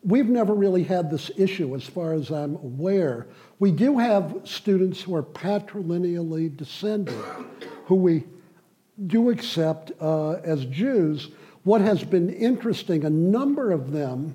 We've 0.02 0.28
never 0.28 0.54
really 0.54 0.82
had 0.82 1.10
this 1.10 1.30
issue 1.36 1.74
as 1.74 1.84
far 1.84 2.14
as 2.14 2.30
I'm 2.30 2.56
aware. 2.56 3.26
We 3.58 3.70
do 3.70 3.98
have 3.98 4.40
students 4.44 5.00
who 5.00 5.14
are 5.14 5.22
patrilineally 5.22 6.54
descended, 6.56 7.14
who 7.86 7.96
we 7.96 8.24
do 9.06 9.30
accept 9.30 9.92
uh, 10.00 10.32
as 10.44 10.64
Jews. 10.66 11.30
what 11.64 11.80
has 11.80 12.04
been 12.04 12.30
interesting, 12.30 13.04
a 13.04 13.10
number 13.10 13.72
of 13.72 13.90
them, 13.90 14.34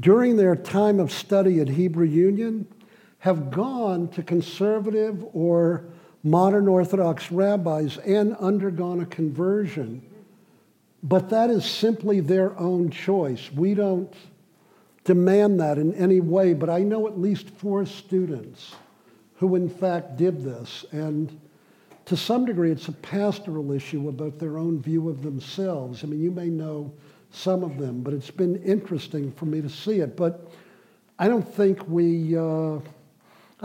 during 0.00 0.36
their 0.36 0.56
time 0.56 0.98
of 1.00 1.12
study 1.12 1.60
at 1.60 1.68
Hebrew 1.68 2.06
Union, 2.06 2.66
have 3.18 3.50
gone 3.50 4.08
to 4.08 4.22
conservative 4.22 5.24
or 5.32 5.84
modern 6.24 6.66
Orthodox 6.66 7.30
rabbis 7.30 7.98
and 7.98 8.34
undergone 8.36 9.00
a 9.00 9.06
conversion. 9.06 10.02
But 11.02 11.28
that 11.28 11.50
is 11.50 11.66
simply 11.66 12.20
their 12.20 12.58
own 12.58 12.90
choice. 12.90 13.52
We 13.52 13.74
don't 13.74 14.12
demand 15.04 15.60
that 15.60 15.76
in 15.76 15.92
any 15.94 16.20
way, 16.20 16.54
but 16.54 16.70
I 16.70 16.80
know 16.80 17.06
at 17.06 17.20
least 17.20 17.50
four 17.50 17.84
students 17.84 18.74
who, 19.36 19.54
in 19.54 19.68
fact, 19.68 20.16
did 20.16 20.42
this. 20.42 20.86
And 20.92 21.38
to 22.06 22.16
some 22.16 22.46
degree, 22.46 22.70
it's 22.70 22.88
a 22.88 22.92
pastoral 22.92 23.70
issue 23.72 24.08
about 24.08 24.38
their 24.38 24.56
own 24.56 24.80
view 24.80 25.10
of 25.10 25.22
themselves. 25.22 26.02
I 26.02 26.06
mean, 26.06 26.22
you 26.22 26.30
may 26.30 26.48
know 26.48 26.90
some 27.30 27.62
of 27.62 27.76
them, 27.76 28.00
but 28.00 28.14
it's 28.14 28.30
been 28.30 28.56
interesting 28.62 29.30
for 29.32 29.44
me 29.44 29.60
to 29.60 29.68
see 29.68 30.00
it. 30.00 30.16
But 30.16 30.50
I 31.18 31.28
don't 31.28 31.46
think 31.46 31.86
we, 31.86 32.34
uh, 32.34 32.78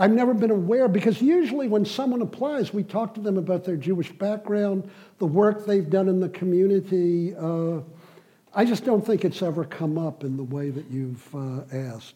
I've 0.00 0.12
never 0.12 0.32
been 0.32 0.50
aware, 0.50 0.88
because 0.88 1.20
usually 1.20 1.68
when 1.68 1.84
someone 1.84 2.22
applies, 2.22 2.72
we 2.72 2.82
talk 2.82 3.12
to 3.16 3.20
them 3.20 3.36
about 3.36 3.64
their 3.64 3.76
Jewish 3.76 4.10
background, 4.10 4.90
the 5.18 5.26
work 5.26 5.66
they've 5.66 5.90
done 5.90 6.08
in 6.08 6.20
the 6.20 6.30
community. 6.30 7.34
Uh, 7.36 7.80
I 8.54 8.64
just 8.64 8.86
don't 8.86 9.04
think 9.04 9.26
it's 9.26 9.42
ever 9.42 9.62
come 9.62 9.98
up 9.98 10.24
in 10.24 10.38
the 10.38 10.42
way 10.42 10.70
that 10.70 10.86
you've 10.90 11.34
uh, 11.34 11.64
asked. 11.70 12.14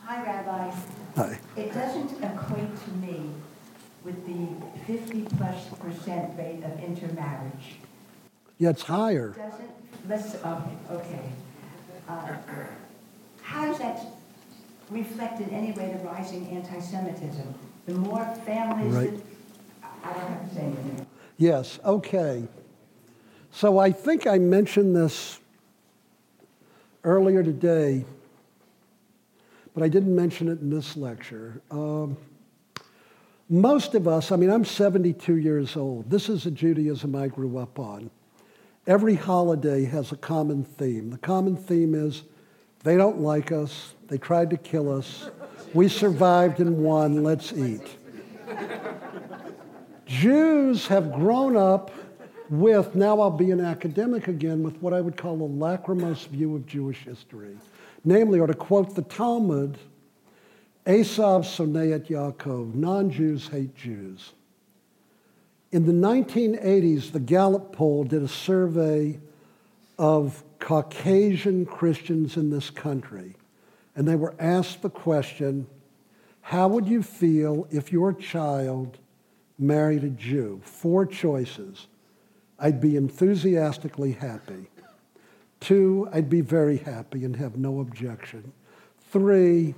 Hi, 0.00 0.24
Rabbi. 0.24 0.74
Hi. 1.14 1.38
It 1.56 1.72
doesn't 1.72 2.10
equate 2.24 2.84
to 2.86 2.90
me 2.94 3.30
with 4.02 4.26
the 4.26 4.92
50 4.92 5.26
plus 5.36 5.68
percent 5.78 6.36
rate 6.36 6.64
of 6.64 6.82
intermarriage. 6.82 7.76
Yeah, 8.58 8.70
it's 8.70 8.82
higher. 8.82 9.30
Doesn't, 9.30 9.70
let's, 10.08 10.34
okay, 10.34 10.76
okay. 10.90 11.22
Uh, 12.08 12.36
How 13.46 13.64
does 13.64 13.78
that 13.78 14.04
reflect 14.90 15.40
in 15.40 15.50
any 15.50 15.70
way 15.70 15.96
the 15.96 16.04
rising 16.04 16.48
anti-Semitism? 16.48 17.54
The 17.86 17.94
more 17.94 18.24
families 18.44 18.92
Right. 18.92 19.12
that, 19.82 19.88
I 20.04 20.12
don't 20.12 20.28
have 20.28 20.48
to 20.48 20.54
say 20.54 20.62
anything. 20.62 21.06
Yes, 21.38 21.78
okay. 21.84 22.48
So 23.52 23.78
I 23.78 23.92
think 23.92 24.26
I 24.26 24.38
mentioned 24.38 24.96
this 24.96 25.38
earlier 27.04 27.44
today, 27.44 28.04
but 29.74 29.84
I 29.84 29.88
didn't 29.88 30.14
mention 30.14 30.48
it 30.48 30.60
in 30.60 30.68
this 30.68 30.96
lecture. 30.96 31.60
Um, 31.70 32.16
most 33.48 33.94
of 33.94 34.08
us, 34.08 34.32
I 34.32 34.36
mean, 34.36 34.50
I'm 34.50 34.64
72 34.64 35.36
years 35.36 35.76
old. 35.76 36.10
This 36.10 36.28
is 36.28 36.46
a 36.46 36.50
Judaism 36.50 37.14
I 37.14 37.28
grew 37.28 37.58
up 37.58 37.78
on. 37.78 38.10
Every 38.88 39.14
holiday 39.14 39.84
has 39.84 40.10
a 40.10 40.16
common 40.16 40.64
theme. 40.64 41.10
The 41.10 41.18
common 41.18 41.56
theme 41.56 41.94
is 41.94 42.24
they 42.82 42.96
don't 42.96 43.20
like 43.20 43.52
us, 43.52 43.94
they 44.08 44.18
tried 44.18 44.50
to 44.50 44.56
kill 44.56 44.92
us, 44.92 45.30
we 45.74 45.88
survived 45.88 46.60
and 46.60 46.78
won, 46.78 47.22
let's 47.22 47.52
eat. 47.52 47.86
Jews 50.06 50.86
have 50.86 51.12
grown 51.12 51.56
up 51.56 51.90
with, 52.48 52.94
now 52.94 53.20
I'll 53.20 53.30
be 53.30 53.50
an 53.50 53.60
academic 53.60 54.28
again, 54.28 54.62
with 54.62 54.80
what 54.80 54.92
I 54.92 55.00
would 55.00 55.16
call 55.16 55.34
a 55.42 55.48
lachrymose 55.48 56.26
view 56.26 56.54
of 56.54 56.66
Jewish 56.66 56.98
history. 56.98 57.56
Namely, 58.04 58.38
or 58.38 58.46
to 58.46 58.54
quote 58.54 58.94
the 58.94 59.02
Talmud, 59.02 59.78
Esav 60.86 61.44
soneat 61.44 62.06
Yaakov, 62.06 62.74
non 62.74 63.10
Jews 63.10 63.48
hate 63.48 63.74
Jews. 63.74 64.32
In 65.72 65.84
the 65.84 65.92
1980s, 65.92 67.10
the 67.10 67.18
Gallup 67.18 67.72
poll 67.72 68.04
did 68.04 68.22
a 68.22 68.28
survey 68.28 69.18
of 69.98 70.42
Caucasian 70.58 71.66
Christians 71.66 72.36
in 72.36 72.50
this 72.50 72.70
country, 72.70 73.36
and 73.94 74.06
they 74.06 74.16
were 74.16 74.34
asked 74.38 74.82
the 74.82 74.90
question 74.90 75.66
How 76.40 76.68
would 76.68 76.86
you 76.86 77.02
feel 77.02 77.66
if 77.70 77.92
your 77.92 78.12
child 78.12 78.98
married 79.58 80.04
a 80.04 80.10
Jew? 80.10 80.60
Four 80.64 81.06
choices. 81.06 81.86
I'd 82.58 82.80
be 82.80 82.96
enthusiastically 82.96 84.12
happy. 84.12 84.68
Two, 85.60 86.08
I'd 86.12 86.30
be 86.30 86.40
very 86.40 86.78
happy 86.78 87.24
and 87.24 87.36
have 87.36 87.56
no 87.56 87.80
objection. 87.80 88.52
Three, 89.10 89.74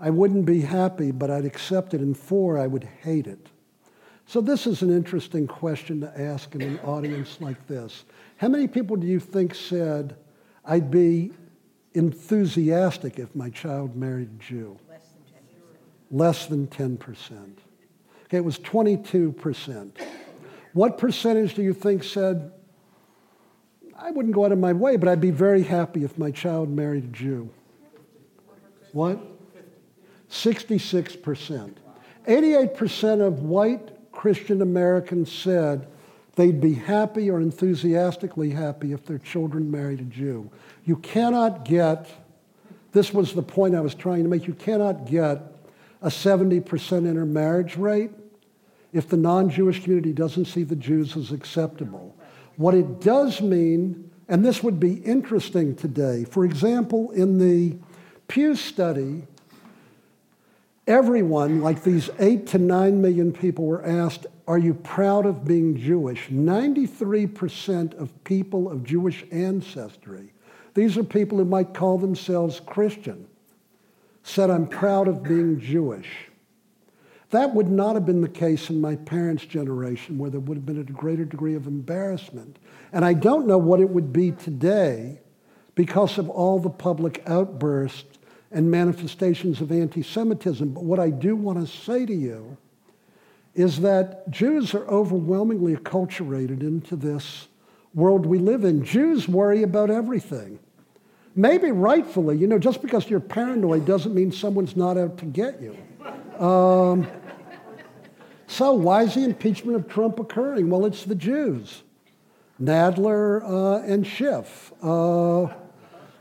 I 0.00 0.10
wouldn't 0.10 0.44
be 0.44 0.60
happy, 0.60 1.10
but 1.10 1.30
I'd 1.30 1.44
accept 1.44 1.94
it. 1.94 2.00
And 2.00 2.16
four, 2.16 2.58
I 2.58 2.66
would 2.66 2.84
hate 3.02 3.26
it. 3.26 3.48
So, 4.26 4.40
this 4.40 4.66
is 4.66 4.82
an 4.82 4.90
interesting 4.90 5.46
question 5.46 6.00
to 6.00 6.20
ask 6.20 6.54
in 6.54 6.62
an 6.62 6.78
audience 6.80 7.40
like 7.40 7.66
this. 7.66 8.04
How 8.36 8.48
many 8.48 8.66
people 8.66 8.96
do 8.96 9.06
you 9.06 9.20
think 9.20 9.54
said, 9.54 10.16
I'd 10.64 10.90
be 10.90 11.32
enthusiastic 11.94 13.18
if 13.18 13.34
my 13.34 13.50
child 13.50 13.96
married 13.96 14.28
a 14.28 14.42
Jew? 14.42 14.78
Less 16.10 16.46
than 16.46 16.66
10%. 16.66 16.76
Less 16.80 16.96
than 16.96 16.98
10%. 16.98 17.58
Okay, 18.24 18.36
it 18.38 18.44
was 18.44 18.58
22%. 18.58 19.92
What 20.72 20.98
percentage 20.98 21.54
do 21.54 21.62
you 21.62 21.72
think 21.72 22.02
said, 22.02 22.50
I 23.96 24.10
wouldn't 24.10 24.34
go 24.34 24.44
out 24.44 24.52
of 24.52 24.58
my 24.58 24.72
way, 24.72 24.96
but 24.96 25.08
I'd 25.08 25.20
be 25.20 25.30
very 25.30 25.62
happy 25.62 26.02
if 26.02 26.18
my 26.18 26.32
child 26.32 26.68
married 26.68 27.04
a 27.04 27.08
Jew? 27.08 27.48
What? 28.92 29.20
66%. 30.28 31.74
88% 32.26 33.20
of 33.20 33.42
white 33.42 33.90
Christian 34.10 34.62
Americans 34.62 35.30
said 35.30 35.86
they'd 36.36 36.60
be 36.60 36.74
happy 36.74 37.30
or 37.30 37.40
enthusiastically 37.40 38.50
happy 38.50 38.92
if 38.92 39.04
their 39.04 39.18
children 39.18 39.70
married 39.70 40.00
a 40.00 40.04
Jew. 40.04 40.50
You 40.84 40.96
cannot 40.96 41.64
get, 41.64 42.08
this 42.92 43.12
was 43.12 43.32
the 43.32 43.42
point 43.42 43.74
I 43.74 43.80
was 43.80 43.94
trying 43.94 44.22
to 44.24 44.28
make, 44.28 44.46
you 44.46 44.54
cannot 44.54 45.06
get 45.06 45.42
a 46.02 46.08
70% 46.08 47.08
intermarriage 47.08 47.76
rate 47.76 48.10
if 48.92 49.08
the 49.08 49.16
non 49.16 49.50
Jewish 49.50 49.82
community 49.82 50.12
doesn't 50.12 50.46
see 50.46 50.62
the 50.62 50.76
Jews 50.76 51.16
as 51.16 51.32
acceptable. 51.32 52.14
What 52.56 52.74
it 52.74 53.00
does 53.00 53.40
mean, 53.40 54.10
and 54.28 54.44
this 54.44 54.62
would 54.62 54.78
be 54.78 54.94
interesting 54.94 55.74
today, 55.74 56.24
for 56.24 56.44
example, 56.44 57.10
in 57.10 57.38
the 57.38 57.76
Pew 58.28 58.54
study, 58.54 59.26
everyone, 60.86 61.60
like 61.60 61.82
these 61.82 62.10
eight 62.18 62.46
to 62.48 62.58
nine 62.58 63.00
million 63.00 63.32
people, 63.32 63.66
were 63.66 63.84
asked, 63.84 64.26
Are 64.46 64.58
you 64.58 64.74
proud 64.74 65.26
of 65.26 65.44
being 65.44 65.76
Jewish? 65.76 66.28
93% 66.28 67.98
of 67.98 68.24
people 68.24 68.70
of 68.70 68.84
Jewish 68.84 69.24
ancestry, 69.32 70.32
these 70.74 70.96
are 70.96 71.04
people 71.04 71.38
who 71.38 71.44
might 71.44 71.74
call 71.74 71.98
themselves 71.98 72.60
Christian, 72.60 73.26
said, 74.22 74.50
I'm 74.50 74.66
proud 74.66 75.08
of 75.08 75.22
being 75.22 75.60
Jewish. 75.60 76.08
That 77.30 77.54
would 77.54 77.68
not 77.68 77.94
have 77.94 78.06
been 78.06 78.20
the 78.20 78.28
case 78.28 78.70
in 78.70 78.80
my 78.80 78.96
parents' 78.96 79.44
generation, 79.44 80.18
where 80.18 80.30
there 80.30 80.40
would 80.40 80.56
have 80.56 80.66
been 80.66 80.80
a 80.80 80.84
greater 80.84 81.24
degree 81.24 81.54
of 81.54 81.66
embarrassment. 81.66 82.58
And 82.92 83.04
I 83.04 83.12
don't 83.12 83.46
know 83.46 83.58
what 83.58 83.80
it 83.80 83.90
would 83.90 84.12
be 84.12 84.30
today 84.30 85.20
because 85.74 86.18
of 86.18 86.30
all 86.30 86.60
the 86.60 86.70
public 86.70 87.22
outbursts 87.26 88.13
and 88.54 88.70
manifestations 88.70 89.60
of 89.60 89.70
anti 89.72 90.02
Semitism. 90.02 90.72
But 90.72 90.84
what 90.84 91.00
I 91.00 91.10
do 91.10 91.36
want 91.36 91.60
to 91.60 91.66
say 91.66 92.06
to 92.06 92.14
you 92.14 92.56
is 93.54 93.80
that 93.80 94.30
Jews 94.30 94.74
are 94.74 94.86
overwhelmingly 94.86 95.76
acculturated 95.76 96.60
into 96.60 96.96
this 96.96 97.48
world 97.94 98.26
we 98.26 98.38
live 98.38 98.64
in. 98.64 98.84
Jews 98.84 99.28
worry 99.28 99.62
about 99.62 99.90
everything. 99.90 100.58
Maybe 101.36 101.72
rightfully, 101.72 102.38
you 102.38 102.46
know, 102.46 102.58
just 102.58 102.80
because 102.80 103.10
you're 103.10 103.20
paranoid 103.20 103.84
doesn't 103.84 104.14
mean 104.14 104.30
someone's 104.30 104.76
not 104.76 104.96
out 104.96 105.18
to 105.18 105.24
get 105.24 105.60
you. 105.60 105.76
Um, 106.44 107.08
so, 108.46 108.72
why 108.72 109.02
is 109.02 109.14
the 109.14 109.24
impeachment 109.24 109.76
of 109.76 109.88
Trump 109.88 110.20
occurring? 110.20 110.70
Well, 110.70 110.86
it's 110.86 111.04
the 111.04 111.14
Jews, 111.16 111.82
Nadler 112.62 113.42
uh, 113.42 113.82
and 113.84 114.06
Schiff. 114.06 114.72
Uh, 114.80 115.52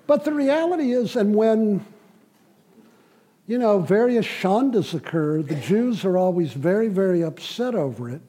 but 0.07 0.26
the 0.26 0.34
reality 0.34 0.93
is, 0.93 1.15
and 1.15 1.35
when 1.35 1.85
you 3.45 3.57
know, 3.57 3.80
various 3.80 4.26
shandas 4.26 4.94
occur. 4.94 5.41
The 5.41 5.56
Jews 5.56 6.06
are 6.06 6.18
always 6.18 6.53
very, 6.53 6.88
very 6.88 7.24
upset 7.24 7.76
over 7.76 8.10
it. 8.10 8.22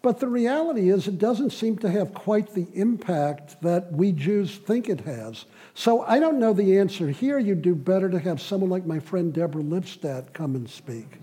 But 0.00 0.20
the 0.20 0.28
reality 0.28 0.90
is, 0.90 1.08
it 1.08 1.18
doesn't 1.18 1.50
seem 1.50 1.78
to 1.78 1.90
have 1.90 2.12
quite 2.12 2.52
the 2.52 2.66
impact 2.74 3.60
that 3.62 3.90
we 3.90 4.12
Jews 4.12 4.56
think 4.56 4.88
it 4.88 5.00
has. 5.00 5.46
So 5.72 6.02
I 6.02 6.20
don't 6.20 6.38
know 6.38 6.52
the 6.52 6.78
answer 6.78 7.08
here. 7.08 7.38
You'd 7.38 7.62
do 7.62 7.74
better 7.74 8.10
to 8.10 8.18
have 8.18 8.40
someone 8.40 8.68
like 8.68 8.84
my 8.84 8.98
friend 8.98 9.32
Deborah 9.32 9.62
Lipstadt 9.62 10.34
come 10.34 10.56
and 10.56 10.68
speak. 10.68 11.20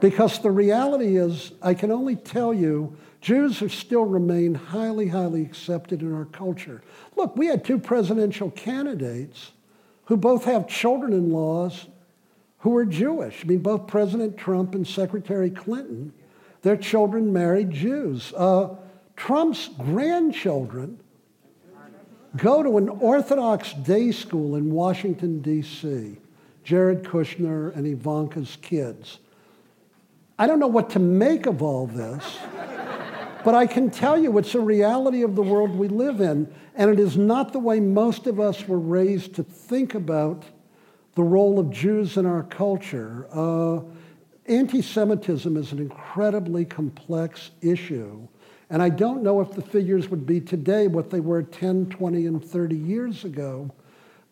Because 0.00 0.38
the 0.38 0.50
reality 0.50 1.16
is, 1.16 1.52
I 1.60 1.74
can 1.74 1.90
only 1.90 2.14
tell 2.16 2.54
you, 2.54 2.96
Jews 3.20 3.62
are 3.62 3.68
still 3.68 4.04
remain 4.04 4.54
highly, 4.54 5.08
highly 5.08 5.42
accepted 5.42 6.00
in 6.00 6.14
our 6.14 6.24
culture. 6.26 6.82
Look, 7.16 7.36
we 7.36 7.46
had 7.46 7.64
two 7.64 7.78
presidential 7.78 8.50
candidates 8.52 9.50
who 10.04 10.16
both 10.16 10.44
have 10.44 10.68
children 10.68 11.12
in 11.12 11.32
laws 11.32 11.86
who 12.60 12.76
are 12.76 12.84
Jewish. 12.84 13.42
I 13.42 13.48
mean, 13.48 13.58
both 13.60 13.86
President 13.86 14.36
Trump 14.36 14.74
and 14.74 14.86
Secretary 14.86 15.50
Clinton, 15.50 16.12
their 16.62 16.76
children 16.76 17.32
married 17.32 17.70
Jews. 17.70 18.32
Uh, 18.36 18.76
Trump's 19.16 19.68
grandchildren 19.78 21.00
go 22.36 22.62
to 22.62 22.78
an 22.78 22.88
Orthodox 22.88 23.72
day 23.72 24.12
school 24.12 24.56
in 24.56 24.70
Washington, 24.70 25.40
D.C., 25.40 26.18
Jared 26.62 27.02
Kushner 27.02 27.74
and 27.74 27.86
Ivanka's 27.86 28.56
kids. 28.60 29.18
I 30.38 30.46
don't 30.46 30.58
know 30.58 30.68
what 30.68 30.90
to 30.90 30.98
make 30.98 31.46
of 31.46 31.62
all 31.62 31.86
this, 31.86 32.38
but 33.44 33.54
I 33.54 33.66
can 33.66 33.90
tell 33.90 34.18
you 34.18 34.36
it's 34.38 34.54
a 34.54 34.60
reality 34.60 35.22
of 35.22 35.34
the 35.34 35.42
world 35.42 35.70
we 35.70 35.88
live 35.88 36.20
in, 36.20 36.52
and 36.74 36.90
it 36.90 37.00
is 37.00 37.16
not 37.16 37.52
the 37.52 37.58
way 37.58 37.80
most 37.80 38.26
of 38.26 38.38
us 38.38 38.68
were 38.68 38.78
raised 38.78 39.34
to 39.34 39.42
think 39.42 39.94
about 39.94 40.44
the 41.20 41.24
role 41.24 41.58
of 41.58 41.68
Jews 41.68 42.16
in 42.16 42.24
our 42.24 42.44
culture. 42.44 43.26
Uh, 43.30 43.82
Anti 44.46 44.80
Semitism 44.80 45.54
is 45.54 45.70
an 45.70 45.78
incredibly 45.78 46.64
complex 46.64 47.50
issue. 47.60 48.26
And 48.70 48.80
I 48.80 48.88
don't 48.88 49.22
know 49.22 49.42
if 49.42 49.52
the 49.52 49.60
figures 49.60 50.08
would 50.08 50.24
be 50.24 50.40
today 50.40 50.86
what 50.86 51.10
they 51.10 51.20
were 51.20 51.42
10, 51.42 51.90
20, 51.90 52.24
and 52.24 52.42
30 52.42 52.74
years 52.74 53.26
ago, 53.26 53.70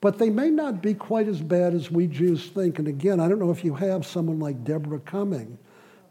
but 0.00 0.16
they 0.16 0.30
may 0.30 0.48
not 0.48 0.80
be 0.80 0.94
quite 0.94 1.28
as 1.28 1.42
bad 1.42 1.74
as 1.74 1.90
we 1.90 2.06
Jews 2.06 2.46
think. 2.46 2.78
And 2.78 2.88
again, 2.88 3.20
I 3.20 3.28
don't 3.28 3.38
know 3.38 3.50
if 3.50 3.66
you 3.66 3.74
have 3.74 4.06
someone 4.06 4.38
like 4.38 4.64
Deborah 4.64 5.00
Cumming, 5.00 5.58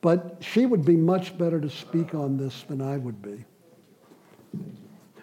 but 0.01 0.37
she 0.41 0.67
would 0.67 0.85
be 0.85 0.95
much 0.95 1.35
better 1.39 1.59
to 1.59 1.71
speak 1.71 2.13
on 2.13 2.37
this 2.37 2.65
than 2.67 2.83
I 2.83 2.97
would 2.97 3.19
be. 3.23 3.45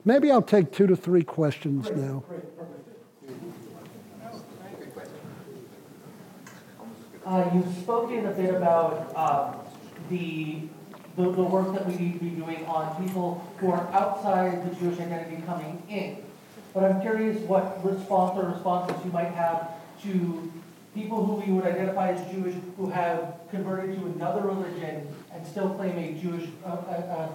Maybe 0.05 0.33
I'll 0.33 0.43
take 0.43 0.73
two 0.73 0.89
to 0.89 0.97
three 0.97 1.23
questions 1.23 1.93
now. 1.93 2.25
Uh, 7.25 7.51
you've 7.55 7.75
spoken 7.79 8.27
a 8.27 8.31
bit 8.33 8.55
about 8.55 9.13
uh, 9.17 9.55
the, 10.11 10.61
the, 11.17 11.23
the 11.23 11.43
work 11.43 11.73
that 11.73 11.87
we 11.87 11.95
need 11.95 12.13
to 12.13 12.19
be 12.19 12.31
doing 12.31 12.65
on 12.67 13.03
people 13.03 13.43
who 13.57 13.71
are 13.71 13.89
outside 13.93 14.69
the 14.69 14.75
Jewish 14.77 15.01
identity 15.01 15.43
coming 15.47 15.83
in. 15.89 16.19
But 16.75 16.85
I'm 16.85 17.01
curious 17.01 17.39
what 17.49 17.83
response 17.85 18.39
or 18.39 18.51
responses 18.51 18.97
you 19.05 19.13
might 19.13 19.31
have 19.31 19.71
to 20.03 20.53
people 20.95 21.25
who 21.25 21.35
we 21.35 21.53
would 21.53 21.65
identify 21.65 22.11
as 22.13 22.33
Jewish 22.33 22.55
who 22.77 22.91
have 22.91 23.37
converted 23.51 23.99
to 23.99 24.07
another 24.07 24.43
religion 24.43 25.09
and 25.33 25.47
still 25.47 25.71
claim 25.71 25.99
a 25.99 26.13
Jewish 26.21 26.49
uh, 26.65 26.69
uh, 26.69 27.29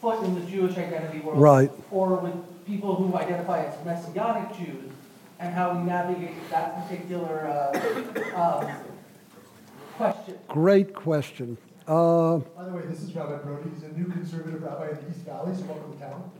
foot 0.00 0.24
in 0.24 0.34
the 0.34 0.50
Jewish 0.50 0.76
identity 0.76 1.20
world. 1.20 1.38
Right. 1.38 1.70
Or 1.90 2.14
with 2.16 2.34
people 2.66 2.94
who 2.94 3.16
identify 3.16 3.64
as 3.64 3.84
Messianic 3.84 4.56
Jews 4.56 4.90
and 5.38 5.52
how 5.52 5.76
we 5.76 5.84
navigate 5.84 6.48
that 6.50 6.82
particular 6.82 7.46
uh, 7.46 8.64
um, 8.64 8.70
question. 9.96 10.38
Great 10.48 10.94
question. 10.94 11.56
Uh, 11.86 12.38
By 12.38 12.64
the 12.64 12.72
way, 12.72 12.82
this 12.86 13.02
is 13.02 13.14
Rabbi 13.14 13.36
Brody. 13.36 13.70
He's 13.74 13.84
a 13.84 13.88
new 13.96 14.06
conservative 14.06 14.62
rabbi 14.62 14.90
in 14.90 14.96
the 14.96 15.10
East 15.10 15.20
Valley, 15.20 15.54
so 15.54 15.62
welcome 15.64 15.92
to 15.92 15.98
town. 15.98 16.30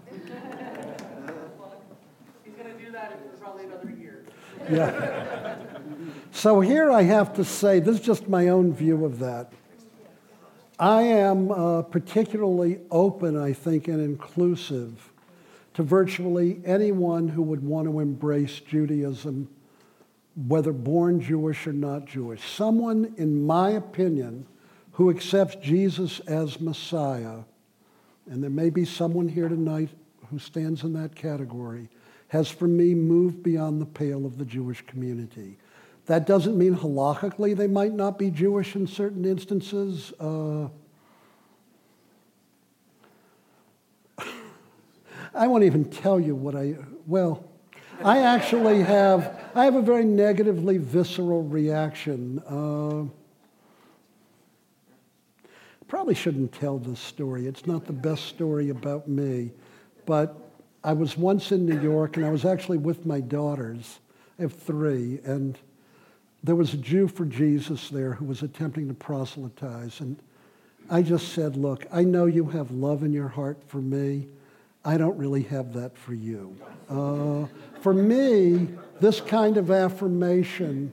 He's 2.44 2.54
going 2.54 2.76
to 2.76 2.84
do 2.84 2.90
that 2.92 3.12
in 3.12 3.18
probably 3.40 3.64
another 3.64 3.90
year. 3.90 4.24
yeah. 4.70 5.56
So 6.32 6.60
here 6.60 6.90
I 6.90 7.02
have 7.02 7.34
to 7.34 7.44
say, 7.44 7.80
this 7.80 8.00
is 8.00 8.04
just 8.04 8.28
my 8.28 8.48
own 8.48 8.74
view 8.74 9.04
of 9.04 9.20
that. 9.20 9.52
I 10.78 11.02
am 11.02 11.50
uh, 11.50 11.82
particularly 11.82 12.80
open, 12.90 13.38
I 13.38 13.52
think, 13.52 13.88
and 13.88 14.00
inclusive 14.00 15.12
to 15.74 15.82
virtually 15.82 16.60
anyone 16.64 17.28
who 17.28 17.42
would 17.42 17.62
want 17.62 17.86
to 17.88 18.00
embrace 18.00 18.60
Judaism, 18.60 19.48
whether 20.36 20.72
born 20.72 21.20
Jewish 21.20 21.66
or 21.66 21.72
not 21.72 22.04
Jewish. 22.04 22.46
Someone, 22.48 23.14
in 23.16 23.46
my 23.46 23.70
opinion, 23.70 24.46
who 24.92 25.10
accepts 25.10 25.56
Jesus 25.56 26.20
as 26.20 26.60
Messiah, 26.60 27.40
and 28.26 28.42
there 28.42 28.50
may 28.50 28.70
be 28.70 28.84
someone 28.84 29.28
here 29.28 29.48
tonight 29.48 29.90
who 30.30 30.38
stands 30.38 30.82
in 30.82 30.92
that 30.92 31.14
category, 31.14 31.88
has 32.28 32.50
for 32.50 32.68
me 32.68 32.94
moved 32.94 33.42
beyond 33.42 33.80
the 33.80 33.86
pale 33.86 34.26
of 34.26 34.36
the 34.36 34.44
Jewish 34.44 34.84
community. 34.86 35.56
That 36.06 36.26
doesn't 36.26 36.56
mean 36.56 36.76
halachically 36.76 37.56
they 37.56 37.66
might 37.66 37.92
not 37.92 38.18
be 38.18 38.30
Jewish 38.30 38.76
in 38.76 38.86
certain 38.86 39.24
instances. 39.24 40.12
Uh, 40.20 40.68
I 45.34 45.46
won't 45.46 45.64
even 45.64 45.84
tell 45.84 46.20
you 46.20 46.34
what 46.34 46.54
I, 46.54 46.76
well, 47.06 47.45
I 48.04 48.18
actually 48.20 48.82
have, 48.82 49.40
I 49.54 49.64
have 49.64 49.74
a 49.74 49.82
very 49.82 50.04
negatively 50.04 50.78
visceral 50.78 51.42
reaction. 51.42 52.38
Uh, 52.40 53.08
probably 55.88 56.14
shouldn't 56.14 56.52
tell 56.52 56.78
this 56.78 57.00
story. 57.00 57.46
It's 57.46 57.66
not 57.66 57.86
the 57.86 57.92
best 57.92 58.26
story 58.26 58.70
about 58.70 59.08
me. 59.08 59.52
But 60.04 60.36
I 60.84 60.92
was 60.92 61.16
once 61.16 61.52
in 61.52 61.64
New 61.66 61.80
York 61.80 62.16
and 62.16 62.26
I 62.26 62.30
was 62.30 62.44
actually 62.44 62.78
with 62.78 63.06
my 63.06 63.20
daughters. 63.20 63.98
I 64.38 64.42
have 64.42 64.52
three. 64.52 65.20
And 65.24 65.58
there 66.44 66.54
was 66.54 66.74
a 66.74 66.78
Jew 66.78 67.08
for 67.08 67.24
Jesus 67.24 67.88
there 67.88 68.12
who 68.12 68.26
was 68.26 68.42
attempting 68.42 68.88
to 68.88 68.94
proselytize. 68.94 70.00
And 70.00 70.16
I 70.90 71.02
just 71.02 71.32
said, 71.32 71.56
Look, 71.56 71.86
I 71.90 72.04
know 72.04 72.26
you 72.26 72.44
have 72.46 72.70
love 72.70 73.02
in 73.02 73.12
your 73.12 73.28
heart 73.28 73.58
for 73.66 73.78
me. 73.78 74.28
I 74.86 74.96
don't 74.96 75.18
really 75.18 75.42
have 75.42 75.72
that 75.72 75.98
for 75.98 76.14
you. 76.14 76.56
Uh, 76.88 77.48
for 77.80 77.92
me, 77.92 78.68
this 79.00 79.20
kind 79.20 79.56
of 79.56 79.72
affirmation 79.72 80.92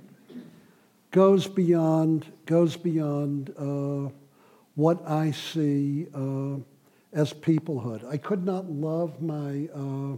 goes 1.12 1.46
beyond, 1.46 2.26
goes 2.48 2.76
beyond 2.76 3.54
uh, 3.56 4.12
what 4.74 5.08
I 5.08 5.30
see 5.30 6.08
uh, 6.16 6.56
as 7.14 7.34
peoplehood. 7.34 8.04
I 8.12 8.18
could 8.18 8.44
not 8.44 8.68
love 8.68 9.22
my 9.22 9.70
uh, 9.76 10.18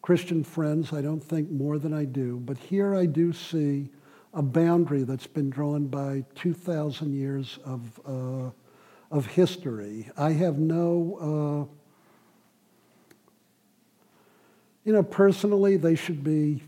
Christian 0.00 0.44
friends, 0.44 0.92
I 0.92 1.02
don't 1.02 1.22
think, 1.22 1.50
more 1.50 1.80
than 1.80 1.92
I 1.92 2.04
do. 2.04 2.36
But 2.36 2.56
here 2.56 2.94
I 2.94 3.06
do 3.06 3.32
see 3.32 3.90
a 4.32 4.42
boundary 4.42 5.02
that's 5.02 5.26
been 5.26 5.50
drawn 5.50 5.88
by 5.88 6.24
2,000 6.36 7.12
years 7.12 7.58
of, 7.64 8.00
uh, 8.06 8.50
of 9.10 9.26
history. 9.26 10.08
I 10.16 10.30
have 10.34 10.58
no, 10.60 11.68
uh, 11.68 11.74
you 14.88 14.94
know, 14.94 15.02
personally, 15.02 15.76
they 15.76 15.94
should 15.94 16.24
be, 16.24 16.62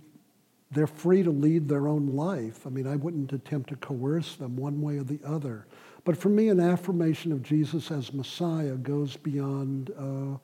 they're 0.71 0.87
free 0.87 1.23
to 1.23 1.31
lead 1.31 1.67
their 1.67 1.89
own 1.89 2.15
life. 2.15 2.67
I 2.67 2.69
mean, 2.69 2.87
I 2.87 2.97
wouldn't 2.97 3.33
attempt 3.33 3.71
to 3.71 3.77
coerce 3.77 4.37
them 4.37 4.59
one 4.59 4.83
way 4.83 4.99
or 4.99 5.05
the 5.05 5.21
other. 5.25 5.67
But 6.05 6.19
for 6.19 6.29
me, 6.29 6.51
an 6.51 6.61
affirmation 6.61 7.33
of 7.33 7.43
Jesus 7.43 7.91
as 7.91 8.13
Messiah 8.13 8.75
goes 8.75 9.17
beyond 9.17 9.91
uh, 9.97 10.37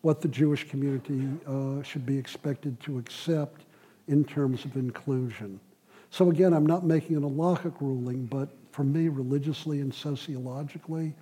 what 0.00 0.22
the 0.22 0.28
Jewish 0.28 0.70
community 0.70 1.28
uh, 1.46 1.82
should 1.82 2.06
be 2.06 2.16
expected 2.16 2.80
to 2.80 2.96
accept 2.96 3.66
in 4.06 4.24
terms 4.24 4.64
of 4.64 4.76
inclusion. 4.76 5.60
So 6.08 6.30
again, 6.30 6.54
I'm 6.54 6.64
not 6.64 6.86
making 6.86 7.16
an 7.16 7.24
halachic 7.24 7.78
ruling, 7.82 8.24
but 8.24 8.48
for 8.72 8.84
me, 8.84 9.08
religiously 9.08 9.82
and 9.82 9.92
sociologically, 9.92 11.14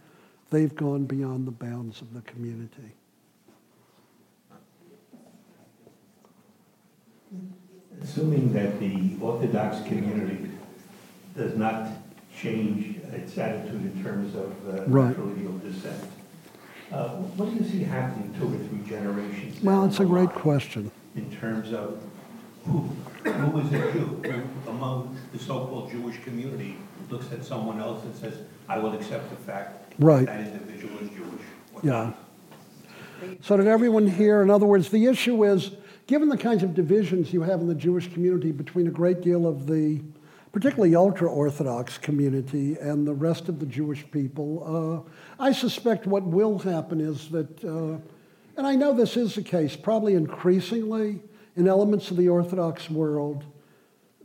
they've 0.50 0.76
gone 0.76 1.04
beyond 1.04 1.48
the 1.48 1.50
bounds 1.50 2.00
of 2.00 2.14
the 2.14 2.20
community. 2.20 2.94
Assuming 8.02 8.52
that 8.52 8.78
the 8.78 9.16
Orthodox 9.20 9.86
community 9.86 10.50
does 11.36 11.56
not 11.56 11.88
change 12.38 12.96
its 13.12 13.36
attitude 13.38 13.82
in 13.94 14.02
terms 14.04 14.34
of 14.34 14.50
uh, 14.68 14.84
Right. 14.86 15.16
matrilineal 15.16 15.60
descent, 15.62 16.02
uh, 16.92 17.08
what 17.36 17.50
do 17.50 17.56
you 17.56 17.68
see 17.68 17.82
happening 17.82 18.32
two 18.38 18.46
or 18.46 18.58
three 18.68 18.88
generations? 18.88 19.62
Well, 19.62 19.80
down 19.80 19.88
it's 19.88 19.98
a 19.98 20.02
the 20.02 20.08
great 20.08 20.26
line 20.28 20.38
question. 20.38 20.90
In 21.16 21.30
terms 21.30 21.72
of 21.72 22.00
who, 22.66 22.88
who 23.24 23.58
is 23.60 23.72
a 23.72 23.92
Jew 23.92 24.20
who 24.22 24.70
among 24.70 25.16
the 25.32 25.38
so-called 25.38 25.90
Jewish 25.90 26.22
community 26.22 26.76
looks 27.10 27.32
at 27.32 27.44
someone 27.44 27.80
else 27.80 28.04
and 28.04 28.14
says, 28.14 28.34
I 28.68 28.78
will 28.78 28.92
accept 28.94 29.30
the 29.30 29.36
fact 29.36 29.94
Right. 29.98 30.26
that 30.26 30.40
individual 30.40 30.98
is 31.00 31.08
Jewish. 31.10 31.42
Yeah. 31.82 32.12
So 33.40 33.56
did 33.56 33.66
everyone 33.66 34.06
hear? 34.06 34.42
In 34.42 34.50
other 34.50 34.66
words, 34.66 34.90
the 34.90 35.06
issue 35.06 35.44
is, 35.44 35.70
given 36.06 36.28
the 36.28 36.36
kinds 36.36 36.62
of 36.62 36.74
divisions 36.74 37.32
you 37.32 37.42
have 37.42 37.60
in 37.60 37.66
the 37.66 37.74
Jewish 37.74 38.12
community 38.12 38.52
between 38.52 38.86
a 38.86 38.90
great 38.90 39.22
deal 39.22 39.46
of 39.46 39.66
the, 39.66 40.00
particularly 40.52 40.94
ultra-Orthodox 40.94 41.98
community 41.98 42.76
and 42.76 43.06
the 43.06 43.14
rest 43.14 43.48
of 43.48 43.58
the 43.58 43.66
Jewish 43.66 44.08
people, 44.10 45.06
uh, 45.38 45.42
I 45.42 45.52
suspect 45.52 46.06
what 46.06 46.22
will 46.22 46.58
happen 46.58 47.00
is 47.00 47.28
that, 47.30 47.64
uh, 47.64 47.98
and 48.56 48.66
I 48.66 48.76
know 48.76 48.92
this 48.92 49.16
is 49.16 49.34
the 49.34 49.42
case, 49.42 49.74
probably 49.74 50.14
increasingly 50.14 51.20
in 51.56 51.66
elements 51.66 52.10
of 52.10 52.16
the 52.16 52.28
Orthodox 52.28 52.88
world, 52.88 53.44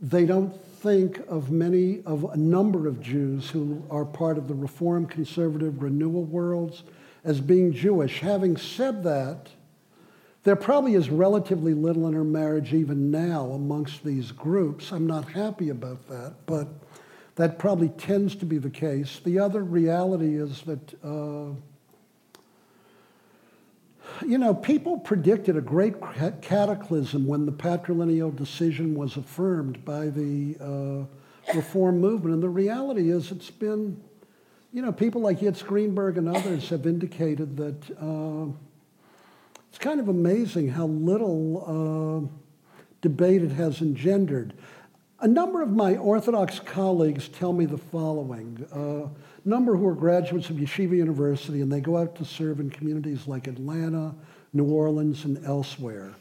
they 0.00 0.24
don't 0.24 0.54
think 0.82 1.18
of 1.28 1.50
many 1.50 2.02
of 2.04 2.24
a 2.24 2.36
number 2.36 2.86
of 2.86 3.00
Jews 3.00 3.50
who 3.50 3.82
are 3.90 4.04
part 4.04 4.36
of 4.36 4.48
the 4.48 4.54
Reform, 4.54 5.06
Conservative, 5.06 5.82
Renewal 5.82 6.24
worlds 6.24 6.82
as 7.24 7.40
being 7.40 7.72
Jewish. 7.72 8.20
Having 8.20 8.56
said 8.56 9.04
that, 9.04 9.48
there 10.44 10.56
probably 10.56 10.94
is 10.94 11.08
relatively 11.08 11.74
little 11.74 12.08
intermarriage 12.08 12.74
even 12.74 13.10
now 13.10 13.50
amongst 13.52 14.04
these 14.04 14.32
groups. 14.32 14.90
I'm 14.90 15.06
not 15.06 15.30
happy 15.30 15.68
about 15.68 16.08
that, 16.08 16.34
but 16.46 16.68
that 17.36 17.58
probably 17.58 17.88
tends 17.90 18.34
to 18.36 18.44
be 18.44 18.58
the 18.58 18.70
case. 18.70 19.20
The 19.24 19.38
other 19.38 19.62
reality 19.62 20.36
is 20.36 20.62
that 20.62 20.94
uh, 21.02 21.54
you 24.26 24.38
know, 24.38 24.54
people 24.54 24.98
predicted 24.98 25.56
a 25.56 25.60
great 25.60 25.94
cataclysm 26.42 27.26
when 27.26 27.46
the 27.46 27.52
patrilineal 27.52 28.34
decision 28.34 28.94
was 28.94 29.16
affirmed 29.16 29.84
by 29.84 30.06
the 30.06 30.56
uh, 30.60 31.54
reform 31.54 32.00
movement. 32.00 32.34
And 32.34 32.42
the 32.42 32.48
reality 32.48 33.10
is, 33.10 33.30
it's 33.30 33.50
been, 33.50 34.00
you 34.72 34.82
know, 34.82 34.92
people 34.92 35.20
like 35.20 35.40
Yitz 35.40 35.64
Greenberg 35.64 36.18
and 36.18 36.28
others 36.28 36.68
have 36.68 36.86
indicated 36.86 37.56
that 37.56 37.98
uh, 37.98 38.52
it's 39.72 39.78
kind 39.78 40.00
of 40.00 40.08
amazing 40.08 40.68
how 40.68 40.84
little 40.86 42.28
uh, 42.28 42.36
debate 43.00 43.42
it 43.42 43.52
has 43.52 43.80
engendered. 43.80 44.52
A 45.20 45.26
number 45.26 45.62
of 45.62 45.70
my 45.70 45.96
Orthodox 45.96 46.60
colleagues 46.60 47.28
tell 47.28 47.54
me 47.54 47.64
the 47.64 47.78
following. 47.78 48.66
Uh, 48.70 49.08
a 49.08 49.48
number 49.48 49.74
who 49.74 49.86
are 49.86 49.94
graduates 49.94 50.50
of 50.50 50.56
Yeshiva 50.56 50.94
University, 50.94 51.62
and 51.62 51.72
they 51.72 51.80
go 51.80 51.96
out 51.96 52.14
to 52.16 52.24
serve 52.26 52.60
in 52.60 52.68
communities 52.68 53.26
like 53.26 53.46
Atlanta, 53.46 54.14
New 54.52 54.66
Orleans, 54.66 55.24
and 55.24 55.42
elsewhere. 55.46 56.12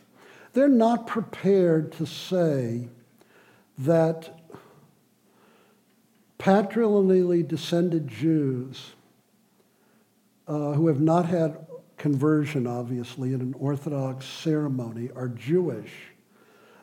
They're 0.54 0.70
not 0.70 1.06
prepared 1.06 1.92
to 1.94 2.06
say 2.06 2.88
that 3.80 4.30
patrilineally 6.40 7.46
descended 7.46 8.08
Jews 8.08 8.92
uh, 10.48 10.72
who 10.72 10.88
have 10.88 11.02
not 11.02 11.26
had 11.26 11.68
conversion, 12.02 12.68
obviously, 12.68 13.34
in 13.34 13.42
an 13.42 13.56
Orthodox 13.58 14.26
ceremony 14.26 15.10
are 15.16 15.30
Jewish 15.30 16.12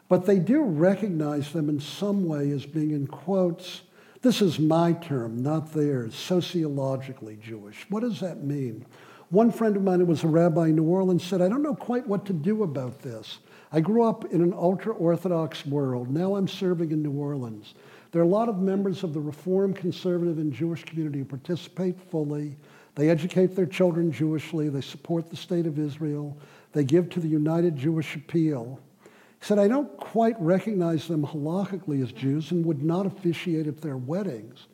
but 0.09 0.25
they 0.25 0.39
do 0.39 0.63
recognize 0.63 1.53
them 1.53 1.69
in 1.69 1.81
some 1.81 2.25
way 2.25 2.51
as 2.51 2.65
being, 2.65 2.93
in 2.93 3.07
quotes, 3.07 3.83
this 4.23 4.43
is 4.43 4.59
my 4.59 4.95
term, 4.95 5.43
not 5.43 5.73
theirs, 5.73 6.15
sociologically 6.15 7.37
Jewish. 7.37 7.87
What 7.91 8.01
does 8.01 8.21
that 8.21 8.43
mean? 8.43 8.85
One 9.31 9.53
friend 9.53 9.77
of 9.77 9.83
mine 9.83 10.01
who 10.01 10.07
was 10.07 10.25
a 10.25 10.29
rabbi 10.29 10.69
in 10.69 10.77
New 10.77 10.85
Orleans 10.85 11.23
said, 11.23 11.43
I 11.43 11.49
don't 11.49 11.63
know 11.63 11.75
quite 11.75 12.09
what 12.09 12.25
to 12.27 12.33
do 12.33 12.63
about 12.63 13.01
this. 13.01 13.39
I 13.71 13.81
grew 13.81 14.03
up 14.03 14.25
in 14.33 14.41
an 14.41 14.55
ultra 14.55 14.95
Orthodox 14.95 15.67
world. 15.67 16.09
Now 16.09 16.37
I'm 16.37 16.49
serving 16.49 16.91
in 16.91 17.03
New 17.03 17.13
Orleans. 17.13 17.75
There 18.11 18.23
are 18.23 18.25
a 18.25 18.29
lot 18.29 18.49
of 18.49 18.59
members 18.59 19.05
of 19.05 19.13
the 19.13 19.21
Reform, 19.21 19.75
Conservative, 19.75 20.39
and 20.39 20.51
Jewish 20.51 20.85
community 20.85 21.19
who 21.19 21.27
participate 21.27 22.01
fully. 22.01 22.57
They 22.99 23.11
educate 23.11 23.55
their 23.55 23.65
children 23.65 24.11
Jewishly. 24.11 24.69
They 24.69 24.81
support 24.81 25.31
the 25.31 25.37
state 25.37 25.67
of 25.67 25.79
Israel. 25.79 26.37
They 26.73 26.83
give 26.83 27.09
to 27.11 27.21
the 27.21 27.29
United 27.29 27.77
Jewish 27.77 28.17
Appeal. 28.17 28.81
He 29.05 29.47
said, 29.47 29.61
I 29.61 29.69
don't 29.69 29.97
quite 29.99 30.35
recognize 30.41 31.07
them 31.07 31.25
halakhically 31.25 32.03
as 32.03 32.11
Jews 32.11 32.51
and 32.51 32.67
would 32.67 32.83
not 32.83 33.07
officiate 33.07 33.69
at 33.69 33.81
their 33.81 33.97
weddings. 33.97 34.67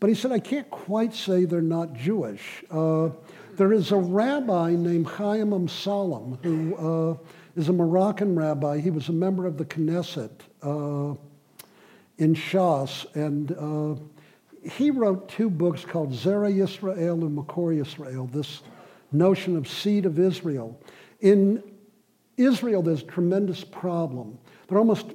But 0.00 0.08
he 0.08 0.16
said, 0.16 0.32
I 0.32 0.38
can't 0.38 0.70
quite 0.70 1.14
say 1.14 1.44
they're 1.44 1.60
not 1.60 1.92
Jewish. 1.92 2.64
Uh, 2.70 3.10
there 3.58 3.74
is 3.74 3.92
a 3.92 3.98
rabbi 3.98 4.70
named 4.70 5.06
Chaim 5.06 5.50
Amsalem 5.50 6.42
who 6.42 6.74
uh, 6.76 7.16
is 7.56 7.68
a 7.68 7.74
Moroccan 7.74 8.34
rabbi. 8.36 8.80
He 8.80 8.90
was 8.90 9.10
a 9.10 9.12
member 9.12 9.46
of 9.46 9.58
the 9.58 9.66
Knesset 9.66 10.30
uh, 10.62 11.14
in 12.16 12.34
Shas, 12.34 13.04
and 13.14 13.52
uh, 13.52 14.00
he 14.62 14.90
wrote 14.90 15.28
two 15.28 15.50
books 15.50 15.84
called 15.84 16.12
Zera 16.12 16.52
Yisrael 16.52 17.22
and 17.22 17.36
Makor 17.38 17.76
Yisrael, 17.76 18.30
this 18.30 18.62
notion 19.12 19.56
of 19.56 19.66
seed 19.66 20.06
of 20.06 20.18
Israel. 20.18 20.80
In 21.20 21.62
Israel, 22.36 22.82
there's 22.82 23.02
a 23.02 23.06
tremendous 23.06 23.64
problem. 23.64 24.38
There 24.68 24.76
are 24.76 24.80
almost 24.80 25.06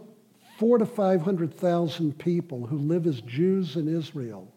four 0.58 0.78
to 0.78 0.86
500,000 0.86 2.18
people 2.18 2.66
who 2.66 2.78
live 2.78 3.08
as 3.08 3.22
Jews 3.22 3.76
in 3.76 3.88
Israel 3.88 4.52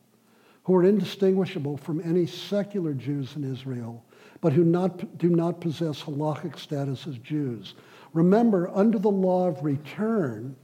who 0.68 0.76
are 0.76 0.84
indistinguishable 0.84 1.78
from 1.78 1.98
any 2.04 2.26
secular 2.26 2.92
Jews 2.92 3.36
in 3.36 3.50
Israel, 3.50 4.04
but 4.42 4.52
who 4.52 4.64
not, 4.64 5.16
do 5.16 5.30
not 5.30 5.62
possess 5.62 6.02
halachic 6.02 6.58
status 6.58 7.06
as 7.06 7.16
Jews. 7.16 7.74
Remember, 8.12 8.68
under 8.74 8.98
the 8.98 9.10
law 9.10 9.48
of 9.48 9.64
return, 9.64 10.54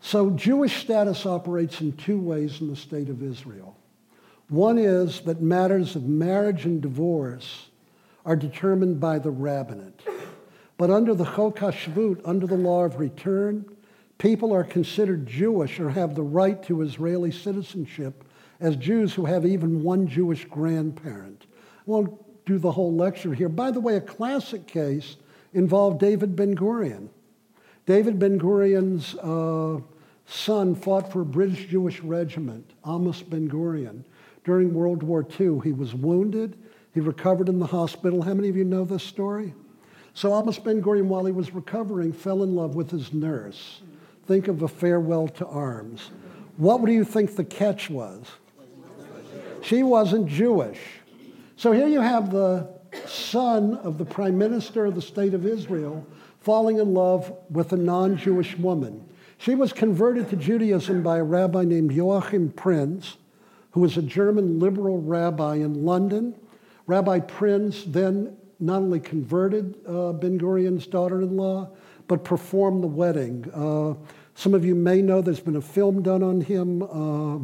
so 0.00 0.30
Jewish 0.30 0.82
status 0.82 1.26
operates 1.26 1.80
in 1.80 1.92
two 1.92 2.18
ways 2.18 2.60
in 2.60 2.68
the 2.68 2.76
state 2.76 3.08
of 3.08 3.22
Israel. 3.22 3.76
One 4.48 4.78
is 4.78 5.20
that 5.22 5.40
matters 5.40 5.94
of 5.94 6.04
marriage 6.04 6.64
and 6.64 6.80
divorce 6.80 7.68
are 8.24 8.36
determined 8.36 8.98
by 8.98 9.18
the 9.18 9.30
rabbinate. 9.30 10.02
But 10.76 10.90
under 10.90 11.14
the 11.14 11.24
Chok 11.24 11.58
HaShvut, 11.58 12.22
under 12.24 12.46
the 12.46 12.56
law 12.56 12.84
of 12.84 12.98
return, 12.98 13.64
people 14.18 14.52
are 14.52 14.64
considered 14.64 15.26
Jewish 15.26 15.78
or 15.78 15.90
have 15.90 16.14
the 16.14 16.22
right 16.22 16.62
to 16.64 16.82
Israeli 16.82 17.30
citizenship 17.30 18.24
as 18.60 18.76
Jews 18.76 19.14
who 19.14 19.24
have 19.26 19.46
even 19.46 19.82
one 19.82 20.06
Jewish 20.06 20.46
grandparent. 20.46 21.46
I 21.52 21.82
won't 21.86 22.46
do 22.46 22.58
the 22.58 22.72
whole 22.72 22.94
lecture 22.94 23.34
here. 23.34 23.48
By 23.48 23.70
the 23.70 23.80
way, 23.80 23.96
a 23.96 24.00
classic 24.00 24.66
case 24.66 25.16
involved 25.52 26.00
David 26.00 26.34
Ben 26.34 26.54
Gurion. 26.54 27.08
David 27.90 28.20
Ben 28.20 28.38
Gurion's 28.38 29.16
uh, 29.16 29.80
son 30.24 30.76
fought 30.76 31.10
for 31.10 31.22
a 31.22 31.24
British 31.24 31.66
Jewish 31.66 31.98
regiment, 31.98 32.70
Amos 32.86 33.20
Ben 33.20 33.48
Gurion. 33.48 34.04
During 34.44 34.72
World 34.72 35.02
War 35.02 35.26
II, 35.40 35.58
he 35.64 35.72
was 35.72 35.92
wounded 35.92 36.56
he 36.94 37.00
recovered 37.00 37.48
in 37.48 37.58
the 37.58 37.66
hospital. 37.66 38.22
How 38.22 38.32
many 38.32 38.48
of 38.48 38.56
you 38.56 38.62
know 38.62 38.84
this 38.84 39.02
story? 39.02 39.54
So 40.14 40.32
Amos 40.38 40.56
Ben 40.60 40.80
Gurion, 40.80 41.06
while 41.06 41.24
he 41.24 41.32
was 41.32 41.52
recovering, 41.52 42.12
fell 42.12 42.44
in 42.44 42.54
love 42.54 42.76
with 42.76 42.92
his 42.92 43.12
nurse. 43.12 43.80
Think 44.24 44.46
of 44.46 44.62
a 44.62 44.68
farewell 44.68 45.26
to 45.26 45.46
arms. 45.48 46.12
What 46.58 46.84
do 46.84 46.92
you 46.92 47.02
think 47.02 47.34
the 47.34 47.42
catch 47.42 47.90
was? 47.90 48.24
She 49.62 49.82
wasn't 49.82 50.28
Jewish. 50.28 50.78
So 51.56 51.72
here 51.72 51.88
you 51.88 52.00
have 52.00 52.30
the 52.30 52.70
son 53.06 53.74
of 53.78 53.98
the 53.98 54.04
prime 54.04 54.38
minister 54.38 54.84
of 54.84 54.94
the 54.94 55.02
state 55.02 55.34
of 55.34 55.44
Israel 55.44 56.06
falling 56.40 56.78
in 56.78 56.94
love 56.94 57.32
with 57.50 57.72
a 57.72 57.76
non 57.76 58.16
Jewish 58.16 58.56
woman. 58.56 59.06
She 59.38 59.54
was 59.54 59.72
converted 59.72 60.28
to 60.30 60.36
Judaism 60.36 61.02
by 61.02 61.18
a 61.18 61.24
rabbi 61.24 61.64
named 61.64 61.92
Joachim 61.92 62.50
Prinz, 62.50 63.16
who 63.70 63.80
was 63.80 63.96
a 63.96 64.02
German 64.02 64.58
liberal 64.58 65.00
rabbi 65.00 65.56
in 65.56 65.84
London 65.84 66.34
Rabbi 66.90 67.20
Prinz 67.20 67.84
then 67.84 68.36
not 68.58 68.78
only 68.78 68.98
converted 68.98 69.76
uh, 69.86 70.12
Ben 70.12 70.36
Gurion's 70.36 70.88
daughter 70.88 71.22
in 71.22 71.36
law, 71.36 71.70
but 72.08 72.24
performed 72.24 72.82
the 72.82 72.88
wedding. 72.88 73.48
Uh, 73.54 73.94
some 74.34 74.54
of 74.54 74.64
you 74.64 74.74
may 74.74 75.00
know 75.00 75.22
there's 75.22 75.38
been 75.38 75.54
a 75.54 75.60
film 75.60 76.02
done 76.02 76.24
on 76.24 76.40
him 76.40 76.82
uh, 76.82 77.38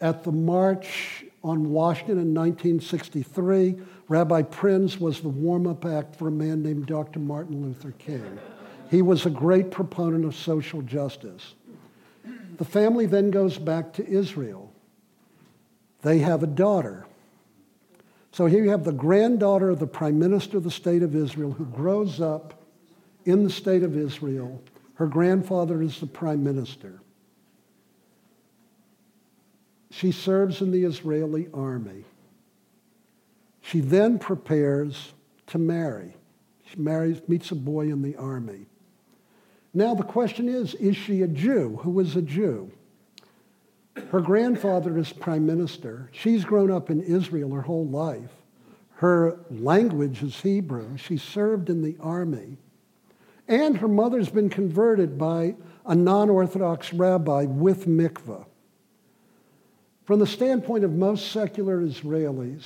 at 0.00 0.22
the 0.22 0.30
March 0.30 1.24
on 1.44 1.70
Washington 1.70 2.18
in 2.18 2.34
1963. 2.34 3.76
Rabbi 4.08 4.42
Prinz 4.42 5.00
was 5.00 5.20
the 5.20 5.28
warm 5.28 5.66
up 5.66 5.84
act 5.84 6.16
for 6.16 6.28
a 6.28 6.32
man 6.32 6.62
named 6.62 6.86
Dr. 6.86 7.18
Martin 7.18 7.62
Luther 7.62 7.92
King. 7.92 8.38
He 8.90 9.02
was 9.02 9.26
a 9.26 9.30
great 9.30 9.70
proponent 9.70 10.24
of 10.24 10.34
social 10.34 10.82
justice. 10.82 11.54
The 12.58 12.64
family 12.64 13.06
then 13.06 13.30
goes 13.30 13.58
back 13.58 13.92
to 13.94 14.06
Israel. 14.06 14.72
They 16.02 16.18
have 16.18 16.42
a 16.42 16.46
daughter. 16.46 17.06
So 18.32 18.46
here 18.46 18.64
you 18.64 18.70
have 18.70 18.84
the 18.84 18.92
granddaughter 18.92 19.70
of 19.70 19.78
the 19.78 19.86
prime 19.86 20.18
minister 20.18 20.56
of 20.56 20.64
the 20.64 20.70
state 20.70 21.02
of 21.02 21.14
Israel 21.14 21.52
who 21.52 21.66
grows 21.66 22.20
up 22.20 22.62
in 23.24 23.44
the 23.44 23.50
state 23.50 23.82
of 23.82 23.96
Israel. 23.96 24.62
Her 24.94 25.06
grandfather 25.06 25.82
is 25.82 26.00
the 26.00 26.06
prime 26.06 26.42
minister. 26.42 27.01
She 29.92 30.10
serves 30.10 30.62
in 30.62 30.70
the 30.70 30.84
Israeli 30.84 31.48
army. 31.52 32.04
She 33.60 33.80
then 33.80 34.18
prepares 34.18 35.12
to 35.48 35.58
marry. 35.58 36.14
She 36.64 36.78
marries, 36.78 37.20
meets 37.28 37.50
a 37.50 37.54
boy 37.54 37.90
in 37.90 38.00
the 38.00 38.16
army. 38.16 38.64
Now 39.74 39.94
the 39.94 40.02
question 40.02 40.48
is, 40.48 40.74
is 40.76 40.96
she 40.96 41.20
a 41.20 41.28
Jew? 41.28 41.78
Who 41.82 42.00
is 42.00 42.16
a 42.16 42.22
Jew? 42.22 42.70
Her 44.08 44.22
grandfather 44.22 44.96
is 44.96 45.12
prime 45.12 45.44
minister. 45.44 46.08
She's 46.12 46.46
grown 46.46 46.70
up 46.70 46.88
in 46.88 47.02
Israel 47.02 47.52
her 47.52 47.60
whole 47.60 47.86
life. 47.86 48.32
Her 48.94 49.40
language 49.50 50.22
is 50.22 50.40
Hebrew. 50.40 50.96
She 50.96 51.18
served 51.18 51.68
in 51.68 51.82
the 51.82 51.98
army. 52.00 52.56
And 53.46 53.76
her 53.76 53.88
mother's 53.88 54.30
been 54.30 54.48
converted 54.48 55.18
by 55.18 55.54
a 55.84 55.94
non 55.94 56.30
Orthodox 56.30 56.94
rabbi 56.94 57.44
with 57.44 57.86
mikveh. 57.86 58.46
From 60.04 60.18
the 60.18 60.26
standpoint 60.26 60.84
of 60.84 60.92
most 60.92 61.30
secular 61.32 61.80
Israelis, 61.80 62.64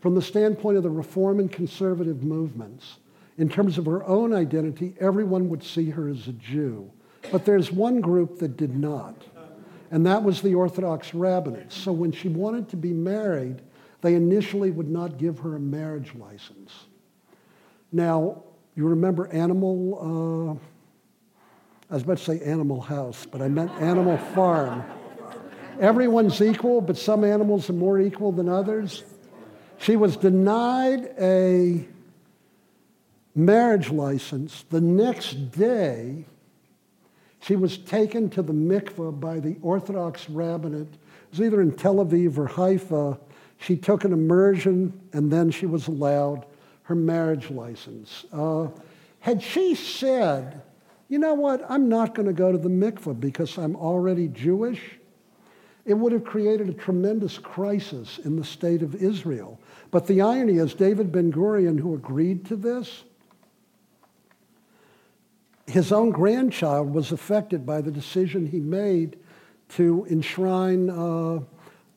from 0.00 0.14
the 0.14 0.22
standpoint 0.22 0.76
of 0.76 0.82
the 0.82 0.90
reform 0.90 1.40
and 1.40 1.50
conservative 1.50 2.22
movements, 2.22 2.96
in 3.36 3.48
terms 3.48 3.78
of 3.78 3.86
her 3.86 4.04
own 4.04 4.32
identity, 4.32 4.94
everyone 4.98 5.48
would 5.48 5.62
see 5.62 5.90
her 5.90 6.08
as 6.08 6.26
a 6.26 6.32
Jew. 6.32 6.90
But 7.30 7.44
there's 7.44 7.70
one 7.70 8.00
group 8.00 8.38
that 8.38 8.56
did 8.56 8.76
not 8.76 9.14
and 9.90 10.04
that 10.06 10.22
was 10.22 10.42
the 10.42 10.54
Orthodox 10.54 11.14
rabbinate. 11.14 11.72
So 11.72 11.92
when 11.92 12.12
she 12.12 12.28
wanted 12.28 12.68
to 12.70 12.76
be 12.76 12.92
married, 12.92 13.62
they 14.02 14.14
initially 14.14 14.70
would 14.70 14.88
not 14.88 15.18
give 15.18 15.38
her 15.40 15.56
a 15.56 15.60
marriage 15.60 16.14
license. 16.14 16.72
Now, 17.90 18.42
you 18.74 18.86
remember 18.86 19.28
Animal, 19.28 20.58
uh, 20.60 21.90
I 21.90 21.94
was 21.94 22.02
about 22.02 22.18
to 22.18 22.24
say 22.24 22.40
Animal 22.40 22.80
House, 22.80 23.26
but 23.26 23.40
I 23.40 23.48
meant 23.48 23.70
Animal 23.80 24.18
Farm. 24.34 24.84
Everyone's 25.80 26.40
equal, 26.42 26.80
but 26.80 26.96
some 26.96 27.22
animals 27.22 27.70
are 27.70 27.74
more 27.74 28.00
equal 28.00 28.32
than 28.32 28.48
others. 28.48 29.04
She 29.78 29.94
was 29.94 30.16
denied 30.16 31.12
a 31.20 31.86
marriage 33.34 33.90
license. 33.90 34.64
The 34.70 34.80
next 34.80 35.52
day, 35.52 36.24
she 37.40 37.54
was 37.54 37.78
taken 37.78 38.28
to 38.30 38.42
the 38.42 38.52
mikveh 38.52 39.20
by 39.20 39.38
the 39.38 39.56
Orthodox 39.62 40.28
rabbinate. 40.28 40.92
It 40.92 41.30
was 41.30 41.40
either 41.40 41.60
in 41.60 41.72
Tel 41.72 41.96
Aviv 41.96 42.36
or 42.38 42.48
Haifa. 42.48 43.18
She 43.58 43.76
took 43.76 44.04
an 44.04 44.12
immersion, 44.12 45.00
and 45.12 45.30
then 45.30 45.50
she 45.50 45.66
was 45.66 45.86
allowed 45.86 46.44
her 46.82 46.96
marriage 46.96 47.50
license. 47.50 48.24
Uh, 48.32 48.68
had 49.20 49.42
she 49.42 49.74
said, 49.76 50.62
you 51.08 51.18
know 51.18 51.34
what, 51.34 51.64
I'm 51.68 51.88
not 51.88 52.14
going 52.14 52.26
to 52.26 52.32
go 52.32 52.50
to 52.50 52.58
the 52.58 52.68
mikveh 52.68 53.18
because 53.20 53.56
I'm 53.58 53.76
already 53.76 54.28
Jewish, 54.28 54.80
it 55.88 55.94
would 55.94 56.12
have 56.12 56.24
created 56.24 56.68
a 56.68 56.74
tremendous 56.74 57.38
crisis 57.38 58.18
in 58.18 58.36
the 58.36 58.44
state 58.44 58.82
of 58.82 58.94
Israel. 58.94 59.58
But 59.90 60.06
the 60.06 60.20
irony 60.20 60.58
is, 60.58 60.74
David 60.74 61.10
Ben 61.10 61.32
Gurion, 61.32 61.80
who 61.80 61.94
agreed 61.94 62.44
to 62.46 62.56
this, 62.56 63.04
his 65.66 65.90
own 65.90 66.10
grandchild 66.10 66.92
was 66.92 67.10
affected 67.10 67.64
by 67.64 67.80
the 67.80 67.90
decision 67.90 68.46
he 68.46 68.60
made 68.60 69.18
to 69.70 70.06
enshrine 70.10 70.90
uh, 70.90 71.40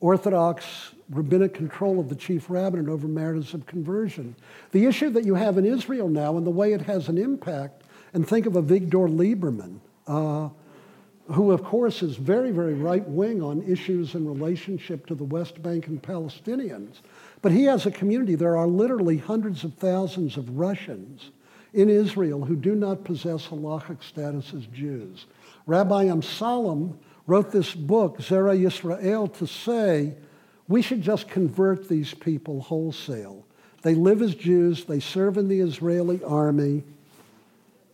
Orthodox 0.00 0.92
rabbinic 1.10 1.52
control 1.52 2.00
of 2.00 2.08
the 2.08 2.14
chief 2.14 2.48
rabbinate 2.48 2.88
over 2.88 3.06
matters 3.06 3.52
of 3.52 3.66
conversion. 3.66 4.34
The 4.70 4.86
issue 4.86 5.10
that 5.10 5.26
you 5.26 5.34
have 5.34 5.58
in 5.58 5.66
Israel 5.66 6.08
now 6.08 6.38
and 6.38 6.46
the 6.46 6.50
way 6.50 6.72
it 6.72 6.80
has 6.82 7.08
an 7.08 7.18
impact, 7.18 7.84
and 8.14 8.26
think 8.26 8.46
of 8.46 8.54
Avigdor 8.54 9.08
Lieberman, 9.14 9.80
uh, 10.06 10.48
who, 11.32 11.50
of 11.50 11.64
course, 11.64 12.02
is 12.02 12.16
very, 12.16 12.50
very 12.50 12.74
right 12.74 13.06
wing 13.08 13.42
on 13.42 13.62
issues 13.62 14.14
in 14.14 14.26
relationship 14.26 15.06
to 15.06 15.14
the 15.14 15.24
West 15.24 15.62
Bank 15.62 15.86
and 15.86 16.02
Palestinians. 16.02 16.96
But 17.40 17.52
he 17.52 17.64
has 17.64 17.86
a 17.86 17.90
community. 17.90 18.34
There 18.34 18.56
are 18.56 18.66
literally 18.66 19.16
hundreds 19.16 19.64
of 19.64 19.74
thousands 19.74 20.36
of 20.36 20.58
Russians 20.58 21.30
in 21.72 21.88
Israel 21.88 22.44
who 22.44 22.56
do 22.56 22.74
not 22.74 23.04
possess 23.04 23.46
halachic 23.46 24.02
status 24.02 24.52
as 24.54 24.66
Jews. 24.66 25.26
Rabbi 25.66 26.06
Amsalem 26.06 26.96
wrote 27.26 27.50
this 27.50 27.74
book, 27.74 28.18
Zera 28.18 28.58
Yisrael, 28.58 29.32
to 29.38 29.46
say 29.46 30.14
we 30.68 30.82
should 30.82 31.02
just 31.02 31.28
convert 31.28 31.88
these 31.88 32.14
people 32.14 32.60
wholesale. 32.60 33.44
They 33.82 33.94
live 33.94 34.22
as 34.22 34.34
Jews, 34.34 34.84
they 34.84 35.00
serve 35.00 35.38
in 35.38 35.48
the 35.48 35.60
Israeli 35.60 36.22
army, 36.24 36.84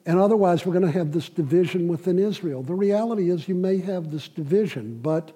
and 0.07 0.19
otherwise 0.19 0.65
we're 0.65 0.73
going 0.73 0.87
to 0.87 0.99
have 0.99 1.13
this 1.13 1.29
division 1.29 1.89
within 1.89 2.19
Israel. 2.19 2.63
The 2.63 2.75
reality 2.75 3.31
is 3.31 3.49
you 3.49 3.55
may 3.55 3.79
have 3.79 4.11
this 4.11 4.29
division, 4.29 5.01
but 5.03 5.33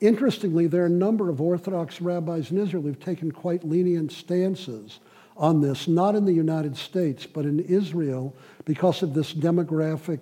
interestingly, 0.00 0.66
there 0.66 0.82
are 0.82 0.86
a 0.86 0.90
number 0.90 1.30
of 1.30 1.40
Orthodox 1.40 2.00
rabbis 2.00 2.50
in 2.50 2.58
Israel 2.58 2.82
who've 2.82 3.00
taken 3.00 3.30
quite 3.30 3.64
lenient 3.64 4.12
stances 4.12 5.00
on 5.36 5.60
this, 5.60 5.88
not 5.88 6.14
in 6.14 6.24
the 6.24 6.32
United 6.32 6.76
States, 6.76 7.26
but 7.26 7.44
in 7.44 7.60
Israel, 7.60 8.34
because 8.64 9.02
of 9.02 9.14
this 9.14 9.32
demographic 9.32 10.20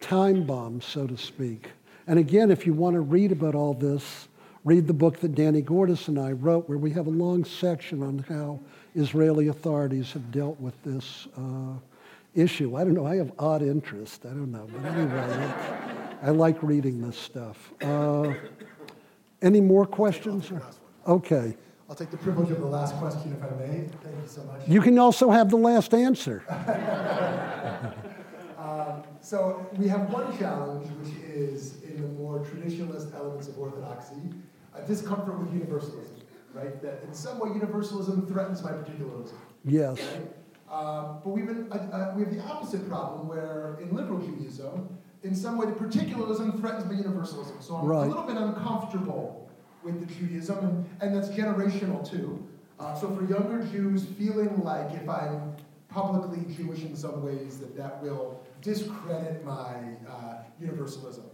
time 0.00 0.44
bomb, 0.44 0.80
so 0.80 1.06
to 1.06 1.16
speak. 1.16 1.70
And 2.06 2.18
again, 2.18 2.50
if 2.50 2.66
you 2.66 2.74
want 2.74 2.94
to 2.94 3.00
read 3.00 3.32
about 3.32 3.54
all 3.54 3.74
this, 3.74 4.28
read 4.64 4.86
the 4.86 4.92
book 4.92 5.20
that 5.20 5.34
Danny 5.34 5.60
Gordis 5.60 6.08
and 6.08 6.18
I 6.18 6.32
wrote, 6.32 6.68
where 6.68 6.78
we 6.78 6.90
have 6.92 7.06
a 7.06 7.10
long 7.10 7.44
section 7.44 8.02
on 8.02 8.18
how 8.28 8.60
Israeli 8.94 9.48
authorities 9.48 10.12
have 10.12 10.30
dealt 10.30 10.60
with 10.60 10.80
this 10.82 11.26
uh, 11.36 11.74
issue. 12.34 12.76
I 12.76 12.84
don't 12.84 12.94
know, 12.94 13.06
I 13.06 13.16
have 13.16 13.32
odd 13.38 13.62
interest. 13.62 14.24
I 14.24 14.28
don't 14.30 14.50
know. 14.52 14.66
But 14.72 14.92
anyway, 14.92 15.52
I, 16.22 16.30
like 16.30 16.62
reading 16.62 17.00
this 17.00 17.16
stuff. 17.16 17.72
Uh, 17.82 18.34
any 19.42 19.60
more 19.60 19.86
questions? 19.86 20.52
Okay. 21.06 21.56
I'll 21.88 21.96
take 21.96 22.10
the 22.10 22.16
privilege 22.16 22.50
of 22.50 22.60
the 22.60 22.66
last 22.66 22.96
question 22.96 23.36
if 23.38 23.42
I 23.42 23.50
may. 23.56 23.86
Thank 24.02 24.16
you 24.22 24.26
so 24.26 24.42
much. 24.44 24.66
You 24.66 24.80
can 24.80 24.98
also 24.98 25.30
have 25.30 25.50
the 25.50 25.56
last 25.56 25.92
answer. 25.92 26.42
um, 28.58 29.02
so 29.20 29.68
we 29.76 29.88
have 29.88 30.10
one 30.10 30.38
challenge, 30.38 30.86
which 31.00 31.14
is 31.24 31.82
in 31.82 32.00
the 32.00 32.08
more 32.08 32.38
traditionalist 32.40 33.14
elements 33.14 33.48
of 33.48 33.58
orthodoxy, 33.58 34.16
a 34.74 34.80
discomfort 34.86 35.38
with 35.38 35.52
universalism, 35.52 36.16
right? 36.54 36.80
That 36.80 37.02
in 37.02 37.12
some 37.12 37.38
way 37.38 37.50
universalism 37.50 38.26
threatens 38.26 38.62
my 38.62 38.70
particularism. 38.70 39.36
Yes. 39.64 40.00
Right? 40.00 40.41
Um, 40.72 41.18
but 41.22 41.30
we've 41.30 41.46
been, 41.46 41.70
uh, 41.70 41.74
uh, 41.74 42.14
we 42.16 42.24
have 42.24 42.34
the 42.34 42.42
opposite 42.42 42.88
problem 42.88 43.28
where 43.28 43.76
in 43.82 43.94
liberal 43.94 44.18
Judaism, 44.18 44.98
in 45.22 45.34
some 45.34 45.58
way 45.58 45.66
the 45.66 45.72
particularism 45.72 46.58
threatens 46.58 46.86
my 46.86 46.94
universalism. 46.94 47.60
So 47.60 47.76
I'm 47.76 47.86
right. 47.86 48.04
a 48.04 48.08
little 48.08 48.22
bit 48.22 48.36
uncomfortable 48.36 49.50
with 49.84 50.00
the 50.00 50.12
Judaism, 50.14 50.58
and, 50.64 50.86
and 51.02 51.14
that's 51.14 51.28
generational 51.28 52.08
too. 52.08 52.48
Uh, 52.80 52.94
so 52.94 53.14
for 53.14 53.22
younger 53.26 53.62
Jews, 53.64 54.06
feeling 54.18 54.62
like 54.62 54.92
if 54.94 55.06
I'm 55.06 55.54
publicly 55.88 56.42
Jewish 56.54 56.80
in 56.80 56.96
some 56.96 57.22
ways, 57.22 57.58
that 57.58 57.76
that 57.76 58.02
will 58.02 58.42
discredit 58.62 59.44
my 59.44 59.76
uh, 60.08 60.36
universalism. 60.58 61.24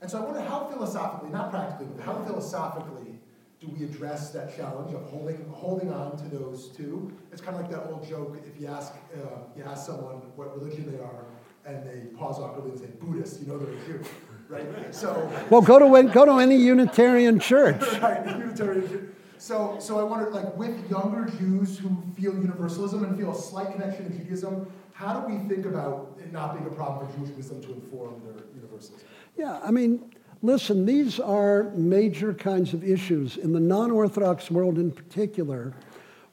And 0.00 0.10
so 0.10 0.18
I 0.18 0.24
wonder 0.24 0.40
how 0.40 0.66
philosophically, 0.66 1.30
not 1.30 1.50
practically, 1.50 1.86
but 1.94 2.04
how 2.04 2.22
philosophically 2.24 3.17
do 3.60 3.68
we 3.68 3.84
address 3.84 4.30
that 4.30 4.56
challenge 4.56 4.94
of 4.94 5.02
holding, 5.04 5.44
holding 5.50 5.92
on 5.92 6.16
to 6.16 6.24
those 6.28 6.68
two? 6.68 7.12
It's 7.32 7.40
kind 7.40 7.56
of 7.56 7.62
like 7.62 7.70
that 7.70 7.90
old 7.90 8.08
joke, 8.08 8.36
if 8.46 8.60
you 8.60 8.68
ask, 8.68 8.92
uh, 9.14 9.18
you 9.56 9.64
ask 9.64 9.86
someone 9.86 10.16
what 10.36 10.56
religion 10.56 10.90
they 10.90 10.98
are, 10.98 11.24
and 11.66 11.84
they 11.86 12.16
pause 12.16 12.38
awkwardly 12.38 12.70
and 12.70 12.80
say, 12.80 12.86
Buddhist, 13.00 13.40
you 13.40 13.46
know 13.46 13.58
they're 13.58 13.74
a 13.74 13.86
Jew 13.86 14.04
right? 14.48 14.94
So 14.94 15.30
well, 15.50 15.60
go 15.60 15.78
to 15.78 16.08
go 16.08 16.24
to 16.24 16.32
any 16.38 16.56
Unitarian 16.56 17.38
church. 17.38 17.80
right, 18.00 18.24
Unitarian 18.26 18.88
church. 18.88 19.02
So, 19.38 19.76
so 19.78 20.00
I 20.00 20.02
wonder, 20.02 20.30
like, 20.30 20.56
with 20.56 20.90
younger 20.90 21.30
Jews 21.38 21.78
who 21.78 21.96
feel 22.16 22.34
universalism 22.34 23.04
and 23.04 23.16
feel 23.16 23.30
a 23.30 23.34
slight 23.40 23.70
connection 23.72 24.10
to 24.10 24.18
Judaism, 24.18 24.70
how 24.92 25.20
do 25.20 25.32
we 25.32 25.38
think 25.48 25.64
about 25.64 26.18
it 26.18 26.32
not 26.32 26.54
being 26.54 26.66
a 26.66 26.74
problem 26.74 27.06
for 27.06 27.16
Jewish 27.16 27.30
wisdom 27.36 27.62
to 27.62 27.72
inform 27.72 28.20
their 28.24 28.44
universalism? 28.56 29.06
Yeah, 29.36 29.60
I 29.62 29.70
mean, 29.70 30.12
listen, 30.42 30.86
these 30.86 31.20
are 31.20 31.70
major 31.74 32.32
kinds 32.34 32.74
of 32.74 32.84
issues. 32.84 33.36
In 33.36 33.52
the 33.52 33.60
non 33.60 33.90
Orthodox 33.90 34.50
world 34.50 34.78
in 34.78 34.90
particular, 34.90 35.74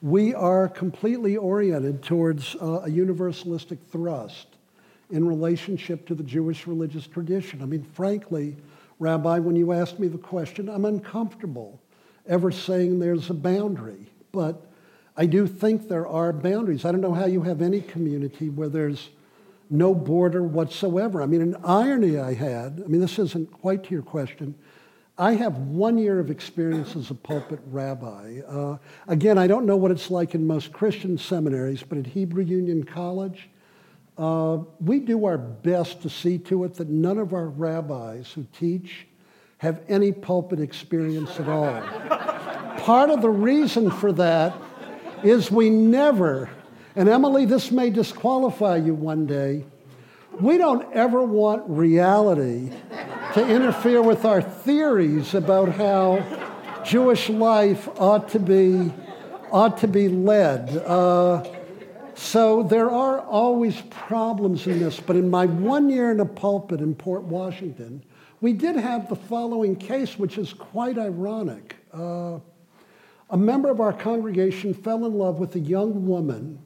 we 0.02 0.34
are 0.34 0.68
completely 0.68 1.36
oriented 1.36 2.02
towards 2.02 2.54
uh, 2.56 2.82
a 2.84 2.88
universalistic 2.88 3.78
thrust 3.90 4.48
in 5.10 5.26
relationship 5.26 6.06
to 6.06 6.14
the 6.14 6.22
Jewish 6.22 6.66
religious 6.66 7.06
tradition. 7.06 7.62
I 7.62 7.66
mean, 7.66 7.82
frankly, 7.82 8.56
Rabbi, 8.98 9.38
when 9.38 9.56
you 9.56 9.72
asked 9.72 9.98
me 9.98 10.08
the 10.08 10.18
question, 10.18 10.68
I'm 10.68 10.84
uncomfortable 10.84 11.80
ever 12.26 12.50
saying 12.50 12.98
there's 12.98 13.30
a 13.30 13.34
boundary. 13.34 14.06
But 14.32 14.66
I 15.16 15.26
do 15.26 15.46
think 15.46 15.88
there 15.88 16.06
are 16.06 16.32
boundaries. 16.32 16.84
I 16.84 16.92
don't 16.92 17.00
know 17.00 17.14
how 17.14 17.26
you 17.26 17.42
have 17.42 17.62
any 17.62 17.80
community 17.80 18.48
where 18.48 18.68
there's 18.68 19.10
no 19.70 19.94
border 19.94 20.42
whatsoever. 20.42 21.22
I 21.22 21.26
mean, 21.26 21.42
an 21.42 21.56
irony 21.64 22.18
I 22.18 22.34
had, 22.34 22.82
I 22.84 22.88
mean, 22.88 23.00
this 23.00 23.18
isn't 23.18 23.50
quite 23.52 23.84
to 23.84 23.90
your 23.90 24.02
question. 24.02 24.54
I 25.18 25.32
have 25.32 25.56
one 25.56 25.96
year 25.96 26.20
of 26.20 26.30
experience 26.30 26.94
as 26.94 27.10
a 27.10 27.14
pulpit 27.14 27.60
rabbi. 27.66 28.40
Uh, 28.46 28.76
again, 29.08 29.38
I 29.38 29.46
don't 29.46 29.64
know 29.64 29.76
what 29.76 29.90
it's 29.90 30.10
like 30.10 30.34
in 30.34 30.46
most 30.46 30.72
Christian 30.72 31.16
seminaries, 31.16 31.82
but 31.82 31.96
at 31.96 32.06
Hebrew 32.06 32.44
Union 32.44 32.84
College, 32.84 33.48
uh, 34.18 34.58
we 34.80 34.98
do 34.98 35.24
our 35.24 35.38
best 35.38 36.02
to 36.02 36.10
see 36.10 36.38
to 36.38 36.64
it 36.64 36.74
that 36.74 36.88
none 36.88 37.18
of 37.18 37.32
our 37.32 37.48
rabbis 37.48 38.32
who 38.32 38.46
teach 38.58 39.06
have 39.58 39.82
any 39.88 40.12
pulpit 40.12 40.60
experience 40.60 41.40
at 41.40 41.48
all. 41.48 41.80
Part 42.78 43.08
of 43.08 43.22
the 43.22 43.30
reason 43.30 43.90
for 43.90 44.12
that 44.12 44.54
is 45.22 45.50
we 45.50 45.70
never, 45.70 46.50
and 46.96 47.10
Emily, 47.10 47.44
this 47.44 47.70
may 47.70 47.90
disqualify 47.90 48.76
you 48.76 48.94
one 48.94 49.26
day, 49.26 49.64
we 50.40 50.56
don't 50.56 50.90
ever 50.94 51.22
want 51.22 51.62
reality 51.68 52.70
to 53.34 53.46
interfere 53.46 54.00
with 54.00 54.24
our 54.24 54.40
theories 54.40 55.34
about 55.34 55.68
how 55.68 56.24
Jewish 56.84 57.28
life 57.28 57.86
ought 58.00 58.30
to 58.30 58.38
be, 58.38 58.90
ought 59.52 59.76
to 59.78 59.88
be 59.88 60.08
led. 60.08 60.74
Uh, 60.86 61.44
so 62.14 62.62
there 62.62 62.90
are 62.90 63.20
always 63.20 63.80
problems 63.90 64.66
in 64.66 64.78
this, 64.78 64.98
but 64.98 65.16
in 65.16 65.28
my 65.28 65.44
one 65.44 65.90
year 65.90 66.10
in 66.10 66.20
a 66.20 66.26
pulpit 66.26 66.80
in 66.80 66.94
Port 66.94 67.24
Washington, 67.24 68.02
we 68.40 68.54
did 68.54 68.76
have 68.76 69.10
the 69.10 69.16
following 69.16 69.76
case, 69.76 70.18
which 70.18 70.38
is 70.38 70.54
quite 70.54 70.96
ironic. 70.96 71.76
Uh, 71.92 72.38
a 73.28 73.36
member 73.36 73.70
of 73.70 73.80
our 73.80 73.92
congregation 73.92 74.72
fell 74.72 75.04
in 75.04 75.12
love 75.12 75.38
with 75.38 75.54
a 75.56 75.60
young 75.60 76.06
woman 76.06 76.58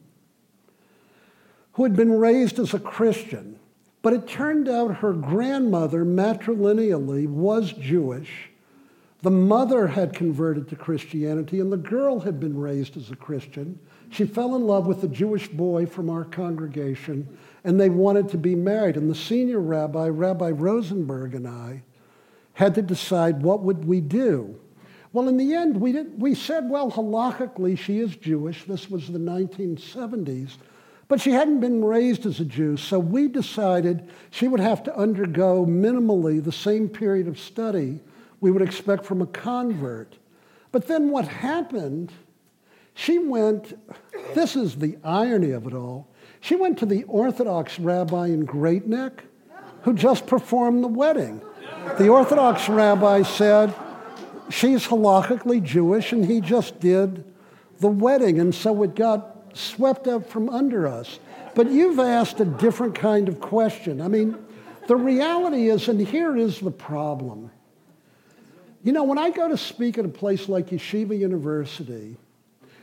who 1.80 1.84
had 1.84 1.96
been 1.96 2.12
raised 2.12 2.58
as 2.58 2.74
a 2.74 2.78
Christian, 2.78 3.58
but 4.02 4.12
it 4.12 4.28
turned 4.28 4.68
out 4.68 4.96
her 4.96 5.14
grandmother 5.14 6.04
matrilineally 6.04 7.26
was 7.26 7.72
Jewish. 7.72 8.50
The 9.22 9.30
mother 9.30 9.86
had 9.86 10.12
converted 10.12 10.68
to 10.68 10.76
Christianity, 10.76 11.58
and 11.58 11.72
the 11.72 11.78
girl 11.78 12.20
had 12.20 12.38
been 12.38 12.54
raised 12.58 12.98
as 12.98 13.10
a 13.10 13.16
Christian. 13.16 13.78
She 14.10 14.26
fell 14.26 14.56
in 14.56 14.66
love 14.66 14.86
with 14.86 15.02
a 15.04 15.08
Jewish 15.08 15.48
boy 15.48 15.86
from 15.86 16.10
our 16.10 16.26
congregation, 16.26 17.26
and 17.64 17.80
they 17.80 17.88
wanted 17.88 18.28
to 18.28 18.36
be 18.36 18.54
married. 18.54 18.98
And 18.98 19.08
the 19.08 19.14
senior 19.14 19.60
rabbi, 19.60 20.08
Rabbi 20.08 20.50
Rosenberg, 20.50 21.34
and 21.34 21.48
I 21.48 21.82
had 22.52 22.74
to 22.74 22.82
decide 22.82 23.40
what 23.40 23.62
would 23.62 23.86
we 23.86 24.02
do. 24.02 24.60
Well, 25.14 25.28
in 25.28 25.38
the 25.38 25.54
end, 25.54 25.80
we, 25.80 25.92
did, 25.92 26.20
we 26.20 26.34
said, 26.34 26.68
well, 26.68 26.90
halakhically, 26.90 27.78
she 27.78 28.00
is 28.00 28.16
Jewish. 28.16 28.64
This 28.64 28.90
was 28.90 29.08
the 29.08 29.18
1970s. 29.18 30.58
But 31.10 31.20
she 31.20 31.32
hadn't 31.32 31.58
been 31.58 31.84
raised 31.84 32.24
as 32.24 32.38
a 32.38 32.44
Jew, 32.44 32.76
so 32.76 32.96
we 33.00 33.26
decided 33.26 34.08
she 34.30 34.46
would 34.46 34.60
have 34.60 34.84
to 34.84 34.96
undergo 34.96 35.66
minimally 35.66 36.42
the 36.42 36.52
same 36.52 36.88
period 36.88 37.26
of 37.26 37.36
study 37.36 37.98
we 38.40 38.52
would 38.52 38.62
expect 38.62 39.04
from 39.04 39.20
a 39.20 39.26
convert. 39.26 40.16
But 40.70 40.86
then 40.86 41.10
what 41.10 41.26
happened, 41.26 42.12
she 42.94 43.18
went, 43.18 43.76
this 44.36 44.54
is 44.54 44.76
the 44.76 44.98
irony 45.02 45.50
of 45.50 45.66
it 45.66 45.74
all, 45.74 46.06
she 46.38 46.54
went 46.54 46.78
to 46.78 46.86
the 46.86 47.02
Orthodox 47.08 47.80
rabbi 47.80 48.26
in 48.26 48.44
Great 48.44 48.86
Neck 48.86 49.24
who 49.82 49.94
just 49.94 50.28
performed 50.28 50.84
the 50.84 50.88
wedding. 50.88 51.42
The 51.98 52.06
Orthodox 52.06 52.68
rabbi 52.68 53.22
said, 53.22 53.74
she's 54.48 54.86
halakhically 54.86 55.60
Jewish, 55.60 56.12
and 56.12 56.24
he 56.24 56.40
just 56.40 56.78
did 56.78 57.24
the 57.80 57.88
wedding. 57.88 58.38
And 58.38 58.54
so 58.54 58.84
it 58.84 58.94
got 58.94 59.39
swept 59.54 60.06
up 60.06 60.28
from 60.28 60.48
under 60.48 60.86
us. 60.86 61.18
But 61.54 61.70
you've 61.70 61.98
asked 61.98 62.40
a 62.40 62.44
different 62.44 62.94
kind 62.94 63.28
of 63.28 63.40
question. 63.40 64.00
I 64.00 64.08
mean, 64.08 64.36
the 64.86 64.96
reality 64.96 65.68
is, 65.68 65.88
and 65.88 66.00
here 66.00 66.36
is 66.36 66.60
the 66.60 66.70
problem. 66.70 67.50
You 68.82 68.92
know, 68.92 69.04
when 69.04 69.18
I 69.18 69.30
go 69.30 69.48
to 69.48 69.58
speak 69.58 69.98
at 69.98 70.04
a 70.04 70.08
place 70.08 70.48
like 70.48 70.70
Yeshiva 70.70 71.18
University 71.18 72.16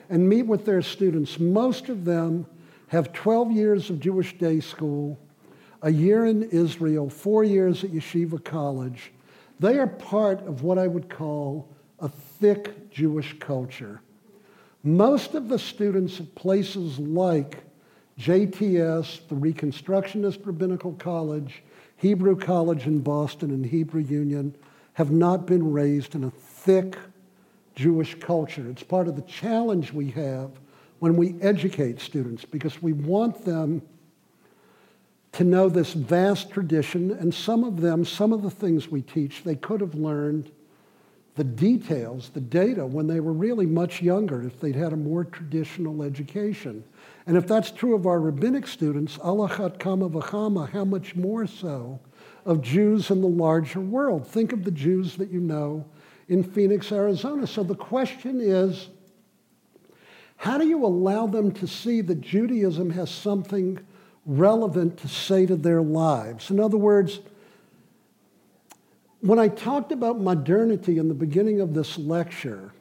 and 0.10 0.30
meet 0.30 0.44
with 0.44 0.66
their 0.66 0.82
students, 0.82 1.40
most 1.40 1.90
of 1.90 2.06
them 2.06 2.46
have 2.88 3.14
12 3.14 3.52
years 3.52 3.90
of 3.90 4.00
Jewish 4.00 4.38
day 4.38 4.60
school, 4.60 5.18
a 5.82 5.92
year 5.92 6.26
in 6.26 6.44
Israel, 6.44 7.10
four 7.10 7.44
years 7.44 7.84
at 7.84 7.92
Yeshiva 7.92 8.44
College. 8.44 9.12
They 9.60 9.80
are 9.80 9.88
part 9.88 10.46
of 10.48 10.64
what 10.64 10.78
I 10.78 10.88
would 10.88 11.10
call 11.10 11.68
a 12.00 12.10
thick 12.10 12.92
Jewish 12.92 13.38
culture. 13.40 14.02
Most 14.84 15.34
of 15.34 15.50
the 15.50 15.60
students 15.60 16.20
of 16.20 16.34
places 16.36 17.00
like 17.00 17.64
JTS, 18.20 19.28
the 19.28 19.36
Reconstructionist 19.36 20.46
Rabbinical 20.46 20.94
College, 20.94 21.64
Hebrew 21.98 22.36
College 22.36 22.88
in 22.88 23.00
Boston, 23.00 23.52
and 23.52 23.66
Hebrew 23.66 24.02
Union 24.02 24.56
have 24.94 25.12
not 25.12 25.46
been 25.46 25.72
raised 25.72 26.16
in 26.16 26.24
a 26.24 26.32
thick 26.32 26.98
Jewish 27.76 28.16
culture. 28.20 28.68
It's 28.70 28.84
part 28.84 29.08
of 29.08 29.16
the 29.16 29.22
challenge 29.24 29.94
we 29.94 30.10
have 30.12 30.52
when 31.00 31.16
we 31.16 31.36
educate 31.42 32.00
students 32.00 32.46
because 32.46 32.82
we 32.82 32.94
want 32.94 33.46
them 33.46 33.82
to 35.34 35.44
know 35.44 35.70
this 35.70 35.94
vast 35.94 36.50
tradition, 36.50 37.12
and 37.12 37.32
some 37.32 37.64
of 37.64 37.82
them, 37.82 38.04
some 38.04 38.34
of 38.34 38.42
the 38.42 38.50
things 38.50 38.90
we 38.90 39.04
teach, 39.04 39.44
they 39.44 39.56
could 39.56 39.82
have 39.82 39.94
learned 39.94 40.52
the 41.38 41.44
details, 41.44 42.30
the 42.34 42.42
data, 42.42 42.84
when 42.84 43.06
they 43.06 43.20
were 43.20 43.32
really 43.32 43.68
much 43.68 44.02
younger, 44.02 44.42
if 44.42 44.60
they'd 44.60 44.76
had 44.76 44.92
a 44.92 44.98
more 44.98 45.24
traditional 45.24 46.02
education. 46.02 46.84
And 47.28 47.38
if 47.38 47.46
that's 47.46 47.70
true 47.70 47.94
of 47.94 48.08
our 48.08 48.20
rabbinic 48.20 48.66
students, 48.66 49.18
alachat 49.20 49.80
kama 49.80 50.10
v'chama, 50.10 50.68
how 50.68 50.84
much 50.84 51.16
more 51.16 51.46
so 51.46 52.00
of 52.44 52.62
Jews 52.62 53.12
in 53.12 53.22
the 53.22 53.28
larger 53.28 53.80
world? 53.80 54.26
Think 54.26 54.52
of 54.52 54.64
the 54.64 54.72
Jews 54.72 55.16
that 55.18 55.30
you 55.30 55.40
know 55.40 55.86
in 56.28 56.44
Phoenix, 56.44 56.92
Arizona. 56.92 57.46
So 57.46 57.62
the 57.62 57.76
question 57.76 58.42
is, 58.42 58.88
how 60.38 60.58
do 60.58 60.68
you 60.68 60.84
allow 60.84 61.28
them 61.28 61.52
to 61.52 61.68
see 61.68 62.02
that 62.02 62.20
Judaism 62.20 62.90
has 62.92 63.12
something 63.12 63.80
relevant 64.26 64.98
to 64.98 65.08
say 65.08 65.46
to 65.46 65.56
their 65.56 65.84
lives? 65.84 66.50
In 66.50 66.60
other 66.60 66.78
words, 66.78 67.20
when 69.22 69.40
I 69.40 69.48
talked 69.48 69.92
about 69.92 70.20
modernity 70.20 70.98
in 70.98 71.08
the 71.08 71.14
beginning 71.14 71.60
of 71.62 71.74
this 71.74 71.98
lecture, 71.98 72.74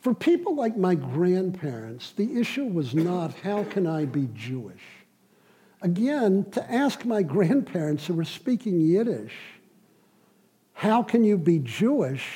for 0.00 0.14
people 0.14 0.54
like 0.54 0.76
my 0.76 0.94
grandparents, 0.94 2.12
the 2.12 2.40
issue 2.40 2.64
was 2.64 2.94
not 2.94 3.34
how 3.34 3.64
can 3.64 3.86
I 3.86 4.04
be 4.04 4.28
Jewish? 4.34 4.82
Again, 5.80 6.46
to 6.52 6.72
ask 6.72 7.04
my 7.04 7.22
grandparents 7.22 8.06
who 8.06 8.14
were 8.14 8.24
speaking 8.24 8.80
Yiddish, 8.80 9.34
how 10.74 11.02
can 11.02 11.24
you 11.24 11.36
be 11.36 11.58
Jewish? 11.58 12.26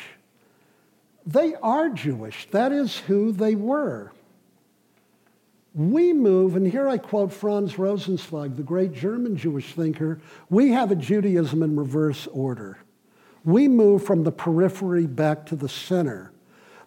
They 1.24 1.54
are 1.56 1.88
Jewish. 1.88 2.48
That 2.50 2.70
is 2.72 2.98
who 2.98 3.32
they 3.32 3.54
were. 3.56 4.12
We 5.74 6.12
move, 6.12 6.56
and 6.56 6.66
here 6.66 6.88
I 6.88 6.98
quote 6.98 7.32
Franz 7.32 7.74
Rosenzweig, 7.74 8.56
the 8.56 8.62
great 8.62 8.92
German 8.92 9.36
Jewish 9.36 9.74
thinker, 9.74 10.20
we 10.48 10.70
have 10.70 10.90
a 10.90 10.96
Judaism 10.96 11.62
in 11.62 11.76
reverse 11.76 12.26
order. 12.28 12.78
We 13.47 13.68
move 13.68 14.02
from 14.02 14.24
the 14.24 14.32
periphery 14.32 15.06
back 15.06 15.47
to 15.47 15.56
the 15.56 15.68
center. 15.68 16.32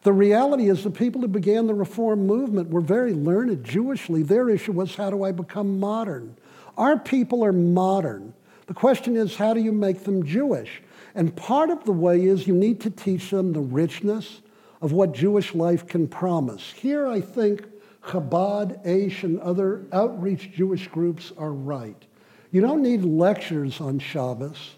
The 0.03 0.11
reality 0.11 0.69
is 0.69 0.83
the 0.83 0.91
people 0.91 1.21
who 1.21 1.29
began 1.29 1.67
the 1.67 1.73
Reform 1.73 2.27
movement 2.27 2.69
were 2.69 2.81
very 2.81 3.13
learned 3.13 3.63
Jewishly. 3.63 4.23
Their 4.23 4.49
issue 4.49 4.73
was 4.73 4.95
how 4.95 5.09
do 5.09 5.23
I 5.23 5.31
become 5.31 5.79
modern? 5.79 6.35
Our 6.77 6.99
people 6.99 7.45
are 7.45 7.53
modern. 7.53 8.33
The 8.67 8.73
question 8.73 9.15
is 9.15 9.37
how 9.37 9.53
do 9.53 9.61
you 9.61 9.71
make 9.71 10.03
them 10.03 10.25
Jewish? 10.25 10.81
And 11.15 11.33
part 11.33 11.69
of 11.69 11.85
the 11.85 11.93
way 11.93 12.25
is 12.25 12.45
you 12.45 12.55
need 12.55 12.81
to 12.81 12.89
teach 12.89 13.29
them 13.29 13.53
the 13.53 13.61
richness 13.61 14.41
of 14.81 14.91
what 14.91 15.13
Jewish 15.13 15.55
life 15.55 15.87
can 15.87 16.09
promise. 16.09 16.73
Here 16.73 17.07
I 17.07 17.21
think 17.21 17.65
Chabad, 18.03 18.85
Aish, 18.85 19.23
and 19.23 19.39
other 19.39 19.85
outreach 19.93 20.51
Jewish 20.51 20.89
groups 20.89 21.31
are 21.37 21.53
right. 21.53 22.05
You 22.51 22.59
don't 22.59 22.81
need 22.81 23.05
lectures 23.05 23.79
on 23.79 23.99
Shabbos. 23.99 24.75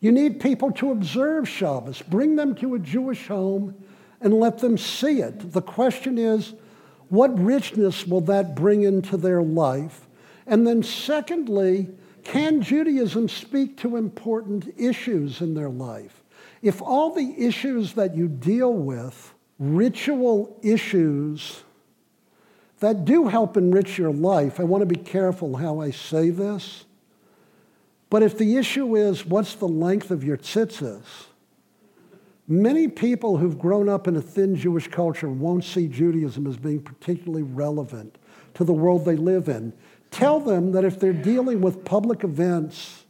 You 0.00 0.12
need 0.12 0.40
people 0.40 0.72
to 0.72 0.90
observe 0.90 1.48
Shabbos. 1.48 2.02
Bring 2.02 2.36
them 2.36 2.54
to 2.56 2.74
a 2.74 2.78
Jewish 2.78 3.28
home 3.28 3.74
and 4.20 4.34
let 4.34 4.58
them 4.58 4.78
see 4.78 5.20
it. 5.20 5.52
The 5.52 5.62
question 5.62 6.18
is, 6.18 6.54
what 7.08 7.38
richness 7.38 8.06
will 8.06 8.22
that 8.22 8.54
bring 8.54 8.82
into 8.82 9.16
their 9.16 9.42
life? 9.42 10.08
And 10.46 10.66
then, 10.66 10.82
secondly, 10.82 11.88
can 12.24 12.62
Judaism 12.62 13.28
speak 13.28 13.76
to 13.78 13.96
important 13.96 14.72
issues 14.76 15.40
in 15.40 15.54
their 15.54 15.68
life? 15.68 16.22
If 16.62 16.80
all 16.82 17.14
the 17.14 17.34
issues 17.36 17.94
that 17.94 18.14
you 18.14 18.28
deal 18.28 18.72
with, 18.72 19.34
ritual 19.58 20.58
issues 20.62 21.62
that 22.80 23.04
do 23.04 23.28
help 23.28 23.56
enrich 23.56 23.98
your 23.98 24.12
life, 24.12 24.60
I 24.60 24.64
want 24.64 24.82
to 24.82 24.86
be 24.86 24.96
careful 24.96 25.56
how 25.56 25.80
I 25.80 25.90
say 25.90 26.30
this. 26.30 26.84
But 28.10 28.24
if 28.24 28.36
the 28.36 28.56
issue 28.56 28.96
is 28.96 29.24
what's 29.24 29.54
the 29.54 29.68
length 29.68 30.10
of 30.10 30.24
your 30.24 30.36
tzitzis, 30.36 31.04
many 32.48 32.88
people 32.88 33.36
who've 33.36 33.58
grown 33.58 33.88
up 33.88 34.08
in 34.08 34.16
a 34.16 34.20
thin 34.20 34.56
Jewish 34.56 34.88
culture 34.88 35.28
won't 35.28 35.64
see 35.64 35.86
Judaism 35.86 36.48
as 36.48 36.56
being 36.56 36.82
particularly 36.82 37.44
relevant 37.44 38.18
to 38.54 38.64
the 38.64 38.72
world 38.72 39.04
they 39.04 39.14
live 39.14 39.48
in. 39.48 39.72
Tell 40.10 40.40
them 40.40 40.72
that 40.72 40.84
if 40.84 40.98
they're 40.98 41.12
dealing 41.12 41.60
with 41.60 41.84
public 41.84 42.24
events, 42.24 43.04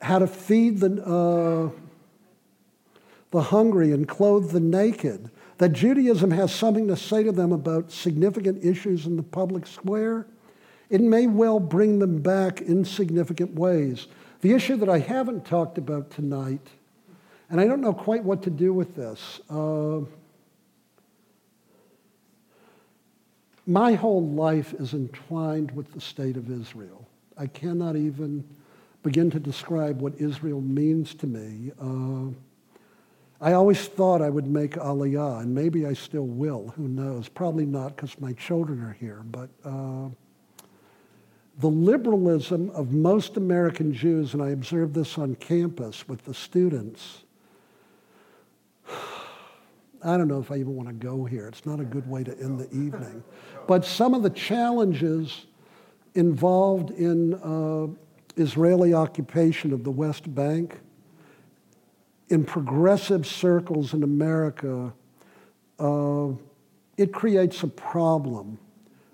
how 0.00 0.18
to 0.18 0.26
feed 0.26 0.80
the, 0.80 1.04
uh, 1.04 1.68
the 3.32 3.42
hungry 3.42 3.92
and 3.92 4.08
clothe 4.08 4.50
the 4.50 4.60
naked, 4.60 5.30
that 5.58 5.74
Judaism 5.74 6.30
has 6.30 6.54
something 6.54 6.88
to 6.88 6.96
say 6.96 7.22
to 7.22 7.32
them 7.32 7.52
about 7.52 7.92
significant 7.92 8.64
issues 8.64 9.04
in 9.04 9.18
the 9.18 9.22
public 9.22 9.66
square 9.66 10.26
it 10.90 11.00
may 11.00 11.28
well 11.28 11.60
bring 11.60 12.00
them 12.00 12.20
back 12.20 12.60
in 12.60 12.84
significant 12.84 13.54
ways. 13.54 14.08
The 14.40 14.52
issue 14.52 14.76
that 14.76 14.88
I 14.88 14.98
haven't 14.98 15.46
talked 15.46 15.78
about 15.78 16.10
tonight, 16.10 16.66
and 17.48 17.60
I 17.60 17.66
don't 17.66 17.80
know 17.80 17.92
quite 17.92 18.24
what 18.24 18.42
to 18.42 18.50
do 18.50 18.72
with 18.72 18.96
this. 18.96 19.40
Uh, 19.48 20.00
my 23.66 23.92
whole 23.92 24.26
life 24.26 24.74
is 24.74 24.92
entwined 24.92 25.70
with 25.70 25.92
the 25.92 26.00
state 26.00 26.36
of 26.36 26.50
Israel. 26.50 27.06
I 27.38 27.46
cannot 27.46 27.94
even 27.94 28.44
begin 29.04 29.30
to 29.30 29.38
describe 29.38 30.00
what 30.00 30.14
Israel 30.16 30.60
means 30.60 31.14
to 31.14 31.26
me. 31.26 31.70
Uh, 31.80 32.34
I 33.40 33.52
always 33.52 33.86
thought 33.86 34.20
I 34.20 34.28
would 34.28 34.48
make 34.48 34.72
Aliyah, 34.72 35.42
and 35.42 35.54
maybe 35.54 35.86
I 35.86 35.94
still 35.94 36.26
will. 36.26 36.74
Who 36.76 36.88
knows? 36.88 37.28
Probably 37.28 37.64
not 37.64 37.94
because 37.94 38.20
my 38.20 38.32
children 38.32 38.82
are 38.82 38.96
here, 38.98 39.22
but. 39.30 39.50
Uh, 39.64 40.08
the 41.60 41.68
liberalism 41.68 42.70
of 42.70 42.92
most 42.92 43.36
American 43.36 43.92
Jews, 43.92 44.32
and 44.32 44.42
I 44.42 44.50
observed 44.50 44.94
this 44.94 45.18
on 45.18 45.34
campus 45.34 46.08
with 46.08 46.24
the 46.24 46.32
students. 46.32 47.24
I 50.02 50.16
don't 50.16 50.28
know 50.28 50.40
if 50.40 50.50
I 50.50 50.56
even 50.56 50.74
want 50.74 50.88
to 50.88 50.94
go 50.94 51.24
here. 51.24 51.46
It's 51.46 51.66
not 51.66 51.78
a 51.78 51.84
good 51.84 52.08
way 52.08 52.24
to 52.24 52.38
end 52.38 52.58
the 52.58 52.70
evening. 52.70 53.22
But 53.66 53.84
some 53.84 54.14
of 54.14 54.22
the 54.22 54.30
challenges 54.30 55.44
involved 56.14 56.92
in 56.92 57.34
uh, 57.34 57.88
Israeli 58.40 58.94
occupation 58.94 59.74
of 59.74 59.84
the 59.84 59.90
West 59.90 60.34
Bank 60.34 60.80
in 62.30 62.44
progressive 62.44 63.26
circles 63.26 63.92
in 63.92 64.02
America, 64.02 64.94
uh, 65.78 66.28
it 66.96 67.12
creates 67.12 67.62
a 67.62 67.68
problem 67.68 68.58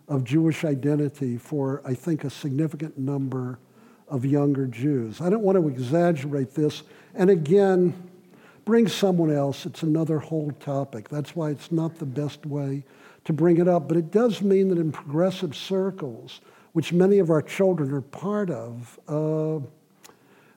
of 0.08 0.24
Jewish 0.24 0.64
identity 0.64 1.36
for, 1.36 1.82
I 1.84 1.94
think, 1.94 2.24
a 2.24 2.30
significant 2.30 2.96
number 2.96 3.58
of 4.08 4.24
younger 4.24 4.66
Jews. 4.66 5.20
I 5.20 5.30
don't 5.30 5.42
want 5.42 5.58
to 5.58 5.68
exaggerate 5.68 6.54
this. 6.54 6.82
And 7.14 7.30
again, 7.30 7.94
bring 8.64 8.86
someone 8.86 9.32
else, 9.32 9.66
it's 9.66 9.82
another 9.82 10.18
whole 10.18 10.52
topic. 10.60 11.08
That's 11.08 11.34
why 11.34 11.50
it's 11.50 11.72
not 11.72 11.98
the 11.98 12.06
best 12.06 12.46
way 12.46 12.84
to 13.24 13.32
bring 13.32 13.58
it 13.58 13.66
up. 13.66 13.88
But 13.88 13.96
it 13.96 14.10
does 14.10 14.42
mean 14.42 14.68
that 14.68 14.78
in 14.78 14.92
progressive 14.92 15.56
circles, 15.56 16.40
which 16.72 16.92
many 16.92 17.18
of 17.18 17.30
our 17.30 17.42
children 17.42 17.92
are 17.92 18.00
part 18.00 18.50
of, 18.50 19.00
uh, 19.08 19.66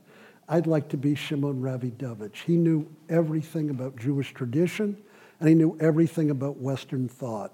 I'd 0.48 0.66
like 0.66 0.88
to 0.88 0.96
be 0.96 1.14
Shimon 1.14 1.60
Rawidowicz. 1.60 2.36
He 2.36 2.56
knew 2.56 2.88
everything 3.10 3.68
about 3.68 3.98
Jewish 3.98 4.32
tradition, 4.32 4.96
and 5.40 5.50
he 5.50 5.54
knew 5.54 5.76
everything 5.78 6.30
about 6.30 6.56
Western 6.56 7.06
thought. 7.06 7.52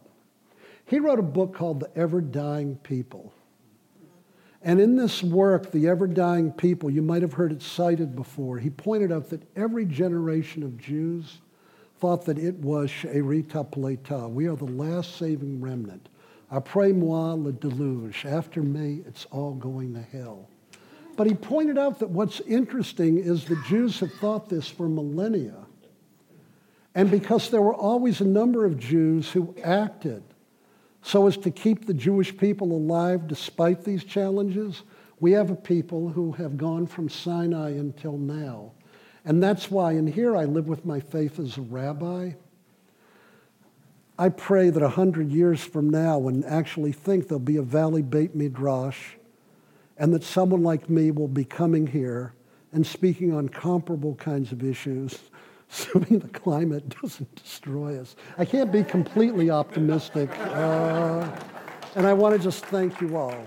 He 0.87 1.01
wrote 1.01 1.19
a 1.19 1.23
book 1.23 1.57
called 1.57 1.81
The 1.81 1.91
Ever 1.99 2.21
Dying 2.21 2.77
People. 2.77 3.33
And 4.63 4.81
in 4.81 4.95
this 4.95 5.25
work, 5.25 5.73
The 5.73 5.89
Ever 5.89 6.07
Dying 6.07 6.53
People, 6.53 6.89
you 6.89 7.03
might 7.03 7.23
have 7.23 7.33
heard 7.33 7.51
it 7.51 7.61
cited 7.61 8.15
before, 8.15 8.59
he 8.59 8.71
pointed 8.71 9.11
out 9.11 9.29
that 9.31 9.43
every 9.57 9.87
generation 9.87 10.63
of 10.63 10.79
Jews 10.79 11.39
thought 11.99 12.27
that 12.27 12.39
it 12.39 12.55
was 12.55 12.93
She'erit 12.93 13.49
Hapleta. 13.49 14.31
We 14.31 14.47
are 14.47 14.55
the 14.55 14.67
last 14.67 15.17
saving 15.17 15.61
remnant. 15.61 16.09
Après 16.51 16.95
moi, 16.95 17.35
le 17.35 17.53
deluge. 17.53 18.27
After 18.27 18.63
me, 18.63 19.03
it's 19.07 19.27
all 19.27 19.55
going 19.55 19.95
to 19.95 20.03
hell. 20.03 20.49
But 21.17 21.27
he 21.27 21.35
pointed 21.35 21.79
out 21.79 21.99
that 22.01 22.11
what's 22.11 22.41
interesting 22.41 23.19
is 23.19 23.45
the 23.45 23.63
Jews 23.69 24.01
have 24.01 24.13
thought 24.15 24.49
this 24.49 24.69
for 24.69 24.89
millennia. 24.89 25.67
And 26.95 27.11
because 27.11 27.51
there 27.51 27.63
were 27.63 27.75
always 27.75 28.21
a 28.21 28.27
number 28.27 28.65
of 28.65 28.79
Jews 28.79 29.31
who 29.31 29.55
acted 29.63 30.23
so 31.03 31.27
as 31.27 31.37
to 31.39 31.51
keep 31.51 31.87
the 31.87 31.95
Jewish 31.95 32.37
people 32.37 32.73
alive 32.73 33.27
despite 33.27 33.85
these 33.85 34.05
challenges, 34.05 34.83
we 35.19 35.33
have 35.33 35.51
a 35.51 35.57
people 35.57 36.09
who 36.09 36.33
have 36.33 36.57
gone 36.57 36.87
from 36.87 37.09
Sinai 37.09 37.71
until 37.71 38.19
now. 38.19 38.73
And 39.25 39.43
that's 39.43 39.71
why, 39.71 39.93
and 39.93 40.09
here 40.09 40.37
I 40.37 40.45
live 40.45 40.69
with 40.69 40.85
my 40.85 41.01
faith 41.01 41.39
as 41.39 41.59
a 41.59 41.63
rabbi. 41.63 42.33
I 44.21 44.29
pray 44.29 44.69
that 44.69 44.83
a 44.83 44.89
hundred 44.91 45.33
years 45.33 45.65
from 45.65 45.89
now, 45.89 46.19
when 46.19 46.45
actually 46.45 46.93
think 46.93 47.27
there'll 47.27 47.41
be 47.41 47.57
a 47.57 47.63
Valley 47.63 48.03
Beit 48.03 48.35
Midrash, 48.35 49.15
and 49.97 50.13
that 50.13 50.23
someone 50.23 50.63
like 50.63 50.91
me 50.91 51.11
will 51.11 51.27
be 51.27 51.43
coming 51.43 51.87
here 51.87 52.35
and 52.71 52.87
speaking 52.87 53.33
on 53.33 53.49
comparable 53.49 54.17
kinds 54.17 54.53
of 54.53 54.63
issues 54.63 55.19
assuming 55.73 56.19
the 56.19 56.29
climate 56.29 56.87
doesn't 57.01 57.35
destroy 57.35 57.99
us. 57.99 58.15
I 58.37 58.45
can't 58.45 58.71
be 58.71 58.83
completely 58.83 59.49
optimistic. 59.49 60.29
Uh, 60.39 61.27
and 61.95 62.07
I 62.07 62.13
want 62.13 62.37
to 62.37 62.43
just 62.43 62.67
thank 62.67 63.01
you 63.01 63.17
all. 63.17 63.47